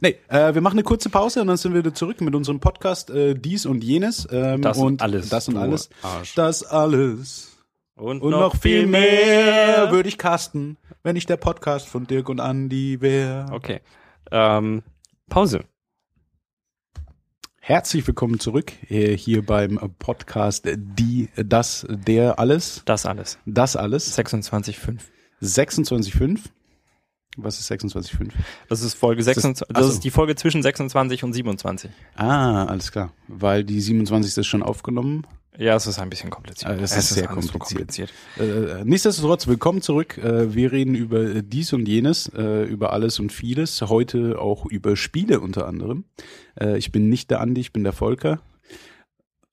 Nee, 0.00 0.16
äh, 0.28 0.52
wir 0.54 0.60
machen 0.60 0.74
eine 0.74 0.82
kurze 0.82 1.08
Pause 1.10 1.40
und 1.40 1.46
dann 1.46 1.56
sind 1.56 1.74
wir 1.74 1.78
wieder 1.84 1.94
zurück 1.94 2.20
mit 2.20 2.34
unserem 2.34 2.58
Podcast 2.58 3.10
äh, 3.10 3.34
Dies 3.34 3.66
und 3.66 3.84
Jenes. 3.84 4.26
Ähm, 4.32 4.60
Das 4.60 4.76
und 4.78 4.86
und 4.86 5.02
alles, 5.02 5.28
Das 5.28 5.48
und 5.48 5.56
alles. 5.56 5.90
Arsch. 6.02 6.34
Das 6.34 6.64
alles. 6.64 7.56
Und, 7.94 8.20
Und 8.20 8.30
noch 8.32 8.56
viel 8.56 8.86
mehr 8.86 9.92
würde 9.92 10.08
ich 10.08 10.18
casten, 10.18 10.76
wenn 11.04 11.14
ich 11.14 11.26
der 11.26 11.36
Podcast 11.36 11.86
von 11.86 12.06
Dirk 12.06 12.28
und 12.30 12.40
Andy 12.40 13.00
wäre. 13.00 13.46
Okay. 13.52 13.80
Ähm, 14.32 14.82
Pause. 15.28 15.60
Herzlich 17.64 18.04
willkommen 18.08 18.40
zurück 18.40 18.72
äh, 18.90 19.16
hier 19.16 19.46
beim 19.46 19.78
Podcast 20.00 20.66
Die, 20.74 21.28
das, 21.36 21.86
der, 21.88 22.40
alles. 22.40 22.82
Das 22.86 23.06
alles. 23.06 23.38
Das 23.46 23.76
alles. 23.76 24.18
26,5. 24.18 24.98
26,5. 25.40 26.40
Was 27.36 27.60
ist 27.60 27.70
26,5? 27.70 28.30
Das 28.68 28.82
ist 28.82 28.94
Folge 28.94 29.22
26. 29.22 29.64
ach 29.70 29.74
Das 29.74 29.86
so. 29.86 29.92
ist 29.92 30.00
die 30.02 30.10
Folge 30.10 30.34
zwischen 30.34 30.60
26 30.60 31.22
und 31.22 31.34
27. 31.34 31.88
Ah, 32.16 32.64
alles 32.64 32.90
klar. 32.90 33.12
Weil 33.28 33.62
die 33.62 33.80
27. 33.80 34.38
ist 34.38 34.46
schon 34.48 34.64
aufgenommen. 34.64 35.24
Ja, 35.58 35.76
es 35.76 35.86
ist 35.86 35.98
ein 35.98 36.08
bisschen 36.08 36.30
kompliziert. 36.30 36.70
Ah, 36.70 36.74
das 36.76 36.92
Es 36.96 37.10
ist 37.10 37.14
sehr 37.16 37.30
alles 37.30 37.48
so 37.48 37.58
kompliziert. 37.58 38.10
Äh, 38.38 38.84
nichtsdestotrotz, 38.84 39.46
willkommen 39.46 39.82
zurück. 39.82 40.16
Äh, 40.16 40.54
wir 40.54 40.72
reden 40.72 40.94
über 40.94 41.20
äh, 41.20 41.42
dies 41.44 41.74
und 41.74 41.86
jenes, 41.86 42.26
äh, 42.34 42.62
über 42.64 42.92
alles 42.94 43.20
und 43.20 43.32
vieles. 43.32 43.82
Heute 43.82 44.40
auch 44.40 44.64
über 44.64 44.96
Spiele 44.96 45.40
unter 45.40 45.66
anderem. 45.66 46.04
Äh, 46.58 46.78
ich 46.78 46.90
bin 46.90 47.10
nicht 47.10 47.30
der 47.30 47.40
Andi, 47.42 47.60
ich 47.60 47.72
bin 47.72 47.84
der 47.84 47.92
Volker. 47.92 48.40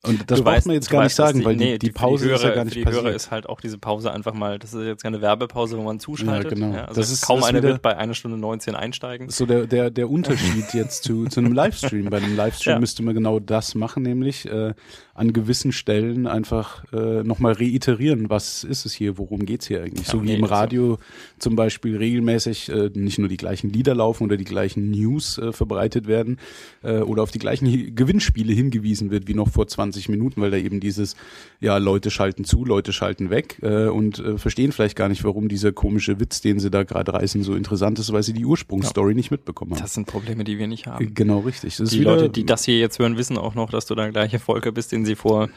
Und 0.02 0.32
das 0.32 0.38
Du 0.38 0.46
braucht 0.46 0.56
weißt- 0.60 0.68
man 0.68 0.76
jetzt 0.76 0.90
gar 0.90 1.02
weißt, 1.02 1.10
nicht 1.10 1.16
sagen, 1.28 1.40
dass 1.40 1.46
weil 1.46 1.58
die, 1.58 1.66
nee, 1.66 1.78
die 1.78 1.88
für 1.88 1.94
Pause 1.94 2.26
Hörer, 2.28 2.36
ist 2.36 2.44
ja 2.44 2.50
gar 2.52 2.60
Für 2.60 2.66
nicht 2.68 2.76
die 2.78 2.86
Hörer 2.86 2.96
passiert. 3.02 3.16
ist 3.18 3.32
halt 3.32 3.50
auch 3.50 3.60
diese 3.60 3.78
Pause 3.78 4.14
einfach 4.14 4.34
mal, 4.34 4.58
das 4.58 4.74
ist 4.74 4.86
jetzt 4.86 5.04
keine 5.04 5.20
Werbepause, 5.20 5.78
wo 5.78 5.82
man 5.84 6.00
zuschaltet. 6.00 6.58
Ja, 6.58 6.68
genau. 6.68 6.80
also 6.86 7.02
Das 7.02 7.12
ist- 7.12 7.26
kaum 7.26 7.42
das 7.42 7.50
ist 7.50 7.56
einer 7.56 7.64
wird 7.64 7.82
bei 7.82 7.98
einer 7.98 8.14
Stunde 8.14 8.38
19 8.38 8.76
einsteigen. 8.76 9.28
so 9.30 9.46
der, 9.46 9.68
der, 9.68 9.90
der 9.92 10.10
Unterschied 10.10 10.74
jetzt 10.74 11.04
zu, 11.04 11.26
zu 11.26 11.42
einem 11.42 11.52
Livestream. 11.52 12.06
Bei 12.10 12.16
einem 12.16 12.34
Livestream 12.38 12.76
Ja. 12.76 12.80
müsste 12.80 13.04
man 13.04 13.14
genau 13.14 13.42
das 13.42 13.76
machen, 13.76 14.04
nämlich 14.04 14.46
äh, 14.50 14.74
an 15.20 15.34
gewissen 15.34 15.74
Stellen 15.74 16.28
einfach 16.28 16.86
äh, 16.94 17.24
nochmal 17.24 17.52
reiterieren, 17.54 18.30
was 18.30 18.64
ist 18.64 18.86
es 18.86 18.94
hier, 18.94 19.18
worum 19.18 19.46
geht's 19.46 19.68
hier 19.68 19.84
eigentlich. 19.84 20.08
Ja, 20.08 20.14
so 20.14 20.24
wie 20.24 20.28
nee, 20.28 20.36
im 20.36 20.44
also- 20.44 20.56
Radio 20.56 20.98
zum 21.40 21.58
Beispiel 21.58 21.98
regelmäßig 21.98 22.70
äh, 22.70 22.90
nicht 22.94 23.20
nur 23.20 23.28
die 23.28 23.36
gleichen 23.36 23.70
Lieder 23.70 23.96
laufen 23.96 24.24
oder 24.24 24.38
die 24.38 24.46
gleichen 24.46 24.92
News 24.92 25.38
äh, 25.38 25.52
verbreitet 25.52 26.08
werden 26.08 26.38
äh, 26.84 27.00
oder 27.00 27.24
auf 27.24 27.32
die 27.32 27.40
gleichen 27.40 27.96
Gewinnspiele 27.96 28.54
hingewiesen 28.54 29.12
wird 29.12 29.28
wie 29.28 29.34
noch 29.34 29.50
vor 29.50 29.68
20 29.68 30.08
Minuten, 30.08 30.42
weil 30.42 30.52
da 30.52 30.58
eben 30.58 30.80
dieses, 30.80 31.18
ja, 31.60 31.78
Leute 31.78 32.12
schalten 32.12 32.46
zu, 32.46 32.64
Leute 32.64 32.94
schalten 32.94 33.30
weg 33.30 33.58
äh, 33.62 33.88
und 33.88 34.20
äh, 34.20 34.38
verstehen 34.38 34.72
vielleicht 34.72 34.96
gar 34.96 35.10
nicht, 35.10 35.26
warum 35.26 35.50
dieser 35.50 35.74
komische 35.74 36.22
Witz, 36.22 36.40
den 36.40 36.60
sie 36.60 36.72
da 36.72 36.84
gerade 36.84 37.14
reißen, 37.14 37.44
so 37.44 37.56
interessant 37.56 38.00
ist, 38.00 38.14
weil 38.14 38.24
sie 38.24 38.34
die 38.34 38.46
Ursprungsstory 38.46 39.16
nicht 39.16 39.32
mitbekommen 39.32 39.74
haben. 39.74 39.82
Das 39.82 39.96
sind 39.96 40.08
Probleme, 40.08 40.46
die 40.46 40.58
wir 40.58 40.68
nicht 40.68 40.88
haben. 40.88 41.14
Genau 41.14 41.40
richtig. 41.40 41.76
Die 41.76 42.00
wieder, 42.00 42.16
Leute, 42.16 42.30
die 42.30 42.46
das 42.46 42.64
hier 42.64 42.80
jetzt 42.80 43.00
hören, 43.00 43.18
wissen 43.18 43.38
auch 43.38 43.56
noch, 43.56 43.70
dass 43.70 43.86
du 43.86 43.96
der 43.96 44.12
gleiche 44.12 44.40
Volker 44.40 44.72
bist, 44.72 44.94
den 44.94 45.09
sie 45.10 45.16
vor. 45.16 45.50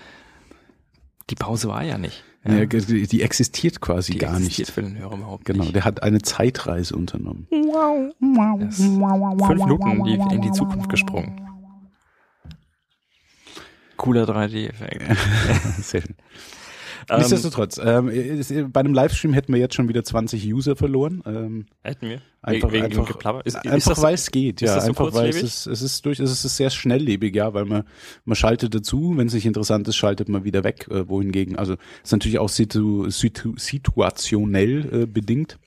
Die 1.31 1.35
Pause 1.35 1.69
war 1.69 1.83
ja 1.85 1.99
nicht. 1.99 2.25
Ja. 2.45 2.55
ja, 2.55 2.67
die, 2.67 3.23
existiert 3.23 3.81
quasi 3.81 4.13
die 4.13 4.19
gar 4.19 4.35
existiert 4.37 4.69
nicht. 4.69 4.75
für 4.75 4.83
den 4.83 4.99
Hörer 4.99 5.15
überhaupt 5.17 5.45
Genau, 5.45 5.63
nicht. 5.63 5.77
der 5.77 5.85
hat 5.85 6.03
eine 6.03 6.21
Zeitreise 6.23 6.97
unternommen. 6.97 7.47
Das 7.51 8.79
ist 8.81 8.87
fünf 8.87 9.65
Minuten 9.65 9.91
in 9.91 10.05
die, 10.05 10.35
in 10.35 10.41
die 10.43 10.51
Zukunft 10.51 10.89
gesprungen. 10.89 11.41
Cooler 13.97 14.25
3D-Effekt. 14.25 15.05
Sehr 15.83 16.03
schön. 16.03 16.17
Ähm, 17.09 17.19
Nichtsdestotrotz, 17.19 17.81
ähm, 17.83 18.09
ist, 18.09 18.53
bei 18.73 18.81
einem 18.81 18.95
Livestream 18.95 19.33
hätten 19.33 19.53
wir 19.53 19.61
jetzt 19.61 19.75
schon 19.75 19.89
wieder 19.89 20.05
20 20.05 20.53
User 20.53 20.77
verloren. 20.77 21.23
Ähm, 21.27 21.67
hätten 21.83 22.09
wir. 22.09 22.21
einfach, 22.43 22.73
wegen 22.73 22.85
einfach, 22.85 23.05
dem 23.05 23.13
Geplapper. 23.13 23.45
Ist, 23.45 23.57
einfach 23.57 23.77
ist 23.77 23.87
das, 23.89 24.03
weil 24.03 24.15
es 24.15 24.31
geht, 24.31 24.61
ja. 24.61 24.81
so 24.81 24.89
einfach 24.89 25.13
weil 25.13 25.31
es 25.31 25.67
es 25.67 25.83
ist 25.83 26.05
durch, 26.07 26.21
es 26.21 26.45
ist 26.45 26.57
sehr 26.57 26.71
schnelllebig, 26.71 27.35
ja, 27.35 27.55
weil 27.55 27.65
man, 27.65 27.85
man 28.25 28.37
schaltet 28.37 28.75
dazu, 28.75 29.15
wenn 29.17 29.27
es 29.27 29.35
nicht 29.35 29.47
interessant 29.47 29.89
ist, 29.89 29.97
schaltet 29.97 30.29
man 30.29 30.45
wieder 30.45 30.65
weg, 30.65 30.87
äh, 30.91 31.09
wohingegen, 31.09 31.57
also 31.57 31.77
ist 32.03 32.13
natürlich 32.13 32.39
auch 32.39 32.49
situ, 32.49 33.11
situ, 33.11 33.55
situationell 33.57 35.03
äh, 35.03 35.07
bedingt. 35.07 35.59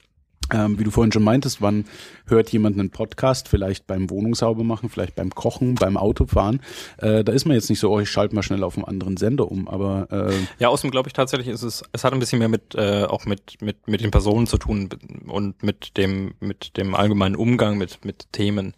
Ähm, 0.53 0.77
wie 0.77 0.83
du 0.83 0.91
vorhin 0.91 1.11
schon 1.11 1.23
meintest, 1.23 1.61
wann 1.61 1.85
hört 2.27 2.49
jemand 2.51 2.77
einen 2.77 2.91
Podcast, 2.91 3.47
vielleicht 3.47 3.87
beim 3.87 4.09
Wohnungssauber 4.09 4.63
machen, 4.63 4.89
vielleicht 4.89 5.15
beim 5.15 5.31
Kochen, 5.31 5.75
beim 5.75 5.97
Autofahren. 5.97 6.61
Äh, 6.97 7.23
da 7.23 7.31
ist 7.31 7.45
man 7.45 7.55
jetzt 7.55 7.69
nicht 7.69 7.79
so, 7.79 7.91
oh, 7.91 7.99
ich 7.99 8.09
schalte 8.09 8.35
mal 8.35 8.43
schnell 8.43 8.63
auf 8.63 8.77
einen 8.77 8.85
anderen 8.85 9.17
Sender 9.17 9.49
um, 9.49 9.67
aber 9.67 10.07
äh, 10.11 10.33
Ja, 10.59 10.69
außerdem 10.69 10.91
glaube 10.91 11.09
ich 11.09 11.13
tatsächlich, 11.13 11.47
ist 11.47 11.63
es, 11.63 11.83
es 11.93 12.03
hat 12.03 12.13
ein 12.13 12.19
bisschen 12.19 12.39
mehr 12.39 12.49
mit, 12.49 12.75
äh, 12.75 13.05
auch 13.05 13.25
mit, 13.25 13.61
mit, 13.61 13.87
mit 13.87 14.01
den 14.01 14.11
Personen 14.11 14.45
zu 14.45 14.57
tun 14.57 14.89
und 15.25 15.63
mit 15.63 15.97
dem, 15.97 16.35
mit 16.39 16.77
dem 16.77 16.93
allgemeinen 16.93 17.35
Umgang 17.35 17.77
mit, 17.77 18.05
mit 18.05 18.31
Themen. 18.31 18.73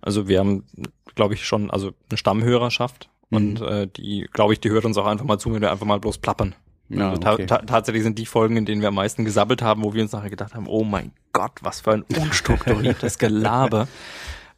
Also 0.00 0.28
wir 0.28 0.38
haben, 0.38 0.64
glaube 1.14 1.34
ich, 1.34 1.44
schon, 1.44 1.70
also 1.70 1.92
eine 2.08 2.16
Stammhörerschaft 2.16 3.10
und 3.30 3.60
äh, 3.60 3.86
die, 3.86 4.28
glaube 4.32 4.52
ich, 4.52 4.60
die 4.60 4.70
hört 4.70 4.84
uns 4.84 4.96
auch 4.98 5.06
einfach 5.06 5.24
mal 5.24 5.38
zu, 5.38 5.52
wenn 5.52 5.62
wir 5.62 5.70
einfach 5.70 5.86
mal 5.86 6.00
bloß 6.00 6.18
plappern. 6.18 6.54
Ja, 6.98 7.10
also 7.10 7.20
ta 7.20 7.32
okay. 7.34 7.46
ta 7.46 7.58
tatsächlich 7.58 8.02
sind 8.02 8.18
die 8.18 8.26
Folgen, 8.26 8.56
in 8.56 8.64
denen 8.64 8.80
wir 8.80 8.88
am 8.88 8.94
meisten 8.94 9.24
gesabbelt 9.24 9.62
haben, 9.62 9.82
wo 9.82 9.94
wir 9.94 10.02
uns 10.02 10.12
nachher 10.12 10.30
gedacht 10.30 10.54
haben, 10.54 10.66
oh 10.66 10.84
mein 10.84 11.12
Gott, 11.32 11.52
was 11.62 11.80
für 11.80 11.92
ein 11.92 12.02
unstrukturiertes 12.16 13.18
Gelaber. 13.18 13.88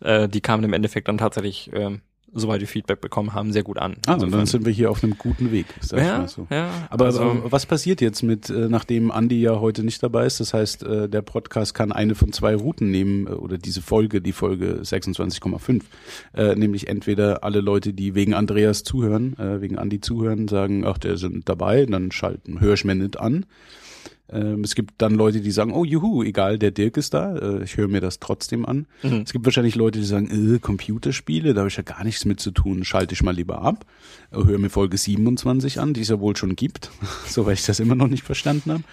Äh, 0.01 0.29
die 0.29 0.41
kamen 0.41 0.65
im 0.65 0.73
Endeffekt 0.73 1.09
dann 1.09 1.19
tatsächlich, 1.19 1.71
ähm, 1.73 2.03
soweit 2.35 2.61
wir 2.61 2.69
Feedback 2.69 3.01
bekommen 3.01 3.33
haben, 3.35 3.53
sehr 3.53 3.63
gut 3.63 3.79
an. 3.79 3.97
Ah, 4.07 4.15
Insofern- 4.15 4.33
dann 4.39 4.47
sind 4.47 4.65
wir 4.67 4.73
hier 4.73 4.91
auf 4.91 5.03
einem 5.03 5.17
guten 5.19 5.51
Weg, 5.53 5.67
ja, 5.97 6.27
so. 6.29 6.47
ja, 6.51 6.69
Aber 6.91 7.07
also, 7.07 7.43
was 7.45 7.67
passiert 7.67 8.01
jetzt 8.01 8.23
mit, 8.23 8.51
äh, 8.51 8.69
nachdem 8.69 9.11
Andi 9.11 9.41
ja 9.41 9.61
heute 9.61 9.83
nicht 9.85 10.03
dabei 10.03 10.27
ist? 10.27 10.41
Das 10.41 10.53
heißt, 10.55 10.83
äh, 10.83 11.09
der 11.09 11.23
Podcast 11.23 11.75
kann 11.75 11.93
eine 11.93 12.15
von 12.15 12.33
zwei 12.33 12.55
Routen 12.55 12.91
nehmen, 12.91 13.27
äh, 13.27 13.31
oder 13.31 13.59
diese 13.59 13.83
Folge, 13.83 14.21
die 14.21 14.33
Folge 14.33 14.81
26,5. 14.83 15.83
Äh, 16.35 16.55
nämlich 16.57 16.89
entweder 16.89 17.45
alle 17.45 17.61
Leute, 17.61 17.93
die 17.93 18.15
wegen 18.15 18.35
Andreas 18.35 18.83
zuhören, 18.85 19.35
wegen 19.39 19.79
Andi 19.79 20.01
zuhören, 20.01 20.49
sagen, 20.49 20.85
ach, 20.87 20.99
der 20.99 21.17
sind 21.17 21.49
dabei, 21.49 21.87
dann 21.87 22.11
schalten, 22.13 22.61
hör 22.61 22.75
ich 22.75 22.85
mir 22.85 22.95
nicht 22.95 23.19
an. 23.19 23.47
Ähm, 24.31 24.65
es 24.65 24.75
gibt 24.75 24.95
dann 24.99 25.15
Leute, 25.15 25.43
die 25.43 25.51
sagen, 25.51 25.73
oh 25.73 25.85
juhu, 25.85 26.23
egal, 26.23 26.59
der 26.59 26.71
Dirk 26.71 26.97
ist 26.97 27.13
da, 27.13 27.37
äh, 27.37 27.63
ich 27.63 27.77
höre 27.77 27.89
mir 27.89 28.01
das 28.01 28.21
trotzdem 28.21 28.65
an. 28.65 28.87
Mhm. 29.03 29.23
Es 29.25 29.33
gibt 29.33 29.45
wahrscheinlich 29.45 29.75
Leute, 29.75 29.99
die 29.99 30.07
sagen, 30.07 30.55
äh, 30.55 30.59
Computerspiele, 30.59 31.53
da 31.53 31.61
habe 31.61 31.69
ich 31.69 31.77
ja 31.77 31.83
gar 31.83 32.05
nichts 32.05 32.25
mit 32.25 32.41
zu 32.41 32.51
tun, 32.51 32.85
schalte 32.85 33.13
ich 33.13 33.23
mal 33.23 33.35
lieber 33.35 33.61
ab, 33.61 33.85
äh, 34.33 34.37
höre 34.37 34.59
mir 34.59 34.71
Folge 34.71 34.97
27 34.97 35.79
an, 35.79 35.93
die 35.93 36.01
es 36.01 36.09
ja 36.09 36.21
wohl 36.21 36.37
schon 36.37 36.57
gibt, 36.57 36.91
so 37.29 37.45
weil 37.45 37.53
ich 37.53 37.67
das 37.67 37.81
immer 37.81 37.95
noch 37.95 38.09
nicht 38.09 38.23
verstanden 38.23 38.73
habe. 38.73 38.85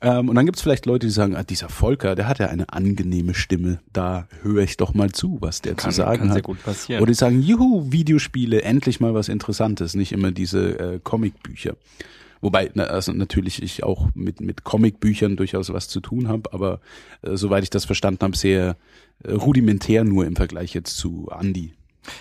Ähm, 0.00 0.30
und 0.30 0.34
dann 0.34 0.46
gibt 0.46 0.56
es 0.56 0.62
vielleicht 0.62 0.86
Leute, 0.86 1.06
die 1.06 1.12
sagen, 1.12 1.36
ah, 1.36 1.42
dieser 1.42 1.68
Volker, 1.68 2.14
der 2.14 2.26
hat 2.26 2.38
ja 2.38 2.46
eine 2.46 2.72
angenehme 2.72 3.34
Stimme, 3.34 3.80
da 3.92 4.28
höre 4.40 4.62
ich 4.62 4.78
doch 4.78 4.94
mal 4.94 5.10
zu, 5.12 5.36
was 5.40 5.60
der 5.60 5.74
kann, 5.74 5.90
zu 5.90 5.98
sagen 5.98 6.20
kann 6.20 6.28
sehr 6.28 6.36
hat. 6.36 6.44
gut 6.44 6.62
passieren. 6.62 7.02
Oder 7.02 7.10
die 7.10 7.16
sagen, 7.16 7.42
juhu, 7.42 7.92
Videospiele, 7.92 8.62
endlich 8.62 8.98
mal 8.98 9.12
was 9.12 9.28
Interessantes, 9.28 9.94
nicht 9.94 10.12
immer 10.12 10.32
diese 10.32 10.78
äh, 10.78 11.00
Comicbücher. 11.04 11.76
Wobei, 12.40 12.70
also 12.74 13.12
natürlich 13.12 13.62
ich 13.62 13.84
auch 13.84 14.08
mit, 14.14 14.40
mit 14.40 14.64
Comicbüchern 14.64 15.36
durchaus 15.36 15.72
was 15.72 15.88
zu 15.88 16.00
tun 16.00 16.28
habe, 16.28 16.52
aber 16.52 16.80
äh, 17.22 17.36
soweit 17.36 17.62
ich 17.62 17.70
das 17.70 17.84
verstanden 17.84 18.22
habe, 18.22 18.36
sehr 18.36 18.76
äh, 19.24 19.32
rudimentär 19.32 20.04
nur 20.04 20.24
im 20.24 20.36
Vergleich 20.36 20.72
jetzt 20.74 20.96
zu 20.96 21.28
Andy. 21.38 21.74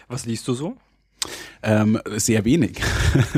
Was 0.08 0.26
liest 0.26 0.48
du 0.48 0.54
so? 0.54 0.76
Ähm, 1.62 2.00
sehr 2.16 2.46
wenig. 2.46 2.80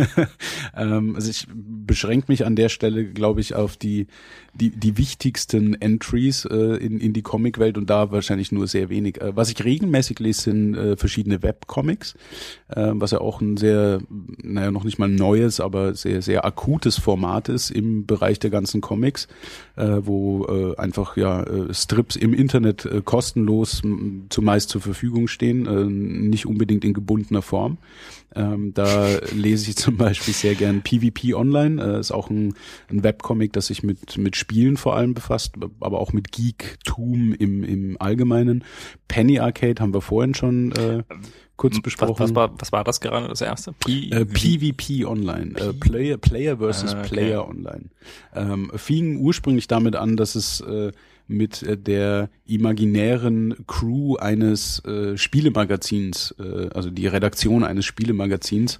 ähm, 0.75 1.15
also 1.15 1.29
ich 1.29 1.47
beschränke 1.51 2.31
mich 2.31 2.45
an 2.45 2.55
der 2.55 2.69
Stelle, 2.69 3.05
glaube 3.05 3.41
ich, 3.41 3.55
auf 3.55 3.77
die 3.77 4.07
die, 4.53 4.69
die 4.69 4.97
wichtigsten 4.97 5.79
Entries 5.81 6.45
äh, 6.45 6.55
in, 6.55 6.99
in 6.99 7.13
die 7.13 7.21
Comicwelt 7.21 7.77
und 7.77 7.89
da 7.89 8.11
wahrscheinlich 8.11 8.51
nur 8.51 8.67
sehr 8.67 8.89
wenig. 8.89 9.21
Äh, 9.21 9.35
was 9.35 9.49
ich 9.49 9.63
regelmäßig 9.63 10.19
lese, 10.19 10.41
sind 10.41 10.75
äh, 10.75 10.97
verschiedene 10.97 11.41
Webcomics, 11.41 12.15
äh, 12.69 12.91
was 12.93 13.11
ja 13.11 13.21
auch 13.21 13.39
ein 13.41 13.57
sehr, 13.57 14.01
naja, 14.41 14.71
noch 14.71 14.83
nicht 14.83 14.99
mal 14.99 15.07
neues, 15.07 15.59
aber 15.59 15.93
sehr, 15.93 16.21
sehr 16.21 16.43
akutes 16.45 16.97
Format 16.97 17.47
ist 17.49 17.71
im 17.71 18.05
Bereich 18.05 18.39
der 18.39 18.49
ganzen 18.49 18.81
Comics, 18.81 19.27
äh, 19.77 19.99
wo 20.01 20.45
äh, 20.45 20.77
einfach 20.77 21.15
ja 21.15 21.43
äh, 21.43 21.73
Strips 21.73 22.15
im 22.15 22.33
Internet 22.33 22.89
kostenlos 23.05 23.81
zumeist 24.29 24.69
zur 24.69 24.81
Verfügung 24.81 25.27
stehen, 25.27 26.29
nicht 26.29 26.45
unbedingt 26.45 26.83
in 26.83 26.93
gebundener 26.93 27.41
Form. 27.41 27.70
Ähm, 28.33 28.73
da 28.73 29.07
lese 29.33 29.69
ich 29.69 29.75
zum 29.75 29.97
Beispiel 29.97 30.33
sehr 30.33 30.55
gern 30.55 30.81
PvP 30.81 31.33
Online. 31.33 31.83
Äh, 31.83 31.99
ist 31.99 32.11
auch 32.11 32.29
ein, 32.29 32.53
ein 32.89 33.03
Webcomic, 33.03 33.53
das 33.53 33.67
sich 33.67 33.83
mit, 33.83 34.17
mit 34.17 34.35
Spielen 34.35 34.77
vor 34.77 34.95
allem 34.95 35.13
befasst, 35.13 35.55
aber 35.79 35.99
auch 35.99 36.13
mit 36.13 36.31
Geektum 36.31 37.33
im, 37.33 37.63
im 37.63 37.97
Allgemeinen. 37.99 38.63
Penny 39.07 39.39
Arcade 39.39 39.81
haben 39.81 39.93
wir 39.93 40.01
vorhin 40.01 40.33
schon 40.33 40.71
äh, 40.71 41.03
kurz 41.57 41.81
besprochen. 41.81 42.19
Was, 42.19 42.29
was, 42.29 42.35
war, 42.35 42.51
was 42.57 42.71
war 42.71 42.83
das 42.83 43.01
gerade 43.01 43.27
das 43.27 43.41
erste? 43.41 43.73
P 43.73 44.09
äh, 44.09 44.25
PvP 44.25 45.05
Online, 45.05 45.51
P 45.51 45.63
äh, 45.63 45.73
Player, 45.73 46.17
Player 46.17 46.57
versus 46.57 46.93
ah, 46.93 46.99
okay. 46.99 47.09
Player 47.09 47.47
Online. 47.47 47.89
Ähm, 48.33 48.71
fing 48.75 49.17
ursprünglich 49.17 49.67
damit 49.67 49.95
an, 49.95 50.17
dass 50.17 50.35
es 50.35 50.61
äh, 50.61 50.91
mit 51.31 51.63
äh, 51.63 51.77
der 51.77 52.29
imaginären 52.45 53.55
Crew 53.67 54.15
eines 54.17 54.83
äh, 54.85 55.17
Spielemagazins, 55.17 56.35
äh, 56.39 56.69
also 56.73 56.89
die 56.89 57.07
Redaktion 57.07 57.63
eines 57.63 57.85
Spielemagazins, 57.85 58.79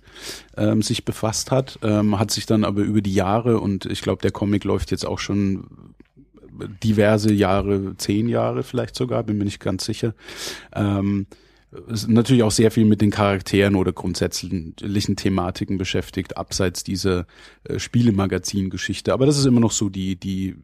ähm, 0.57 0.81
sich 0.81 1.05
befasst 1.05 1.51
hat, 1.51 1.79
ähm, 1.81 2.19
hat 2.19 2.31
sich 2.31 2.45
dann 2.45 2.63
aber 2.63 2.81
über 2.81 3.01
die 3.01 3.13
Jahre 3.13 3.59
und 3.59 3.85
ich 3.85 4.01
glaube, 4.01 4.21
der 4.21 4.31
Comic 4.31 4.63
läuft 4.63 4.91
jetzt 4.91 5.05
auch 5.05 5.19
schon 5.19 5.65
diverse 6.83 7.33
Jahre, 7.33 7.95
zehn 7.97 8.29
Jahre 8.29 8.63
vielleicht 8.63 8.95
sogar, 8.95 9.23
bin 9.23 9.37
mir 9.37 9.45
nicht 9.45 9.59
ganz 9.59 9.85
sicher, 9.85 10.13
ähm, 10.75 11.25
natürlich 12.07 12.43
auch 12.43 12.51
sehr 12.51 12.69
viel 12.69 12.83
mit 12.83 12.99
den 12.99 13.11
Charakteren 13.11 13.75
oder 13.75 13.93
grundsätzlichen 13.93 15.15
Thematiken 15.15 15.77
beschäftigt, 15.77 16.35
abseits 16.35 16.83
dieser 16.83 17.25
äh, 17.63 17.79
Spielemagazin-Geschichte. 17.79 19.13
Aber 19.13 19.25
das 19.25 19.37
ist 19.37 19.45
immer 19.45 19.61
noch 19.61 19.71
so 19.71 19.87
die, 19.87 20.17
die 20.17 20.49
äh, 20.49 20.55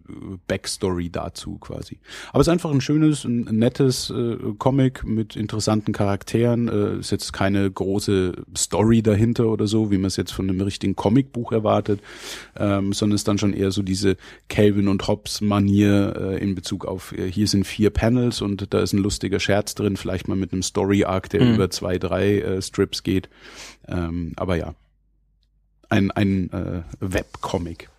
Backstory 0.47 1.09
dazu 1.09 1.59
quasi. 1.59 1.99
Aber 2.31 2.41
es 2.41 2.47
ist 2.47 2.51
einfach 2.51 2.71
ein 2.71 2.81
schönes, 2.81 3.23
ein, 3.23 3.43
nettes 3.43 4.09
äh, 4.09 4.35
Comic 4.57 5.05
mit 5.05 5.38
interessanten 5.38 5.93
Charakteren. 5.93 6.67
Äh, 6.67 6.99
ist 6.99 7.11
jetzt 7.11 7.31
keine 7.31 7.71
große 7.71 8.34
Story 8.57 9.01
dahinter 9.01 9.47
oder 9.47 9.67
so, 9.67 9.91
wie 9.91 9.97
man 9.97 10.07
es 10.07 10.17
jetzt 10.17 10.34
von 10.34 10.49
einem 10.49 10.59
richtigen 10.59 10.97
Comicbuch 10.97 11.53
erwartet, 11.53 12.01
ähm, 12.57 12.91
sondern 12.91 13.15
ist 13.15 13.29
dann 13.29 13.38
schon 13.38 13.53
eher 13.53 13.71
so 13.71 13.81
diese 13.81 14.17
Calvin 14.49 14.89
und 14.89 15.07
Hobbes-Manier 15.07 16.15
äh, 16.17 16.43
in 16.43 16.53
Bezug 16.53 16.85
auf, 16.85 17.13
hier 17.31 17.47
sind 17.47 17.65
vier 17.65 17.91
Panels 17.91 18.41
und 18.41 18.73
da 18.73 18.81
ist 18.81 18.91
ein 18.91 18.99
lustiger 18.99 19.39
Scherz 19.39 19.73
drin, 19.73 19.95
vielleicht 19.95 20.27
mal 20.27 20.35
mit 20.35 20.51
einem 20.51 20.63
Story 20.63 20.97
Story 20.98 21.06
Arc, 21.06 21.30
der 21.30 21.44
mhm. 21.44 21.56
über 21.56 21.69
zwei, 21.69 21.98
drei 21.98 22.40
äh, 22.40 22.61
Strips 22.61 23.03
geht. 23.03 23.30
Ähm, 23.88 24.34
aber 24.36 24.56
ja, 24.56 24.74
ein, 25.90 26.11
ein 26.11 26.52
äh, 26.52 26.82
Webcomic. 26.99 27.90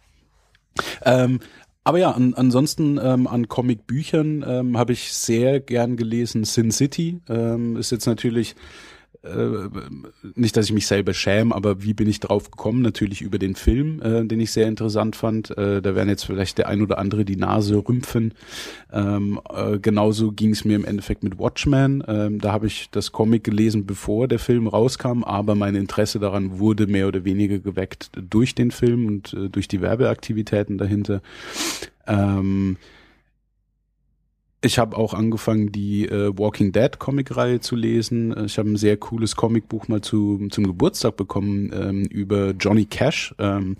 Ähm, 1.05 1.41
aber 1.85 1.99
ja, 1.99 2.11
an, 2.11 2.35
ansonsten 2.35 2.99
ähm, 3.03 3.27
an 3.27 3.49
Comicbüchern 3.49 4.45
ähm, 4.47 4.79
habe 4.79 4.93
ich 4.93 5.12
sehr 5.12 5.61
gern 5.61 5.97
gelesen 5.97 6.45
Sin 6.45 6.70
City. 6.70 7.20
Ähm, 7.29 7.77
ist 7.77 7.91
jetzt 7.91 8.07
natürlich 8.07 8.57
äh, 9.23 9.69
nicht, 10.35 10.57
dass 10.57 10.66
ich 10.66 10.73
mich 10.73 10.86
selber 10.86 11.12
schäme, 11.12 11.55
aber 11.55 11.82
wie 11.82 11.95
bin 11.95 12.09
ich 12.09 12.20
drauf 12.20 12.51
gekommen? 12.51 12.82
Natürlich 12.82 13.20
über 13.20 13.39
den 13.39 13.55
Film, 13.57 14.01
äh, 14.01 14.24
den 14.24 14.40
ich 14.40 14.53
sehr 14.53 14.69
interessant 14.69 15.16
fand. 15.16 15.57
Äh, 15.57 15.82
da 15.82 15.95
werden 15.95 16.09
jetzt 16.09 16.24
vielleicht 16.24 16.59
der 16.59 16.69
ein 16.69 16.82
oder 16.82 16.99
andere 16.99 17.24
die 17.24 17.36
Nase 17.36 17.77
rümpfen. 17.77 18.35
Ähm, 18.93 19.40
äh, 19.53 19.78
genauso 19.78 20.32
ging 20.32 20.51
es 20.51 20.65
mir 20.65 20.77
im 20.77 20.85
Endeffekt 20.85 21.24
mit 21.24 21.39
Watchmen. 21.39 22.03
Ähm, 22.07 22.40
da 22.40 22.53
habe 22.53 22.66
ich 22.66 22.90
das 22.90 23.11
Comic 23.11 23.45
gelesen, 23.45 23.86
bevor 23.86 24.28
der 24.28 24.39
Film 24.39 24.69
rauskam, 24.69 25.24
aber 25.24 25.55
mein 25.55 25.74
Interesse 25.74 26.19
daran 26.20 26.59
wurde 26.59 26.86
mehr 26.86 27.09
oder 27.09 27.24
weniger 27.24 27.59
geweckt 27.59 28.11
durch 28.15 28.55
den 28.55 28.70
Film 28.70 29.07
und 29.07 29.35
äh, 29.35 29.49
durch 29.49 29.69
die 29.69 29.81
Werbeaktivitäten 29.81 30.78
dahinter. 30.78 31.23
Ähm, 32.07 32.77
ich 34.60 34.78
habe 34.78 34.97
auch 34.97 35.14
angefangen, 35.14 35.70
die 35.70 36.06
äh, 36.06 36.36
Walking 36.36 36.72
Dead 36.72 36.98
Comicreihe 36.98 37.60
zu 37.60 37.76
lesen. 37.76 38.47
Ich 38.47 38.59
habe 38.59 38.70
ein 38.70 38.76
sehr 38.76 38.97
cooles 38.97 39.36
Comicbuch 39.36 39.89
mal 39.89 40.01
zu, 40.01 40.48
zum 40.51 40.66
Geburtstag 40.66 41.16
bekommen 41.16 41.70
ähm, 41.72 42.05
über 42.06 42.51
Johnny 42.51 42.85
Cash. 42.85 43.35
Ähm, 43.39 43.76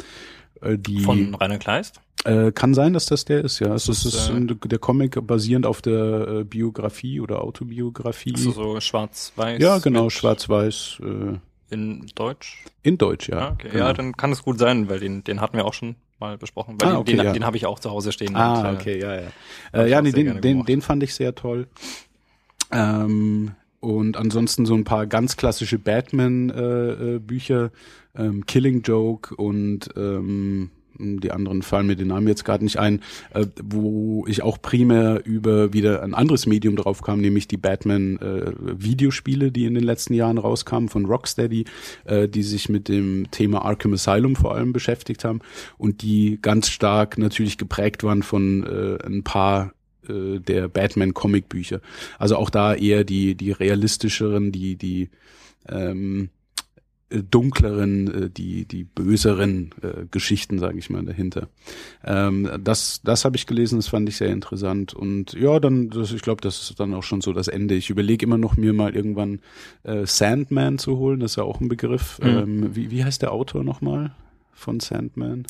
äh, 0.61 0.79
die, 0.79 1.01
Von 1.01 1.35
Rainer 1.35 1.59
Kleist? 1.59 2.01
Äh, 2.25 2.53
kann 2.53 2.75
sein, 2.75 2.93
dass 2.93 3.07
das 3.07 3.25
der 3.25 3.45
ist, 3.45 3.61
ja. 3.61 3.71
Also 3.71 3.93
das, 3.93 4.03
das 4.03 4.15
ist, 4.15 4.31
ist 4.31 4.31
äh, 4.31 4.69
der 4.69 4.79
Comic 4.79 5.25
basierend 5.27 5.67
auf 5.67 5.83
der 5.83 6.29
äh, 6.29 6.45
Biografie 6.45 7.21
oder 7.21 7.43
Autobiografie. 7.43 8.35
Also 8.35 8.51
so 8.51 8.81
schwarz-weiß. 8.81 9.61
Ja, 9.63 9.79
genau, 9.79 10.11
schwarz-weiß. 10.11 11.01
Äh, 11.03 11.39
in 11.71 12.07
Deutsch? 12.15 12.65
In 12.83 12.99
Deutsch, 12.99 13.29
ja. 13.29 13.39
Ah, 13.39 13.53
okay. 13.53 13.69
Genau. 13.71 13.85
Ja, 13.85 13.93
dann 13.93 14.17
kann 14.17 14.33
es 14.33 14.43
gut 14.43 14.59
sein, 14.59 14.89
weil 14.89 15.01
den, 15.01 15.23
den 15.23 15.41
hatten 15.41 15.57
wir 15.57 15.65
auch 15.65 15.75
schon 15.75 15.97
mal 16.21 16.39
besprochen. 16.39 16.77
Weil 16.79 16.93
ah, 16.93 16.99
okay, 16.99 17.17
den, 17.17 17.25
ja. 17.25 17.33
den 17.33 17.45
habe 17.45 17.57
ich 17.57 17.67
auch 17.67 17.79
zu 17.79 17.91
Hause 17.91 18.13
stehen. 18.13 18.37
Ah, 18.37 18.61
und, 18.61 18.67
äh, 18.67 18.79
okay, 18.79 19.01
ja, 19.01 19.15
ja. 19.15 19.29
Äh, 19.73 19.91
ja, 19.91 20.03
nee, 20.03 20.13
den, 20.13 20.41
den, 20.41 20.65
den 20.65 20.83
fand 20.83 21.03
ich 21.03 21.15
sehr 21.15 21.35
toll. 21.35 21.67
Ähm, 22.71 23.53
und 23.81 24.17
ansonsten 24.17 24.67
so 24.67 24.75
ein 24.75 24.85
paar 24.85 25.07
ganz 25.07 25.37
klassische 25.37 25.79
Batman-Bücher, 25.79 27.71
äh, 28.17 28.21
äh, 28.21 28.27
ähm, 28.27 28.47
Killing 28.47 28.83
Joke 28.83 29.35
und 29.37 29.89
ähm, 29.97 30.71
die 30.99 31.31
anderen 31.31 31.63
fallen 31.63 31.87
mir 31.87 31.97
den 31.97 32.09
Namen 32.09 32.29
jetzt 32.29 32.45
gerade 32.45 32.65
nicht 32.65 32.79
ein, 32.79 33.01
äh, 33.35 33.47
wo 33.63 34.25
ich 34.27 34.43
auch 34.43 34.61
primär 34.61 35.23
über 35.25 35.73
wieder 35.73 36.03
ein 36.03 36.15
anderes 36.15 36.47
Medium 36.47 36.77
drauf 36.77 37.03
kam, 37.03 37.21
nämlich 37.21 37.49
die 37.49 37.57
Batman-Videospiele, 37.57 39.47
äh, 39.47 39.51
die 39.51 39.65
in 39.65 39.75
den 39.75 39.85
letzten 39.85 40.15
Jahren 40.15 40.39
rauskamen 40.39 40.89
von 40.89 41.07
Rocksteady, 41.07 41.65
äh, 42.05 42.29
die 42.29 42.43
sich 42.43 42.69
mit 42.69 42.89
dem 42.89 43.31
Thema 43.31 43.65
Arkham 43.65 43.93
Asylum 43.93 44.37
vor 44.37 44.55
allem 44.55 44.73
beschäftigt 44.73 45.25
haben 45.25 45.41
und 45.77 46.03
die 46.03 46.39
ganz 46.41 46.69
stark 46.69 47.19
natürlich 47.19 47.59
geprägt 47.59 48.03
waren 48.05 48.23
von 48.23 48.65
äh, 48.65 49.07
ein 49.07 49.23
paar 49.25 49.73
äh, 50.09 50.41
der 50.41 50.69
Batman-Comic-Bücher. 50.69 51.81
Also 52.19 52.37
auch 52.37 52.51
da 52.51 52.75
eher 52.75 53.05
die, 53.05 53.35
die 53.35 53.53
realistischeren, 53.53 54.53
die, 54.53 54.77
die 54.77 55.11
ähm, 55.69 56.25
äh, 56.25 56.38
dunkleren, 57.11 58.25
äh, 58.25 58.31
die 58.31 58.65
die 58.65 58.85
böseren 58.85 59.71
äh, 59.83 60.05
Geschichten, 60.11 60.59
sage 60.59 60.79
ich 60.79 60.91
mal, 60.91 61.05
dahinter. 61.05 61.49
Ähm, 62.05 62.49
das 62.63 63.01
das 63.03 63.25
habe 63.25 63.37
ich 63.37 63.47
gelesen, 63.47 63.77
das 63.79 63.89
fand 63.89 64.09
ich 64.09 64.17
sehr 64.17 64.31
interessant 64.31 64.95
und 64.95 65.33
ja, 65.33 65.59
dann 65.59 65.91
das, 65.91 66.13
ich 66.13 66.23
glaube, 66.23 66.41
das 66.43 66.61
ist 66.61 66.81
dann 66.81 66.95
auch 66.95 67.03
schon 67.03 67.21
so 67.21 67.33
das 67.33 67.49
Ende. 67.49 67.75
Ich 67.75 67.91
überlege 67.91 68.25
immer 68.27 68.39
noch 68.39 68.57
mir 68.57 68.73
mal 68.73 68.95
irgendwann 68.95 69.41
äh, 69.85 70.07
Sandman 70.07 70.79
zu 70.79 70.99
holen, 70.99 71.21
das 71.21 71.33
ist 71.33 71.37
ja 71.37 71.45
auch 71.45 71.61
ein 71.61 71.69
Begriff. 71.69 72.19
Mhm. 72.23 72.29
Ähm, 72.29 72.77
wie 72.77 72.91
wie 72.91 73.05
heißt 73.05 73.23
der 73.23 73.33
Autor 73.33 73.65
nochmal 73.65 74.13
von 74.53 74.81
Sandman? 74.81 75.47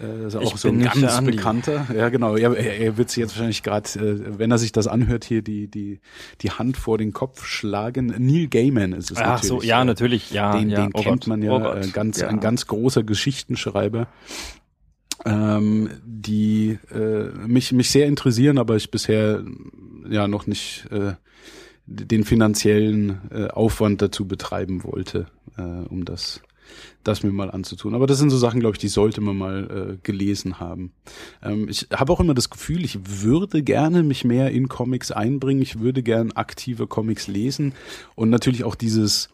Äh, 0.00 0.36
auch 0.36 0.54
ich 0.54 0.60
so 0.60 0.68
ein 0.68 0.80
ganz 0.80 1.20
bekannter. 1.22 1.86
Ja, 1.94 2.08
genau. 2.08 2.36
Er, 2.36 2.56
er, 2.56 2.78
er 2.78 2.96
wird 2.96 3.10
sich 3.10 3.18
jetzt 3.18 3.34
wahrscheinlich 3.34 3.62
gerade, 3.62 3.88
äh, 3.98 4.38
wenn 4.38 4.50
er 4.50 4.58
sich 4.58 4.72
das 4.72 4.86
anhört, 4.86 5.24
hier 5.24 5.42
die, 5.42 5.68
die, 5.68 6.00
die 6.40 6.50
Hand 6.50 6.76
vor 6.76 6.98
den 6.98 7.12
Kopf 7.12 7.44
schlagen. 7.44 8.14
Neil 8.18 8.48
Gaiman 8.48 8.92
ist 8.92 9.10
es 9.10 9.18
Ach 9.18 9.42
natürlich. 9.42 9.48
so, 9.48 9.62
ja, 9.62 9.84
natürlich, 9.84 10.30
ja. 10.30 10.56
Den, 10.56 10.70
ja, 10.70 10.82
den 10.82 10.90
oh 10.94 11.02
kennt 11.02 11.22
Gott, 11.22 11.26
man 11.26 11.42
ja, 11.42 11.52
oh 11.52 11.74
äh, 11.74 11.88
ganz, 11.88 12.20
ja. 12.20 12.28
ein 12.28 12.40
ganz 12.40 12.66
großer 12.66 13.02
Geschichtenschreiber. 13.02 14.08
Ähm, 15.24 15.90
die 16.04 16.78
äh, 16.94 17.24
mich, 17.46 17.72
mich 17.72 17.90
sehr 17.90 18.06
interessieren, 18.06 18.58
aber 18.58 18.76
ich 18.76 18.90
bisher 18.90 19.42
ja 20.08 20.28
noch 20.28 20.46
nicht 20.46 20.86
äh, 20.92 21.14
den 21.86 22.24
finanziellen 22.24 23.20
äh, 23.30 23.48
Aufwand 23.48 24.00
dazu 24.00 24.28
betreiben 24.28 24.84
wollte, 24.84 25.26
äh, 25.56 25.62
um 25.62 26.04
das 26.04 26.40
das 27.08 27.22
mir 27.22 27.32
mal 27.32 27.50
anzutun. 27.50 27.94
Aber 27.94 28.06
das 28.06 28.18
sind 28.18 28.30
so 28.30 28.38
Sachen, 28.38 28.60
glaube 28.60 28.76
ich, 28.76 28.80
die 28.80 28.88
sollte 28.88 29.20
man 29.20 29.36
mal 29.36 29.96
äh, 29.96 29.96
gelesen 30.02 30.60
haben. 30.60 30.92
Ähm, 31.42 31.68
ich 31.68 31.88
habe 31.92 32.12
auch 32.12 32.20
immer 32.20 32.34
das 32.34 32.50
Gefühl, 32.50 32.84
ich 32.84 32.98
würde 33.22 33.62
gerne 33.62 34.02
mich 34.02 34.24
mehr 34.24 34.50
in 34.50 34.68
Comics 34.68 35.10
einbringen. 35.10 35.62
Ich 35.62 35.80
würde 35.80 36.02
gern 36.02 36.32
aktive 36.32 36.86
Comics 36.86 37.26
lesen 37.26 37.74
und 38.14 38.30
natürlich 38.30 38.64
auch 38.64 38.74
dieses 38.74 39.30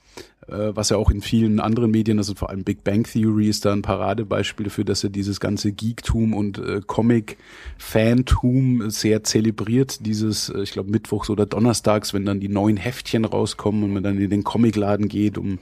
was 0.46 0.90
ja 0.90 0.98
auch 0.98 1.10
in 1.10 1.22
vielen 1.22 1.58
anderen 1.58 1.90
Medien, 1.90 2.18
also 2.18 2.34
vor 2.34 2.50
allem 2.50 2.64
Big 2.64 2.84
Bang 2.84 3.04
Theory 3.04 3.48
ist 3.48 3.64
da 3.64 3.72
ein 3.72 3.80
Paradebeispiel 3.80 4.64
dafür, 4.64 4.84
dass 4.84 5.02
er 5.02 5.08
dieses 5.08 5.40
ganze 5.40 5.72
Geektum 5.72 6.34
und 6.34 6.58
äh, 6.58 6.82
Comic-Fantum 6.86 8.90
sehr 8.90 9.24
zelebriert. 9.24 10.04
Dieses, 10.04 10.50
äh, 10.50 10.62
ich 10.62 10.72
glaube, 10.72 10.90
Mittwochs 10.90 11.30
oder 11.30 11.46
Donnerstags, 11.46 12.12
wenn 12.12 12.26
dann 12.26 12.40
die 12.40 12.48
neuen 12.48 12.76
Heftchen 12.76 13.24
rauskommen 13.24 13.84
und 13.84 13.94
man 13.94 14.02
dann 14.02 14.18
in 14.18 14.28
den 14.28 14.44
Comicladen 14.44 15.08
geht, 15.08 15.38
um 15.38 15.60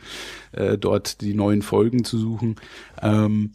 äh, 0.51 0.77
dort 0.77 1.21
die 1.21 1.35
neuen 1.35 1.63
Folgen 1.63 2.05
zu 2.05 2.19
suchen. 2.19 2.57
Ähm, 3.01 3.53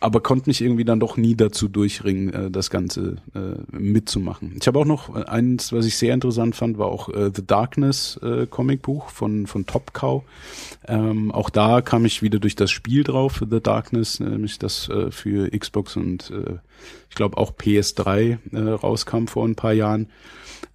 aber 0.00 0.20
konnte 0.20 0.48
mich 0.48 0.62
irgendwie 0.62 0.86
dann 0.86 0.98
doch 0.98 1.16
nie 1.18 1.36
dazu 1.36 1.68
durchringen, 1.68 2.32
äh, 2.32 2.50
das 2.50 2.70
Ganze 2.70 3.16
äh, 3.34 3.76
mitzumachen. 3.76 4.56
Ich 4.58 4.66
habe 4.66 4.78
auch 4.78 4.86
noch 4.86 5.14
äh, 5.14 5.24
eins, 5.24 5.72
was 5.72 5.84
ich 5.84 5.96
sehr 5.96 6.14
interessant 6.14 6.56
fand, 6.56 6.78
war 6.78 6.88
auch 6.88 7.10
äh, 7.10 7.30
The 7.34 7.46
Darkness 7.46 8.18
äh, 8.22 8.46
Comicbuch 8.46 9.10
von 9.10 9.46
von 9.46 9.66
Top 9.66 9.92
Cow. 9.92 10.22
Ähm, 10.88 11.30
auch 11.30 11.50
da 11.50 11.82
kam 11.82 12.06
ich 12.06 12.22
wieder 12.22 12.38
durch 12.38 12.56
das 12.56 12.70
Spiel 12.70 13.04
drauf, 13.04 13.44
The 13.48 13.60
Darkness, 13.60 14.20
nämlich 14.20 14.58
das 14.58 14.88
äh, 14.88 15.10
für 15.10 15.50
Xbox 15.50 15.96
und 15.96 16.30
äh, 16.30 16.56
ich 17.08 17.16
glaube 17.16 17.38
auch 17.38 17.52
PS3 17.52 18.38
äh, 18.52 18.58
rauskam 18.58 19.26
vor 19.26 19.46
ein 19.46 19.56
paar 19.56 19.72
Jahren. 19.72 20.08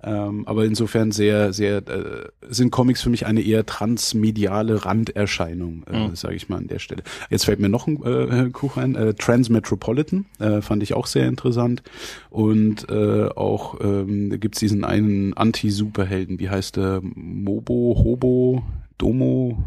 Ähm, 0.04 0.48
aber 0.48 0.66
insofern 0.66 1.12
sehr, 1.12 1.52
sehr, 1.52 1.78
äh, 1.78 2.30
sind 2.48 2.72
Comics 2.72 3.02
für 3.02 3.10
mich 3.10 3.26
eine 3.26 3.42
eher 3.42 3.66
transmediale 3.66 4.86
Randerscheinung, 4.86 5.84
äh, 5.92 6.08
mhm. 6.08 6.16
sage 6.16 6.36
ich 6.36 6.48
mal 6.48 6.58
an 6.58 6.68
der 6.68 6.80
Stelle. 6.80 7.04
Jetzt 7.30 7.46
fällt 7.46 7.60
mir 7.60 7.70
noch 7.70 7.88
ein 7.88 8.04
äh, 8.04 8.50
Kuch 8.52 8.78
ein, 8.78 8.96
äh, 8.96 9.16
Transmetropolitan, 9.16 10.26
äh, 10.40 10.62
fand 10.62 10.84
ich 10.84 10.94
auch 10.94 11.08
sehr 11.08 11.28
interessant. 11.28 11.82
Und 12.30 12.88
äh, 12.90 13.30
auch 13.36 13.80
ähm, 13.82 14.40
gibt 14.40 14.62
diesen 14.62 14.84
einen 14.84 15.34
Anti-Superhelden, 15.34 16.40
wie 16.40 16.50
heißt 16.50 16.76
der? 16.76 17.02
Mobo, 17.02 18.02
Hobo, 18.04 18.64
Domo, 18.98 19.58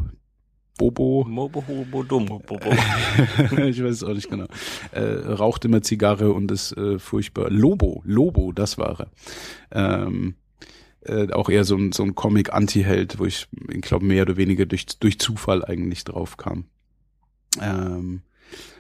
Bobo. 0.79 1.27
Mobo, 1.29 1.63
Hobo, 1.67 2.03
Domo, 2.03 2.39
Bobo. 2.39 2.71
ich 3.67 3.83
weiß 3.83 3.97
es 3.97 4.05
auch 4.05 4.15
nicht 4.15 4.31
genau. 4.31 4.47
Äh, 4.93 5.03
raucht 5.03 5.65
immer 5.67 5.83
Zigarre 5.83 6.33
und 6.33 6.51
ist 6.51 6.75
äh, 6.79 6.99
furchtbar. 6.99 7.51
Lobo, 7.51 8.01
Lobo, 8.07 8.53
das 8.53 8.79
war 8.79 9.01
er. 9.01 9.11
Ähm, 9.73 10.35
äh, 11.03 11.31
auch 11.33 11.51
eher 11.51 11.65
so 11.65 11.77
ein, 11.77 11.93
so 11.93 12.05
ein 12.05 12.15
Comic-Anti-Held, 12.15 13.19
wo 13.19 13.27
ich, 13.27 13.49
ich 13.69 13.83
glaube, 13.83 14.07
mehr 14.07 14.23
oder 14.23 14.37
weniger 14.37 14.65
durch, 14.67 14.87
durch 14.87 15.19
Zufall 15.19 15.65
eigentlich 15.65 16.05
drauf 16.05 16.37
kam. 16.37 16.65
Ähm, 17.61 18.23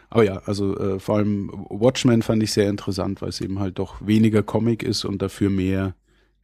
aber 0.09 0.25
ja, 0.25 0.37
also 0.47 0.79
äh, 0.79 1.01
vor 1.01 1.16
allem 1.16 1.51
Watchmen 1.69 2.23
fand 2.23 2.43
ich 2.43 2.53
sehr 2.53 2.70
interessant, 2.70 3.20
weil 3.20 3.29
es 3.31 3.41
eben 3.41 3.59
halt 3.59 3.79
doch 3.79 4.07
weniger 4.07 4.43
Comic 4.43 4.83
ist 4.83 5.05
und 5.05 5.20
dafür 5.20 5.51
mehr 5.51 5.95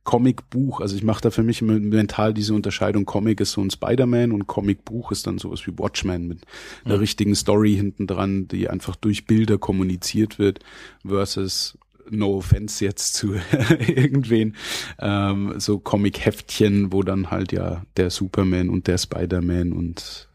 Comicbuch. 0.05 0.81
Also 0.81 0.97
ich 0.97 1.03
mache 1.03 1.23
da 1.23 1.31
für 1.31 1.43
mich 1.43 1.63
mental 1.63 2.35
diese 2.35 2.55
Unterscheidung. 2.55 3.07
Comic 3.07 3.41
ist 3.41 3.53
so 3.53 3.63
ein 3.63 3.71
Spider-Man 3.71 4.33
und 4.33 4.47
Comicbuch 4.47 5.11
ist 5.11 5.27
dann 5.27 5.39
sowas 5.39 5.67
wie 5.67 5.79
Watchmen 5.79 6.29
mit 6.29 6.43
einer 6.85 6.95
mhm. 6.95 7.01
richtigen 7.01 7.35
Story 7.35 7.75
hinten 7.75 8.07
dran, 8.07 8.47
die 8.47 8.69
einfach 8.69 8.97
durch 8.97 9.27
Bilder 9.27 9.59
kommuniziert 9.59 10.39
wird 10.39 10.61
versus 11.05 11.79
no 12.11 12.37
offense 12.37 12.85
jetzt 12.85 13.15
zu 13.15 13.35
irgendwen, 13.79 14.57
ähm, 15.01 15.55
so 15.59 15.79
Comic-Heftchen, 15.79 16.93
wo 16.93 17.03
dann 17.03 17.31
halt 17.31 17.53
ja 17.53 17.83
der 17.97 18.11
Superman 18.11 18.69
und 18.69 18.87
der 18.87 18.99
Spider-Man 18.99 19.73
und 19.73 20.29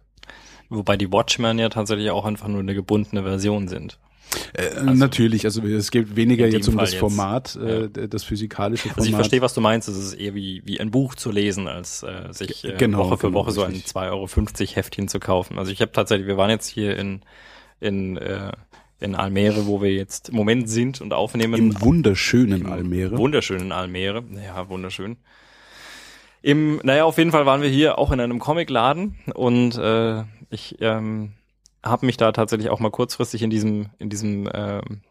Wobei 0.72 0.98
die 0.98 1.12
Watchmen 1.12 1.58
ja 1.58 1.70
tatsächlich 1.70 2.12
auch 2.12 2.26
einfach 2.26 2.48
nur 2.48 2.60
eine 2.60 2.76
gebundene 2.76 3.24
Version 3.24 3.68
sind. 3.68 3.98
Äh, 4.54 4.70
also, 4.76 4.94
natürlich, 4.94 5.46
also 5.46 5.62
es 5.64 5.92
geht 5.92 6.16
weniger 6.16 6.48
jetzt 6.48 6.68
um 6.68 6.76
Fall 6.76 6.86
das 6.86 6.94
Format, 6.96 7.56
äh, 7.56 7.82
ja. 7.82 7.88
das 7.88 8.24
physikalische 8.24 8.84
Format. 8.90 8.98
Also 8.98 9.10
ich 9.10 9.16
verstehe, 9.16 9.42
was 9.42 9.54
du 9.54 9.62
meinst. 9.62 9.88
Es 9.88 9.98
ist 9.98 10.14
eher 10.14 10.36
wie, 10.36 10.62
wie 10.66 10.80
ein 10.80 10.92
Buch 10.92 11.16
zu 11.16 11.32
lesen, 11.32 11.68
als 11.68 12.04
äh, 12.04 12.32
sich 12.32 12.64
äh, 12.64 12.76
genau, 12.78 13.00
Woche 13.00 13.18
für 13.18 13.28
genau, 13.28 13.40
Woche 13.40 13.52
so 13.52 13.64
ein 13.64 13.76
2,50 13.76 14.10
Euro 14.10 14.76
Heftchen 14.76 15.08
zu 15.08 15.20
kaufen. 15.20 15.58
Also 15.58 15.72
ich 15.72 15.82
habe 15.82 15.92
tatsächlich, 15.92 16.28
wir 16.28 16.38
waren 16.38 16.50
jetzt 16.50 16.68
hier 16.68 16.98
in, 16.98 17.22
in 17.80 18.18
äh, 18.18 18.52
in 19.02 19.16
Almere, 19.16 19.66
wo 19.66 19.82
wir 19.82 19.94
jetzt 19.94 20.30
im 20.30 20.36
Moment 20.36 20.70
sind 20.70 21.00
und 21.00 21.14
aufnehmen. 21.14 21.54
Im 21.54 21.82
wunderschönen 21.82 22.66
Almere. 22.66 23.18
Wunderschönen 23.18 23.72
Almere. 23.72 24.24
Ja, 24.46 24.68
wunderschön. 24.68 25.18
Im, 26.42 26.80
naja, 26.84 27.06
auf 27.06 27.18
jeden 27.18 27.32
Fall 27.32 27.46
waren 27.46 27.62
wir 27.62 27.70
hier 27.70 27.98
auch 27.98 28.12
in 28.12 28.20
einem 28.20 28.40
Comicladen 28.40 29.18
und 29.34 29.78
äh, 29.78 30.24
ich 30.50 30.78
ähm, 30.80 31.34
habe 31.84 32.06
mich 32.06 32.18
da 32.18 32.32
tatsächlich 32.32 32.70
auch 32.70 32.80
mal 32.80 32.92
kurzfristig 32.92 33.42
in 33.42 33.50
diesem, 33.50 33.90
in 33.98 34.10
diesem 34.10 34.50
ähm, 34.54 35.02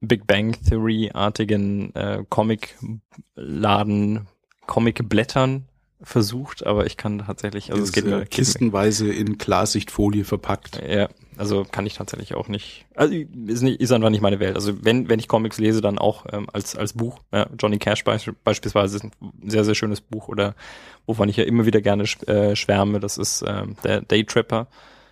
Big 0.00 0.26
Bang 0.26 0.56
Theory-artigen 0.68 1.94
äh, 1.94 2.24
Comic-Laden, 2.28 4.26
Comic-Blättern 4.66 5.68
versucht, 6.02 6.66
aber 6.66 6.86
ich 6.86 6.96
kann 6.96 7.20
tatsächlich, 7.20 7.70
also 7.70 7.82
es 7.84 7.92
geht 7.92 8.06
mir 8.06 8.26
kistenweise 8.26 9.12
in 9.12 9.38
Klarsichtfolie 9.38 10.24
verpackt. 10.24 10.82
Ja, 10.84 11.08
also 11.36 11.64
kann 11.70 11.86
ich 11.86 11.94
tatsächlich 11.94 12.34
auch 12.34 12.48
nicht. 12.48 12.86
Also 12.94 13.14
ist 13.14 13.62
nicht, 13.62 13.80
ist 13.80 13.92
einfach 13.92 14.10
nicht 14.10 14.20
meine 14.20 14.40
Welt. 14.40 14.56
Also 14.56 14.84
wenn 14.84 15.08
wenn 15.08 15.20
ich 15.20 15.28
Comics 15.28 15.58
lese, 15.58 15.80
dann 15.80 15.98
auch 15.98 16.26
ähm, 16.32 16.46
als 16.52 16.76
als 16.76 16.94
Buch. 16.94 17.20
Ja, 17.32 17.46
Johnny 17.58 17.78
Cash 17.78 18.04
be 18.04 18.18
beispielsweise 18.44 18.96
ist 18.96 19.04
ein 19.04 19.12
sehr 19.46 19.64
sehr 19.64 19.76
schönes 19.76 20.00
Buch 20.00 20.28
oder 20.28 20.54
wovon 21.06 21.28
ich 21.28 21.36
ja 21.36 21.44
immer 21.44 21.66
wieder 21.66 21.80
gerne 21.80 22.04
äh, 22.26 22.56
schwärme. 22.56 22.98
Das 22.98 23.16
ist 23.16 23.44
ähm, 23.46 23.76
der 23.84 24.02
Daytrapper. 24.02 24.66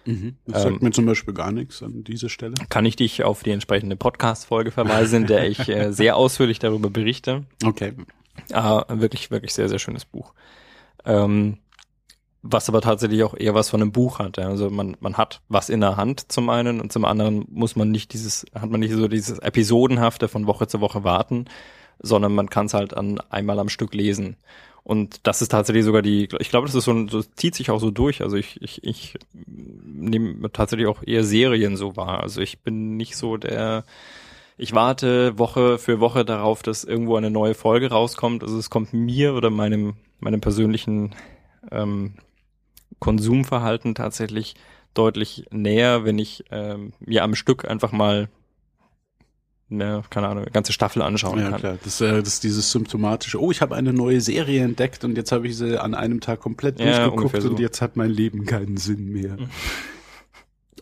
Mhm. 0.04 0.36
Das 0.46 0.62
sagt 0.62 0.76
ähm, 0.76 0.78
mir 0.82 0.90
zum 0.92 1.06
Beispiel 1.06 1.34
gar 1.34 1.52
nichts 1.52 1.82
an 1.82 2.04
dieser 2.04 2.28
Stelle. 2.28 2.54
Kann 2.68 2.84
ich 2.86 2.96
dich 2.96 3.22
auf 3.22 3.42
die 3.42 3.50
entsprechende 3.50 3.96
Podcast-Folge 3.96 4.70
verweisen, 4.70 5.22
in 5.22 5.26
der 5.26 5.48
ich 5.48 5.68
äh, 5.68 5.92
sehr 5.92 6.16
ausführlich 6.16 6.58
darüber 6.58 6.90
berichte. 6.90 7.44
Okay. 7.64 7.92
Ah, 8.52 8.84
wirklich, 8.88 9.30
wirklich 9.30 9.52
sehr, 9.52 9.68
sehr 9.68 9.78
schönes 9.78 10.04
Buch. 10.04 10.32
Ähm, 11.04 11.58
was 12.42 12.68
aber 12.68 12.80
tatsächlich 12.80 13.22
auch 13.22 13.34
eher 13.36 13.54
was 13.54 13.68
von 13.68 13.82
einem 13.82 13.92
Buch 13.92 14.18
hat. 14.18 14.38
Ja. 14.38 14.48
Also 14.48 14.70
man, 14.70 14.96
man 15.00 15.16
hat 15.16 15.42
was 15.48 15.68
in 15.68 15.80
der 15.80 15.96
Hand 15.96 16.32
zum 16.32 16.48
einen 16.48 16.80
und 16.80 16.92
zum 16.92 17.04
anderen 17.04 17.44
muss 17.50 17.76
man 17.76 17.90
nicht 17.90 18.12
dieses, 18.12 18.46
hat 18.54 18.70
man 18.70 18.80
nicht 18.80 18.92
so 18.92 19.08
dieses 19.08 19.38
Episodenhafte 19.38 20.28
von 20.28 20.46
Woche 20.46 20.66
zu 20.66 20.80
Woche 20.80 21.04
warten, 21.04 21.46
sondern 21.98 22.34
man 22.34 22.48
kann 22.48 22.66
es 22.66 22.74
halt 22.74 22.94
an 22.94 23.20
einmal 23.28 23.58
am 23.58 23.68
Stück 23.68 23.94
lesen. 23.94 24.36
Und 24.82 25.26
das 25.26 25.42
ist 25.42 25.50
tatsächlich 25.50 25.84
sogar 25.84 26.02
die, 26.02 26.28
ich 26.38 26.48
glaube, 26.48 26.66
das 26.66 26.74
ist 26.74 26.84
so, 26.84 27.04
das 27.04 27.30
zieht 27.32 27.54
sich 27.54 27.70
auch 27.70 27.80
so 27.80 27.90
durch. 27.90 28.22
Also 28.22 28.36
ich, 28.36 28.60
ich, 28.62 28.82
ich 28.82 29.14
nehme 29.34 30.50
tatsächlich 30.52 30.88
auch 30.88 31.02
eher 31.06 31.24
Serien 31.24 31.76
so 31.76 31.96
wahr. 31.96 32.20
Also 32.20 32.40
ich 32.40 32.60
bin 32.60 32.96
nicht 32.96 33.16
so 33.16 33.36
der, 33.36 33.84
ich 34.56 34.74
warte 34.74 35.38
Woche 35.38 35.78
für 35.78 36.00
Woche 36.00 36.24
darauf, 36.24 36.62
dass 36.62 36.84
irgendwo 36.84 37.16
eine 37.16 37.30
neue 37.30 37.54
Folge 37.54 37.90
rauskommt. 37.90 38.42
Also 38.42 38.58
es 38.58 38.70
kommt 38.70 38.92
mir 38.94 39.34
oder 39.34 39.50
meinem, 39.50 39.94
meinem 40.18 40.40
persönlichen 40.40 41.14
ähm, 41.70 42.14
Konsumverhalten 42.98 43.94
tatsächlich 43.94 44.54
deutlich 44.94 45.46
näher, 45.50 46.04
wenn 46.04 46.18
ich 46.18 46.44
ähm, 46.50 46.94
mir 47.00 47.22
am 47.22 47.34
Stück 47.34 47.68
einfach 47.68 47.92
mal 47.92 48.28
eine, 49.70 50.02
keine 50.10 50.28
Ahnung, 50.28 50.44
eine 50.44 50.52
ganze 50.52 50.72
Staffel 50.72 51.02
anschauen 51.02 51.38
ja, 51.38 51.50
kann. 51.50 51.60
Klar. 51.60 51.78
Das, 51.82 52.00
äh, 52.00 52.20
das 52.20 52.34
ist 52.34 52.44
dieses 52.44 52.70
symptomatische, 52.70 53.40
oh, 53.40 53.50
ich 53.50 53.60
habe 53.60 53.76
eine 53.76 53.92
neue 53.92 54.20
Serie 54.20 54.62
entdeckt 54.62 55.04
und 55.04 55.16
jetzt 55.16 55.32
habe 55.32 55.46
ich 55.46 55.56
sie 55.56 55.80
an 55.80 55.94
einem 55.94 56.20
Tag 56.20 56.40
komplett 56.40 56.80
ja, 56.80 57.08
durchgeguckt 57.08 57.42
so. 57.42 57.50
und 57.50 57.60
jetzt 57.60 57.80
hat 57.80 57.96
mein 57.96 58.10
Leben 58.10 58.44
keinen 58.46 58.76
Sinn 58.76 59.12
mehr. 59.12 59.36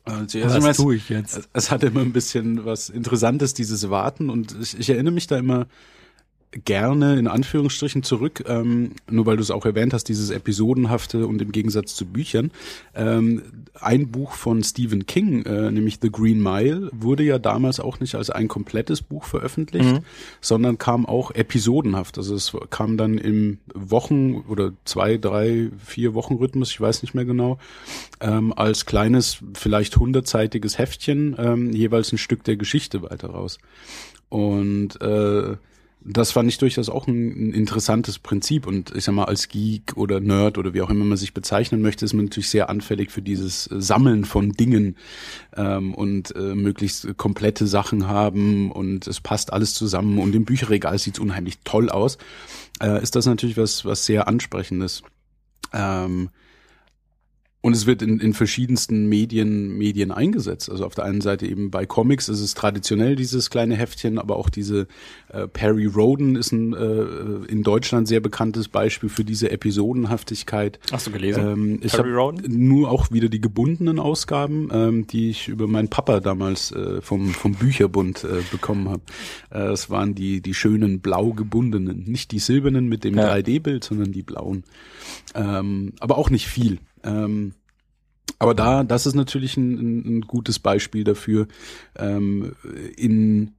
Also, 0.04 0.42
also 0.42 0.62
was 0.62 0.76
tue 0.78 0.96
ich 0.96 1.08
jetzt? 1.10 1.36
Es, 1.36 1.48
es 1.52 1.70
hat 1.70 1.82
immer 1.84 2.00
ein 2.00 2.12
bisschen 2.12 2.64
was 2.64 2.88
Interessantes, 2.88 3.52
dieses 3.52 3.90
Warten 3.90 4.30
und 4.30 4.56
ich, 4.60 4.78
ich 4.78 4.90
erinnere 4.90 5.12
mich 5.12 5.26
da 5.26 5.36
immer 5.36 5.66
gerne 6.52 7.18
in 7.18 7.26
Anführungsstrichen 7.26 8.02
zurück, 8.02 8.44
ähm, 8.46 8.92
nur 9.10 9.26
weil 9.26 9.36
du 9.36 9.42
es 9.42 9.50
auch 9.50 9.66
erwähnt 9.66 9.92
hast, 9.92 10.04
dieses 10.04 10.30
Episodenhafte 10.30 11.26
und 11.26 11.42
im 11.42 11.52
Gegensatz 11.52 11.94
zu 11.94 12.06
Büchern. 12.06 12.50
Ähm, 12.94 13.42
ein 13.74 14.10
Buch 14.10 14.32
von 14.32 14.64
Stephen 14.64 15.04
King, 15.04 15.44
äh, 15.44 15.70
nämlich 15.70 15.98
The 16.00 16.10
Green 16.10 16.42
Mile, 16.42 16.90
wurde 16.92 17.22
ja 17.22 17.38
damals 17.38 17.80
auch 17.80 18.00
nicht 18.00 18.14
als 18.14 18.30
ein 18.30 18.48
komplettes 18.48 19.02
Buch 19.02 19.24
veröffentlicht, 19.24 19.92
mhm. 19.92 20.00
sondern 20.40 20.78
kam 20.78 21.04
auch 21.04 21.32
episodenhaft. 21.32 22.16
Also 22.16 22.34
es 22.34 22.56
kam 22.70 22.96
dann 22.96 23.18
im 23.18 23.58
Wochen- 23.74 24.44
oder 24.48 24.72
zwei, 24.84 25.18
drei, 25.18 25.70
vier 25.84 26.14
Wochen 26.14 26.36
Rhythmus, 26.36 26.70
ich 26.70 26.80
weiß 26.80 27.02
nicht 27.02 27.14
mehr 27.14 27.26
genau, 27.26 27.58
ähm, 28.20 28.54
als 28.54 28.86
kleines, 28.86 29.38
vielleicht 29.52 29.96
hundertseitiges 29.98 30.78
Heftchen 30.78 31.36
ähm, 31.38 31.72
jeweils 31.72 32.10
ein 32.12 32.18
Stück 32.18 32.42
der 32.44 32.56
Geschichte 32.56 33.02
weiter 33.02 33.28
raus. 33.28 33.58
Und 34.30 35.00
äh, 35.00 35.56
das 36.10 36.32
fand 36.32 36.48
ich 36.48 36.58
durchaus 36.58 36.88
auch 36.88 37.06
ein, 37.06 37.48
ein, 37.48 37.52
interessantes 37.52 38.18
Prinzip. 38.18 38.66
Und 38.66 38.94
ich 38.94 39.04
sag 39.04 39.14
mal, 39.14 39.24
als 39.24 39.48
Geek 39.48 39.96
oder 39.96 40.20
Nerd 40.20 40.58
oder 40.58 40.74
wie 40.74 40.82
auch 40.82 40.90
immer 40.90 41.04
man 41.04 41.18
sich 41.18 41.34
bezeichnen 41.34 41.82
möchte, 41.82 42.04
ist 42.04 42.14
man 42.14 42.26
natürlich 42.26 42.48
sehr 42.48 42.70
anfällig 42.70 43.10
für 43.10 43.22
dieses 43.22 43.64
Sammeln 43.64 44.24
von 44.24 44.52
Dingen 44.52 44.96
ähm, 45.56 45.94
und 45.94 46.34
äh, 46.34 46.54
möglichst 46.54 47.16
komplette 47.16 47.66
Sachen 47.66 48.08
haben 48.08 48.72
und 48.72 49.06
es 49.06 49.20
passt 49.20 49.52
alles 49.52 49.74
zusammen 49.74 50.18
und 50.18 50.34
im 50.34 50.44
Bücherregal 50.44 50.98
sieht's 50.98 51.18
unheimlich 51.18 51.58
toll 51.64 51.90
aus. 51.90 52.18
Äh, 52.80 53.02
ist 53.02 53.16
das 53.16 53.26
natürlich 53.26 53.56
was, 53.56 53.84
was 53.84 54.06
sehr 54.06 54.28
ansprechendes. 54.28 55.02
Ähm, 55.72 56.30
und 57.68 57.74
es 57.74 57.84
wird 57.84 58.00
in, 58.00 58.18
in 58.18 58.32
verschiedensten 58.32 59.10
Medien, 59.10 59.76
Medien 59.76 60.10
eingesetzt. 60.10 60.70
Also 60.70 60.86
auf 60.86 60.94
der 60.94 61.04
einen 61.04 61.20
Seite 61.20 61.46
eben 61.46 61.70
bei 61.70 61.84
Comics 61.84 62.30
ist 62.30 62.40
es 62.40 62.54
traditionell 62.54 63.14
dieses 63.14 63.50
kleine 63.50 63.76
Heftchen, 63.76 64.18
aber 64.18 64.36
auch 64.36 64.48
diese 64.48 64.86
äh, 65.28 65.46
Perry 65.46 65.84
Roden 65.84 66.34
ist 66.34 66.50
ein 66.50 66.72
äh, 66.72 67.02
in 67.46 67.62
Deutschland 67.62 68.08
sehr 68.08 68.20
bekanntes 68.20 68.68
Beispiel 68.68 69.10
für 69.10 69.22
diese 69.22 69.50
Episodenhaftigkeit. 69.50 70.80
Hast 70.90 71.08
du 71.08 71.10
gelesen? 71.10 71.46
Ähm, 71.46 71.80
ich 71.82 71.92
habe 71.98 72.08
nur 72.48 72.90
auch 72.90 73.10
wieder 73.10 73.28
die 73.28 73.42
gebundenen 73.42 73.98
Ausgaben, 73.98 74.70
ähm, 74.72 75.06
die 75.06 75.28
ich 75.28 75.48
über 75.48 75.68
meinen 75.68 75.88
Papa 75.88 76.20
damals 76.20 76.72
äh, 76.72 77.02
vom, 77.02 77.28
vom 77.34 77.52
Bücherbund 77.52 78.24
äh, 78.24 78.40
bekommen 78.50 78.88
habe. 78.88 79.02
Äh, 79.50 79.68
das 79.68 79.90
waren 79.90 80.14
die, 80.14 80.40
die 80.40 80.54
schönen 80.54 81.00
blau 81.00 81.34
gebundenen, 81.34 82.04
nicht 82.04 82.30
die 82.30 82.38
silbernen 82.38 82.88
mit 82.88 83.04
dem 83.04 83.18
ja. 83.18 83.30
3D-Bild, 83.30 83.84
sondern 83.84 84.10
die 84.12 84.22
blauen. 84.22 84.64
Ähm, 85.34 85.92
aber 86.00 86.16
auch 86.16 86.30
nicht 86.30 86.46
viel. 86.46 86.78
Ähm, 87.04 87.52
Aber 88.38 88.54
da, 88.54 88.84
das 88.84 89.06
ist 89.06 89.14
natürlich 89.14 89.56
ein, 89.56 90.18
ein, 90.18 90.20
gutes 90.22 90.58
Beispiel 90.58 91.04
dafür, 91.04 91.48
ähm, 91.96 92.52
in 92.96 93.52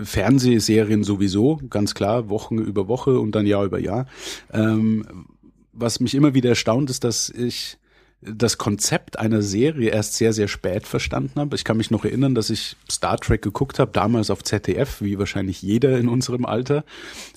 Fernsehserien 0.00 1.04
sowieso, 1.04 1.60
ganz 1.68 1.94
klar, 1.94 2.30
Wochen 2.30 2.58
über 2.58 2.88
Woche 2.88 3.20
und 3.20 3.34
dann 3.34 3.46
Jahr 3.46 3.64
über 3.64 3.78
Jahr. 3.78 4.06
Ähm, 4.52 5.26
was 5.72 6.00
mich 6.00 6.14
immer 6.14 6.34
wieder 6.34 6.50
erstaunt, 6.50 6.90
ist, 6.90 7.04
dass 7.04 7.28
ich 7.28 7.78
das 8.20 8.58
Konzept 8.58 9.18
einer 9.18 9.42
Serie 9.42 9.90
erst 9.90 10.14
sehr, 10.14 10.32
sehr 10.32 10.48
spät 10.48 10.88
verstanden 10.88 11.38
habe. 11.38 11.54
Ich 11.54 11.62
kann 11.62 11.76
mich 11.76 11.92
noch 11.92 12.04
erinnern, 12.04 12.34
dass 12.34 12.50
ich 12.50 12.76
Star 12.90 13.16
Trek 13.16 13.42
geguckt 13.42 13.78
habe, 13.78 13.92
damals 13.92 14.30
auf 14.30 14.42
ZDF, 14.42 15.00
wie 15.00 15.18
wahrscheinlich 15.18 15.62
jeder 15.62 15.96
in 15.98 16.08
unserem 16.08 16.44
Alter. 16.44 16.84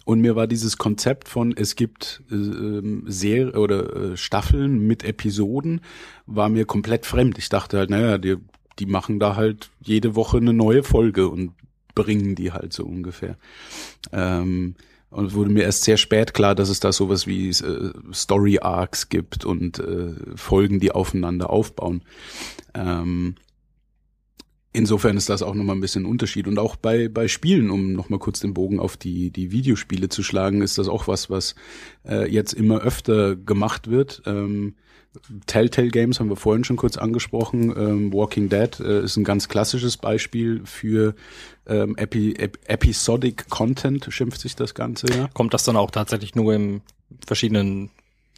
Und 0.06 0.22
mir 0.22 0.36
war 0.36 0.48
dieses 0.48 0.78
Konzept 0.78 1.30
von, 1.30 1.56
es 1.56 1.76
gibt 1.76 2.24
äh, 2.32 2.82
Serie 3.06 3.54
oder 3.54 3.96
äh, 3.96 4.18
Staffeln 4.18 4.80
mit 4.88 5.04
Episoden, 5.04 5.82
war 6.26 6.50
mir 6.50 6.66
komplett 6.66 7.06
fremd. 7.06 7.38
Ich 7.38 7.50
dachte 7.50 7.78
halt, 7.78 7.92
naja, 7.92 8.18
die, 8.18 8.38
die 8.80 8.88
machen 8.88 9.20
da 9.20 9.36
halt 9.36 9.70
jede 9.82 10.16
Woche 10.16 10.38
eine 10.38 10.54
neue 10.54 10.82
Folge 10.82 11.30
und 11.30 11.52
bringen 11.94 12.34
die 12.34 12.54
halt 12.54 12.74
so 12.74 12.86
ungefähr. 12.86 13.38
Ähm, 14.12 14.76
und 15.12 15.26
es 15.26 15.34
wurde 15.34 15.52
mir 15.52 15.64
erst 15.64 15.84
sehr 15.84 15.98
spät 15.98 16.34
klar, 16.34 16.56
dass 16.56 16.70
es 16.70 16.80
da 16.80 16.94
sowas 16.94 17.28
wie 17.28 17.50
äh, 17.50 17.92
Story 18.14 18.60
Arcs 18.60 19.10
gibt 19.10 19.46
und 19.46 19.78
äh, 19.80 20.14
Folgen, 20.36 20.80
die 20.80 20.92
aufeinander 20.92 21.50
aufbauen. 21.50 22.04
Ähm, 22.74 23.36
insofern 24.72 25.18
ist 25.18 25.30
das 25.30 25.44
auch 25.44 25.54
nochmal 25.54 25.76
ein 25.76 25.82
bisschen 25.82 26.04
ein 26.04 26.10
Unterschied. 26.10 26.48
Und 26.48 26.58
auch 26.60 26.78
bei, 26.78 27.10
bei 27.10 27.28
Spielen, 27.28 27.72
um 27.72 27.92
nochmal 27.92 28.20
kurz 28.20 28.40
den 28.40 28.54
Bogen 28.54 28.80
auf 28.80 28.96
die, 28.96 29.32
die 29.32 29.52
Videospiele 29.52 30.08
zu 30.08 30.24
schlagen, 30.24 30.62
ist 30.62 30.78
das 30.78 30.88
auch 30.88 31.10
was, 31.10 31.30
was 31.30 31.56
äh, 32.08 32.32
jetzt 32.32 32.54
immer 32.54 32.80
öfter 32.80 33.36
gemacht 33.36 33.90
wird. 33.90 34.24
Ähm, 34.26 34.76
Telltale 35.46 35.90
Games 35.90 36.20
haben 36.20 36.30
wir 36.30 36.38
vorhin 36.38 36.64
schon 36.64 36.78
kurz 36.78 36.98
angesprochen. 36.98 37.74
Ähm, 37.76 38.14
Walking 38.14 38.50
Dead 38.50 38.80
äh, 38.80 39.04
ist 39.04 39.18
ein 39.18 39.24
ganz 39.24 39.50
klassisches 39.50 39.98
Beispiel 39.98 40.62
für 40.66 41.16
ähm, 41.68 41.96
Epi 41.98 42.34
Ep 42.38 42.60
Episodic 42.66 43.50
Content, 43.50 44.08
schimpft 44.10 44.42
sich 44.42 44.56
das 44.56 44.74
Ganze, 44.74 45.08
ja. 45.08 45.30
Kommt 45.34 45.54
das 45.54 45.64
dann 45.64 45.76
auch 45.76 45.92
tatsächlich 45.92 46.36
nur 46.36 46.54
im 46.54 46.82
verschiedenen 47.28 47.90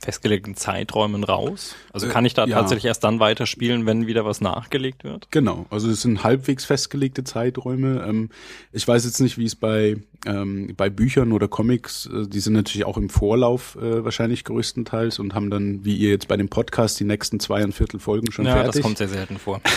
festgelegten 0.03 0.55
Zeiträumen 0.55 1.23
raus? 1.23 1.75
Also 1.91 2.07
kann 2.07 2.25
ich 2.25 2.34
da 2.34 2.45
Äh, 2.45 2.49
ja. 2.49 2.59
tatsächlich 2.59 2.85
erst 2.85 3.03
dann 3.03 3.19
weiterspielen, 3.19 3.85
wenn 3.85 4.07
wieder 4.07 4.25
was 4.25 4.41
nachgelegt 4.41 5.03
wird? 5.03 5.27
Genau, 5.31 5.65
also 5.69 5.89
es 5.89 6.01
sind 6.01 6.23
halbwegs 6.23 6.65
festgelegte 6.65 7.23
Zeiträume. 7.23 8.05
Ähm, 8.07 8.30
ich 8.71 8.88
weiß 8.88 9.05
jetzt 9.05 9.19
nicht, 9.19 9.38
wie 9.38 9.45
es 9.45 9.55
bei 9.55 9.97
ähm, 10.25 10.73
bei 10.77 10.89
Büchern 10.89 11.31
oder 11.34 11.47
Comics, 11.47 12.05
äh, 12.05 12.27
die 12.27 12.39
sind 12.39 12.53
natürlich 12.53 12.85
auch 12.85 12.97
im 12.97 13.09
Vorlauf 13.09 13.75
äh, 13.75 14.03
wahrscheinlich 14.05 14.43
größtenteils 14.45 15.19
und 15.19 15.34
haben 15.34 15.49
dann, 15.49 15.84
wie 15.84 15.95
ihr 15.95 16.11
jetzt 16.11 16.27
bei 16.27 16.38
dem 16.38 16.47
Podcast, 16.49 16.99
die 16.99 17.03
nächsten 17.03 17.39
zweieinviertel 17.39 17.99
Folgen 17.99 18.31
schon 18.31 18.45
ja, 18.45 18.53
fertig. 18.53 18.73
das 18.73 18.81
kommt 18.81 18.97
sehr 18.97 19.09
selten 19.09 19.38
vor. 19.38 19.61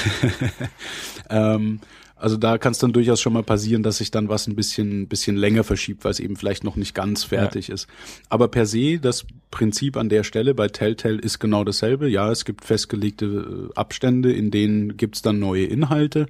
Ähm, 1.29 1.81
also 2.17 2.37
da 2.39 2.57
kann 2.57 2.73
es 2.73 2.79
dann 2.79 2.93
durchaus 2.93 3.21
schon 3.21 3.35
mal 3.35 3.43
passieren, 3.43 3.83
dass 3.83 3.99
sich 3.99 4.11
dann 4.11 4.29
was 4.29 4.47
ein 4.47 4.57
bisschen, 4.57 5.07
bisschen 5.07 5.37
länger 5.37 5.65
verschiebt, 5.65 6.05
weil 6.05 6.13
es 6.13 6.21
eben 6.21 6.37
vielleicht 6.37 6.65
noch 6.65 6.77
nicht 6.77 6.95
ganz 6.95 7.25
fertig 7.25 7.69
ist. 7.69 7.89
Aber 8.31 8.49
per 8.49 8.65
se, 8.65 8.99
das 8.99 9.27
Prinzip 9.51 9.97
an 9.97 10.09
der 10.09 10.25
Stelle 10.25 10.55
bei 10.55 10.69
Telltale 10.69 11.19
ist 11.19 11.39
genau 11.39 11.63
dasselbe. 11.63 12.09
Ja, 12.09 12.31
es 12.31 12.45
gibt 12.45 12.65
festgelegte 12.65 13.27
äh, 13.27 13.75
Abstände, 13.75 14.33
in 14.33 14.51
denen 14.51 14.97
gibt's 14.97 15.23
dann 15.23 15.39
neue 15.39 15.65
Inhalte 15.65 16.27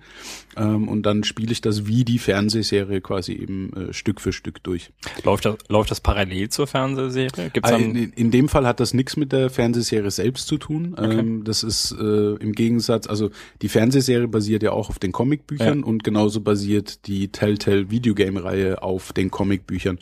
ähm, 0.57 0.89
und 0.89 1.05
dann 1.05 1.25
spiele 1.25 1.53
ich 1.53 1.61
das 1.61 1.87
wie 1.87 2.05
die 2.05 2.19
Fernsehserie 2.19 3.01
quasi 3.01 3.33
eben 3.33 3.73
äh, 3.73 3.93
Stück 3.93 4.21
für 4.21 4.33
Stück 4.33 4.63
durch. 4.65 4.91
Läuft 5.25 5.45
das, 5.45 5.57
läuft 5.69 5.91
das 5.91 6.01
parallel 6.01 6.49
zur 6.51 6.67
Fernsehserie? 6.67 7.51
Gibt's 7.51 7.71
dann, 7.71 7.95
In, 7.95 8.13
in 8.13 8.31
dem 8.31 8.49
Fall 8.49 8.67
hat 8.67 8.81
das 8.81 8.93
nichts 8.93 9.17
mit 9.17 9.33
der 9.33 9.51
Fernsehserie 9.51 10.11
selbst 10.11 10.49
zu 10.49 10.59
tun. 10.59 10.97
Ähm, 10.99 11.45
das 11.45 11.63
ist 11.63 11.93
äh, 11.93 12.35
im 12.35 12.53
Gegensatz, 12.53 13.07
also 13.07 13.31
die 13.63 13.69
Fernsehserie 13.69 14.29
basiert 14.29 14.63
ja 14.63 14.73
auch 14.73 14.89
auf 14.89 14.99
den 14.99 15.13
Comicbüchern 15.13 15.76
und 15.85 16.05
genauso 16.05 16.40
basiert 16.40 17.07
die 17.07 17.28
Telltale 17.28 17.90
Videogame-Reihe 17.90 18.82
auf 18.82 19.12
den 19.12 19.31
Comicbüchern, 19.31 19.98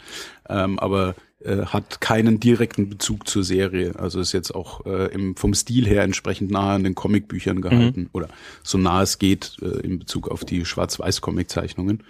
ähm, 0.48 0.78
aber 0.78 1.14
äh, 1.44 1.66
hat 1.66 2.00
keinen 2.00 2.40
direkten 2.40 2.88
Bezug 2.88 3.28
zur 3.28 3.44
Serie. 3.44 3.94
Also 3.98 4.20
ist 4.20 4.32
jetzt 4.32 4.54
auch 4.54 4.86
äh, 4.86 5.12
im, 5.12 5.36
vom 5.36 5.52
Stil 5.52 5.86
her 5.86 6.02
entsprechend 6.02 6.50
nahe 6.50 6.76
an 6.76 6.84
den 6.84 6.94
Comicbüchern 6.94 7.60
gehalten 7.60 8.08
oder 8.12 8.28
so 8.62 8.78
nah 8.78 9.02
es 9.02 9.18
geht 9.18 9.56
äh, 9.60 9.80
in 9.80 9.98
Bezug 9.98 10.28
auf 10.28 10.44
die 10.44 10.64
Schwarz-Weiß-Comic-Zeichnungen. 10.64 12.02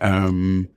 Ähm, 0.00 0.68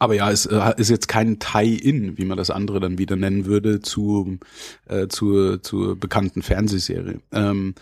aber 0.00 0.14
ja, 0.14 0.30
es 0.30 0.46
äh, 0.46 0.74
ist 0.76 0.90
jetzt 0.90 1.08
kein 1.08 1.38
Tie-In, 1.38 2.18
wie 2.18 2.24
man 2.24 2.38
das 2.38 2.50
andere 2.50 2.78
dann 2.78 2.98
wieder 2.98 3.16
nennen 3.16 3.46
würde, 3.46 3.80
zu, 3.80 4.38
äh, 4.86 5.08
zur, 5.08 5.62
zur 5.62 5.96
bekannten 5.96 6.42
Fernsehserie. 6.42 7.20
Ähm, 7.32 7.74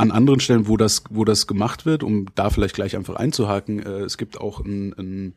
an 0.00 0.10
anderen 0.10 0.40
Stellen, 0.40 0.66
wo 0.66 0.76
das, 0.76 1.04
wo 1.10 1.24
das 1.24 1.46
gemacht 1.46 1.84
wird, 1.84 2.02
um 2.02 2.26
da 2.34 2.48
vielleicht 2.48 2.74
gleich 2.74 2.96
einfach 2.96 3.16
einzuhaken, 3.16 3.80
äh, 3.80 4.00
es 4.00 4.16
gibt 4.16 4.40
auch 4.40 4.60
ein, 4.60 4.94
ein 4.98 5.34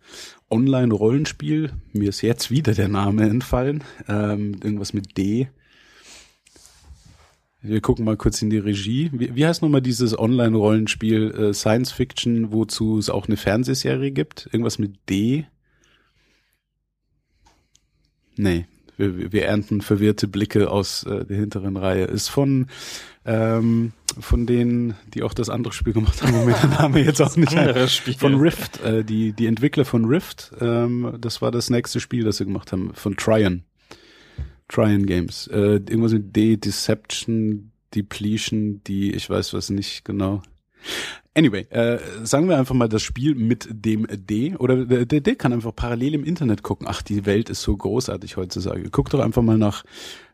Online-Rollenspiel, 0.49 1.73
mir 1.91 2.09
ist 2.09 2.21
jetzt 2.21 2.49
wieder 2.49 2.73
der 2.73 2.87
Name 2.87 3.29
entfallen, 3.29 3.83
ähm, 4.07 4.55
irgendwas 4.63 4.93
mit 4.93 5.17
D. 5.17 5.49
Wir 7.61 7.81
gucken 7.81 8.05
mal 8.05 8.17
kurz 8.17 8.41
in 8.41 8.49
die 8.49 8.57
Regie. 8.57 9.09
Wie, 9.13 9.35
wie 9.35 9.45
heißt 9.45 9.61
nochmal 9.61 9.81
dieses 9.81 10.17
Online-Rollenspiel 10.17 11.31
äh, 11.31 11.53
Science 11.53 11.91
Fiction, 11.91 12.51
wozu 12.51 12.97
es 12.97 13.09
auch 13.09 13.27
eine 13.27 13.37
Fernsehserie 13.37 14.11
gibt? 14.11 14.49
Irgendwas 14.51 14.79
mit 14.79 14.95
D? 15.09 15.45
Nee, 18.35 18.65
wir, 18.97 19.31
wir 19.31 19.45
ernten 19.45 19.81
verwirrte 19.81 20.27
Blicke 20.27 20.69
aus 20.71 21.03
äh, 21.03 21.25
der 21.25 21.37
hinteren 21.37 21.77
Reihe. 21.77 22.05
Ist 22.05 22.29
von 22.29 22.67
ähm, 23.25 23.93
von 24.19 24.45
denen, 24.45 24.95
die 25.13 25.23
auch 25.23 25.33
das 25.33 25.49
andere 25.49 25.73
Spiel 25.73 25.93
gemacht 25.93 26.21
haben, 26.21 26.33
wo 26.33 26.45
mir 26.45 26.53
der 26.53 26.69
Name 26.69 27.01
jetzt 27.03 27.21
auch 27.21 27.35
nicht 27.35 27.55
Anderes 27.55 27.83
ein- 27.83 27.89
Spiel. 27.89 28.13
Von 28.15 28.35
Rift, 28.35 28.81
äh, 28.81 29.03
die 29.03 29.33
die 29.33 29.45
Entwickler 29.47 29.85
von 29.85 30.05
Rift, 30.05 30.51
ähm, 30.61 31.15
das 31.19 31.41
war 31.41 31.51
das 31.51 31.69
nächste 31.69 31.99
Spiel, 31.99 32.23
das 32.23 32.37
sie 32.37 32.45
gemacht 32.45 32.71
haben, 32.71 32.91
von 32.93 33.15
Tryon. 33.17 33.63
Tryon 34.69 35.05
Games. 35.05 35.47
Äh, 35.47 35.57
irgendwas 35.75 36.13
mit 36.13 36.35
D, 36.35 36.57
Deception, 36.57 37.71
Depletion, 37.93 38.81
die, 38.87 39.11
ich 39.13 39.29
weiß 39.29 39.53
was 39.53 39.69
nicht 39.69 40.03
genau. 40.05 40.41
Anyway, 41.35 41.65
äh, 41.71 41.97
sagen 42.23 42.47
wir 42.47 42.59
einfach 42.59 42.75
mal 42.75 42.87
das 42.87 43.01
Spiel 43.01 43.33
mit 43.33 43.67
dem 43.71 44.05
D 44.09 44.55
oder 44.55 44.85
der, 44.85 45.05
der 45.05 45.21
D 45.21 45.35
kann 45.35 45.51
einfach 45.51 45.75
parallel 45.75 46.13
im 46.13 46.23
Internet 46.23 46.61
gucken. 46.61 46.85
Ach, 46.87 47.01
die 47.01 47.25
Welt 47.25 47.49
ist 47.49 47.63
so 47.63 47.75
großartig 47.75 48.37
heutzutage. 48.37 48.89
Guck 48.91 49.09
doch 49.09 49.19
einfach 49.19 49.41
mal 49.41 49.57
nach, 49.57 49.83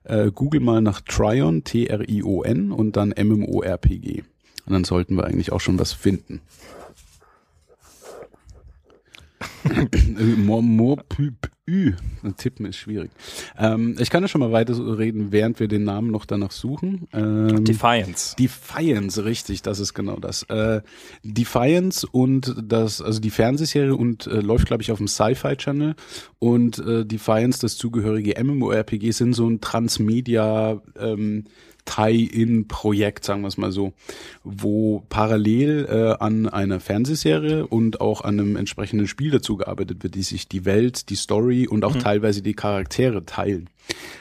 äh, 0.04 0.30
Google 0.32 0.60
mal 0.60 0.82
nach 0.82 1.00
Tryon, 1.02 1.64
T-R-I-O-N 1.64 2.72
und 2.72 2.98
dann 2.98 3.14
MMORPG. 3.18 4.24
Und 4.66 4.74
dann 4.74 4.84
sollten 4.84 5.16
wir 5.16 5.24
eigentlich 5.24 5.54
auch 5.54 5.62
schon 5.62 5.80
was 5.80 5.94
finden. 5.94 6.42
Mo- 10.38 10.62
mo- 10.62 10.98
pü- 11.10 11.34
pü. 11.66 11.94
Tippen 12.38 12.66
ist 12.66 12.78
schwierig. 12.78 13.12
Ähm, 13.58 13.96
ich 14.00 14.10
kann 14.10 14.24
ja 14.24 14.28
schon 14.28 14.42
mal 14.42 14.52
weiter 14.52 14.74
reden, 14.98 15.32
während 15.32 15.60
wir 15.60 15.68
den 15.68 15.84
Namen 15.84 16.10
noch 16.10 16.26
danach 16.26 16.50
suchen. 16.52 17.08
Ähm, 17.14 17.64
Defiance. 17.64 18.36
Defiance, 18.38 19.24
richtig, 19.24 19.62
das 19.62 19.80
ist 19.80 19.94
genau 19.94 20.16
das. 20.18 20.44
Äh, 20.50 20.82
Defiance 21.24 22.08
und 22.12 22.56
das, 22.62 23.02
also 23.04 23.20
die 23.20 23.30
Fernsehserie 23.30 23.96
und 23.96 24.26
äh, 24.26 24.40
läuft, 24.42 24.66
glaube 24.66 24.82
ich, 24.82 24.92
auf 24.92 24.98
dem 24.98 25.08
Sci-Fi 25.08 25.56
Channel 25.58 25.96
und 26.40 26.80
äh, 26.80 27.06
Defiance, 27.06 27.60
das 27.62 27.78
zugehörige 27.78 28.44
MMORPG, 28.44 29.12
sind 29.12 29.34
so 29.34 29.48
ein 29.48 29.62
Transmedia 29.62 30.82
ähm, 31.00 31.44
Tie-in-Projekt, 31.90 33.26
sagen 33.26 33.42
wir 33.42 33.48
es 33.48 33.58
mal 33.58 33.72
so, 33.72 33.94
wo 34.44 35.04
parallel 35.10 35.88
äh, 35.90 36.24
an 36.24 36.48
einer 36.48 36.80
Fernsehserie 36.80 37.66
und 37.66 38.00
auch 38.00 38.22
an 38.22 38.40
einem 38.40 38.56
entsprechenden 38.56 39.08
Spiel 39.08 39.32
dazu 39.32 39.58
gearbeitet 39.58 40.04
wird, 40.04 40.16
die 40.16 40.24
sich 40.24 40.48
die 40.48 40.66
Welt, 40.66 41.10
die 41.10 41.16
Story 41.16 41.68
und 41.68 41.84
auch 41.86 41.96
teilweise 41.96 42.42
die 42.42 42.54
Charaktere 42.54 43.26
teilen. 43.26 43.70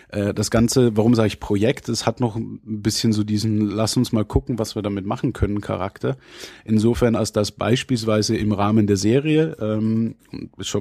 Äh, 0.09 0.32
das 0.35 0.51
Ganze, 0.51 0.97
warum 0.97 1.15
sage 1.15 1.28
ich 1.28 1.40
Projekt? 1.40 1.89
Es 1.89 2.07
hat 2.07 2.20
noch 2.20 2.36
ein 2.36 2.61
bisschen 2.65 3.12
so 3.12 3.24
diesen, 3.24 3.69
lass 3.69 3.97
uns 3.97 4.12
mal 4.12 4.24
gucken, 4.24 4.59
was 4.59 4.74
wir 4.74 4.82
damit 4.82 5.05
machen 5.05 5.32
können, 5.32 5.61
Charakter. 5.61 6.16
Insofern, 6.65 7.15
als 7.15 7.32
das 7.32 7.53
beispielsweise 7.53 8.36
im 8.36 8.53
Rahmen 8.53 8.86
der 8.86 8.97
Serie, 8.97 9.57
ähm, 9.61 10.16
ich 10.59 10.74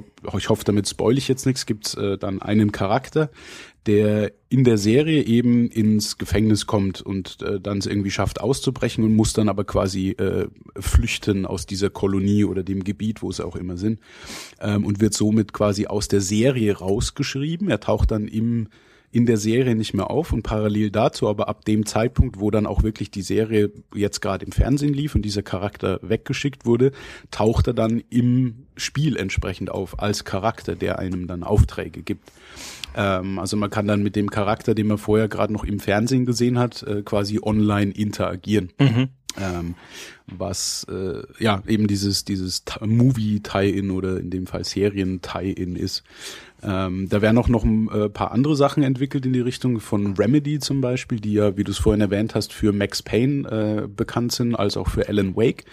hoffe, 0.48 0.64
damit 0.64 0.88
spoil 0.88 1.18
ich 1.18 1.28
jetzt 1.28 1.46
nichts, 1.46 1.66
gibt 1.66 1.88
es 1.88 1.94
äh, 1.94 2.16
dann 2.16 2.40
einen 2.40 2.72
Charakter, 2.72 3.30
der 3.86 4.32
in 4.50 4.64
der 4.64 4.78
Serie 4.78 5.22
eben 5.22 5.68
ins 5.68 6.18
Gefängnis 6.18 6.66
kommt 6.66 7.00
und 7.00 7.42
äh, 7.42 7.60
dann 7.60 7.78
es 7.78 7.86
irgendwie 7.86 8.10
schafft 8.10 8.40
auszubrechen 8.40 9.04
und 9.04 9.14
muss 9.14 9.32
dann 9.32 9.48
aber 9.48 9.64
quasi 9.64 10.10
äh, 10.10 10.48
flüchten 10.78 11.46
aus 11.46 11.66
dieser 11.66 11.90
Kolonie 11.90 12.44
oder 12.44 12.62
dem 12.62 12.84
Gebiet, 12.84 13.22
wo 13.22 13.30
es 13.30 13.40
auch 13.40 13.56
immer 13.56 13.76
sind 13.76 14.00
ähm, 14.60 14.84
und 14.84 15.00
wird 15.00 15.14
somit 15.14 15.52
quasi 15.52 15.86
aus 15.86 16.08
der 16.08 16.20
Serie 16.20 16.78
rausgeschrieben. 16.78 17.68
Er 17.68 17.80
taucht 17.80 18.10
dann 18.10 18.26
im 18.26 18.68
in 19.10 19.26
der 19.26 19.38
Serie 19.38 19.74
nicht 19.74 19.94
mehr 19.94 20.10
auf 20.10 20.32
und 20.32 20.42
parallel 20.42 20.90
dazu, 20.90 21.28
aber 21.28 21.48
ab 21.48 21.64
dem 21.64 21.86
Zeitpunkt, 21.86 22.40
wo 22.40 22.50
dann 22.50 22.66
auch 22.66 22.82
wirklich 22.82 23.10
die 23.10 23.22
Serie 23.22 23.72
jetzt 23.94 24.20
gerade 24.20 24.44
im 24.44 24.52
Fernsehen 24.52 24.92
lief 24.92 25.14
und 25.14 25.22
dieser 25.22 25.42
Charakter 25.42 25.98
weggeschickt 26.02 26.66
wurde, 26.66 26.92
taucht 27.30 27.68
er 27.68 27.74
dann 27.74 28.02
im 28.10 28.66
Spiel 28.76 29.16
entsprechend 29.16 29.70
auf 29.70 29.98
als 30.00 30.24
Charakter, 30.24 30.76
der 30.76 30.98
einem 30.98 31.26
dann 31.26 31.42
Aufträge 31.42 32.02
gibt. 32.02 32.30
Ähm, 32.94 33.38
also 33.38 33.56
man 33.56 33.70
kann 33.70 33.86
dann 33.86 34.02
mit 34.02 34.14
dem 34.14 34.30
Charakter, 34.30 34.74
den 34.74 34.86
man 34.86 34.98
vorher 34.98 35.28
gerade 35.28 35.52
noch 35.52 35.64
im 35.64 35.80
Fernsehen 35.80 36.26
gesehen 36.26 36.58
hat, 36.58 36.82
äh, 36.82 37.02
quasi 37.02 37.40
online 37.42 37.92
interagieren. 37.92 38.70
Mhm. 38.78 39.08
Ähm, 39.40 39.74
was 40.26 40.84
äh, 40.90 41.22
ja 41.38 41.62
eben 41.66 41.86
dieses 41.86 42.24
dieses 42.24 42.64
Movie-Tie-In 42.84 43.90
oder 43.90 44.18
in 44.18 44.30
dem 44.30 44.46
Fall 44.46 44.64
Serien-Tie-In 44.64 45.76
ist. 45.76 46.02
Ähm, 46.62 47.08
da 47.08 47.22
werden 47.22 47.38
auch 47.38 47.48
noch 47.48 47.64
ein 47.64 47.88
äh, 47.90 48.08
paar 48.08 48.32
andere 48.32 48.56
Sachen 48.56 48.82
entwickelt 48.82 49.24
in 49.24 49.32
die 49.32 49.40
Richtung 49.40 49.80
von 49.80 50.14
Remedy 50.14 50.58
zum 50.58 50.80
Beispiel, 50.80 51.20
die 51.20 51.34
ja, 51.34 51.56
wie 51.56 51.64
du 51.64 51.70
es 51.70 51.78
vorhin 51.78 52.00
erwähnt 52.00 52.34
hast, 52.34 52.52
für 52.52 52.72
Max 52.72 53.02
Payne 53.02 53.48
äh, 53.48 53.86
bekannt 53.86 54.32
sind, 54.32 54.54
als 54.54 54.76
auch 54.76 54.88
für 54.88 55.08
Alan 55.08 55.36
Wake. 55.36 55.64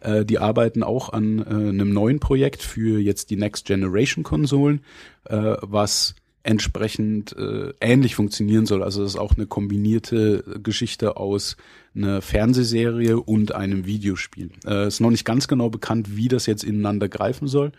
Äh, 0.00 0.24
die 0.24 0.38
arbeiten 0.38 0.82
auch 0.82 1.12
an 1.12 1.38
äh, 1.38 1.44
einem 1.44 1.92
neuen 1.92 2.18
Projekt 2.18 2.62
für 2.62 2.98
jetzt 2.98 3.30
die 3.30 3.36
Next 3.36 3.66
Generation 3.66 4.24
Konsolen, 4.24 4.80
äh, 5.24 5.54
was 5.62 6.14
entsprechend 6.44 7.36
äh, 7.36 7.72
ähnlich 7.80 8.14
funktionieren 8.14 8.66
soll. 8.66 8.82
Also 8.82 9.02
das 9.02 9.12
ist 9.12 9.20
auch 9.20 9.36
eine 9.36 9.46
kombinierte 9.46 10.42
Geschichte 10.62 11.16
aus 11.16 11.56
einer 11.94 12.20
Fernsehserie 12.20 13.20
und 13.20 13.54
einem 13.54 13.86
Videospiel. 13.86 14.50
Äh, 14.66 14.88
ist 14.88 15.00
noch 15.00 15.10
nicht 15.10 15.24
ganz 15.24 15.46
genau 15.46 15.70
bekannt, 15.70 16.16
wie 16.16 16.28
das 16.28 16.46
jetzt 16.46 16.64
ineinander 16.64 17.08
greifen 17.08 17.46
soll, 17.46 17.72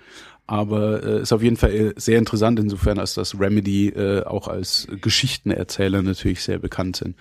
aber 0.45 1.03
äh, 1.03 1.21
ist 1.21 1.31
auf 1.31 1.41
jeden 1.41 1.57
Fall 1.57 1.71
äh, 1.71 1.93
sehr 1.95 2.19
interessant 2.19 2.59
insofern, 2.59 2.99
als 2.99 3.13
das 3.13 3.39
Remedy 3.39 3.89
äh, 3.89 4.23
auch 4.23 4.47
als 4.47 4.87
Geschichtenerzähler 5.01 6.01
natürlich 6.01 6.41
sehr 6.41 6.59
bekannt 6.59 6.97
sind. 6.97 7.15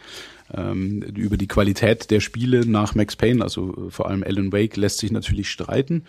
Ähm, 0.53 1.03
über 1.03 1.36
die 1.36 1.49
Qualität 1.49 2.11
der 2.11 2.20
Spiele 2.20 2.66
nach 2.66 2.94
Max 2.94 3.16
Payne, 3.16 3.43
also 3.43 3.89
vor 3.90 4.09
allem 4.09 4.23
Alan 4.23 4.53
Wake, 4.53 4.77
lässt 4.77 4.99
sich 4.99 5.12
natürlich 5.12 5.51
streiten. 5.51 6.05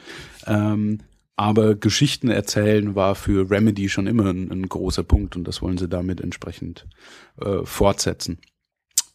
Ähm, 0.48 1.00
aber 1.36 1.76
Geschichten 1.76 2.30
erzählen 2.30 2.96
war 2.96 3.16
für 3.16 3.50
Remedy 3.50 3.90
schon 3.90 4.08
immer 4.08 4.28
ein, 4.28 4.52
ein 4.52 4.70
großer 4.70 5.04
Punkt 5.04 5.36
und 5.36 5.48
das 5.48 5.62
wollen 5.62 5.78
sie 5.78 5.88
damit 5.88 6.22
entsprechend 6.22 6.86
äh, 7.42 7.64
fortsetzen. 7.64 8.40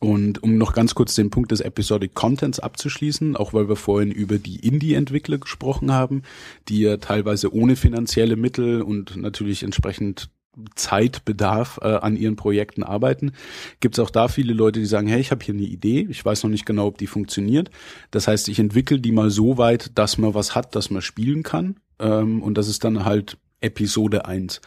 Und 0.00 0.42
um 0.44 0.58
noch 0.58 0.74
ganz 0.74 0.94
kurz 0.94 1.16
den 1.16 1.30
Punkt 1.30 1.50
des 1.50 1.60
Episodic 1.60 2.14
Contents 2.14 2.60
abzuschließen, 2.60 3.34
auch 3.34 3.52
weil 3.52 3.68
wir 3.68 3.74
vorhin 3.74 4.12
über 4.12 4.38
die 4.38 4.60
Indie-Entwickler 4.60 5.38
gesprochen 5.38 5.92
haben, 5.92 6.22
die 6.68 6.82
ja 6.82 6.98
teilweise 6.98 7.52
ohne 7.52 7.74
finanzielle 7.74 8.36
Mittel 8.36 8.82
und 8.82 9.16
natürlich 9.16 9.64
entsprechend 9.64 10.30
Zeitbedarf 10.74 11.78
äh, 11.82 11.86
an 11.86 12.16
ihren 12.16 12.36
Projekten 12.36 12.82
arbeiten, 12.82 13.32
gibt 13.80 13.96
es 13.96 14.04
auch 14.04 14.10
da 14.10 14.28
viele 14.28 14.52
Leute, 14.52 14.80
die 14.80 14.86
sagen, 14.86 15.08
hey, 15.08 15.20
ich 15.20 15.30
habe 15.30 15.44
hier 15.44 15.54
eine 15.54 15.62
Idee, 15.62 16.06
ich 16.08 16.24
weiß 16.24 16.42
noch 16.42 16.50
nicht 16.50 16.66
genau, 16.66 16.86
ob 16.86 16.98
die 16.98 17.06
funktioniert. 17.06 17.70
Das 18.10 18.28
heißt, 18.28 18.48
ich 18.48 18.58
entwickle 18.58 19.00
die 19.00 19.12
mal 19.12 19.30
so 19.30 19.58
weit, 19.58 19.96
dass 19.96 20.18
man 20.18 20.34
was 20.34 20.54
hat, 20.54 20.74
dass 20.74 20.90
man 20.90 21.02
spielen 21.02 21.42
kann 21.42 21.76
ähm, 21.98 22.42
und 22.42 22.54
das 22.54 22.68
ist 22.68 22.84
dann 22.84 23.04
halt 23.04 23.38
Episode 23.60 24.24
1. 24.24 24.60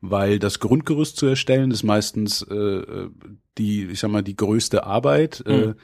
Weil 0.00 0.38
das 0.38 0.60
Grundgerüst 0.60 1.16
zu 1.16 1.26
erstellen 1.26 1.70
ist 1.70 1.82
meistens 1.82 2.42
äh, 2.42 3.08
die, 3.58 3.84
ich 3.86 4.00
sag 4.00 4.10
mal, 4.10 4.22
die 4.22 4.36
größte 4.36 4.84
Arbeit. 4.84 5.42
Mhm. 5.46 5.52
Äh, 5.52 5.74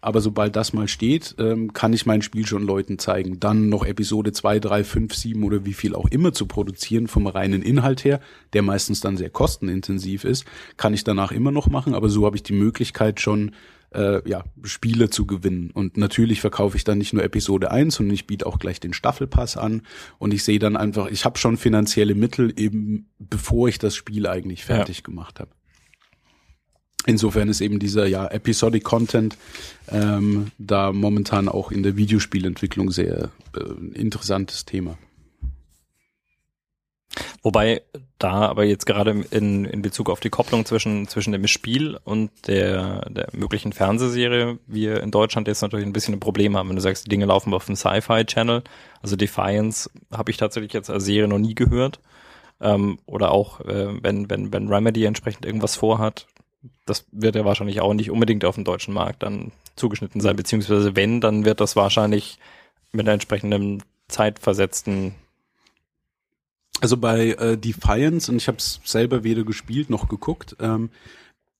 aber 0.00 0.20
sobald 0.20 0.54
das 0.54 0.72
mal 0.72 0.86
steht, 0.86 1.34
ähm, 1.38 1.72
kann 1.72 1.92
ich 1.92 2.06
mein 2.06 2.22
Spiel 2.22 2.46
schon 2.46 2.62
Leuten 2.62 2.98
zeigen. 2.98 3.40
Dann 3.40 3.68
noch 3.68 3.84
Episode 3.84 4.32
2, 4.32 4.60
3, 4.60 4.84
5, 4.84 5.14
7 5.14 5.42
oder 5.42 5.64
wie 5.64 5.72
viel 5.72 5.94
auch 5.94 6.06
immer 6.10 6.32
zu 6.32 6.46
produzieren 6.46 7.08
vom 7.08 7.26
reinen 7.26 7.62
Inhalt 7.62 8.04
her, 8.04 8.20
der 8.52 8.62
meistens 8.62 9.00
dann 9.00 9.16
sehr 9.16 9.30
kostenintensiv 9.30 10.24
ist, 10.24 10.44
kann 10.76 10.94
ich 10.94 11.02
danach 11.02 11.32
immer 11.32 11.50
noch 11.50 11.68
machen. 11.68 11.94
Aber 11.94 12.08
so 12.08 12.26
habe 12.26 12.36
ich 12.36 12.42
die 12.42 12.52
Möglichkeit 12.52 13.20
schon 13.20 13.52
äh, 13.92 14.28
ja, 14.28 14.44
Spiele 14.62 15.10
zu 15.10 15.26
gewinnen. 15.26 15.70
Und 15.72 15.96
natürlich 15.96 16.40
verkaufe 16.40 16.76
ich 16.76 16.84
dann 16.84 16.98
nicht 16.98 17.12
nur 17.12 17.24
Episode 17.24 17.70
1, 17.70 17.96
sondern 17.96 18.14
ich 18.14 18.26
biete 18.26 18.46
auch 18.46 18.58
gleich 18.58 18.80
den 18.80 18.92
Staffelpass 18.92 19.56
an 19.56 19.82
und 20.18 20.34
ich 20.34 20.44
sehe 20.44 20.58
dann 20.58 20.76
einfach, 20.76 21.08
ich 21.08 21.24
habe 21.24 21.38
schon 21.38 21.56
finanzielle 21.56 22.14
Mittel 22.14 22.52
eben, 22.56 23.08
bevor 23.18 23.68
ich 23.68 23.78
das 23.78 23.96
Spiel 23.96 24.26
eigentlich 24.26 24.64
fertig 24.64 24.98
ja. 24.98 25.04
gemacht 25.04 25.40
habe. 25.40 25.50
Insofern 27.08 27.48
ist 27.48 27.62
eben 27.62 27.78
dieser 27.78 28.06
ja 28.06 28.26
Episodic 28.26 28.84
Content 28.84 29.38
ähm, 29.90 30.50
da 30.58 30.92
momentan 30.92 31.48
auch 31.48 31.72
in 31.72 31.82
der 31.82 31.96
Videospielentwicklung 31.96 32.90
sehr 32.90 33.30
äh, 33.56 33.98
interessantes 33.98 34.66
Thema. 34.66 34.98
Wobei 37.42 37.80
da 38.18 38.46
aber 38.46 38.64
jetzt 38.64 38.84
gerade 38.84 39.24
in, 39.30 39.64
in 39.64 39.80
Bezug 39.80 40.10
auf 40.10 40.20
die 40.20 40.28
Kopplung 40.28 40.66
zwischen, 40.66 41.08
zwischen 41.08 41.32
dem 41.32 41.46
Spiel 41.46 41.98
und 42.04 42.30
der, 42.46 43.08
der 43.08 43.28
möglichen 43.32 43.72
Fernsehserie 43.72 44.58
wir 44.66 45.02
in 45.02 45.10
Deutschland 45.10 45.48
jetzt 45.48 45.62
natürlich 45.62 45.86
ein 45.86 45.94
bisschen 45.94 46.12
ein 46.12 46.20
Problem 46.20 46.58
haben. 46.58 46.68
Wenn 46.68 46.76
du 46.76 46.82
sagst, 46.82 47.06
die 47.06 47.08
Dinge 47.08 47.24
laufen 47.24 47.54
auf 47.54 47.64
dem 47.64 47.76
Sci-Fi-Channel, 47.76 48.64
also 49.00 49.16
Defiance 49.16 49.88
habe 50.12 50.30
ich 50.30 50.36
tatsächlich 50.36 50.74
jetzt 50.74 50.90
als 50.90 51.06
Serie 51.06 51.26
noch 51.26 51.38
nie 51.38 51.54
gehört. 51.54 52.00
Ähm, 52.60 52.98
oder 53.06 53.30
auch, 53.30 53.62
äh, 53.62 54.02
wenn, 54.02 54.28
wenn, 54.28 54.52
wenn 54.52 54.68
Remedy 54.68 55.06
entsprechend 55.06 55.46
irgendwas 55.46 55.74
vorhat, 55.74 56.26
das 56.86 57.06
wird 57.12 57.36
ja 57.36 57.44
wahrscheinlich 57.44 57.80
auch 57.80 57.94
nicht 57.94 58.10
unbedingt 58.10 58.44
auf 58.44 58.54
dem 58.54 58.64
deutschen 58.64 58.94
Markt 58.94 59.22
dann 59.22 59.52
zugeschnitten 59.76 60.20
sein, 60.20 60.36
beziehungsweise 60.36 60.96
wenn, 60.96 61.20
dann 61.20 61.44
wird 61.44 61.60
das 61.60 61.76
wahrscheinlich 61.76 62.38
mit 62.92 63.06
einer 63.06 63.14
entsprechenden 63.14 63.82
zeitversetzten 64.08 65.14
also 66.80 66.96
bei 66.96 67.30
äh, 67.30 67.56
Defiance, 67.56 68.30
und 68.30 68.36
ich 68.36 68.48
habe 68.48 68.58
es 68.58 68.80
selber 68.84 69.24
weder 69.24 69.44
gespielt 69.44 69.90
noch 69.90 70.08
geguckt, 70.08 70.56
ähm, 70.60 70.90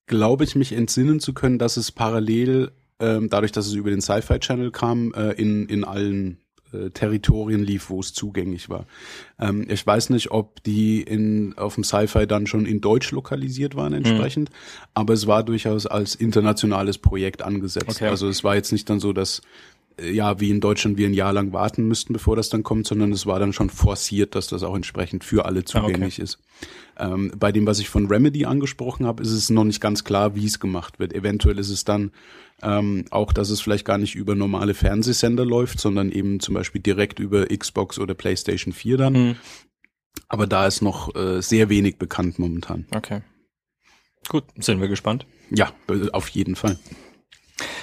glaube 0.06 0.44
ich 0.44 0.54
mich 0.54 0.72
entsinnen 0.72 1.20
zu 1.20 1.34
können, 1.34 1.58
dass 1.58 1.76
es 1.76 1.92
parallel, 1.92 2.70
ähm, 3.00 3.28
dadurch, 3.28 3.52
dass 3.52 3.66
es 3.66 3.74
über 3.74 3.90
den 3.90 4.00
Sci-Fi 4.00 4.38
Channel 4.38 4.70
kam, 4.70 5.12
äh, 5.14 5.32
in, 5.32 5.66
in 5.66 5.84
allen 5.84 6.38
äh, 6.72 6.90
Territorien 6.90 7.62
lief, 7.62 7.90
wo 7.90 8.00
es 8.00 8.12
zugänglich 8.12 8.68
war. 8.68 8.86
Ähm, 9.38 9.66
ich 9.68 9.86
weiß 9.86 10.10
nicht, 10.10 10.30
ob 10.30 10.62
die 10.62 11.02
in, 11.02 11.56
auf 11.56 11.74
dem 11.74 11.84
Sci-Fi 11.84 12.26
dann 12.26 12.46
schon 12.46 12.66
in 12.66 12.80
Deutsch 12.80 13.10
lokalisiert 13.10 13.74
waren 13.74 13.92
entsprechend, 13.92 14.50
mhm. 14.50 14.54
aber 14.94 15.14
es 15.14 15.26
war 15.26 15.42
durchaus 15.42 15.86
als 15.86 16.14
internationales 16.14 16.98
Projekt 16.98 17.42
angesetzt. 17.42 17.88
Okay. 17.88 18.08
Also 18.08 18.28
es 18.28 18.44
war 18.44 18.54
jetzt 18.54 18.72
nicht 18.72 18.88
dann 18.90 19.00
so, 19.00 19.12
dass 19.12 19.42
ja, 20.00 20.38
wie 20.40 20.50
in 20.50 20.60
Deutschland 20.60 20.96
wir 20.96 21.08
ein 21.08 21.14
Jahr 21.14 21.32
lang 21.32 21.52
warten 21.52 21.86
müssten, 21.86 22.12
bevor 22.12 22.36
das 22.36 22.48
dann 22.48 22.62
kommt, 22.62 22.86
sondern 22.86 23.12
es 23.12 23.26
war 23.26 23.40
dann 23.40 23.52
schon 23.52 23.70
forciert, 23.70 24.34
dass 24.34 24.46
das 24.46 24.62
auch 24.62 24.76
entsprechend 24.76 25.24
für 25.24 25.44
alle 25.44 25.64
zugänglich 25.64 26.20
ah, 26.20 26.22
okay. 26.22 26.22
ist. 26.22 26.38
Ähm, 26.98 27.32
bei 27.36 27.52
dem, 27.52 27.66
was 27.66 27.78
ich 27.80 27.88
von 27.88 28.06
Remedy 28.06 28.44
angesprochen 28.44 29.06
habe, 29.06 29.22
ist 29.22 29.32
es 29.32 29.50
noch 29.50 29.64
nicht 29.64 29.80
ganz 29.80 30.04
klar, 30.04 30.34
wie 30.34 30.46
es 30.46 30.60
gemacht 30.60 30.98
wird. 30.98 31.14
Eventuell 31.14 31.58
ist 31.58 31.70
es 31.70 31.84
dann 31.84 32.12
ähm, 32.62 33.04
auch, 33.10 33.32
dass 33.32 33.50
es 33.50 33.60
vielleicht 33.60 33.84
gar 33.84 33.98
nicht 33.98 34.14
über 34.14 34.34
normale 34.34 34.74
Fernsehsender 34.74 35.44
läuft, 35.44 35.80
sondern 35.80 36.10
eben 36.10 36.40
zum 36.40 36.54
Beispiel 36.54 36.80
direkt 36.80 37.18
über 37.18 37.46
Xbox 37.46 37.98
oder 37.98 38.14
PlayStation 38.14 38.72
4 38.72 38.96
dann. 38.96 39.12
Mhm. 39.12 39.36
Aber 40.28 40.46
da 40.46 40.66
ist 40.66 40.82
noch 40.82 41.14
äh, 41.14 41.40
sehr 41.40 41.68
wenig 41.68 41.98
bekannt 41.98 42.38
momentan. 42.38 42.86
Okay. 42.94 43.22
Gut, 44.28 44.44
sind 44.56 44.80
wir 44.80 44.88
gespannt. 44.88 45.26
Ja, 45.50 45.72
auf 46.12 46.28
jeden 46.28 46.56
Fall. 46.56 46.78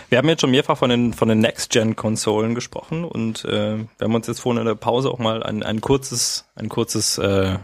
Wir 0.10 0.20
haben 0.20 0.30
jetzt 0.30 0.42
schon 0.42 0.52
mehrfach 0.52 0.78
von 0.78 0.90
den, 0.90 1.14
von 1.14 1.28
den 1.28 1.40
Next-Gen-Konsolen 1.40 2.54
gesprochen 2.54 3.04
und 3.04 3.44
äh, 3.46 3.78
wir 3.80 3.88
haben 4.02 4.14
uns 4.14 4.28
jetzt 4.28 4.40
vorhin 4.40 4.62
in 4.62 4.68
der 4.68 4.76
Pause 4.76 5.10
auch 5.10 5.18
mal 5.18 5.42
ein, 5.42 5.64
ein 5.64 5.82
kurzes, 5.82 6.46
ein 6.56 6.70
kurzes 6.70 7.18
äh, 7.18 7.58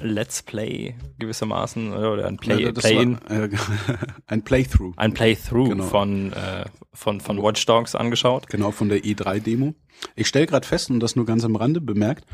Let's 0.00 0.42
Play 0.42 0.94
gewissermaßen 1.18 1.92
oder 1.92 2.26
ein 2.26 2.36
Play, 2.36 2.64
ja, 2.64 2.72
Play 2.72 2.96
war, 2.96 3.30
äh, 3.30 3.50
ein 4.26 4.42
Playthrough. 4.42 4.94
Ein 4.96 5.14
Playthrough 5.14 5.68
genau. 5.70 5.84
von, 5.84 6.32
äh, 6.32 6.64
von, 6.92 7.20
von 7.20 7.42
Watch 7.42 7.64
Dogs 7.66 7.94
angeschaut. 7.94 8.48
Genau, 8.48 8.70
von 8.70 8.88
der 8.88 9.00
E3-Demo. 9.00 9.74
Ich 10.16 10.28
stelle 10.28 10.46
gerade 10.46 10.66
fest, 10.66 10.90
und 10.90 11.00
das 11.00 11.16
nur 11.16 11.26
ganz 11.26 11.44
am 11.44 11.56
Rande 11.56 11.80
bemerkt, 11.80 12.24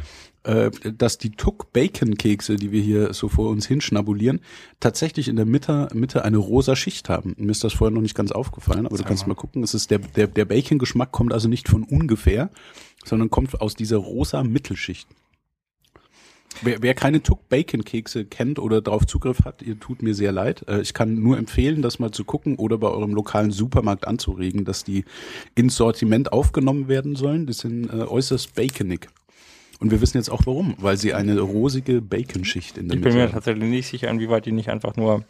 äh, 0.44 0.70
dass 0.96 1.18
die 1.18 1.30
Tuck 1.30 1.72
Bacon 1.72 2.16
Kekse, 2.16 2.56
die 2.56 2.70
wir 2.70 2.80
hier 2.80 3.12
so 3.12 3.28
vor 3.28 3.50
uns 3.50 3.66
hinschnabulieren, 3.66 4.40
tatsächlich 4.78 5.28
in 5.28 5.36
der 5.36 5.46
Mitte, 5.46 5.88
Mitte 5.92 6.24
eine 6.24 6.36
rosa 6.36 6.76
Schicht 6.76 7.08
haben. 7.08 7.34
Mir 7.38 7.50
ist 7.50 7.64
das 7.64 7.72
vorher 7.72 7.94
noch 7.94 8.02
nicht 8.02 8.14
ganz 8.14 8.30
aufgefallen, 8.32 8.86
aber 8.86 8.96
du 8.96 9.04
kannst 9.04 9.24
mal. 9.24 9.34
mal 9.34 9.40
gucken. 9.40 9.62
Es 9.62 9.74
ist 9.74 9.90
der, 9.90 9.98
der, 9.98 10.28
der 10.28 10.44
Bacon 10.44 10.78
Geschmack 10.78 11.12
kommt 11.12 11.32
also 11.32 11.48
nicht 11.48 11.68
von 11.68 11.82
ungefähr, 11.82 12.50
sondern 13.04 13.30
kommt 13.30 13.60
aus 13.60 13.74
dieser 13.74 13.96
rosa 13.96 14.44
Mittelschicht. 14.44 15.08
Wer, 16.62 16.82
wer 16.82 16.94
keine 16.94 17.22
Tuck 17.22 17.48
Bacon 17.48 17.84
Kekse 17.84 18.24
kennt 18.24 18.58
oder 18.58 18.80
darauf 18.80 19.06
Zugriff 19.06 19.44
hat, 19.44 19.62
ihr 19.62 19.78
tut 19.78 20.02
mir 20.02 20.14
sehr 20.14 20.32
leid. 20.32 20.64
Äh, 20.68 20.80
ich 20.80 20.94
kann 20.94 21.14
nur 21.14 21.38
empfehlen, 21.38 21.82
das 21.82 21.98
mal 21.98 22.10
zu 22.10 22.24
gucken 22.24 22.56
oder 22.56 22.78
bei 22.78 22.88
eurem 22.88 23.14
lokalen 23.14 23.50
Supermarkt 23.50 24.06
anzuregen, 24.06 24.64
dass 24.64 24.84
die 24.84 25.04
ins 25.54 25.76
Sortiment 25.76 26.32
aufgenommen 26.32 26.88
werden 26.88 27.16
sollen. 27.16 27.46
Die 27.46 27.52
sind 27.52 27.90
äh, 27.90 28.02
äußerst 28.02 28.54
baconig. 28.54 29.08
Und 29.78 29.90
wir 29.90 30.00
wissen 30.00 30.16
jetzt 30.16 30.30
auch 30.30 30.46
warum, 30.46 30.74
weil 30.78 30.96
sie 30.96 31.12
eine 31.12 31.38
rosige 31.38 32.00
Baconschicht 32.00 32.78
in 32.78 32.88
der 32.88 32.96
ich 32.96 33.04
Mitte 33.04 33.10
haben. 33.10 33.18
Ich 33.18 33.24
bin 33.24 33.28
mir 33.28 33.32
tatsächlich 33.32 33.68
nicht 33.68 33.88
sicher, 33.88 34.08
inwieweit 34.08 34.46
die 34.46 34.52
nicht 34.52 34.70
einfach 34.70 34.96
nur 34.96 35.24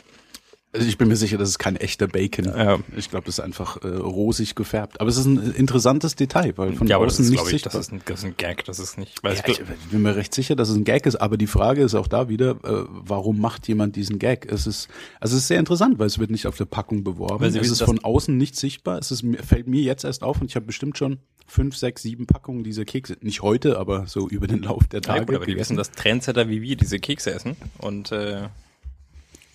Also 0.77 0.89
ich 0.89 0.98
bin 0.98 1.09
mir 1.09 1.16
sicher, 1.16 1.39
das 1.39 1.48
ist 1.48 1.59
kein 1.59 1.77
echter 1.77 2.07
Bacon. 2.07 2.44
Ja. 2.44 2.78
Ich 2.97 3.11
glaube, 3.11 3.27
das 3.27 3.39
ist 3.39 3.44
einfach 3.44 3.82
äh, 3.82 3.89
rosig 3.89 4.55
gefärbt. 4.55 5.01
Aber 5.01 5.09
es 5.09 5.16
ist 5.16 5.24
ein 5.24 5.55
interessantes 5.55 6.16
Detail, 6.16 6.53
weil 6.57 6.74
von 6.74 6.86
ja, 6.86 6.97
aber 6.97 7.07
das 7.07 7.15
außen 7.15 7.24
ist, 7.24 7.31
nicht 7.31 7.43
ich, 7.44 7.48
sichtbar. 7.48 7.73
das 7.73 7.86
ist, 7.86 7.93
ein, 7.93 8.03
das 8.05 8.19
ist 8.20 8.24
ein 8.27 8.35
Gag, 8.36 8.65
das 8.65 8.78
ist 8.78 8.98
nicht, 8.98 9.23
weil 9.24 9.35
Ja, 9.36 9.43
ich, 9.47 9.61
ich 9.61 9.66
bin 9.90 10.03
mir 10.03 10.16
recht 10.16 10.35
sicher, 10.35 10.55
dass 10.55 10.69
es 10.69 10.77
ein 10.77 10.85
Gag 10.85 11.07
ist, 11.07 11.16
aber 11.16 11.36
die 11.36 11.47
Frage 11.47 11.82
ist 11.82 11.94
auch 11.94 12.09
da 12.09 12.28
wieder, 12.28 12.51
äh, 12.65 12.85
warum 12.89 13.40
macht 13.40 13.66
jemand 13.69 13.97
diesen 13.97 14.19
Gag? 14.19 14.51
Es 14.51 14.66
ist, 14.66 14.89
also 15.19 15.36
es 15.36 15.43
ist 15.43 15.48
sehr 15.48 15.59
interessant, 15.59 15.98
weil 15.98 16.07
es 16.07 16.19
wird 16.19 16.31
nicht 16.31 16.47
auf 16.47 16.57
der 16.57 16.66
Packung 16.66 17.05
beworben. 17.05 17.40
Weil 17.40 17.51
sie 17.51 17.59
es 17.59 17.65
wissen, 17.65 17.73
ist 17.74 17.82
von 17.82 18.05
außen 18.05 18.36
nicht 18.36 18.57
sichtbar. 18.57 18.98
Es 18.98 19.11
ist, 19.11 19.24
fällt 19.44 19.66
mir 19.66 19.82
jetzt 19.82 20.05
erst 20.05 20.23
auf 20.23 20.40
und 20.40 20.48
ich 20.51 20.57
habe 20.57 20.66
bestimmt 20.66 20.98
schon 20.98 21.19
fünf, 21.47 21.77
sechs, 21.77 22.03
sieben 22.03 22.27
Packungen 22.27 22.65
dieser 22.65 22.85
Kekse. 22.85 23.16
Nicht 23.20 23.43
heute, 23.43 23.78
aber 23.78 24.07
so 24.07 24.28
über 24.28 24.47
den 24.47 24.62
Lauf 24.62 24.86
der 24.89 25.01
ja, 25.01 25.15
Tage. 25.15 25.27
gut, 25.27 25.36
aber 25.36 25.47
die 25.47 25.57
wissen, 25.57 25.77
dass 25.77 25.93
Trendsetter 25.93 26.48
wie 26.48 26.62
wir 26.62 26.77
diese 26.77 26.98
Kekse 26.98 27.32
essen 27.32 27.57
und 27.78 28.12
äh, 28.12 28.48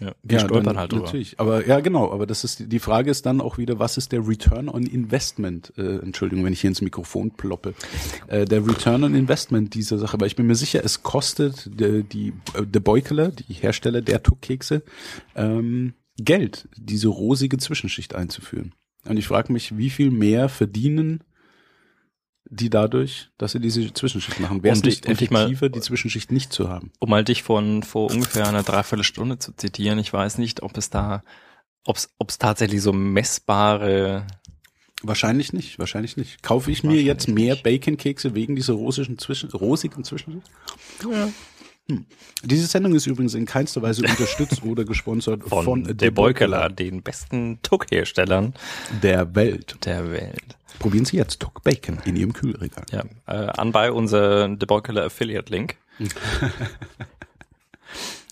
ja, 0.01 0.13
wir 0.23 0.37
ja, 0.39 0.39
stolpern 0.45 0.63
dann, 0.65 0.77
halt 0.77 0.91
drüber. 0.91 1.05
Natürlich, 1.05 1.39
aber 1.39 1.65
ja 1.67 1.79
genau, 1.79 2.11
aber 2.11 2.25
das 2.25 2.43
ist 2.43 2.59
die- 2.59 2.67
die 2.67 2.79
Frage 2.79 3.11
ist 3.11 3.25
dann 3.25 3.39
auch 3.39 3.57
wieder, 3.57 3.77
was 3.79 3.97
ist 3.97 4.11
der 4.11 4.27
Return 4.27 4.67
on 4.67 4.83
Investment? 4.83 5.71
Äh, 5.77 5.97
Entschuldigung, 5.99 6.43
wenn 6.43 6.53
ich 6.53 6.61
hier 6.61 6.69
ins 6.69 6.81
Mikrofon 6.81 7.31
ploppe. 7.31 7.73
Äh, 8.27 8.45
der 8.45 8.65
Return 8.67 9.03
on 9.03 9.13
Investment 9.15 9.73
dieser 9.75 9.97
Sache, 9.99 10.19
weil 10.19 10.27
ich 10.27 10.35
bin 10.35 10.47
mir 10.47 10.55
sicher, 10.55 10.83
es 10.83 11.03
kostet 11.03 11.69
die, 11.79 12.03
die 12.03 12.33
äh, 12.55 12.65
der 12.65 12.79
Beukeler, 12.79 13.29
die 13.29 13.53
Hersteller 13.53 14.01
der 14.01 14.23
Tuck-Kekse, 14.23 14.81
ähm, 15.35 15.93
Geld, 16.17 16.67
diese 16.77 17.07
rosige 17.07 17.57
Zwischenschicht 17.57 18.15
einzuführen. 18.15 18.73
Und 19.05 19.17
ich 19.17 19.27
frage 19.27 19.51
mich, 19.53 19.77
wie 19.77 19.89
viel 19.89 20.11
mehr 20.11 20.49
verdienen 20.49 21.23
die 22.51 22.69
dadurch, 22.69 23.29
dass 23.37 23.53
sie 23.53 23.59
diese 23.59 23.93
Zwischenschicht 23.93 24.39
machen? 24.39 24.61
Wäre 24.61 24.75
es 24.75 24.83
nicht 24.83 25.07
ich 25.07 25.31
mal- 25.31 25.45
effektiver, 25.45 25.69
die 25.69 25.81
Zwischenschicht 25.81 26.31
nicht 26.31 26.53
zu 26.53 26.69
haben? 26.69 26.91
Um 26.99 27.09
mal 27.09 27.23
dich 27.23 27.43
von 27.43 27.81
vor 27.81 28.11
ungefähr 28.11 28.47
einer 28.47 28.63
Dreiviertelstunde 28.63 29.39
zu 29.39 29.53
zitieren, 29.53 29.97
ich 29.97 30.11
weiß 30.11 30.37
nicht, 30.37 30.61
ob 30.61 30.77
es 30.77 30.89
da, 30.89 31.23
ob 31.85 31.95
es, 31.95 32.09
ob 32.19 32.29
es 32.29 32.37
tatsächlich 32.37 32.81
so 32.81 32.93
messbare, 32.93 34.27
Wahrscheinlich 35.03 35.51
nicht, 35.51 35.79
wahrscheinlich 35.79 36.15
nicht. 36.15 36.43
Kaufe 36.43 36.69
ich 36.69 36.83
mir 36.83 37.01
jetzt 37.01 37.27
mehr 37.27 37.55
Bacon-Kekse 37.55 38.35
wegen 38.35 38.55
dieser 38.55 38.73
rosigen 38.73 39.17
Zwischen 39.17 39.49
rosigen 39.49 40.03
Zwischenschicht? 40.03 40.47
Hm. 41.89 42.05
Diese 42.43 42.67
Sendung 42.67 42.95
ist 42.95 43.07
übrigens 43.07 43.33
in 43.33 43.45
keinster 43.45 43.81
Weise 43.81 44.03
unterstützt 44.03 44.63
oder 44.65 44.85
gesponsert 44.85 45.43
von, 45.43 45.65
von, 45.65 45.83
der 45.83 45.93
De 45.93 46.09
Beukeler, 46.09 46.69
den 46.69 47.01
besten 47.01 47.59
Tuck-Herstellern 47.63 48.53
der 49.01 49.35
Welt. 49.35 49.77
der 49.85 50.11
Welt. 50.11 50.57
Probieren 50.79 51.05
Sie 51.05 51.17
jetzt 51.17 51.39
Tuck 51.39 51.63
Bacon 51.63 51.99
in 52.05 52.15
Ihrem 52.15 52.33
Kühlregal. 52.33 52.85
Ja, 52.91 53.03
äh, 53.27 53.47
anbei 53.51 53.91
unser 53.91 54.49
The 54.49 54.65
Beukeler 54.65 55.05
Affiliate 55.05 55.51
Link. 55.51 55.75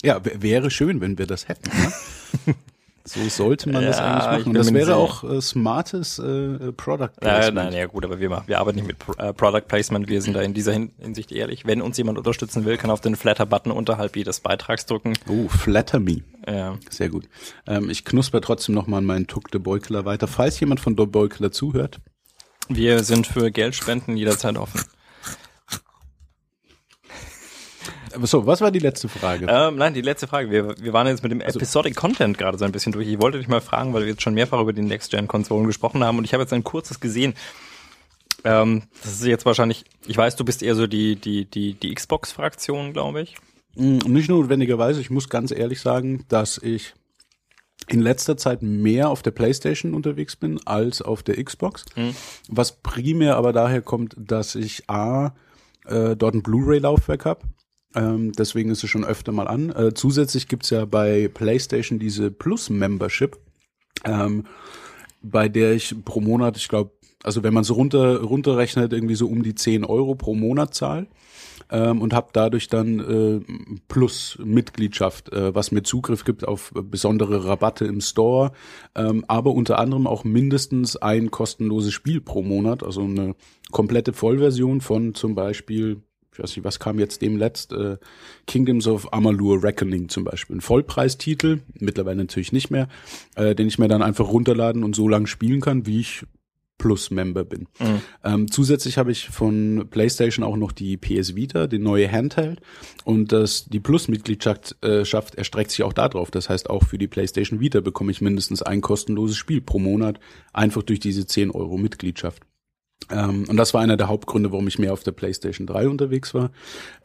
Ja, 0.01 0.21
wäre 0.23 0.71
schön, 0.71 1.01
wenn 1.01 1.17
wir 1.17 1.27
das 1.27 1.47
hätten. 1.47 1.69
Ne? 1.77 2.55
so 3.09 3.27
sollte 3.29 3.69
man 3.69 3.83
das 3.83 3.97
Ja, 3.97 4.05
eigentlich 4.05 4.21
ich 4.21 4.45
machen. 4.45 4.47
Und 4.49 4.53
das 4.55 4.73
wäre 4.73 4.95
auch 4.95 5.23
äh, 5.23 5.41
smartes 5.41 6.19
äh, 6.19 6.71
Product 6.73 7.05
Äh, 7.17 7.19
Placement. 7.21 7.55
nein, 7.55 7.73
ja 7.73 7.85
gut, 7.87 8.05
aber 8.05 8.19
wir 8.19 8.29
machen, 8.29 8.43
wir 8.47 8.59
arbeiten 8.59 8.77
nicht 8.77 8.87
mit 8.87 8.99
Pro 8.99 9.13
äh, 9.13 9.33
Product 9.33 9.61
Placement, 9.67 10.07
wir 10.07 10.21
sind 10.21 10.33
da 10.35 10.41
in 10.41 10.53
dieser 10.53 10.73
Hin 10.73 10.91
Hinsicht 10.99 11.31
ehrlich. 11.31 11.65
Wenn 11.65 11.81
uns 11.81 11.97
jemand 11.97 12.17
unterstützen 12.17 12.65
will, 12.65 12.77
kann 12.77 12.91
auf 12.91 13.01
den 13.01 13.15
Flatter-Button 13.15 13.71
unterhalb 13.71 14.15
jedes 14.15 14.39
Beitrags 14.39 14.85
drücken. 14.85 15.13
Oh, 15.27 15.47
flatter 15.47 15.99
me. 15.99 16.21
Ja. 16.47 16.77
Sehr 16.89 17.09
gut. 17.09 17.25
Ähm, 17.67 17.89
ich 17.89 18.05
knusper 18.05 18.41
trotzdem 18.41 18.75
noch 18.75 18.87
mal 18.87 18.97
an 18.99 19.05
meinen 19.05 19.27
Tuck 19.27 19.51
de 19.51 19.59
Beukeler 19.59 20.05
weiter. 20.05 20.27
Falls 20.27 20.59
jemand 20.59 20.79
von 20.79 20.95
de 20.95 21.05
Beukeler 21.05 21.51
zuhört, 21.51 21.99
Wir 22.69 23.03
sind 23.03 23.25
für 23.27 23.49
Geldspenden 23.51 24.15
jederzeit 24.17 24.57
offen. 24.57 24.81
Aber 28.13 28.27
so, 28.27 28.45
was 28.45 28.61
war 28.61 28.71
die 28.71 28.79
letzte 28.79 29.07
Frage? 29.07 29.47
Ähm, 29.49 29.75
nein, 29.75 29.93
die 29.93 30.01
letzte 30.01 30.27
Frage. 30.27 30.49
Wir, 30.49 30.75
wir 30.79 30.93
waren 30.93 31.07
jetzt 31.07 31.23
mit 31.23 31.31
dem 31.31 31.41
Episodic 31.41 31.95
Content 31.95 32.37
gerade 32.37 32.57
so 32.57 32.65
ein 32.65 32.71
bisschen 32.71 32.91
durch. 32.91 33.07
Ich 33.07 33.21
wollte 33.21 33.37
dich 33.37 33.47
mal 33.47 33.61
fragen, 33.61 33.93
weil 33.93 34.03
wir 34.03 34.09
jetzt 34.09 34.21
schon 34.21 34.33
mehrfach 34.33 34.59
über 34.61 34.73
die 34.73 34.81
Next-Gen-Konsolen 34.81 35.67
gesprochen 35.67 36.03
haben 36.03 36.17
und 36.17 36.23
ich 36.23 36.33
habe 36.33 36.43
jetzt 36.43 36.53
ein 36.53 36.63
kurzes 36.63 36.99
gesehen. 36.99 37.33
Ähm, 38.43 38.83
das 39.03 39.13
ist 39.13 39.25
jetzt 39.25 39.45
wahrscheinlich, 39.45 39.85
ich 40.07 40.17
weiß, 40.17 40.35
du 40.35 40.45
bist 40.45 40.63
eher 40.63 40.75
so 40.75 40.87
die, 40.87 41.15
die, 41.15 41.45
die, 41.45 41.73
die 41.73 41.93
Xbox-Fraktion, 41.93 42.93
glaube 42.93 43.21
ich. 43.21 43.35
Mm, 43.75 43.97
Nicht 44.07 44.29
notwendigerweise. 44.29 45.01
Ich 45.01 45.09
muss 45.09 45.29
ganz 45.29 45.51
ehrlich 45.51 45.81
sagen, 45.81 46.25
dass 46.29 46.57
ich 46.57 46.93
in 47.87 47.99
letzter 48.01 48.37
Zeit 48.37 48.61
mehr 48.61 49.09
auf 49.09 49.23
der 49.23 49.31
PlayStation 49.31 49.93
unterwegs 49.93 50.35
bin 50.35 50.59
als 50.65 51.01
auf 51.01 51.23
der 51.23 51.43
Xbox. 51.43 51.85
Was 52.47 52.73
primär 52.73 53.35
aber 53.35 53.51
daher 53.51 53.81
kommt, 53.81 54.15
dass 54.17 54.53
ich 54.55 54.87
A, 54.89 55.33
äh, 55.85 56.15
dort 56.15 56.35
ein 56.35 56.43
Blu-ray-Laufwerk 56.43 57.25
habe. 57.25 57.41
Ähm, 57.95 58.31
deswegen 58.33 58.69
ist 58.69 58.83
es 58.83 58.89
schon 58.89 59.05
öfter 59.05 59.31
mal 59.31 59.47
an. 59.47 59.71
Äh, 59.71 59.93
zusätzlich 59.93 60.47
gibt's 60.47 60.69
ja 60.69 60.85
bei 60.85 61.27
PlayStation 61.27 61.99
diese 61.99 62.29
Plus-Membership, 62.29 63.37
ähm, 64.05 64.45
bei 65.21 65.49
der 65.49 65.73
ich 65.73 65.95
pro 66.05 66.21
Monat, 66.21 66.57
ich 66.57 66.67
glaube, 66.67 66.91
also 67.23 67.43
wenn 67.43 67.53
man 67.53 67.63
so 67.63 67.73
runter 67.73 68.21
runterrechnet, 68.21 68.93
irgendwie 68.93 69.15
so 69.15 69.27
um 69.27 69.43
die 69.43 69.55
10 69.55 69.83
Euro 69.83 70.15
pro 70.15 70.35
Monat 70.35 70.73
zahl 70.73 71.07
ähm, 71.69 72.01
und 72.01 72.13
habe 72.13 72.29
dadurch 72.31 72.67
dann 72.67 72.99
äh, 72.99 73.79
plus 73.87 74.37
Mitgliedschaft, 74.43 75.33
äh, 75.33 75.53
was 75.53 75.71
mir 75.71 75.83
Zugriff 75.83 76.23
gibt 76.23 76.47
auf 76.47 76.71
besondere 76.73 77.45
Rabatte 77.45 77.85
im 77.85 78.01
Store, 78.01 78.51
ähm, 78.95 79.25
aber 79.27 79.51
unter 79.51 79.79
anderem 79.79 80.07
auch 80.07 80.23
mindestens 80.23 80.95
ein 80.95 81.31
kostenloses 81.31 81.91
Spiel 81.93 82.21
pro 82.21 82.41
Monat, 82.41 82.83
also 82.83 83.01
eine 83.01 83.35
komplette 83.71 84.13
Vollversion 84.13 84.79
von 84.79 85.13
zum 85.13 85.35
Beispiel 85.35 86.01
ich 86.39 86.43
weiß 86.43 86.55
nicht, 86.55 86.65
was 86.65 86.79
kam 86.79 86.99
jetzt 86.99 87.21
dem 87.21 87.37
letzt? 87.37 87.73
Äh, 87.73 87.97
Kingdoms 88.47 88.87
of 88.87 89.13
Amalur 89.13 89.63
Reckoning 89.63 90.09
zum 90.09 90.23
Beispiel. 90.23 90.57
Ein 90.57 90.61
Vollpreistitel, 90.61 91.59
mittlerweile 91.73 92.17
natürlich 92.17 92.51
nicht 92.51 92.71
mehr, 92.71 92.87
äh, 93.35 93.55
den 93.55 93.67
ich 93.67 93.79
mir 93.79 93.87
dann 93.87 94.01
einfach 94.01 94.27
runterladen 94.27 94.83
und 94.83 94.95
so 94.95 95.07
lange 95.07 95.27
spielen 95.27 95.61
kann, 95.61 95.85
wie 95.85 95.99
ich 95.99 96.25
Plus-Member 96.79 97.43
bin. 97.43 97.67
Ähm, 98.23 98.49
zusätzlich 98.49 98.97
habe 98.97 99.11
ich 99.11 99.29
von 99.29 99.87
PlayStation 99.91 100.43
auch 100.43 100.55
noch 100.55 100.71
die 100.71 100.97
PS 100.97 101.35
Vita, 101.35 101.67
die 101.67 101.77
neue 101.77 102.11
Handheld. 102.11 102.61
Und 103.03 103.31
das, 103.31 103.65
die 103.65 103.79
Plus-Mitgliedschaft 103.79 104.83
äh, 104.83 105.05
schafft, 105.05 105.35
erstreckt 105.35 105.69
sich 105.71 105.83
auch 105.83 105.93
darauf. 105.93 106.31
Das 106.31 106.49
heißt, 106.49 106.69
auch 106.69 106.83
für 106.83 106.97
die 106.97 107.07
PlayStation 107.07 107.59
Vita 107.59 107.81
bekomme 107.81 108.11
ich 108.11 108.21
mindestens 108.21 108.63
ein 108.63 108.81
kostenloses 108.81 109.37
Spiel 109.37 109.61
pro 109.61 109.77
Monat, 109.77 110.19
einfach 110.53 110.81
durch 110.81 110.99
diese 110.99 111.27
10 111.27 111.51
Euro 111.51 111.77
Mitgliedschaft. 111.77 112.43
Ähm, 113.11 113.45
und 113.47 113.57
das 113.57 113.73
war 113.73 113.81
einer 113.81 113.97
der 113.97 114.07
Hauptgründe, 114.07 114.51
warum 114.51 114.67
ich 114.67 114.77
mehr 114.77 114.93
auf 114.93 115.03
der 115.03 115.11
PlayStation 115.11 115.65
3 115.65 115.89
unterwegs 115.89 116.33
war. 116.33 116.51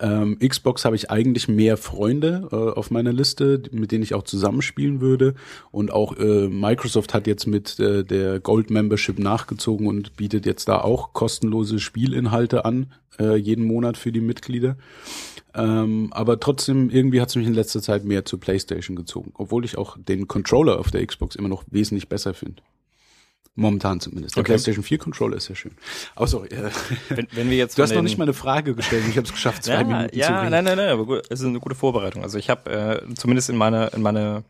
Ähm, 0.00 0.38
Xbox 0.38 0.84
habe 0.84 0.96
ich 0.96 1.10
eigentlich 1.10 1.48
mehr 1.48 1.76
Freunde 1.76 2.48
äh, 2.52 2.56
auf 2.56 2.90
meiner 2.90 3.12
Liste, 3.12 3.62
mit 3.70 3.92
denen 3.92 4.02
ich 4.02 4.14
auch 4.14 4.24
zusammenspielen 4.24 5.00
würde. 5.00 5.34
Und 5.70 5.92
auch 5.92 6.16
äh, 6.16 6.48
Microsoft 6.48 7.14
hat 7.14 7.26
jetzt 7.26 7.46
mit 7.46 7.78
äh, 7.80 8.04
der 8.04 8.40
Gold 8.40 8.70
Membership 8.70 9.18
nachgezogen 9.18 9.86
und 9.86 10.16
bietet 10.16 10.46
jetzt 10.46 10.68
da 10.68 10.80
auch 10.80 11.12
kostenlose 11.12 11.78
Spielinhalte 11.78 12.64
an, 12.64 12.92
äh, 13.18 13.36
jeden 13.36 13.64
Monat 13.64 13.96
für 13.96 14.12
die 14.12 14.20
Mitglieder. 14.20 14.76
Ähm, 15.54 16.08
aber 16.10 16.40
trotzdem, 16.40 16.90
irgendwie 16.90 17.20
hat 17.20 17.28
es 17.28 17.36
mich 17.36 17.46
in 17.46 17.54
letzter 17.54 17.80
Zeit 17.80 18.04
mehr 18.04 18.24
zur 18.24 18.40
PlayStation 18.40 18.96
gezogen, 18.96 19.32
obwohl 19.34 19.64
ich 19.64 19.78
auch 19.78 19.96
den 19.96 20.26
Controller 20.26 20.80
auf 20.80 20.90
der 20.90 21.06
Xbox 21.06 21.36
immer 21.36 21.48
noch 21.48 21.62
wesentlich 21.70 22.08
besser 22.08 22.34
finde. 22.34 22.62
Momentan 23.56 24.01
zumindest. 24.01 24.35
Der 24.36 24.40
Okay. 24.40 24.52
PlayStation 24.52 24.82
4 24.82 24.98
Controller 24.98 25.36
ist 25.36 25.47
sehr 25.47 25.55
schön. 25.56 25.72
Aber 26.16 26.26
sorry, 26.26 26.48
äh, 26.48 26.70
Wenn, 27.09 27.28
wenn 27.32 27.51
wir 27.51 27.56
jetzt 27.56 27.78
du 27.78 27.82
hast 27.82 27.94
noch 27.94 28.02
nicht 28.02 28.18
mal 28.18 28.24
eine 28.24 28.35
Frage 28.35 28.74
gestellt. 28.74 29.05
Ich 29.09 29.16
habe 29.16 29.26
es 29.26 29.32
geschafft, 29.32 29.62
zwei 29.64 29.74
ja, 29.74 29.85
Minuten 29.85 30.10
zu 30.12 30.18
ja, 30.18 30.40
reden. 30.40 30.51
nein, 30.51 30.64
nein, 30.64 30.76
nein, 30.76 30.89
aber 30.89 31.06
gut, 31.06 31.22
es 31.31 31.40
ist 31.40 31.47
eine 31.47 31.60
gute 31.60 31.76
Vorbereitung. 31.76 32.22
Also 32.24 32.36
ich 32.39 32.51
habe 32.51 32.70
äh, 33.09 33.14
zumindest 33.14 33.51
in 33.51 33.56
meiner 33.56 33.94
in 33.94 34.02
meiner 34.02 34.43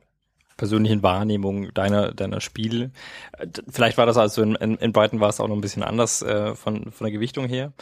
persönlichen 0.56 1.02
Wahrnehmung 1.02 1.74
deiner 1.74 2.12
deiner 2.12 2.40
Spiele, 2.40 2.92
äh, 3.38 3.46
vielleicht 3.68 3.98
war 3.98 4.06
das 4.06 4.16
also 4.16 4.40
in, 4.42 4.54
in, 4.54 4.76
in 4.76 4.92
Brighton 4.92 5.20
war 5.20 5.28
es 5.28 5.38
auch 5.40 5.48
noch 5.48 5.56
ein 5.56 5.60
bisschen 5.60 5.82
anders 5.82 6.22
äh, 6.22 6.54
von 6.54 6.90
von 6.90 7.04
der 7.04 7.12
Gewichtung 7.12 7.46
her. 7.46 7.72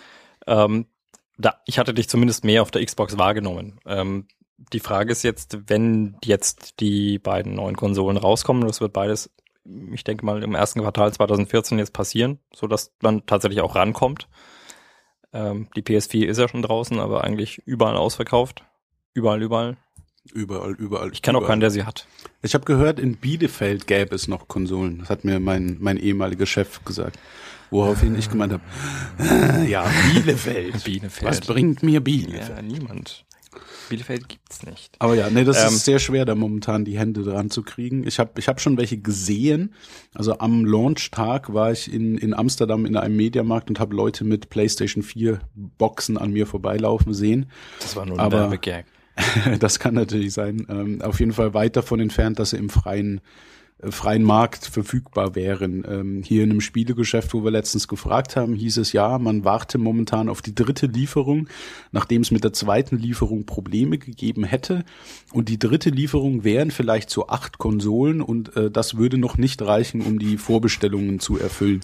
Ähm, 0.47 0.87
da, 1.39 1.55
ich 1.67 1.79
hatte 1.79 1.95
dich 1.95 2.09
zumindest 2.09 2.45
mehr 2.45 2.63
auf 2.63 2.71
der 2.73 2.85
Xbox 2.85 3.17
wahrgenommen. 3.17 3.79
Ähm, 3.87 4.27
die 4.73 4.81
Frage 4.81 5.13
ist 5.13 5.23
jetzt, 5.23 5.59
wenn 5.69 6.17
jetzt 6.25 6.81
die 6.81 7.19
beiden 7.19 7.55
neuen 7.55 7.77
Konsolen 7.77 8.17
rauskommen, 8.17 8.67
das 8.67 8.81
wird 8.81 8.93
beides, 8.93 9.31
ich 9.65 10.05
denke 10.05 10.25
mal 10.25 10.43
im 10.43 10.55
ersten 10.55 10.81
Quartal 10.81 11.13
2014 11.13 11.79
jetzt 11.79 11.93
passieren, 11.93 12.39
so 12.55 12.67
dass 12.67 12.93
man 13.03 13.27
tatsächlich 13.27 13.61
auch 13.61 13.75
rankommt. 13.75 14.29
Ähm, 15.33 15.69
die 15.77 15.83
PS4 15.83 16.27
ist 16.27 16.39
ja 16.39 16.49
schon 16.49 16.63
draußen, 16.63 16.99
aber 16.99 17.25
eigentlich 17.25 17.59
überall 17.65 17.97
ausverkauft. 17.97 18.65
Überall, 19.15 19.43
überall. 19.43 19.77
Überall, 20.33 20.73
überall. 20.73 21.11
Ich 21.13 21.23
kenne 21.23 21.39
auch 21.39 21.47
keinen, 21.47 21.61
der 21.61 21.71
sie 21.71 21.85
hat. 21.85 22.07
Ich 22.43 22.55
habe 22.55 22.65
gehört, 22.65 23.01
in 23.01 23.17
Bielefeld 23.17 23.87
gäbe 23.87 24.15
es 24.15 24.29
noch 24.29 24.47
Konsolen. 24.47 25.01
Das 25.01 25.11
hat 25.11 25.25
mir 25.25 25.41
mein, 25.41 25.79
mein 25.81 25.97
ehemaliger 25.97 26.47
Chef 26.47 26.85
gesagt. 26.85 27.19
Woraufhin 27.71 28.17
ich 28.17 28.31
gemeint 28.31 28.53
habe, 28.53 28.63
ja, 29.69 29.91
Bielefeld. 30.13 30.85
Bielefeld. 30.85 31.31
Was 31.31 31.41
bringt 31.41 31.83
mir 31.83 32.01
Bielefeld? 32.01 32.49
Ja, 32.49 32.63
niemand. 32.63 33.25
Bielefeld 33.89 34.29
gibt's 34.29 34.63
nicht. 34.65 34.97
Aber 34.99 35.15
ja, 35.15 35.29
nee, 35.31 35.45
das 35.45 35.61
Ähm, 35.63 35.69
ist 35.75 35.85
sehr 35.85 35.99
schwer, 35.99 36.25
da 36.25 36.35
momentan 36.35 36.85
die 36.85 36.99
Hände 36.99 37.23
dran 37.23 37.51
zu 37.51 37.63
kriegen. 37.63 38.07
Ich 38.07 38.19
habe 38.19 38.33
ich 38.39 38.49
hab 38.49 38.61
schon 38.61 38.77
welche 38.77 38.99
gesehen. 38.99 39.75
Also 40.15 40.39
am 40.39 40.65
Launch-Tag 40.65 41.53
war 41.53 41.73
ich 41.73 41.93
in, 41.93 42.17
in 42.19 42.35
Amsterdam 42.35 42.87
in 42.87 42.97
einem 42.97 43.17
Mediamarkt 43.17 43.69
und 43.69 43.81
habe 43.81 43.95
Leute 43.95 44.25
mit 44.25 44.49
PlayStation 44.51 45.03
4 45.03 45.41
Boxen 45.55 46.17
an 46.17 46.31
mir 46.33 46.47
vorbeilaufen 46.47 47.13
sehen. 47.15 47.47
Das 47.81 47.97
war 47.97 48.07
nur 48.07 48.17
ein 48.19 48.21
Aber- 48.25 48.41
Werbegag. 48.41 48.87
das 49.61 49.79
kann 49.79 49.93
natürlich 49.95 50.33
sein. 50.33 50.67
Ähm, 50.71 51.03
auf 51.03 51.21
jeden 51.21 51.33
Fall 51.33 51.53
weit 51.53 51.77
davon 51.77 52.01
entfernt, 52.01 52.39
dass 52.39 52.51
sie 52.51 52.57
im 52.57 52.71
freien 52.71 53.21
freien 53.91 54.23
Markt 54.23 54.67
verfügbar 54.67 55.35
wären. 55.35 55.85
Ähm, 55.89 56.23
hier 56.23 56.45
in 56.45 56.51
einem 56.51 56.61
Spielegeschäft, 56.61 57.35
wo 57.35 57.43
wir 57.43 57.51
letztens 57.51 57.89
gefragt 57.89 58.37
haben, 58.37 58.55
hieß 58.55 58.77
es 58.79 58.93
ja, 58.93 59.19
man 59.19 59.45
warte 59.45 59.79
momentan 59.79 60.29
auf 60.29 60.43
die 60.43 60.55
dritte 60.55 60.87
Lieferung, 60.87 61.49
nachdem 61.91 62.23
es 62.23 62.31
mit 62.31 62.45
der 62.45 62.53
zweiten 62.53 62.97
Lieferung 62.97 63.45
Probleme 63.45 63.99
gegeben 63.99 64.45
hätte. 64.45 64.85
Und 65.33 65.49
die 65.49 65.59
dritte 65.59 65.91
Lieferung 65.91 66.45
wären 66.45 66.71
vielleicht 66.71 67.11
so 67.11 67.29
acht 67.29 67.59
Konsolen 67.59 68.21
und 68.23 68.57
äh, 68.57 68.71
das 68.71 68.97
würde 68.97 69.19
noch 69.19 69.37
nicht 69.37 69.61
reichen, 69.63 70.03
um 70.03 70.19
die 70.19 70.37
Vorbestellungen 70.37 71.19
zu 71.19 71.39
erfüllen. 71.39 71.81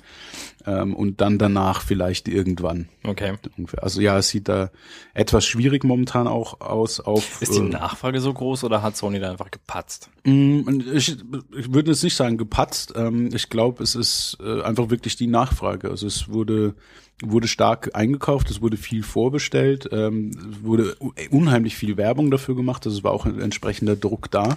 Ähm, 0.67 0.95
und 0.95 1.21
dann 1.21 1.39
danach 1.39 1.83
vielleicht 1.83 2.29
irgendwann. 2.29 2.89
Okay. 3.03 3.35
Also 3.79 4.01
ja, 4.01 4.19
es 4.19 4.29
sieht 4.29 4.49
da 4.49 4.71
etwas 5.15 5.47
schwierig 5.47 5.85
momentan 5.85 6.27
auch 6.27 6.61
aus. 6.61 7.01
Auf, 7.01 7.41
Ist 7.41 7.55
die 7.55 7.61
äh, 7.61 7.69
Nachfrage 7.69 8.21
so 8.21 8.33
groß 8.33 8.65
oder 8.65 8.83
hat 8.83 8.97
Sony 8.97 9.19
da 9.19 9.31
einfach 9.31 9.51
gepatzt? 9.51 10.11
Mm, 10.25 10.81
ich, 10.93 11.17
ich 11.57 11.73
würde 11.73 11.88
jetzt 11.89 12.05
nicht 12.05 12.17
sagen 12.17 12.37
gepatzt. 12.37 12.95
Ähm, 12.97 13.31
ich 13.35 13.51
glaube, 13.51 13.83
es 13.83 13.95
ist 13.95 14.39
äh, 14.41 14.63
einfach 14.63 14.91
wirklich 14.91 15.17
die 15.17 15.27
Nachfrage. 15.27 15.91
Also 15.91 16.07
es 16.07 16.29
wurde 16.29 16.75
wurde 17.23 17.49
stark 17.49 17.91
eingekauft, 17.95 18.49
es 18.51 18.63
wurde 18.63 18.77
viel 18.77 19.03
vorbestellt, 19.03 19.89
ähm, 19.91 20.31
wurde 20.63 20.95
unheimlich 21.31 21.77
viel 21.77 21.97
Werbung 21.97 22.31
dafür 22.31 22.55
gemacht, 22.55 22.87
also 22.87 22.99
es 22.99 23.05
war 23.05 23.13
auch 23.13 23.27
ein 23.27 23.41
entsprechender 23.41 23.97
Druck 23.97 24.31
da. 24.31 24.55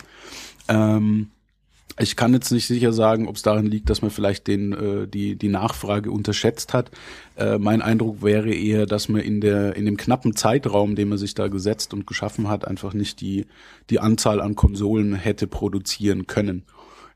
Ähm, 0.67 1.31
ich 1.99 2.15
kann 2.15 2.33
jetzt 2.33 2.51
nicht 2.51 2.67
sicher 2.67 2.93
sagen, 2.93 3.27
ob 3.27 3.35
es 3.35 3.41
daran 3.41 3.65
liegt, 3.65 3.89
dass 3.89 4.01
man 4.01 4.11
vielleicht 4.11 4.47
den, 4.47 4.73
äh, 4.73 5.07
die, 5.07 5.35
die 5.35 5.49
Nachfrage 5.49 6.09
unterschätzt 6.11 6.73
hat. 6.73 6.89
Äh, 7.35 7.57
mein 7.57 7.81
Eindruck 7.81 8.23
wäre 8.23 8.53
eher, 8.53 8.85
dass 8.85 9.09
man 9.09 9.21
in, 9.21 9.41
der, 9.41 9.75
in 9.75 9.85
dem 9.85 9.97
knappen 9.97 10.35
Zeitraum, 10.35 10.95
den 10.95 11.09
man 11.09 11.17
sich 11.17 11.35
da 11.35 11.47
gesetzt 11.47 11.93
und 11.93 12.07
geschaffen 12.07 12.47
hat, 12.47 12.65
einfach 12.65 12.93
nicht 12.93 13.21
die, 13.21 13.45
die 13.89 13.99
Anzahl 13.99 14.39
an 14.39 14.55
Konsolen 14.55 15.15
hätte 15.15 15.47
produzieren 15.47 16.27
können. 16.27 16.63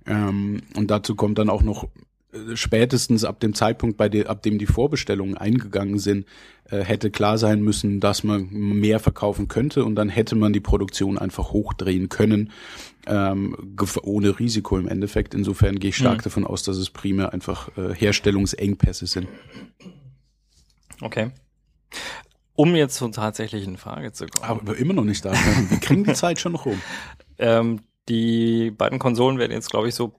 Ähm, 0.08 0.62
und 0.76 0.92
dazu 0.92 1.16
kommt 1.16 1.40
dann 1.40 1.50
auch 1.50 1.64
noch 1.64 1.88
äh, 2.32 2.56
spätestens 2.56 3.24
ab 3.24 3.40
dem 3.40 3.54
Zeitpunkt, 3.54 3.98
bei 3.98 4.10
der, 4.10 4.30
ab 4.30 4.42
dem 4.44 4.58
die 4.58 4.66
Vorbestellungen 4.66 5.38
eingegangen 5.38 6.00
sind, 6.00 6.26
äh, 6.70 6.84
hätte 6.84 7.12
klar 7.12 7.38
sein 7.38 7.62
müssen, 7.62 8.00
dass 8.00 8.24
man 8.24 8.50
mehr 8.52 9.00
verkaufen 9.00 9.48
könnte 9.48 9.86
und 9.86 9.96
dann 9.96 10.10
hätte 10.10 10.36
man 10.36 10.54
die 10.54 10.60
Produktion 10.60 11.18
einfach 11.18 11.52
hochdrehen 11.52 12.10
können, 12.10 12.52
ähm, 13.08 13.56
ohne 14.04 14.40
Risiko 14.40 14.78
im 14.78 14.88
Endeffekt. 14.88 15.34
Insofern 15.34 15.80
gehe 15.80 15.90
ich 15.90 15.98
stark 15.98 16.20
mhm. 16.20 16.24
davon 16.24 16.46
aus, 16.46 16.64
dass 16.64 16.78
es 16.78 16.90
primär 16.90 17.34
einfach 17.34 17.76
äh, 17.78 17.94
Herstellungsengpässe 17.94 19.08
sind. 19.08 19.28
Okay. 21.02 21.32
Um 22.56 22.74
jetzt 22.76 22.96
zur 22.96 23.12
tatsächlichen 23.12 23.78
Frage 23.78 24.14
zu 24.14 24.28
kommen. 24.28 24.46
Aber 24.46 24.78
immer 24.78 24.94
noch 24.94 25.04
nicht 25.04 25.26
da. 25.26 25.34
Wir 25.34 25.80
kriegen 25.80 26.06
die 26.06 26.14
Zeit 26.14 26.40
schon 26.40 26.54
noch 26.54 26.66
rum. 26.66 26.82
Ähm, 27.38 27.82
die 28.10 28.72
beiden 28.72 29.00
Konsolen 29.00 29.40
werden 29.40 29.52
jetzt, 29.52 29.70
glaube 29.70 29.88
ich, 29.88 29.96
so 29.96 30.14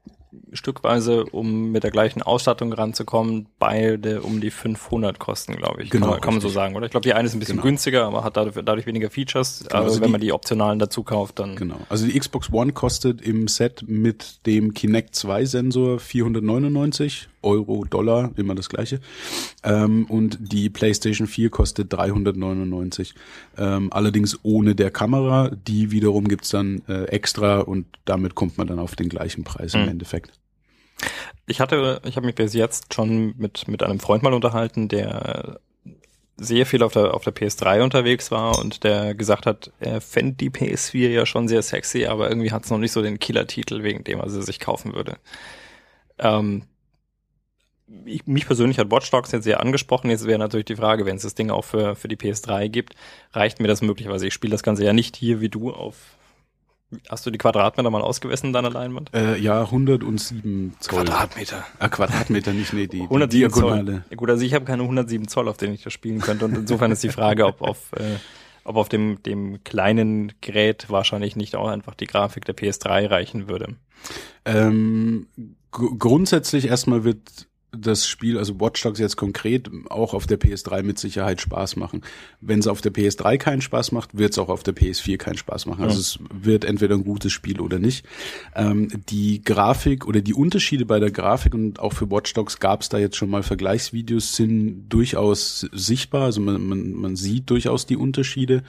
stückweise, 0.52 1.24
um 1.24 1.70
mit 1.70 1.84
der 1.84 1.90
gleichen 1.90 2.22
Ausstattung 2.22 2.72
ranzukommen, 2.72 3.46
beide 3.58 4.22
um 4.22 4.40
die 4.40 4.50
500 4.50 5.18
kosten, 5.18 5.56
glaube 5.56 5.82
ich. 5.82 5.90
Genau, 5.90 6.06
kann, 6.06 6.10
man, 6.10 6.20
kann 6.20 6.34
man 6.34 6.40
so 6.40 6.48
sagen, 6.48 6.76
oder? 6.76 6.86
Ich 6.86 6.90
glaube, 6.90 7.04
die 7.04 7.14
eine 7.14 7.26
ist 7.26 7.34
ein 7.34 7.38
bisschen 7.38 7.56
genau. 7.56 7.66
günstiger, 7.66 8.06
aber 8.06 8.24
hat 8.24 8.36
dadurch, 8.36 8.56
dadurch 8.64 8.86
weniger 8.86 9.10
Features. 9.10 9.64
Genau, 9.64 9.76
also, 9.76 9.88
also 9.88 10.00
wenn 10.00 10.08
die, 10.08 10.12
man 10.12 10.20
die 10.20 10.32
optionalen 10.32 10.78
dazu 10.78 11.02
kauft, 11.02 11.38
dann. 11.38 11.56
Genau. 11.56 11.76
Also 11.88 12.06
die 12.06 12.18
Xbox 12.18 12.52
One 12.52 12.72
kostet 12.72 13.20
im 13.22 13.48
Set 13.48 13.84
mit 13.86 14.46
dem 14.46 14.74
Kinect 14.74 15.14
2 15.14 15.44
Sensor 15.44 15.98
499 15.98 17.28
Euro, 17.47 17.85
Dollar, 17.85 18.32
immer 18.36 18.55
das 18.55 18.68
gleiche. 18.68 19.01
Ähm, 19.62 20.05
und 20.06 20.39
die 20.40 20.68
PlayStation 20.68 21.27
4 21.27 21.51
kostet 21.51 21.93
399. 21.93 23.14
Ähm, 23.56 23.93
allerdings 23.93 24.39
ohne 24.43 24.74
der 24.74 24.90
Kamera. 24.90 25.51
Die 25.66 25.90
wiederum 25.90 26.28
gibt's 26.28 26.51
dann 26.51 26.82
äh, 26.89 27.05
extra 27.05 27.60
und 27.60 27.86
damit 28.05 28.35
kommt 28.35 28.59
man 28.59 28.66
dann 28.66 28.78
auf 28.78 28.97
den 28.97 29.09
gleichen 29.09 29.44
Preis 29.44 29.74
mhm. 29.74 29.81
im 29.81 29.86
hm. 29.86 29.93
Endeffekt. 29.93 30.32
Ich 31.47 31.60
hatte, 31.60 32.01
ich 32.05 32.16
habe 32.16 32.27
mich 32.27 32.35
bis 32.35 32.55
jetzt 32.55 32.93
schon 32.93 33.35
mit, 33.39 33.68
mit 33.68 33.82
einem 33.82 34.01
Freund 34.01 34.23
mal 34.23 34.35
unterhalten, 34.35 34.89
der 34.89 35.60
sehr 36.39 36.66
viel 36.66 36.82
auf 36.82 36.93
der, 36.93 37.14
auf 37.14 37.24
der 37.24 37.35
PS3 37.35 37.82
unterwegs 37.82 38.31
war 38.31 38.59
und 38.59 38.85
der 38.85 39.14
gesagt 39.14 39.47
hat, 39.47 39.73
er 39.81 40.01
fände 40.01 40.35
die 40.35 40.51
PS4 40.51 41.09
ja 41.09 41.24
schon 41.24 41.48
sehr 41.48 41.62
sexy, 41.62 42.06
aber 42.06 42.28
irgendwie 42.28 42.52
hat 42.52 42.64
es 42.64 42.70
noch 42.70 42.78
nicht 42.78 42.93
so 42.93 43.01
den 43.01 43.18
Killer-Titel, 43.18 43.82
wegen 43.82 44.05
dem 44.05 44.20
er 44.20 44.28
sie 44.28 44.43
sich 44.43 44.60
kaufen 44.60 44.94
würde. 44.94 45.16
Ähm, 46.18 46.64
ich, 48.04 48.26
mich 48.26 48.46
persönlich 48.46 48.78
hat 48.78 48.90
Watch 48.90 49.10
Dogs 49.10 49.32
jetzt 49.32 49.44
sehr 49.44 49.60
angesprochen. 49.60 50.10
Jetzt 50.10 50.26
wäre 50.26 50.38
natürlich 50.38 50.66
die 50.66 50.76
Frage, 50.76 51.06
wenn 51.06 51.16
es 51.16 51.22
das 51.22 51.34
Ding 51.34 51.50
auch 51.50 51.64
für, 51.64 51.94
für 51.94 52.08
die 52.08 52.16
PS3 52.16 52.68
gibt, 52.68 52.94
reicht 53.32 53.60
mir 53.60 53.68
das 53.68 53.82
möglicherweise? 53.82 54.26
Ich 54.26 54.34
spiele 54.34 54.52
das 54.52 54.62
Ganze 54.62 54.84
ja 54.84 54.92
nicht 54.92 55.16
hier 55.16 55.40
wie 55.40 55.48
du 55.48 55.72
auf. 55.72 55.96
Hast 57.08 57.26
du 57.26 57.30
die 57.30 57.38
Quadratmeter 57.38 57.90
mal 57.90 58.00
ausgewissen 58.00 58.48
in 58.48 58.52
deiner 58.52 58.70
Leinwand? 58.70 59.12
Äh, 59.12 59.38
ja, 59.38 59.60
107 59.62 60.74
Zoll. 60.78 61.04
Quadratmeter. 61.04 61.66
Ah, 61.80 61.88
Quadratmeter, 61.88 62.52
nicht, 62.52 62.72
nee, 62.72 62.86
die, 62.86 63.02
107 63.02 63.28
die 63.28 63.38
Diagonale. 63.38 64.04
Zoll. 64.08 64.16
gut, 64.16 64.30
also 64.30 64.44
ich 64.44 64.54
habe 64.54 64.64
keine 64.64 64.82
107 64.82 65.26
Zoll, 65.26 65.48
auf 65.48 65.56
denen 65.56 65.74
ich 65.74 65.82
das 65.82 65.92
spielen 65.92 66.20
könnte. 66.20 66.44
Und 66.44 66.56
insofern 66.56 66.92
ist 66.92 67.02
die 67.02 67.08
Frage, 67.08 67.46
ob 67.46 67.60
auf, 67.60 67.92
äh, 67.96 68.18
ob 68.62 68.76
auf 68.76 68.88
dem, 68.88 69.20
dem 69.24 69.64
kleinen 69.64 70.32
Gerät 70.40 70.86
wahrscheinlich 70.88 71.34
nicht 71.34 71.56
auch 71.56 71.68
einfach 71.68 71.94
die 71.94 72.06
Grafik 72.06 72.44
der 72.44 72.56
PS3 72.56 73.10
reichen 73.10 73.48
würde. 73.48 73.74
Ähm, 74.44 75.26
grundsätzlich 75.72 76.68
erstmal 76.68 77.02
wird 77.02 77.48
das 77.78 78.07
Spiel, 78.07 78.39
also 78.39 78.61
Watch 78.61 78.82
Dogs 78.82 78.98
jetzt 78.98 79.16
konkret, 79.16 79.70
auch 79.89 80.15
auf 80.15 80.27
der 80.27 80.39
PS3 80.39 80.82
mit 80.82 80.98
Sicherheit 80.98 81.40
Spaß 81.40 81.77
machen. 81.77 82.03
Wenn 82.40 82.59
es 82.59 82.66
auf 82.66 82.81
der 82.81 82.93
PS3 82.93 83.39
keinen 83.39 83.61
Spaß 83.61 83.93
macht, 83.93 84.16
wird 84.16 84.32
es 84.32 84.39
auch 84.39 84.48
auf 84.48 84.62
der 84.62 84.74
PS4 84.74 85.16
keinen 85.16 85.39
Spaß 85.39 85.66
machen. 85.66 85.85
Also 85.85 86.01
es 86.01 86.19
wird 86.32 86.65
entweder 86.65 86.94
ein 86.94 87.05
gutes 87.05 87.32
Spiel 87.32 87.61
oder 87.61 87.78
nicht. 87.78 88.07
Ähm, 88.55 88.89
die 89.09 89.43
Grafik 89.43 90.07
oder 90.07 90.20
die 90.20 90.35
Unterschiede 90.35 90.86
bei 90.86 91.01
der 91.01 91.11
Grafik 91.11 91.55
und 91.55 91.81
auch 91.81 91.93
für 91.93 92.11
Watch 92.11 92.32
Dogs 92.35 92.59
gab 92.59 92.82
es 92.82 92.89
da 92.89 92.98
jetzt 92.98 93.16
schon 93.16 93.31
mal 93.31 93.43
Vergleichsvideos, 93.43 94.36
sind 94.36 94.89
durchaus 94.89 95.66
sichtbar. 95.73 96.24
Also 96.24 96.40
man, 96.40 96.66
man, 96.66 96.93
man 96.93 97.16
sieht 97.16 97.51
durchaus 97.51 97.86
die 97.86 97.97
Unterschiede. 97.97 98.62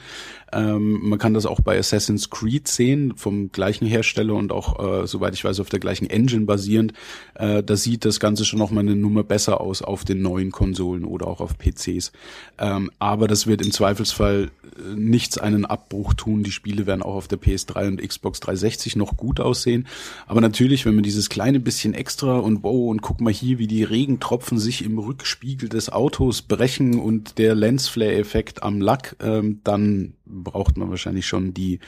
Ähm, 0.52 1.00
man 1.02 1.18
kann 1.18 1.34
das 1.34 1.46
auch 1.46 1.60
bei 1.60 1.78
Assassin's 1.78 2.30
Creed 2.30 2.68
sehen, 2.68 3.14
vom 3.16 3.52
gleichen 3.52 3.86
Hersteller 3.86 4.34
und 4.34 4.52
auch, 4.52 5.02
äh, 5.02 5.06
soweit 5.06 5.34
ich 5.34 5.44
weiß, 5.44 5.60
auf 5.60 5.68
der 5.68 5.80
gleichen 5.80 6.08
Engine 6.08 6.46
basierend. 6.46 6.92
Äh, 7.34 7.62
da 7.62 7.76
sieht 7.76 8.04
das 8.04 8.20
Ganze 8.20 8.44
schon 8.44 8.58
noch 8.58 8.70
mal 8.70 8.80
eine 8.80 8.96
Nummer 8.96 9.24
besser 9.24 9.60
aus 9.60 9.82
auf 9.82 10.04
den 10.04 10.22
neuen 10.22 10.50
Konsolen 10.50 11.04
oder 11.04 11.26
auch 11.26 11.40
auf 11.40 11.58
PCs. 11.58 12.12
Ähm, 12.58 12.90
aber 12.98 13.28
das 13.28 13.46
wird 13.46 13.62
im 13.62 13.72
Zweifelsfall 13.72 14.50
äh, 14.64 14.94
nichts 14.94 15.38
einen 15.38 15.64
Abbruch 15.64 16.14
tun. 16.14 16.42
Die 16.42 16.52
Spiele 16.52 16.86
werden 16.86 17.02
auch 17.02 17.14
auf 17.14 17.28
der 17.28 17.38
PS3 17.38 17.88
und 17.88 18.06
Xbox 18.06 18.40
360 18.40 18.96
noch 18.96 19.16
gut 19.16 19.40
aussehen. 19.40 19.86
Aber 20.26 20.40
natürlich, 20.40 20.86
wenn 20.86 20.94
man 20.94 21.04
dieses 21.04 21.28
kleine 21.28 21.60
bisschen 21.60 21.94
extra 21.94 22.38
und 22.38 22.62
wow, 22.62 22.90
und 22.90 23.02
guck 23.02 23.20
mal 23.20 23.32
hier, 23.32 23.58
wie 23.58 23.66
die 23.66 23.84
Regentropfen 23.84 24.58
sich 24.58 24.84
im 24.84 24.98
Rückspiegel 24.98 25.68
des 25.68 25.90
Autos 25.90 26.42
brechen 26.42 26.98
und 26.98 27.38
der 27.38 27.54
Lensflare-Effekt 27.54 28.62
am 28.62 28.80
Lack, 28.80 29.16
ähm, 29.20 29.60
dann 29.64 30.14
braucht 30.28 30.76
man 30.76 30.90
wahrscheinlich 30.90 31.26
schon 31.26 31.54
die, 31.54 31.80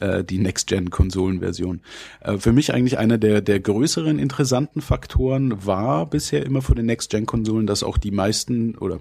äh, 0.00 0.24
die 0.24 0.38
Next-Gen-Konsolen-Version. 0.38 1.80
Äh, 2.20 2.38
für 2.38 2.52
mich 2.52 2.74
eigentlich 2.74 2.98
einer 2.98 3.18
der, 3.18 3.40
der 3.40 3.60
größeren 3.60 4.18
interessanten 4.18 4.80
Faktoren 4.80 5.66
war 5.66 6.06
bisher 6.06 6.44
immer 6.44 6.62
für 6.62 6.74
den 6.74 6.86
Next-Gen-Konsolen, 6.86 7.66
dass 7.66 7.82
auch 7.82 7.98
die 7.98 8.10
meisten 8.10 8.76
oder 8.76 9.00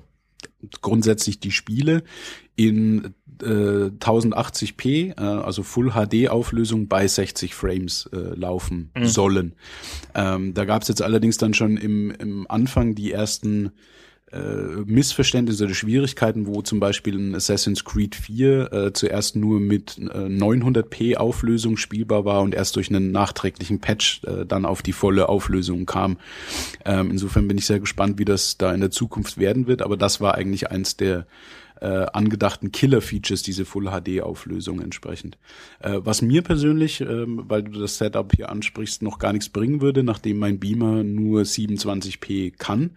grundsätzlich 0.81 1.39
die 1.39 1.51
Spiele 1.51 2.03
in 2.55 3.13
äh, 3.41 3.89
1080p, 3.89 5.17
äh, 5.17 5.21
also 5.21 5.63
Full 5.63 5.91
HD 5.91 6.29
Auflösung 6.29 6.87
bei 6.87 7.07
60 7.07 7.53
Frames 7.53 8.09
äh, 8.11 8.35
laufen 8.35 8.91
mhm. 8.95 9.05
sollen. 9.05 9.55
Ähm, 10.15 10.53
da 10.53 10.65
gab 10.65 10.81
es 10.81 10.87
jetzt 10.87 11.01
allerdings 11.01 11.37
dann 11.37 11.53
schon 11.53 11.77
im, 11.77 12.11
im 12.11 12.49
Anfang 12.49 12.95
die 12.95 13.11
ersten 13.11 13.71
äh, 14.31 14.37
Missverständnisse 14.85 15.65
oder 15.65 15.73
Schwierigkeiten, 15.73 16.47
wo 16.47 16.61
zum 16.61 16.79
Beispiel 16.79 17.17
ein 17.17 17.35
Assassin's 17.35 17.85
Creed 17.85 18.15
4 18.15 18.73
äh, 18.73 18.93
zuerst 18.93 19.35
nur 19.35 19.59
mit 19.59 19.97
äh, 19.97 20.01
900p 20.01 21.15
Auflösung 21.15 21.77
spielbar 21.77 22.25
war 22.25 22.41
und 22.41 22.53
erst 22.53 22.75
durch 22.75 22.89
einen 22.89 23.11
nachträglichen 23.11 23.79
Patch 23.79 24.21
äh, 24.25 24.45
dann 24.45 24.65
auf 24.65 24.81
die 24.81 24.91
volle 24.91 25.29
Auflösung 25.29 25.85
kam. 25.85 26.17
Ähm, 26.83 27.11
insofern 27.11 27.47
bin 27.47 27.57
ich 27.57 27.65
sehr 27.65 27.79
gespannt, 27.79 28.19
wie 28.19 28.25
das 28.25 28.57
da 28.57 28.73
in 28.73 28.81
der 28.81 28.91
Zukunft 28.91 29.37
werden 29.37 29.67
wird, 29.67 29.81
aber 29.81 29.95
das 29.95 30.19
war 30.19 30.35
eigentlich 30.35 30.69
eins 30.71 30.97
der 30.97 31.25
äh, 31.81 32.05
angedachten 32.13 32.71
Killer-Features, 32.71 33.43
diese 33.43 33.65
Full-HD-Auflösung 33.65 34.81
entsprechend. 34.81 35.37
Äh, 35.79 35.99
was 36.03 36.21
mir 36.21 36.41
persönlich, 36.41 37.01
äh, 37.01 37.25
weil 37.27 37.63
du 37.63 37.79
das 37.79 37.97
Setup 37.97 38.31
hier 38.35 38.49
ansprichst, 38.49 39.01
noch 39.01 39.19
gar 39.19 39.33
nichts 39.33 39.49
bringen 39.49 39.81
würde, 39.81 40.03
nachdem 40.03 40.39
mein 40.39 40.59
Beamer 40.59 41.03
nur 41.03 41.41
27p 41.41 42.53
kann. 42.57 42.91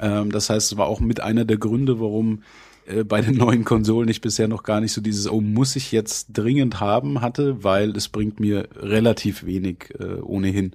Ähm, 0.00 0.32
das 0.32 0.50
heißt, 0.50 0.72
es 0.72 0.78
war 0.78 0.86
auch 0.86 1.00
mit 1.00 1.20
einer 1.20 1.44
der 1.44 1.58
Gründe, 1.58 2.00
warum 2.00 2.42
äh, 2.86 3.04
bei 3.04 3.20
den 3.20 3.36
neuen 3.36 3.64
Konsolen 3.64 4.08
ich 4.08 4.20
bisher 4.20 4.48
noch 4.48 4.62
gar 4.62 4.80
nicht 4.80 4.92
so 4.92 5.00
dieses, 5.00 5.30
oh, 5.30 5.40
muss 5.40 5.76
ich 5.76 5.92
jetzt 5.92 6.28
dringend 6.32 6.80
haben 6.80 7.20
hatte, 7.20 7.62
weil 7.64 7.96
es 7.96 8.08
bringt 8.08 8.40
mir 8.40 8.68
relativ 8.76 9.44
wenig 9.44 9.94
äh, 9.98 10.20
ohnehin. 10.20 10.72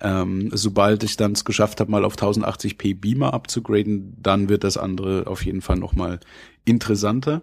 Ähm, 0.00 0.50
sobald 0.52 1.02
ich 1.02 1.16
dann 1.16 1.32
es 1.32 1.44
geschafft 1.44 1.80
habe, 1.80 1.90
mal 1.90 2.04
auf 2.04 2.14
1080p 2.14 3.00
Beamer 3.00 3.34
abzugraden, 3.34 4.16
dann 4.20 4.48
wird 4.48 4.62
das 4.62 4.76
andere 4.76 5.26
auf 5.26 5.44
jeden 5.44 5.60
Fall 5.60 5.76
nochmal 5.76 6.20
interessanter. 6.68 7.42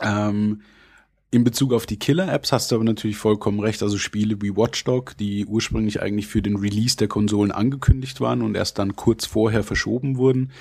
Ähm, 0.00 0.62
In 1.32 1.42
Bezug 1.42 1.72
auf 1.72 1.86
die 1.86 1.98
Killer-Apps 1.98 2.52
hast 2.52 2.70
du 2.70 2.76
aber 2.76 2.84
natürlich 2.84 3.16
vollkommen 3.16 3.58
recht. 3.60 3.82
Also 3.82 3.98
Spiele 3.98 4.40
wie 4.40 4.56
Watchdog, 4.56 5.16
die 5.18 5.44
ursprünglich 5.44 6.00
eigentlich 6.00 6.28
für 6.28 6.40
den 6.40 6.56
Release 6.56 6.96
der 6.96 7.08
Konsolen 7.08 7.50
angekündigt 7.50 8.20
waren 8.20 8.42
und 8.42 8.54
erst 8.56 8.78
dann 8.78 8.94
kurz 8.94 9.26
vorher 9.26 9.64
verschoben 9.64 10.16
wurden, 10.18 10.52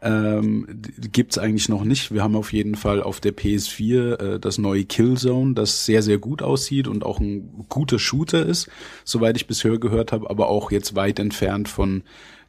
ähm, 0.00 0.66
gibt's 1.12 1.38
eigentlich 1.38 1.68
noch 1.68 1.84
nicht. 1.84 2.14
Wir 2.14 2.22
haben 2.22 2.36
auf 2.36 2.52
jeden 2.52 2.76
Fall 2.76 3.02
auf 3.02 3.20
der 3.20 3.36
PS4 3.36 4.20
äh, 4.20 4.40
das 4.40 4.58
neue 4.58 4.84
Killzone, 4.84 5.54
das 5.54 5.86
sehr, 5.86 6.02
sehr 6.02 6.18
gut 6.18 6.40
aussieht 6.40 6.86
und 6.86 7.04
auch 7.04 7.18
ein 7.18 7.66
guter 7.68 7.98
Shooter 7.98 8.46
ist, 8.46 8.70
soweit 9.04 9.36
ich 9.36 9.48
bisher 9.48 9.78
gehört 9.78 10.12
habe, 10.12 10.30
aber 10.30 10.48
auch 10.48 10.70
jetzt 10.70 10.94
weit 10.94 11.18
entfernt 11.18 11.68
von 11.68 12.04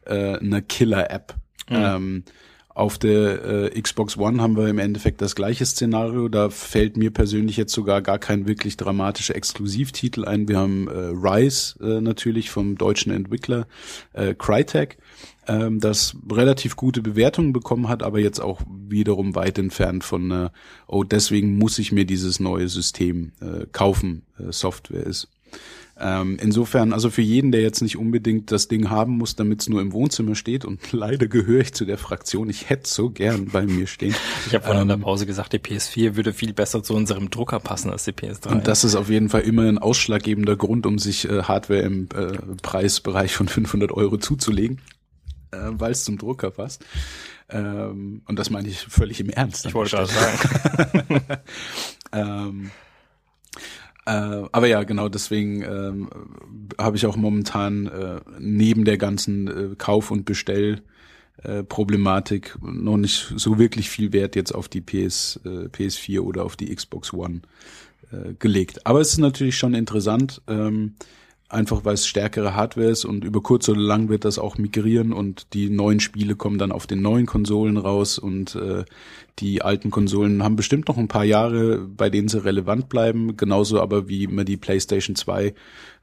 äh, 0.05 0.38
einer 0.38 0.61
Killer-App. 0.61 1.35
Mhm. 1.69 1.75
Ähm, 1.75 2.23
auf 2.75 2.97
der 2.97 3.73
äh, 3.75 3.81
Xbox 3.81 4.17
One 4.17 4.41
haben 4.41 4.57
wir 4.57 4.67
im 4.67 4.79
Endeffekt 4.79 5.21
das 5.21 5.35
gleiche 5.35 5.65
Szenario. 5.65 6.27
Da 6.27 6.49
fällt 6.49 6.97
mir 6.97 7.11
persönlich 7.11 7.55
jetzt 7.55 7.73
sogar 7.73 8.01
gar 8.01 8.17
kein 8.17 8.47
wirklich 8.47 8.77
dramatischer 8.77 9.35
Exklusivtitel 9.35 10.25
ein. 10.25 10.47
Wir 10.47 10.57
haben 10.57 10.87
äh, 10.87 10.91
Rise 10.91 11.75
äh, 11.81 12.01
natürlich 12.01 12.49
vom 12.49 12.75
deutschen 12.75 13.11
Entwickler 13.11 13.67
äh, 14.13 14.33
Crytek, 14.33 14.97
ähm, 15.47 15.79
das 15.79 16.15
relativ 16.31 16.75
gute 16.75 17.03
Bewertungen 17.03 17.53
bekommen 17.53 17.89
hat, 17.89 18.01
aber 18.01 18.19
jetzt 18.19 18.39
auch 18.39 18.61
wiederum 18.67 19.35
weit 19.35 19.59
entfernt 19.59 20.03
von, 20.03 20.31
äh, 20.31 20.49
oh, 20.87 21.03
deswegen 21.03 21.57
muss 21.59 21.77
ich 21.77 21.91
mir 21.91 22.05
dieses 22.05 22.39
neue 22.39 22.69
System 22.69 23.33
äh, 23.39 23.67
kaufen, 23.71 24.23
äh, 24.39 24.51
Software 24.51 25.05
ist. 25.05 25.27
Ähm, 25.99 26.39
insofern, 26.41 26.91
also 26.91 27.11
für 27.11 27.21
jeden, 27.21 27.51
der 27.51 27.61
jetzt 27.61 27.81
nicht 27.81 27.97
unbedingt 27.97 28.51
das 28.51 28.67
Ding 28.67 28.89
haben 28.89 29.17
muss, 29.17 29.35
damit 29.35 29.61
es 29.61 29.69
nur 29.69 29.79
im 29.79 29.93
Wohnzimmer 29.93 30.33
steht, 30.33 30.65
und 30.65 30.79
leider 30.91 31.27
gehöre 31.27 31.61
ich 31.61 31.73
zu 31.73 31.85
der 31.85 31.97
Fraktion, 31.97 32.49
ich 32.49 32.69
hätte 32.69 32.89
so 32.89 33.09
gern 33.09 33.45
bei 33.45 33.65
mir 33.65 33.87
stehen. 33.87 34.15
Ich 34.45 34.53
habe 34.53 34.65
vorhin 34.65 34.83
ähm, 34.83 34.89
in 34.89 34.99
der 34.99 35.05
Pause 35.05 35.25
gesagt, 35.25 35.53
die 35.53 35.59
PS4 35.59 36.15
würde 36.15 36.33
viel 36.33 36.53
besser 36.53 36.83
zu 36.83 36.95
unserem 36.95 37.29
Drucker 37.29 37.59
passen 37.59 37.89
als 37.89 38.03
die 38.03 38.11
PS3. 38.11 38.51
Und 38.51 38.67
das 38.67 38.83
ist 38.83 38.95
auf 38.95 39.09
jeden 39.09 39.29
Fall 39.29 39.41
immer 39.41 39.63
ein 39.63 39.77
ausschlaggebender 39.77 40.55
Grund, 40.55 40.85
um 40.85 40.99
sich 40.99 41.29
äh, 41.29 41.43
Hardware 41.43 41.81
im 41.81 42.09
äh, 42.15 42.33
Preisbereich 42.61 43.35
von 43.35 43.47
500 43.47 43.91
Euro 43.91 44.17
zuzulegen, 44.17 44.79
äh, 45.51 45.57
weil 45.71 45.91
es 45.91 46.03
zum 46.03 46.17
Drucker 46.17 46.51
passt. 46.51 46.83
Ähm, 47.49 48.21
und 48.25 48.39
das 48.39 48.49
meine 48.49 48.67
ich 48.67 48.79
völlig 48.79 49.19
im 49.19 49.29
Ernst. 49.29 49.65
Ich 49.65 49.73
wollte 49.73 49.95
gerade 49.95 50.11
sagen. 50.11 51.21
ähm, 52.11 52.71
äh, 54.05 54.43
aber 54.51 54.67
ja, 54.67 54.84
genau 54.84 55.07
deswegen 55.09 55.61
ähm, 55.61 56.09
habe 56.77 56.97
ich 56.97 57.05
auch 57.05 57.15
momentan 57.15 57.88
äh, 57.88 58.19
neben 58.39 58.84
der 58.85 58.97
ganzen 58.97 59.47
äh, 59.47 59.75
Kauf- 59.77 60.11
und 60.11 60.25
Bestellproblematik 60.25 62.57
äh, 62.61 62.65
noch 62.65 62.97
nicht 62.97 63.31
so 63.35 63.57
wirklich 63.57 63.89
viel 63.89 64.11
Wert 64.11 64.35
jetzt 64.35 64.53
auf 64.53 64.67
die 64.67 64.81
PS, 64.81 65.39
äh, 65.45 65.69
PS4 65.69 66.19
oder 66.19 66.43
auf 66.43 66.57
die 66.57 66.75
Xbox 66.75 67.13
One 67.13 67.43
äh, 68.11 68.34
gelegt. 68.39 68.85
Aber 68.85 68.99
es 68.99 69.13
ist 69.13 69.19
natürlich 69.19 69.57
schon 69.57 69.73
interessant. 69.73 70.41
Ähm, 70.47 70.95
einfach 71.53 71.85
weil 71.85 71.93
es 71.93 72.07
stärkere 72.07 72.55
Hardware 72.55 72.89
ist 72.89 73.05
und 73.05 73.23
über 73.23 73.41
kurz 73.41 73.69
oder 73.69 73.80
lang 73.80 74.09
wird 74.09 74.25
das 74.25 74.39
auch 74.39 74.57
migrieren 74.57 75.13
und 75.13 75.53
die 75.53 75.69
neuen 75.69 75.99
Spiele 75.99 76.35
kommen 76.35 76.57
dann 76.57 76.71
auf 76.71 76.88
den 76.88 77.01
neuen 77.01 77.25
Konsolen 77.25 77.77
raus 77.77 78.17
und 78.19 78.55
äh, 78.55 78.84
die 79.39 79.61
alten 79.61 79.89
Konsolen 79.89 80.43
haben 80.43 80.55
bestimmt 80.55 80.88
noch 80.88 80.97
ein 80.97 81.07
paar 81.07 81.23
Jahre, 81.23 81.80
bei 81.80 82.09
denen 82.09 82.27
sie 82.27 82.43
relevant 82.43 82.89
bleiben, 82.89 83.35
genauso 83.35 83.81
aber 83.81 84.07
wie 84.07 84.27
man 84.27 84.45
die 84.45 84.57
PlayStation 84.57 85.15
2 85.15 85.53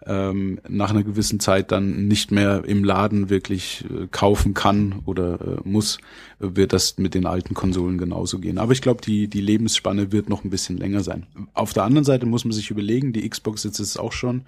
ähm, 0.07 0.61
nach 0.69 0.91
einer 0.91 1.05
gewissen 1.05 1.39
Zeit 1.39 1.71
dann 1.71 2.09
nicht 2.09 2.33
mehr 2.33 2.65
im 2.65 2.83
Laden 2.83 3.31
wirklich 3.31 3.85
äh, 3.85 4.07
kaufen 4.11 4.55
kann 4.55 5.03
oder 5.05 5.35
äh, 5.41 5.69
muss, 5.69 5.99
wird 6.39 6.73
das 6.73 6.99
mit 6.99 7.15
den 7.15 7.27
alten 7.27 7.55
Konsolen 7.55 7.99
genauso 7.99 8.39
gehen. 8.39 8.59
Aber 8.59 8.73
ich 8.73 8.83
glaube, 8.83 9.03
die, 9.03 9.29
die 9.29 9.43
Lebensspanne 9.43 10.11
wird 10.11 10.29
noch 10.29 10.43
ein 10.43 10.51
bisschen 10.51 10.79
länger 10.79 11.03
sein. 11.03 11.27
Auf 11.53 11.73
der 11.73 11.85
anderen 11.85 12.05
Seite 12.05 12.27
muss 12.27 12.45
man 12.45 12.53
sich 12.53 12.71
überlegen, 12.71 13.13
die 13.13 13.29
Xbox 13.29 13.63
jetzt 13.65 13.79
ist 13.79 13.99
auch 13.99 14.13
schon 14.13 14.43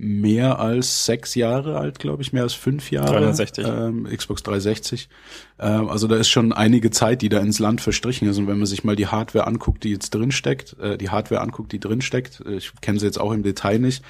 mehr 0.00 0.58
als 0.58 1.04
sechs 1.04 1.34
Jahre 1.34 1.76
alt, 1.78 1.98
glaube 1.98 2.22
ich, 2.22 2.32
mehr 2.32 2.42
als 2.42 2.54
fünf 2.54 2.90
Jahre. 2.90 3.12
360. 3.12 3.66
Ähm, 3.66 4.04
Xbox 4.04 4.42
360. 4.42 5.08
Ähm, 5.58 5.88
also 5.88 6.06
da 6.06 6.16
ist 6.16 6.30
schon 6.30 6.52
einige 6.52 6.90
Zeit, 6.90 7.20
die 7.22 7.28
da 7.28 7.38
ins 7.38 7.58
Land 7.58 7.82
verstrichen 7.82 8.28
ist. 8.28 8.38
Und 8.38 8.46
wenn 8.46 8.56
man 8.56 8.66
sich 8.66 8.82
mal 8.82 8.96
die 8.96 9.08
Hardware 9.08 9.46
anguckt, 9.46 9.84
die 9.84 9.90
jetzt 9.90 10.14
drin 10.14 10.32
steckt, 10.32 10.78
äh, 10.80 10.96
die 10.96 11.10
Hardware 11.10 11.42
anguckt, 11.42 11.72
die 11.72 11.80
drin 11.80 12.00
steckt, 12.00 12.42
äh, 12.46 12.56
ich 12.56 12.72
kenne 12.80 12.98
sie 12.98 13.06
jetzt 13.06 13.20
auch 13.20 13.32
im 13.32 13.42
Detail 13.42 13.78
nicht, 13.78 14.02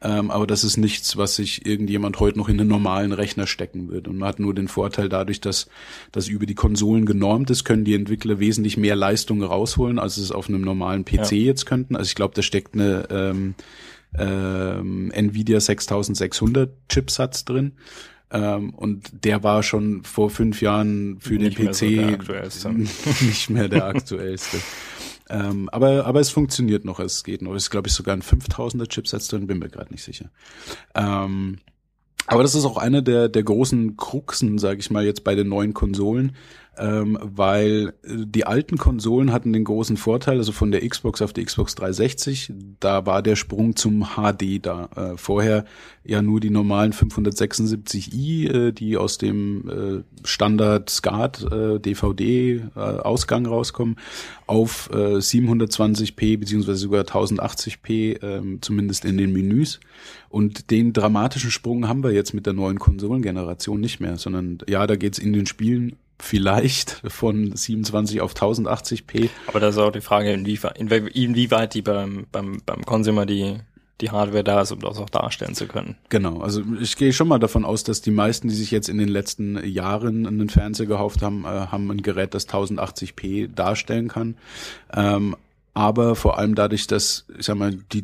ähm, 0.00 0.30
aber 0.30 0.46
das 0.46 0.64
ist 0.64 0.78
nichts, 0.78 1.16
was 1.16 1.36
sich 1.36 1.66
irgendjemand 1.66 2.18
heute 2.18 2.38
noch 2.38 2.48
in 2.48 2.58
einen 2.58 2.68
normalen 2.68 3.12
Rechner 3.12 3.46
stecken 3.46 3.90
wird. 3.90 4.08
Und 4.08 4.18
man 4.18 4.28
hat 4.28 4.40
nur 4.40 4.54
den 4.54 4.68
Vorteil 4.68 5.08
dadurch, 5.08 5.40
dass 5.40 5.68
das 6.12 6.28
über 6.28 6.46
die 6.46 6.54
Konsolen 6.54 7.04
genormt 7.04 7.50
ist, 7.50 7.64
können 7.64 7.84
die 7.84 7.94
Entwickler 7.94 8.38
wesentlich 8.38 8.76
mehr 8.76 8.96
Leistung 8.96 9.42
rausholen, 9.42 9.98
als 9.98 10.16
es 10.16 10.32
auf 10.32 10.48
einem 10.48 10.62
normalen 10.62 11.04
PC 11.04 11.32
ja. 11.32 11.38
jetzt 11.38 11.66
könnten. 11.66 11.94
Also 11.94 12.08
ich 12.08 12.14
glaube, 12.14 12.34
da 12.34 12.42
steckt 12.42 12.74
eine 12.74 13.06
ähm, 13.10 13.54
ähm, 14.18 15.10
Nvidia 15.12 15.60
6600 15.60 16.70
Chipsatz 16.88 17.44
drin. 17.44 17.72
Ähm, 18.30 18.74
und 18.74 19.24
der 19.24 19.44
war 19.44 19.62
schon 19.62 20.02
vor 20.02 20.30
fünf 20.30 20.60
Jahren 20.60 21.18
für 21.20 21.34
nicht 21.34 21.58
den 21.58 21.68
PC 21.68 22.50
so 22.50 22.68
nicht 23.24 23.50
mehr 23.50 23.68
der 23.68 23.86
aktuellste. 23.86 24.58
ähm, 25.30 25.68
aber, 25.70 26.06
aber 26.06 26.20
es 26.20 26.30
funktioniert 26.30 26.84
noch, 26.84 26.98
es 26.98 27.22
geht 27.22 27.42
noch. 27.42 27.54
Es 27.54 27.64
ist, 27.64 27.70
glaube 27.70 27.88
ich, 27.88 27.94
sogar 27.94 28.16
ein 28.16 28.22
5000er 28.22 28.88
Chipsatz 28.88 29.28
drin, 29.28 29.46
bin 29.46 29.60
mir 29.60 29.68
gerade 29.68 29.92
nicht 29.92 30.02
sicher. 30.02 30.30
Ähm, 30.94 31.58
aber 32.26 32.42
das 32.42 32.56
ist 32.56 32.64
auch 32.64 32.76
eine 32.76 33.02
der, 33.02 33.28
der 33.28 33.44
großen 33.44 33.96
Kruxen, 33.96 34.58
sage 34.58 34.80
ich 34.80 34.90
mal, 34.90 35.04
jetzt 35.04 35.22
bei 35.22 35.36
den 35.36 35.48
neuen 35.48 35.74
Konsolen, 35.74 36.32
ähm, 36.78 37.18
weil 37.20 37.94
äh, 38.02 38.26
die 38.26 38.46
alten 38.46 38.76
Konsolen 38.78 39.32
hatten 39.32 39.52
den 39.52 39.64
großen 39.64 39.96
Vorteil, 39.96 40.38
also 40.38 40.52
von 40.52 40.70
der 40.70 40.86
Xbox 40.86 41.22
auf 41.22 41.32
die 41.32 41.44
Xbox 41.44 41.74
360, 41.74 42.52
da 42.80 43.06
war 43.06 43.22
der 43.22 43.36
Sprung 43.36 43.76
zum 43.76 44.16
HD 44.16 44.64
da. 44.64 44.88
Äh, 44.96 45.16
vorher 45.16 45.64
ja 46.04 46.22
nur 46.22 46.40
die 46.40 46.50
normalen 46.50 46.92
576i, 46.92 48.48
äh, 48.50 48.72
die 48.72 48.96
aus 48.96 49.18
dem 49.18 49.68
äh, 49.68 50.26
Standard 50.26 50.90
SCART 50.90 51.42
äh, 51.50 51.80
DVD 51.80 52.62
äh, 52.74 52.78
Ausgang 52.78 53.46
rauskommen, 53.46 53.96
auf 54.46 54.90
äh, 54.92 55.16
720p 55.16 56.38
beziehungsweise 56.38 56.78
sogar 56.78 57.04
1080p, 57.04 58.22
äh, 58.22 58.60
zumindest 58.60 59.04
in 59.04 59.16
den 59.16 59.32
Menüs. 59.32 59.80
Und 60.28 60.70
den 60.70 60.92
dramatischen 60.92 61.50
Sprung 61.50 61.88
haben 61.88 62.02
wir 62.02 62.12
jetzt 62.12 62.34
mit 62.34 62.46
der 62.46 62.52
neuen 62.52 62.78
Konsolengeneration 62.78 63.80
nicht 63.80 64.00
mehr, 64.00 64.18
sondern 64.18 64.58
ja, 64.68 64.86
da 64.86 64.96
geht's 64.96 65.18
in 65.18 65.32
den 65.32 65.46
Spielen 65.46 65.96
vielleicht 66.18 67.02
von 67.06 67.54
27 67.54 68.20
auf 68.20 68.34
1080p. 68.34 69.28
Aber 69.46 69.60
da 69.60 69.68
ist 69.68 69.78
auch 69.78 69.92
die 69.92 70.00
Frage, 70.00 70.32
inwieweit, 70.32 70.78
inwieweit 70.78 71.74
die 71.74 71.82
beim, 71.82 72.26
beim, 72.32 72.60
beim 72.64 72.84
Consumer 72.84 73.26
die, 73.26 73.58
die 74.00 74.10
Hardware 74.10 74.44
da 74.44 74.62
ist, 74.62 74.72
um 74.72 74.80
das 74.80 74.98
auch 74.98 75.10
darstellen 75.10 75.54
zu 75.54 75.66
können. 75.66 75.96
Genau, 76.08 76.40
also 76.40 76.62
ich 76.80 76.96
gehe 76.96 77.12
schon 77.12 77.28
mal 77.28 77.38
davon 77.38 77.64
aus, 77.64 77.84
dass 77.84 78.02
die 78.02 78.10
meisten, 78.10 78.48
die 78.48 78.54
sich 78.54 78.70
jetzt 78.70 78.88
in 78.88 78.98
den 78.98 79.08
letzten 79.08 79.62
Jahren 79.66 80.26
einen 80.26 80.48
Fernseher 80.48 80.86
gekauft 80.86 81.22
haben, 81.22 81.44
äh, 81.44 81.48
haben 81.48 81.90
ein 81.90 82.02
Gerät, 82.02 82.34
das 82.34 82.48
1080p 82.48 83.48
darstellen 83.54 84.08
kann. 84.08 84.36
Ähm, 84.92 85.36
aber 85.76 86.14
vor 86.14 86.38
allem 86.38 86.54
dadurch, 86.54 86.86
dass, 86.86 87.26
ich 87.38 87.44
sag 87.44 87.58
mal, 87.58 87.76
die, 87.92 88.02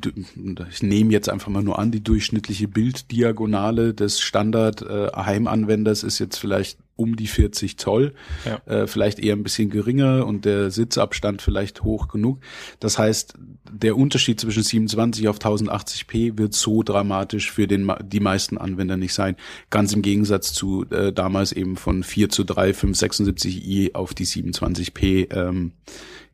ich 0.70 0.82
nehme 0.82 1.11
jetzt 1.11 1.31
einfach 1.31 1.49
mal 1.49 1.62
nur 1.62 1.78
an, 1.78 1.90
die 1.90 2.05
durchschnittliche 2.05 2.69
Bilddiagonale 2.69 3.94
des 3.94 4.20
Standard 4.20 4.82
äh, 4.82 5.09
Heimanwenders 5.16 6.03
ist 6.03 6.19
jetzt 6.19 6.36
vielleicht 6.36 6.78
um 6.97 7.16
die 7.16 7.27
40 7.27 7.78
Zoll, 7.78 8.12
ja. 8.44 8.61
äh, 8.66 8.86
vielleicht 8.86 9.19
eher 9.19 9.35
ein 9.35 9.43
bisschen 9.43 9.70
geringer 9.70 10.27
und 10.27 10.44
der 10.44 10.70
Sitzabstand 10.70 11.40
vielleicht 11.40 11.82
hoch 11.82 12.09
genug. 12.09 12.40
Das 12.78 12.99
heißt, 12.99 13.36
der 13.73 13.97
Unterschied 13.97 14.39
zwischen 14.39 14.62
27 14.62 15.28
auf 15.28 15.39
1080p 15.39 16.36
wird 16.36 16.53
so 16.53 16.82
dramatisch 16.82 17.51
für 17.51 17.66
den 17.66 17.90
die 18.03 18.20
meisten 18.20 18.59
Anwender 18.59 18.99
nicht 18.99 19.15
sein. 19.15 19.36
Ganz 19.70 19.94
im 19.94 20.03
Gegensatz 20.03 20.53
zu 20.53 20.85
äh, 20.90 21.11
damals 21.11 21.53
eben 21.53 21.77
von 21.77 22.03
4 22.03 22.28
zu 22.28 22.44
3, 22.44 22.73
576i 22.73 23.94
auf 23.94 24.12
die 24.12 24.27
27p 24.27 25.35
ähm, 25.35 25.73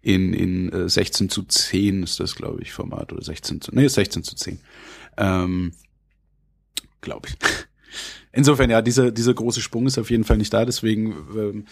in, 0.09 0.32
in 0.32 0.72
äh, 0.72 0.89
16 0.89 1.28
zu 1.28 1.43
10 1.43 2.02
ist 2.02 2.18
das, 2.18 2.35
glaube 2.35 2.62
ich, 2.62 2.72
Format 2.72 3.12
oder 3.12 3.22
16 3.22 3.60
zu, 3.60 3.74
nee, 3.74 3.86
16 3.86 4.24
zu 4.24 4.36
10. 4.36 4.59
Ähm, 5.18 5.72
glaube 7.02 7.28
ich. 7.28 7.36
Insofern, 8.32 8.70
ja, 8.70 8.80
dieser, 8.80 9.10
dieser 9.10 9.35
große 9.35 9.60
Sprung 9.60 9.86
ist 9.86 9.98
auf 9.98 10.10
jeden 10.10 10.24
Fall 10.24 10.39
nicht 10.39 10.52
da, 10.52 10.64
deswegen 10.64 11.14
ähm, 11.36 11.64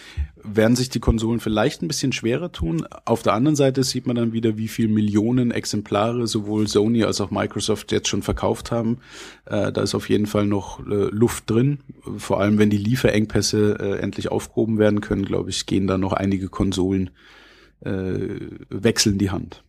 werden 0.43 0.77
sich 0.77 0.91
die 0.91 1.01
Konsolen 1.01 1.41
vielleicht 1.41 1.81
ein 1.81 1.89
bisschen 1.89 2.13
schwerer 2.13 2.53
tun. 2.53 2.87
Auf 3.07 3.23
der 3.23 3.33
anderen 3.33 3.57
Seite 3.57 3.83
sieht 3.85 4.07
man 4.07 4.17
dann 4.17 4.33
wieder, 4.33 4.59
wie 4.59 4.69
viel 4.69 4.89
Millionen 4.89 5.51
Exemplare 5.51 6.27
sowohl 6.27 6.67
Sony 6.67 7.05
als 7.05 7.23
auch 7.23 7.31
Microsoft 7.31 7.91
jetzt 7.93 8.09
schon 8.09 8.23
verkauft 8.23 8.71
haben. 8.71 8.99
Äh, 9.47 9.73
da 9.73 9.81
ist 9.81 9.95
auf 9.95 10.11
jeden 10.11 10.27
Fall 10.27 10.47
noch 10.47 10.81
äh, 10.81 11.09
Luft 11.11 11.49
drin. 11.49 11.79
Vor 12.19 12.41
allem, 12.41 12.59
wenn 12.59 12.71
die 12.71 12.77
Lieferengpässe 12.77 13.79
äh, 13.81 13.99
endlich 14.01 14.31
aufgehoben 14.31 14.79
werden 14.79 15.01
können, 15.01 15.25
glaube 15.25 15.49
ich, 15.49 15.65
gehen 15.65 15.87
da 15.87 15.97
noch 15.97 16.13
einige 16.13 16.49
Konsolen 16.49 17.07
äh, 17.09 17.11
wechseln 17.81 19.19
die 19.19 19.31
Hand. 19.31 19.63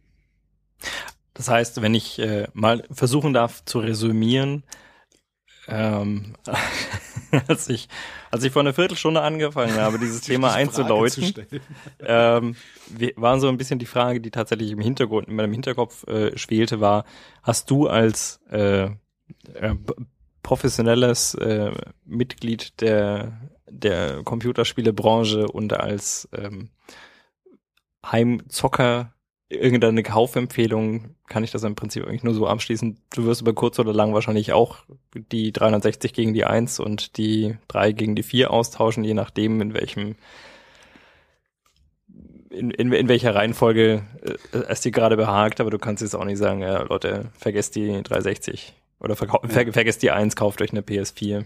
Das 1.38 1.49
heißt, 1.49 1.81
wenn 1.84 1.93
ich 1.93 2.17
äh, 2.17 2.47
mal 2.53 2.84
versuchen 2.89 3.31
darf 3.31 3.63
zu 3.63 3.79
resümieren, 3.79 4.63
ähm, 5.67 6.34
als 7.47 7.69
ich 7.69 7.89
als 8.31 8.43
ich 8.43 8.51
vor 8.51 8.61
einer 8.61 8.73
Viertelstunde 8.73 9.21
angefangen 9.21 9.75
habe, 9.75 9.99
dieses 9.99 10.21
Thema 10.21 10.53
einzuläuten, 10.53 11.34
ähm, 11.99 12.55
war 13.15 13.39
so 13.39 13.49
ein 13.49 13.57
bisschen 13.57 13.77
die 13.77 13.85
Frage, 13.85 14.19
die 14.19 14.31
tatsächlich 14.31 14.71
im 14.71 14.79
Hintergrund, 14.79 15.27
in 15.27 15.35
meinem 15.35 15.53
Hinterkopf 15.53 16.07
äh, 16.07 16.35
schwelte, 16.38 16.79
war: 16.81 17.05
Hast 17.43 17.69
du 17.69 17.88
als 17.88 18.39
äh, 18.49 18.85
äh, 18.85 19.75
professionelles 20.41 21.35
äh, 21.35 21.71
Mitglied 22.03 22.81
der 22.81 23.39
der 23.69 24.23
Computerspielebranche 24.23 25.47
und 25.47 25.73
als 25.73 26.29
ähm, 26.34 26.69
Heimzocker 28.06 29.14
irgendeine 29.49 30.03
Kaufempfehlung 30.03 31.15
kann 31.28 31.44
ich 31.44 31.52
das 31.52 31.64
im 31.64 31.76
Prinzip 31.76 32.06
eigentlich 32.06 32.24
nur 32.24 32.34
so 32.34 32.48
abschließen. 32.48 32.98
Du 33.14 33.26
wirst 33.26 33.41
über 33.41 33.53
kurz 33.53 33.80
oder 33.80 33.94
lang 33.94 34.14
wahrscheinlich 34.14 34.53
auch 34.53 34.80
die 35.14 35.52
360 35.52 36.14
gegen 36.14 36.34
die 36.34 36.45
1 36.45 36.80
und 36.80 37.18
die 37.18 37.56
3 37.69 37.94
gegen 37.94 38.15
die 38.15 38.24
4 38.24 38.52
austauschen, 38.52 39.03
je 39.03 39.14
nachdem, 39.14 39.61
in 39.61 39.74
welchem 39.74 40.15
in, 42.49 42.72
in, 42.72 42.91
in 42.91 43.07
welcher 43.07 43.36
Reihenfolge 43.36 44.03
äh, 44.52 44.57
es 44.69 44.82
dir 44.82 44.91
gerade 44.91 45.18
behagt, 45.18 45.61
aber 45.61 45.69
du 45.69 45.78
kannst 45.78 46.02
jetzt 46.02 46.15
auch 46.15 46.26
nicht 46.26 46.38
sagen, 46.38 46.61
ja, 46.61 46.82
Leute, 46.84 47.30
vergesst 47.38 47.76
die 47.76 47.88
360 48.03 48.74
oder 48.99 49.15
ver 49.15 49.28
ver 49.28 49.72
vergesst 49.72 50.02
die 50.02 50.11
1, 50.11 50.36
kauft 50.36 50.61
euch 50.61 50.72
eine 50.72 50.82
PS4. 50.82 51.45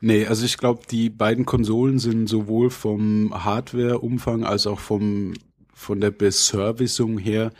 Nee, 0.00 0.26
also 0.26 0.44
ich 0.44 0.58
glaube, 0.58 0.82
die 0.90 1.08
beiden 1.08 1.46
Konsolen 1.46 1.98
sind 1.98 2.28
sowohl 2.28 2.70
vom 2.70 3.32
Hardware-Umfang 3.44 4.44
als 4.44 4.66
auch 4.66 4.80
vom 4.80 5.34
von 5.82 6.00
der 6.00 6.10
Beservicing 6.10 7.18
her 7.18 7.52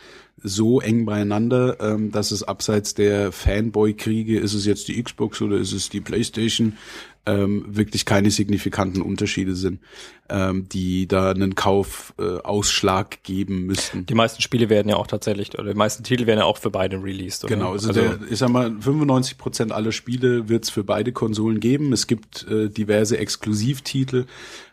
so 0.43 0.81
eng 0.81 1.05
beieinander, 1.05 1.77
ähm, 1.81 2.11
dass 2.11 2.31
es 2.31 2.43
abseits 2.43 2.95
der 2.95 3.33
Fanboy-Kriege, 3.33 4.39
ist 4.39 4.55
es 4.55 4.67
jetzt 4.67 4.89
die 4.89 5.01
Xbox 5.01 5.41
oder 5.41 5.57
ist 5.57 5.73
es 5.73 5.89
die 5.89 6.01
PlayStation, 6.01 6.77
ähm, 7.25 7.65
wirklich 7.69 8.05
keine 8.05 8.33
signifikanten 8.33 9.01
Unterschiede 9.01 9.55
sind, 9.55 9.81
ähm, 10.29 10.69
die 10.69 11.07
da 11.07 11.31
einen 11.31 11.55
Kaufausschlag 11.55 13.15
äh, 13.15 13.19
geben 13.23 13.67
müssten. 13.67 14.07
Die 14.07 14.15
meisten 14.15 14.43
Spiele 14.43 14.69
werden 14.69 14.89
ja 14.89 14.97
auch 14.97 15.07
tatsächlich, 15.07 15.57
oder 15.57 15.71
die 15.71 15.79
meisten 15.79 16.03
Titel 16.03 16.27
werden 16.27 16.41
ja 16.41 16.47
auch 16.47 16.59
für 16.59 16.71
beide 16.71 17.01
released. 17.01 17.45
Oder? 17.45 17.55
Genau, 17.55 17.73
also, 17.73 17.89
also 17.89 18.01
der, 18.01 18.19
ich 18.29 18.39
sag 18.39 18.49
mal, 18.49 18.75
95 18.81 19.39
Prozent 19.39 19.71
aller 19.71 19.93
Spiele 19.93 20.49
wird 20.49 20.65
es 20.65 20.71
für 20.71 20.83
beide 20.83 21.13
Konsolen 21.13 21.61
geben. 21.61 21.93
Es 21.93 22.09
gibt 22.09 22.45
äh, 22.49 22.69
diverse 22.69 23.19
Exklusivtitel, 23.19 24.27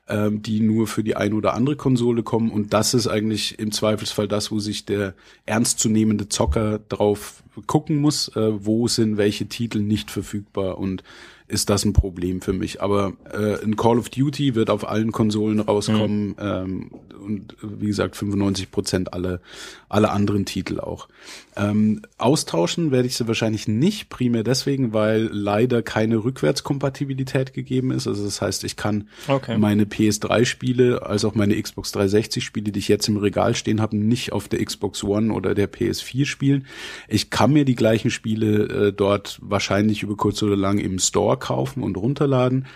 ähm, 0.09 0.41
die 0.41 0.59
nur 0.59 0.87
für 0.87 1.03
die 1.03 1.15
eine 1.15 1.35
oder 1.35 1.53
andere 1.53 1.75
Konsole 1.75 2.23
kommen. 2.23 2.51
Und 2.51 2.73
das 2.73 2.93
ist 2.93 3.07
eigentlich 3.07 3.59
im 3.59 3.71
Zweifelsfall 3.71 4.27
das, 4.27 4.51
wo 4.51 4.59
sich 4.59 4.85
der 4.85 5.13
ernstzunehmende 5.45 6.29
Zocker 6.29 6.79
drauf 6.89 7.43
gucken 7.67 7.97
muss, 7.97 8.29
äh, 8.35 8.65
wo 8.65 8.87
sind 8.87 9.17
welche 9.17 9.47
Titel 9.47 9.79
nicht 9.79 10.11
verfügbar 10.11 10.77
und 10.77 11.03
ist 11.47 11.69
das 11.69 11.83
ein 11.83 11.93
Problem 11.93 12.41
für 12.41 12.53
mich. 12.53 12.81
Aber 12.81 13.13
äh, 13.31 13.63
ein 13.63 13.75
Call 13.75 13.97
of 13.97 14.09
Duty 14.09 14.55
wird 14.55 14.69
auf 14.69 14.87
allen 14.87 15.11
Konsolen 15.11 15.59
rauskommen 15.59 16.29
mhm. 16.29 16.35
ähm, 16.39 16.91
und 17.25 17.57
wie 17.61 17.87
gesagt 17.87 18.15
95 18.15 18.71
Prozent 18.71 19.13
alle 19.13 19.41
alle 19.89 20.11
anderen 20.11 20.45
Titel 20.45 20.79
auch. 20.79 21.07
Ähm, 21.59 22.01
austauschen 22.17 22.91
werde 22.91 23.07
ich 23.07 23.15
sie 23.17 23.27
wahrscheinlich 23.27 23.67
nicht, 23.67 24.09
primär 24.09 24.43
deswegen, 24.43 24.93
weil 24.93 25.29
leider 25.31 25.81
keine 25.81 26.23
Rückwärtskompatibilität 26.23 27.53
gegeben 27.53 27.91
ist. 27.91 28.07
Also 28.07 28.23
das 28.23 28.41
heißt, 28.41 28.63
ich 28.63 28.75
kann 28.75 29.09
okay. 29.27 29.57
meine 29.57 29.83
PS3-Spiele 29.83 31.05
als 31.05 31.25
auch 31.25 31.35
meine 31.35 31.61
Xbox 31.61 31.93
360-Spiele, 31.93 32.71
die 32.71 32.79
ich 32.79 32.87
jetzt 32.87 33.07
im 33.07 33.17
Regal 33.17 33.55
stehen 33.55 33.81
habe, 33.81 33.97
nicht 33.97 34.31
auf 34.31 34.47
der 34.47 34.63
Xbox 34.63 35.03
One 35.03 35.33
oder 35.33 35.55
der 35.55 35.71
PS4 35.71 36.25
spielen. 36.25 36.65
Ich 37.07 37.29
kann 37.29 37.51
mir 37.51 37.65
die 37.65 37.75
gleichen 37.75 38.11
Spiele 38.11 38.87
äh, 38.87 38.93
dort 38.93 39.39
wahrscheinlich 39.41 40.03
über 40.03 40.15
kurz 40.15 40.41
oder 40.43 40.55
lang 40.55 40.77
im 40.77 40.99
Store 40.99 41.37
kaufen 41.37 41.83
und 41.83 41.97
runterladen. 41.97 42.67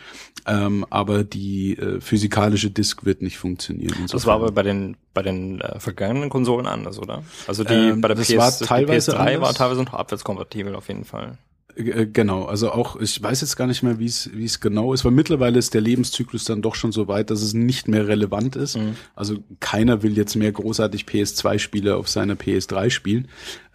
Ähm, 0.45 0.85
aber 0.89 1.23
die 1.23 1.77
äh, 1.77 2.01
physikalische 2.01 2.69
Disk 2.69 3.05
wird 3.05 3.21
nicht 3.21 3.37
funktionieren. 3.37 3.93
Insofern. 4.01 4.17
Das 4.17 4.25
war 4.25 4.35
aber 4.35 4.51
bei 4.51 4.63
den 4.63 4.97
bei 5.13 5.21
den 5.21 5.61
äh, 5.61 5.79
vergangenen 5.79 6.29
Konsolen 6.29 6.65
anders, 6.65 6.97
oder? 6.97 7.23
Also 7.47 7.63
die 7.63 7.73
ähm, 7.73 8.01
bei 8.01 8.07
der 8.07 8.15
PS, 8.15 8.67
teilweise 8.77 9.11
die 9.11 9.17
PS3 9.17 9.19
anders. 9.19 9.41
war 9.41 9.53
teilweise 9.53 9.83
noch 9.83 9.93
abwärtskompatibel 9.93 10.75
auf 10.75 10.87
jeden 10.87 11.05
Fall. 11.05 11.37
Äh, 11.75 12.07
genau, 12.07 12.45
also 12.45 12.71
auch, 12.71 12.99
ich 12.99 13.21
weiß 13.21 13.41
jetzt 13.41 13.55
gar 13.55 13.67
nicht 13.67 13.83
mehr, 13.83 13.99
wie 13.99 14.05
es 14.05 14.29
wie 14.33 14.45
es 14.45 14.59
genau 14.59 14.93
ist, 14.93 15.05
weil 15.05 15.11
mittlerweile 15.11 15.59
ist 15.59 15.73
der 15.73 15.81
Lebenszyklus 15.81 16.43
dann 16.43 16.61
doch 16.61 16.75
schon 16.75 16.91
so 16.91 17.07
weit, 17.07 17.29
dass 17.29 17.41
es 17.41 17.53
nicht 17.53 17.87
mehr 17.87 18.07
relevant 18.07 18.55
ist. 18.55 18.77
Mhm. 18.77 18.95
Also 19.15 19.37
keiner 19.59 20.03
will 20.03 20.17
jetzt 20.17 20.35
mehr 20.35 20.51
großartig 20.51 21.05
PS2-Spiele 21.05 21.95
auf 21.95 22.09
seiner 22.09 22.35
PS3 22.35 22.89
spielen. 22.89 23.27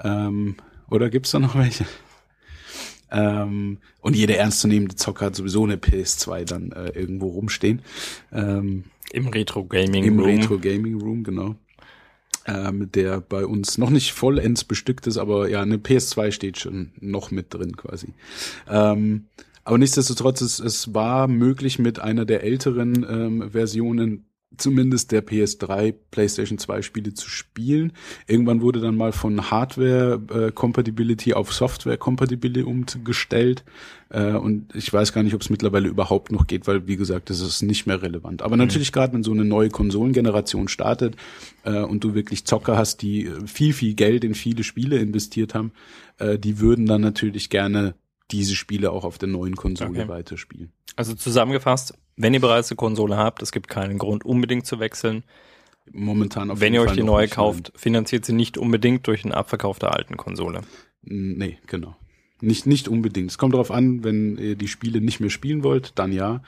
Ähm, 0.03 0.57
oder 0.91 1.11
gibt's 1.11 1.31
da 1.33 1.39
noch 1.39 1.55
welche? 1.55 1.85
Ähm, 3.11 3.79
und 4.01 4.17
jeder 4.17 4.37
ernstzunehmende 4.37 4.97
Zocker 4.97 5.27
hat 5.27 5.37
sowieso 5.37 5.65
eine 5.65 5.77
PS2 5.77 6.45
dann 6.45 6.73
äh, 6.73 6.91
irgendwo 6.91 7.29
rumstehen. 7.29 7.83
Ähm, 8.33 8.85
Im 9.13 9.29
Retro 9.29 9.65
Gaming 9.65 10.05
Room. 10.05 10.19
Im 10.19 10.25
Retro 10.25 10.59
Gaming 10.59 11.01
Room, 11.01 11.25
genau. 11.25 11.57
Ähm, 12.51 12.91
der 12.93 13.21
bei 13.21 13.45
uns 13.45 13.77
noch 13.77 13.91
nicht 13.91 14.15
vollends 14.15 14.65
bestückt 14.65 15.07
ist, 15.07 15.19
aber 15.19 15.51
ja, 15.51 15.61
eine 15.61 15.77
PS2 15.77 16.33
steht 16.33 16.59
schon 16.59 16.93
noch 16.99 17.31
mit 17.31 17.53
drin 17.53 17.77
quasi. 17.77 18.15
Ähm, 18.67 19.27
aber 19.65 19.77
nichtsdestotrotz, 19.77 20.41
es, 20.41 20.59
es 20.59 20.95
war 20.95 21.29
möglich 21.29 21.79
mit 21.79 22.01
einer 22.01 22.25
der 22.25 22.43
älteren 22.45 23.05
ähm, 23.07 23.51
Versionen 23.51 24.28
zumindest 24.57 25.13
der 25.13 25.25
PS3, 25.27 25.95
PlayStation 26.11 26.59
2 26.59 26.83
Spiele 26.83 27.15
zu 27.15 27.29
spielen. 27.29 27.93
Irgendwann 28.27 28.63
wurde 28.63 28.81
dann 28.81 28.97
mal 28.97 29.13
von 29.13 29.51
Hardware 29.51 30.21
äh, 30.31 30.53
Compatibility 30.53 31.35
auf 31.35 31.53
Software 31.53 31.97
Compatibility 31.99 32.63
umgestellt 32.63 33.65
äh, 34.11 34.33
und 34.33 34.75
ich 34.75 34.93
weiß 34.93 35.13
gar 35.13 35.23
nicht, 35.23 35.35
ob 35.35 35.43
es 35.43 35.51
mittlerweile 35.51 35.89
überhaupt 35.89 36.33
noch 36.33 36.47
geht, 36.47 36.67
weil 36.67 36.87
wie 36.87 36.97
gesagt, 36.97 37.31
das 37.31 37.41
ist 37.41 37.63
nicht 37.63 37.87
mehr 37.87 38.03
relevant. 38.03 38.43
Aber 38.43 38.57
mhm. 38.57 38.63
natürlich 38.63 38.93
gerade, 38.93 39.13
wenn 39.13 39.23
so 39.23 39.33
eine 39.33 39.45
neue 39.45 39.69
Konsolengeneration 39.69 40.69
startet 40.69 41.17
äh, 41.65 41.81
und 41.83 42.03
du 42.03 42.15
wirklich 42.15 42.45
Zocker 42.45 42.77
hast, 42.77 43.03
die 43.03 43.31
viel 43.47 43.73
viel 43.73 43.95
Geld 43.95 44.25
in 44.25 44.35
viele 44.35 44.65
Spiele 44.65 44.99
investiert 44.99 45.55
haben, 45.55 45.73
die 46.21 46.59
würden 46.59 46.87
dann 46.87 47.01
natürlich 47.01 47.49
gerne 47.49 47.95
diese 48.31 48.57
Spiele 48.57 48.91
auch 48.91 49.05
auf 49.05 49.19
der 49.19 49.29
neuen 49.29 49.55
Konsole 49.55 49.91
okay. 49.91 50.09
weiterspielen. 50.09 50.73
Also 50.97 51.15
zusammengefasst, 51.15 51.95
wenn 52.19 52.35
ihr 52.35 52.41
bereits 52.41 52.71
eine 52.71 52.77
Konsole 52.77 53.17
habt, 53.17 53.43
es 53.43 53.53
gibt 53.53 53.69
keinen 53.69 53.97
Grund 53.97 54.25
unbedingt 54.25 54.67
zu 54.67 54.81
wechseln. 54.81 55.23
Momentan 55.91 56.51
auf 56.51 56.61
Wenn 56.61 56.75
ihr 56.75 56.83
euch 56.83 56.93
die 56.93 57.03
neue 57.03 57.29
kauft, 57.29 57.73
finanziert 57.75 58.27
sie 58.27 58.35
nicht 58.35 58.59
unbedingt 58.59 59.07
durch 59.07 59.23
den 59.23 59.33
Abverkauf 59.33 59.79
der 59.79 59.95
alten 59.95 60.17
Konsole. 60.17 60.61
Nee, 61.03 61.59
genau. 61.67 61.97
Nicht, 62.41 62.67
nicht 62.67 62.89
unbedingt. 62.89 63.31
Es 63.31 63.39
kommt 63.39 63.55
darauf 63.55 63.71
an, 63.71 64.05
wenn 64.05 64.37
ihr 64.37 64.55
die 64.55 64.69
Spiele 64.69 65.01
nicht 65.01 65.19
mehr 65.19 65.31
spielen 65.31 65.65
wollt, 65.65 65.93
dann 65.97 66.13
ja. 66.13 66.43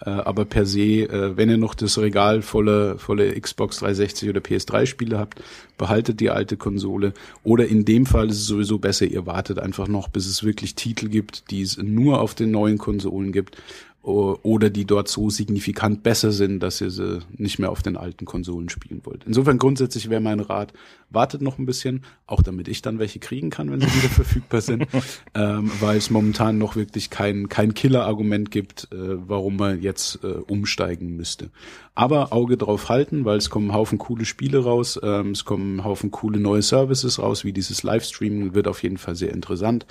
Äh, 0.00 0.10
aber 0.10 0.44
per 0.44 0.66
se, 0.66 0.80
äh, 0.80 1.36
wenn 1.36 1.50
ihr 1.50 1.56
noch 1.56 1.74
das 1.74 1.98
Regal 1.98 2.42
volle, 2.42 2.98
volle 2.98 3.40
Xbox 3.40 3.78
360 3.78 4.28
oder 4.28 4.40
PS3 4.40 4.86
Spiele 4.86 5.18
habt, 5.18 5.42
behaltet 5.78 6.20
die 6.20 6.30
alte 6.30 6.56
Konsole. 6.56 7.12
Oder 7.42 7.66
in 7.66 7.84
dem 7.84 8.06
Fall 8.06 8.28
ist 8.28 8.38
es 8.38 8.46
sowieso 8.46 8.78
besser, 8.78 9.06
ihr 9.06 9.26
wartet 9.26 9.58
einfach 9.58 9.88
noch, 9.88 10.08
bis 10.08 10.26
es 10.26 10.44
wirklich 10.44 10.76
Titel 10.76 11.08
gibt, 11.08 11.50
die 11.50 11.62
es 11.62 11.76
nur 11.76 12.20
auf 12.20 12.34
den 12.34 12.52
neuen 12.52 12.78
Konsolen 12.78 13.32
gibt 13.32 13.56
oder 14.02 14.68
die 14.68 14.84
dort 14.84 15.06
so 15.08 15.30
signifikant 15.30 16.02
besser 16.02 16.32
sind, 16.32 16.60
dass 16.60 16.80
ihr 16.80 16.90
sie 16.90 17.20
nicht 17.36 17.60
mehr 17.60 17.70
auf 17.70 17.82
den 17.82 17.96
alten 17.96 18.24
Konsolen 18.24 18.68
spielen 18.68 19.00
wollt. 19.04 19.22
Insofern 19.26 19.58
grundsätzlich 19.58 20.10
wäre 20.10 20.20
mein 20.20 20.40
Rat, 20.40 20.72
wartet 21.12 21.42
noch 21.42 21.58
ein 21.58 21.66
bisschen, 21.66 22.04
auch 22.26 22.42
damit 22.42 22.68
ich 22.68 22.82
dann 22.82 22.98
welche 22.98 23.18
kriegen 23.18 23.50
kann, 23.50 23.70
wenn 23.70 23.80
sie 23.80 23.86
wieder 23.86 24.08
verfügbar 24.08 24.60
sind, 24.60 24.86
ähm, 25.34 25.70
weil 25.80 25.96
es 25.96 26.10
momentan 26.10 26.58
noch 26.58 26.76
wirklich 26.76 27.10
kein, 27.10 27.48
kein 27.48 27.74
Killer-Argument 27.74 28.50
gibt, 28.50 28.88
äh, 28.92 28.96
warum 29.28 29.56
man 29.56 29.80
jetzt 29.80 30.20
äh, 30.22 30.26
umsteigen 30.26 31.16
müsste. 31.16 31.50
Aber 31.94 32.32
Auge 32.32 32.56
drauf 32.56 32.88
halten, 32.88 33.26
weil 33.26 33.36
es 33.36 33.50
kommen 33.50 33.74
Haufen 33.74 33.98
coole 33.98 34.24
Spiele 34.24 34.64
raus, 34.64 34.98
ähm, 35.02 35.32
es 35.32 35.44
kommen 35.44 35.84
Haufen 35.84 36.10
coole 36.10 36.40
neue 36.40 36.62
Services 36.62 37.18
raus, 37.18 37.44
wie 37.44 37.52
dieses 37.52 37.82
Livestreaming 37.82 38.54
wird 38.54 38.66
auf 38.66 38.82
jeden 38.82 38.96
Fall 38.96 39.14
sehr 39.14 39.32
interessant. 39.32 39.86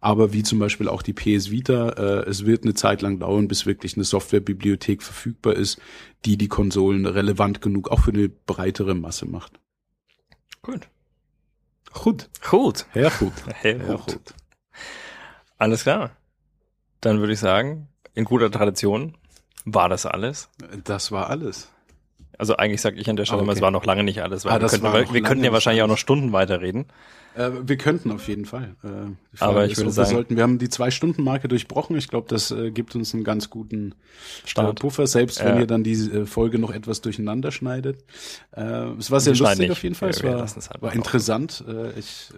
Aber 0.00 0.34
wie 0.34 0.42
zum 0.42 0.58
Beispiel 0.58 0.88
auch 0.88 1.00
die 1.00 1.14
PS 1.14 1.50
Vita, 1.50 1.88
äh, 1.90 2.28
es 2.28 2.44
wird 2.44 2.64
eine 2.64 2.74
Zeit 2.74 3.00
lang 3.00 3.18
dauern, 3.18 3.48
bis 3.48 3.64
wirklich 3.64 3.96
eine 3.96 4.04
Softwarebibliothek 4.04 5.02
verfügbar 5.02 5.54
ist, 5.54 5.78
die 6.26 6.36
die 6.36 6.48
Konsolen 6.48 7.06
relevant 7.06 7.62
genug 7.62 7.90
auch 7.90 8.00
für 8.00 8.12
eine 8.12 8.28
breitere 8.28 8.94
Masse 8.94 9.26
macht. 9.26 9.58
Gut. 10.66 10.88
Gut. 11.92 12.28
Gut. 12.50 12.86
Sehr 12.92 13.10
gut. 13.10 13.32
Sehr 13.62 13.74
gut. 13.78 14.34
Alles 15.58 15.84
klar. 15.84 16.10
Dann 17.00 17.20
würde 17.20 17.34
ich 17.34 17.38
sagen, 17.38 17.86
in 18.14 18.24
guter 18.24 18.50
Tradition 18.50 19.16
war 19.64 19.88
das 19.88 20.06
alles? 20.06 20.50
Das 20.82 21.12
war 21.12 21.30
alles. 21.30 21.70
Also 22.36 22.56
eigentlich 22.56 22.80
sage 22.80 22.96
ich 22.96 23.08
an 23.08 23.14
der 23.14 23.26
Stelle 23.26 23.42
okay. 23.42 23.46
mal, 23.46 23.52
es 23.52 23.60
war 23.60 23.70
noch 23.70 23.84
lange 23.84 24.02
nicht 24.02 24.22
alles, 24.22 24.44
weil 24.44 24.54
ah, 24.54 24.60
wir, 24.60 24.68
könnten, 24.68 24.92
wir, 24.92 25.14
wir 25.14 25.22
könnten 25.22 25.44
ja 25.44 25.52
wahrscheinlich 25.52 25.82
alles. 25.82 25.90
auch 25.90 25.94
noch 25.94 26.00
Stunden 26.00 26.32
weiterreden. 26.32 26.86
Äh, 27.36 27.50
wir 27.68 27.76
könnten 27.76 28.10
auf 28.10 28.28
jeden 28.28 28.44
Fall. 28.46 28.74
Äh, 28.82 28.88
Aber 29.40 29.66
ich 29.66 29.72
ist, 29.72 29.78
würde 29.78 29.90
ob 29.90 29.96
wir 29.96 30.04
sagen- 30.04 30.10
sollten, 30.16 30.36
wir 30.36 30.42
haben 30.42 30.58
die 30.58 30.68
zwei 30.68 30.90
Stunden 30.90 31.22
Marke 31.22 31.48
durchbrochen. 31.48 31.96
Ich 31.96 32.08
glaube, 32.08 32.26
das 32.28 32.50
äh, 32.50 32.70
gibt 32.70 32.94
uns 32.96 33.12
einen 33.14 33.24
ganz 33.24 33.50
guten 33.50 33.94
Start. 34.44 34.78
äh, 34.78 34.80
Puffer, 34.80 35.06
selbst 35.06 35.44
wenn 35.44 35.58
ihr 35.58 35.66
dann 35.66 35.84
die 35.84 35.92
äh, 35.92 36.26
Folge 36.26 36.58
noch 36.58 36.70
etwas 36.72 37.00
durcheinander 37.02 37.52
schneidet. 37.52 38.04
Äh, 38.52 38.62
es 38.98 39.10
war 39.10 39.20
sehr 39.20 39.34
lustig 39.34 39.58
nicht. 39.58 39.70
auf 39.70 39.82
jeden 39.82 39.94
Fall. 39.94 40.10
Es 40.10 40.22
war, 40.24 40.42
es 40.42 40.56
einfach 40.56 40.80
war 40.82 40.94
interessant. 40.94 41.62
Ich 41.98 42.28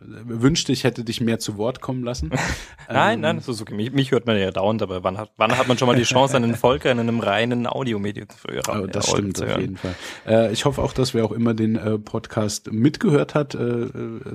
wünschte, 0.00 0.72
ich 0.72 0.84
hätte 0.84 1.04
dich 1.04 1.20
mehr 1.20 1.38
zu 1.38 1.56
Wort 1.56 1.80
kommen 1.80 2.04
lassen. 2.04 2.30
Nein, 2.88 3.14
Ähm, 3.14 3.20
nein, 3.20 3.36
das 3.36 3.48
ist 3.48 3.62
okay. 3.62 3.74
Mich, 3.74 3.92
mich 3.92 4.10
hört 4.10 4.26
man 4.26 4.36
ja 4.36 4.50
dauernd, 4.50 4.82
aber 4.82 5.02
wann 5.04 5.16
hat, 5.16 5.30
wann 5.36 5.56
hat 5.56 5.66
man 5.68 5.78
schon 5.78 5.86
mal 5.88 5.96
die 5.96 6.02
Chance, 6.02 6.36
einen 6.36 6.54
Volker 6.56 6.90
in 6.90 6.98
einem 6.98 7.20
reinen 7.20 7.66
Audiomedium 7.66 8.28
zu 8.28 8.52
hören? 8.52 8.64
Aber 8.66 8.86
das 8.88 9.06
Ja, 9.06 9.12
stimmt 9.14 9.42
auf 9.42 9.58
jeden 9.58 9.76
Fall. 9.78 10.50
Ich 10.52 10.64
hoffe 10.64 10.82
auch, 10.82 10.92
dass 10.92 11.14
wer 11.14 11.24
auch 11.24 11.32
immer 11.32 11.54
den 11.54 12.02
Podcast 12.04 12.70
mitgehört 12.72 13.34
hat, 13.34 13.54
äh, 13.54 13.86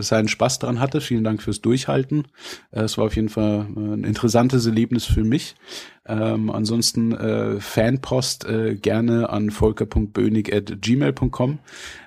seinen 0.07 0.27
Spaß 0.27 0.59
dran 0.59 0.79
hatte. 0.79 1.01
Vielen 1.01 1.23
Dank 1.23 1.41
fürs 1.41 1.61
Durchhalten. 1.61 2.27
Äh, 2.71 2.81
es 2.81 2.97
war 2.97 3.05
auf 3.05 3.15
jeden 3.15 3.29
Fall 3.29 3.67
äh, 3.75 3.79
ein 3.79 4.03
interessantes 4.03 4.65
Erlebnis 4.65 5.05
für 5.05 5.23
mich. 5.23 5.55
Ähm, 6.05 6.49
ansonsten 6.49 7.13
äh, 7.13 7.59
Fanpost 7.59 8.45
äh, 8.45 8.75
gerne 8.75 9.29
an 9.29 9.51
volker.bönig.gmail.com. 9.51 11.59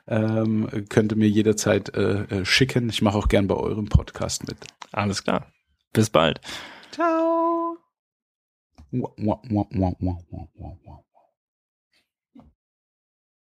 Ähm, 0.08 0.68
könnte 0.88 1.16
mir 1.16 1.28
jederzeit 1.28 1.94
äh, 1.94 2.22
äh, 2.22 2.44
schicken. 2.44 2.88
Ich 2.88 3.02
mache 3.02 3.18
auch 3.18 3.28
gern 3.28 3.46
bei 3.46 3.56
eurem 3.56 3.86
Podcast 3.86 4.48
mit. 4.48 4.56
Alles 4.92 5.22
klar. 5.22 5.46
Bis 5.92 6.10
bald. 6.10 6.40
Ciao. 6.92 7.76
Wow, 8.92 9.40
wow, 9.48 9.66
wow, 9.70 11.04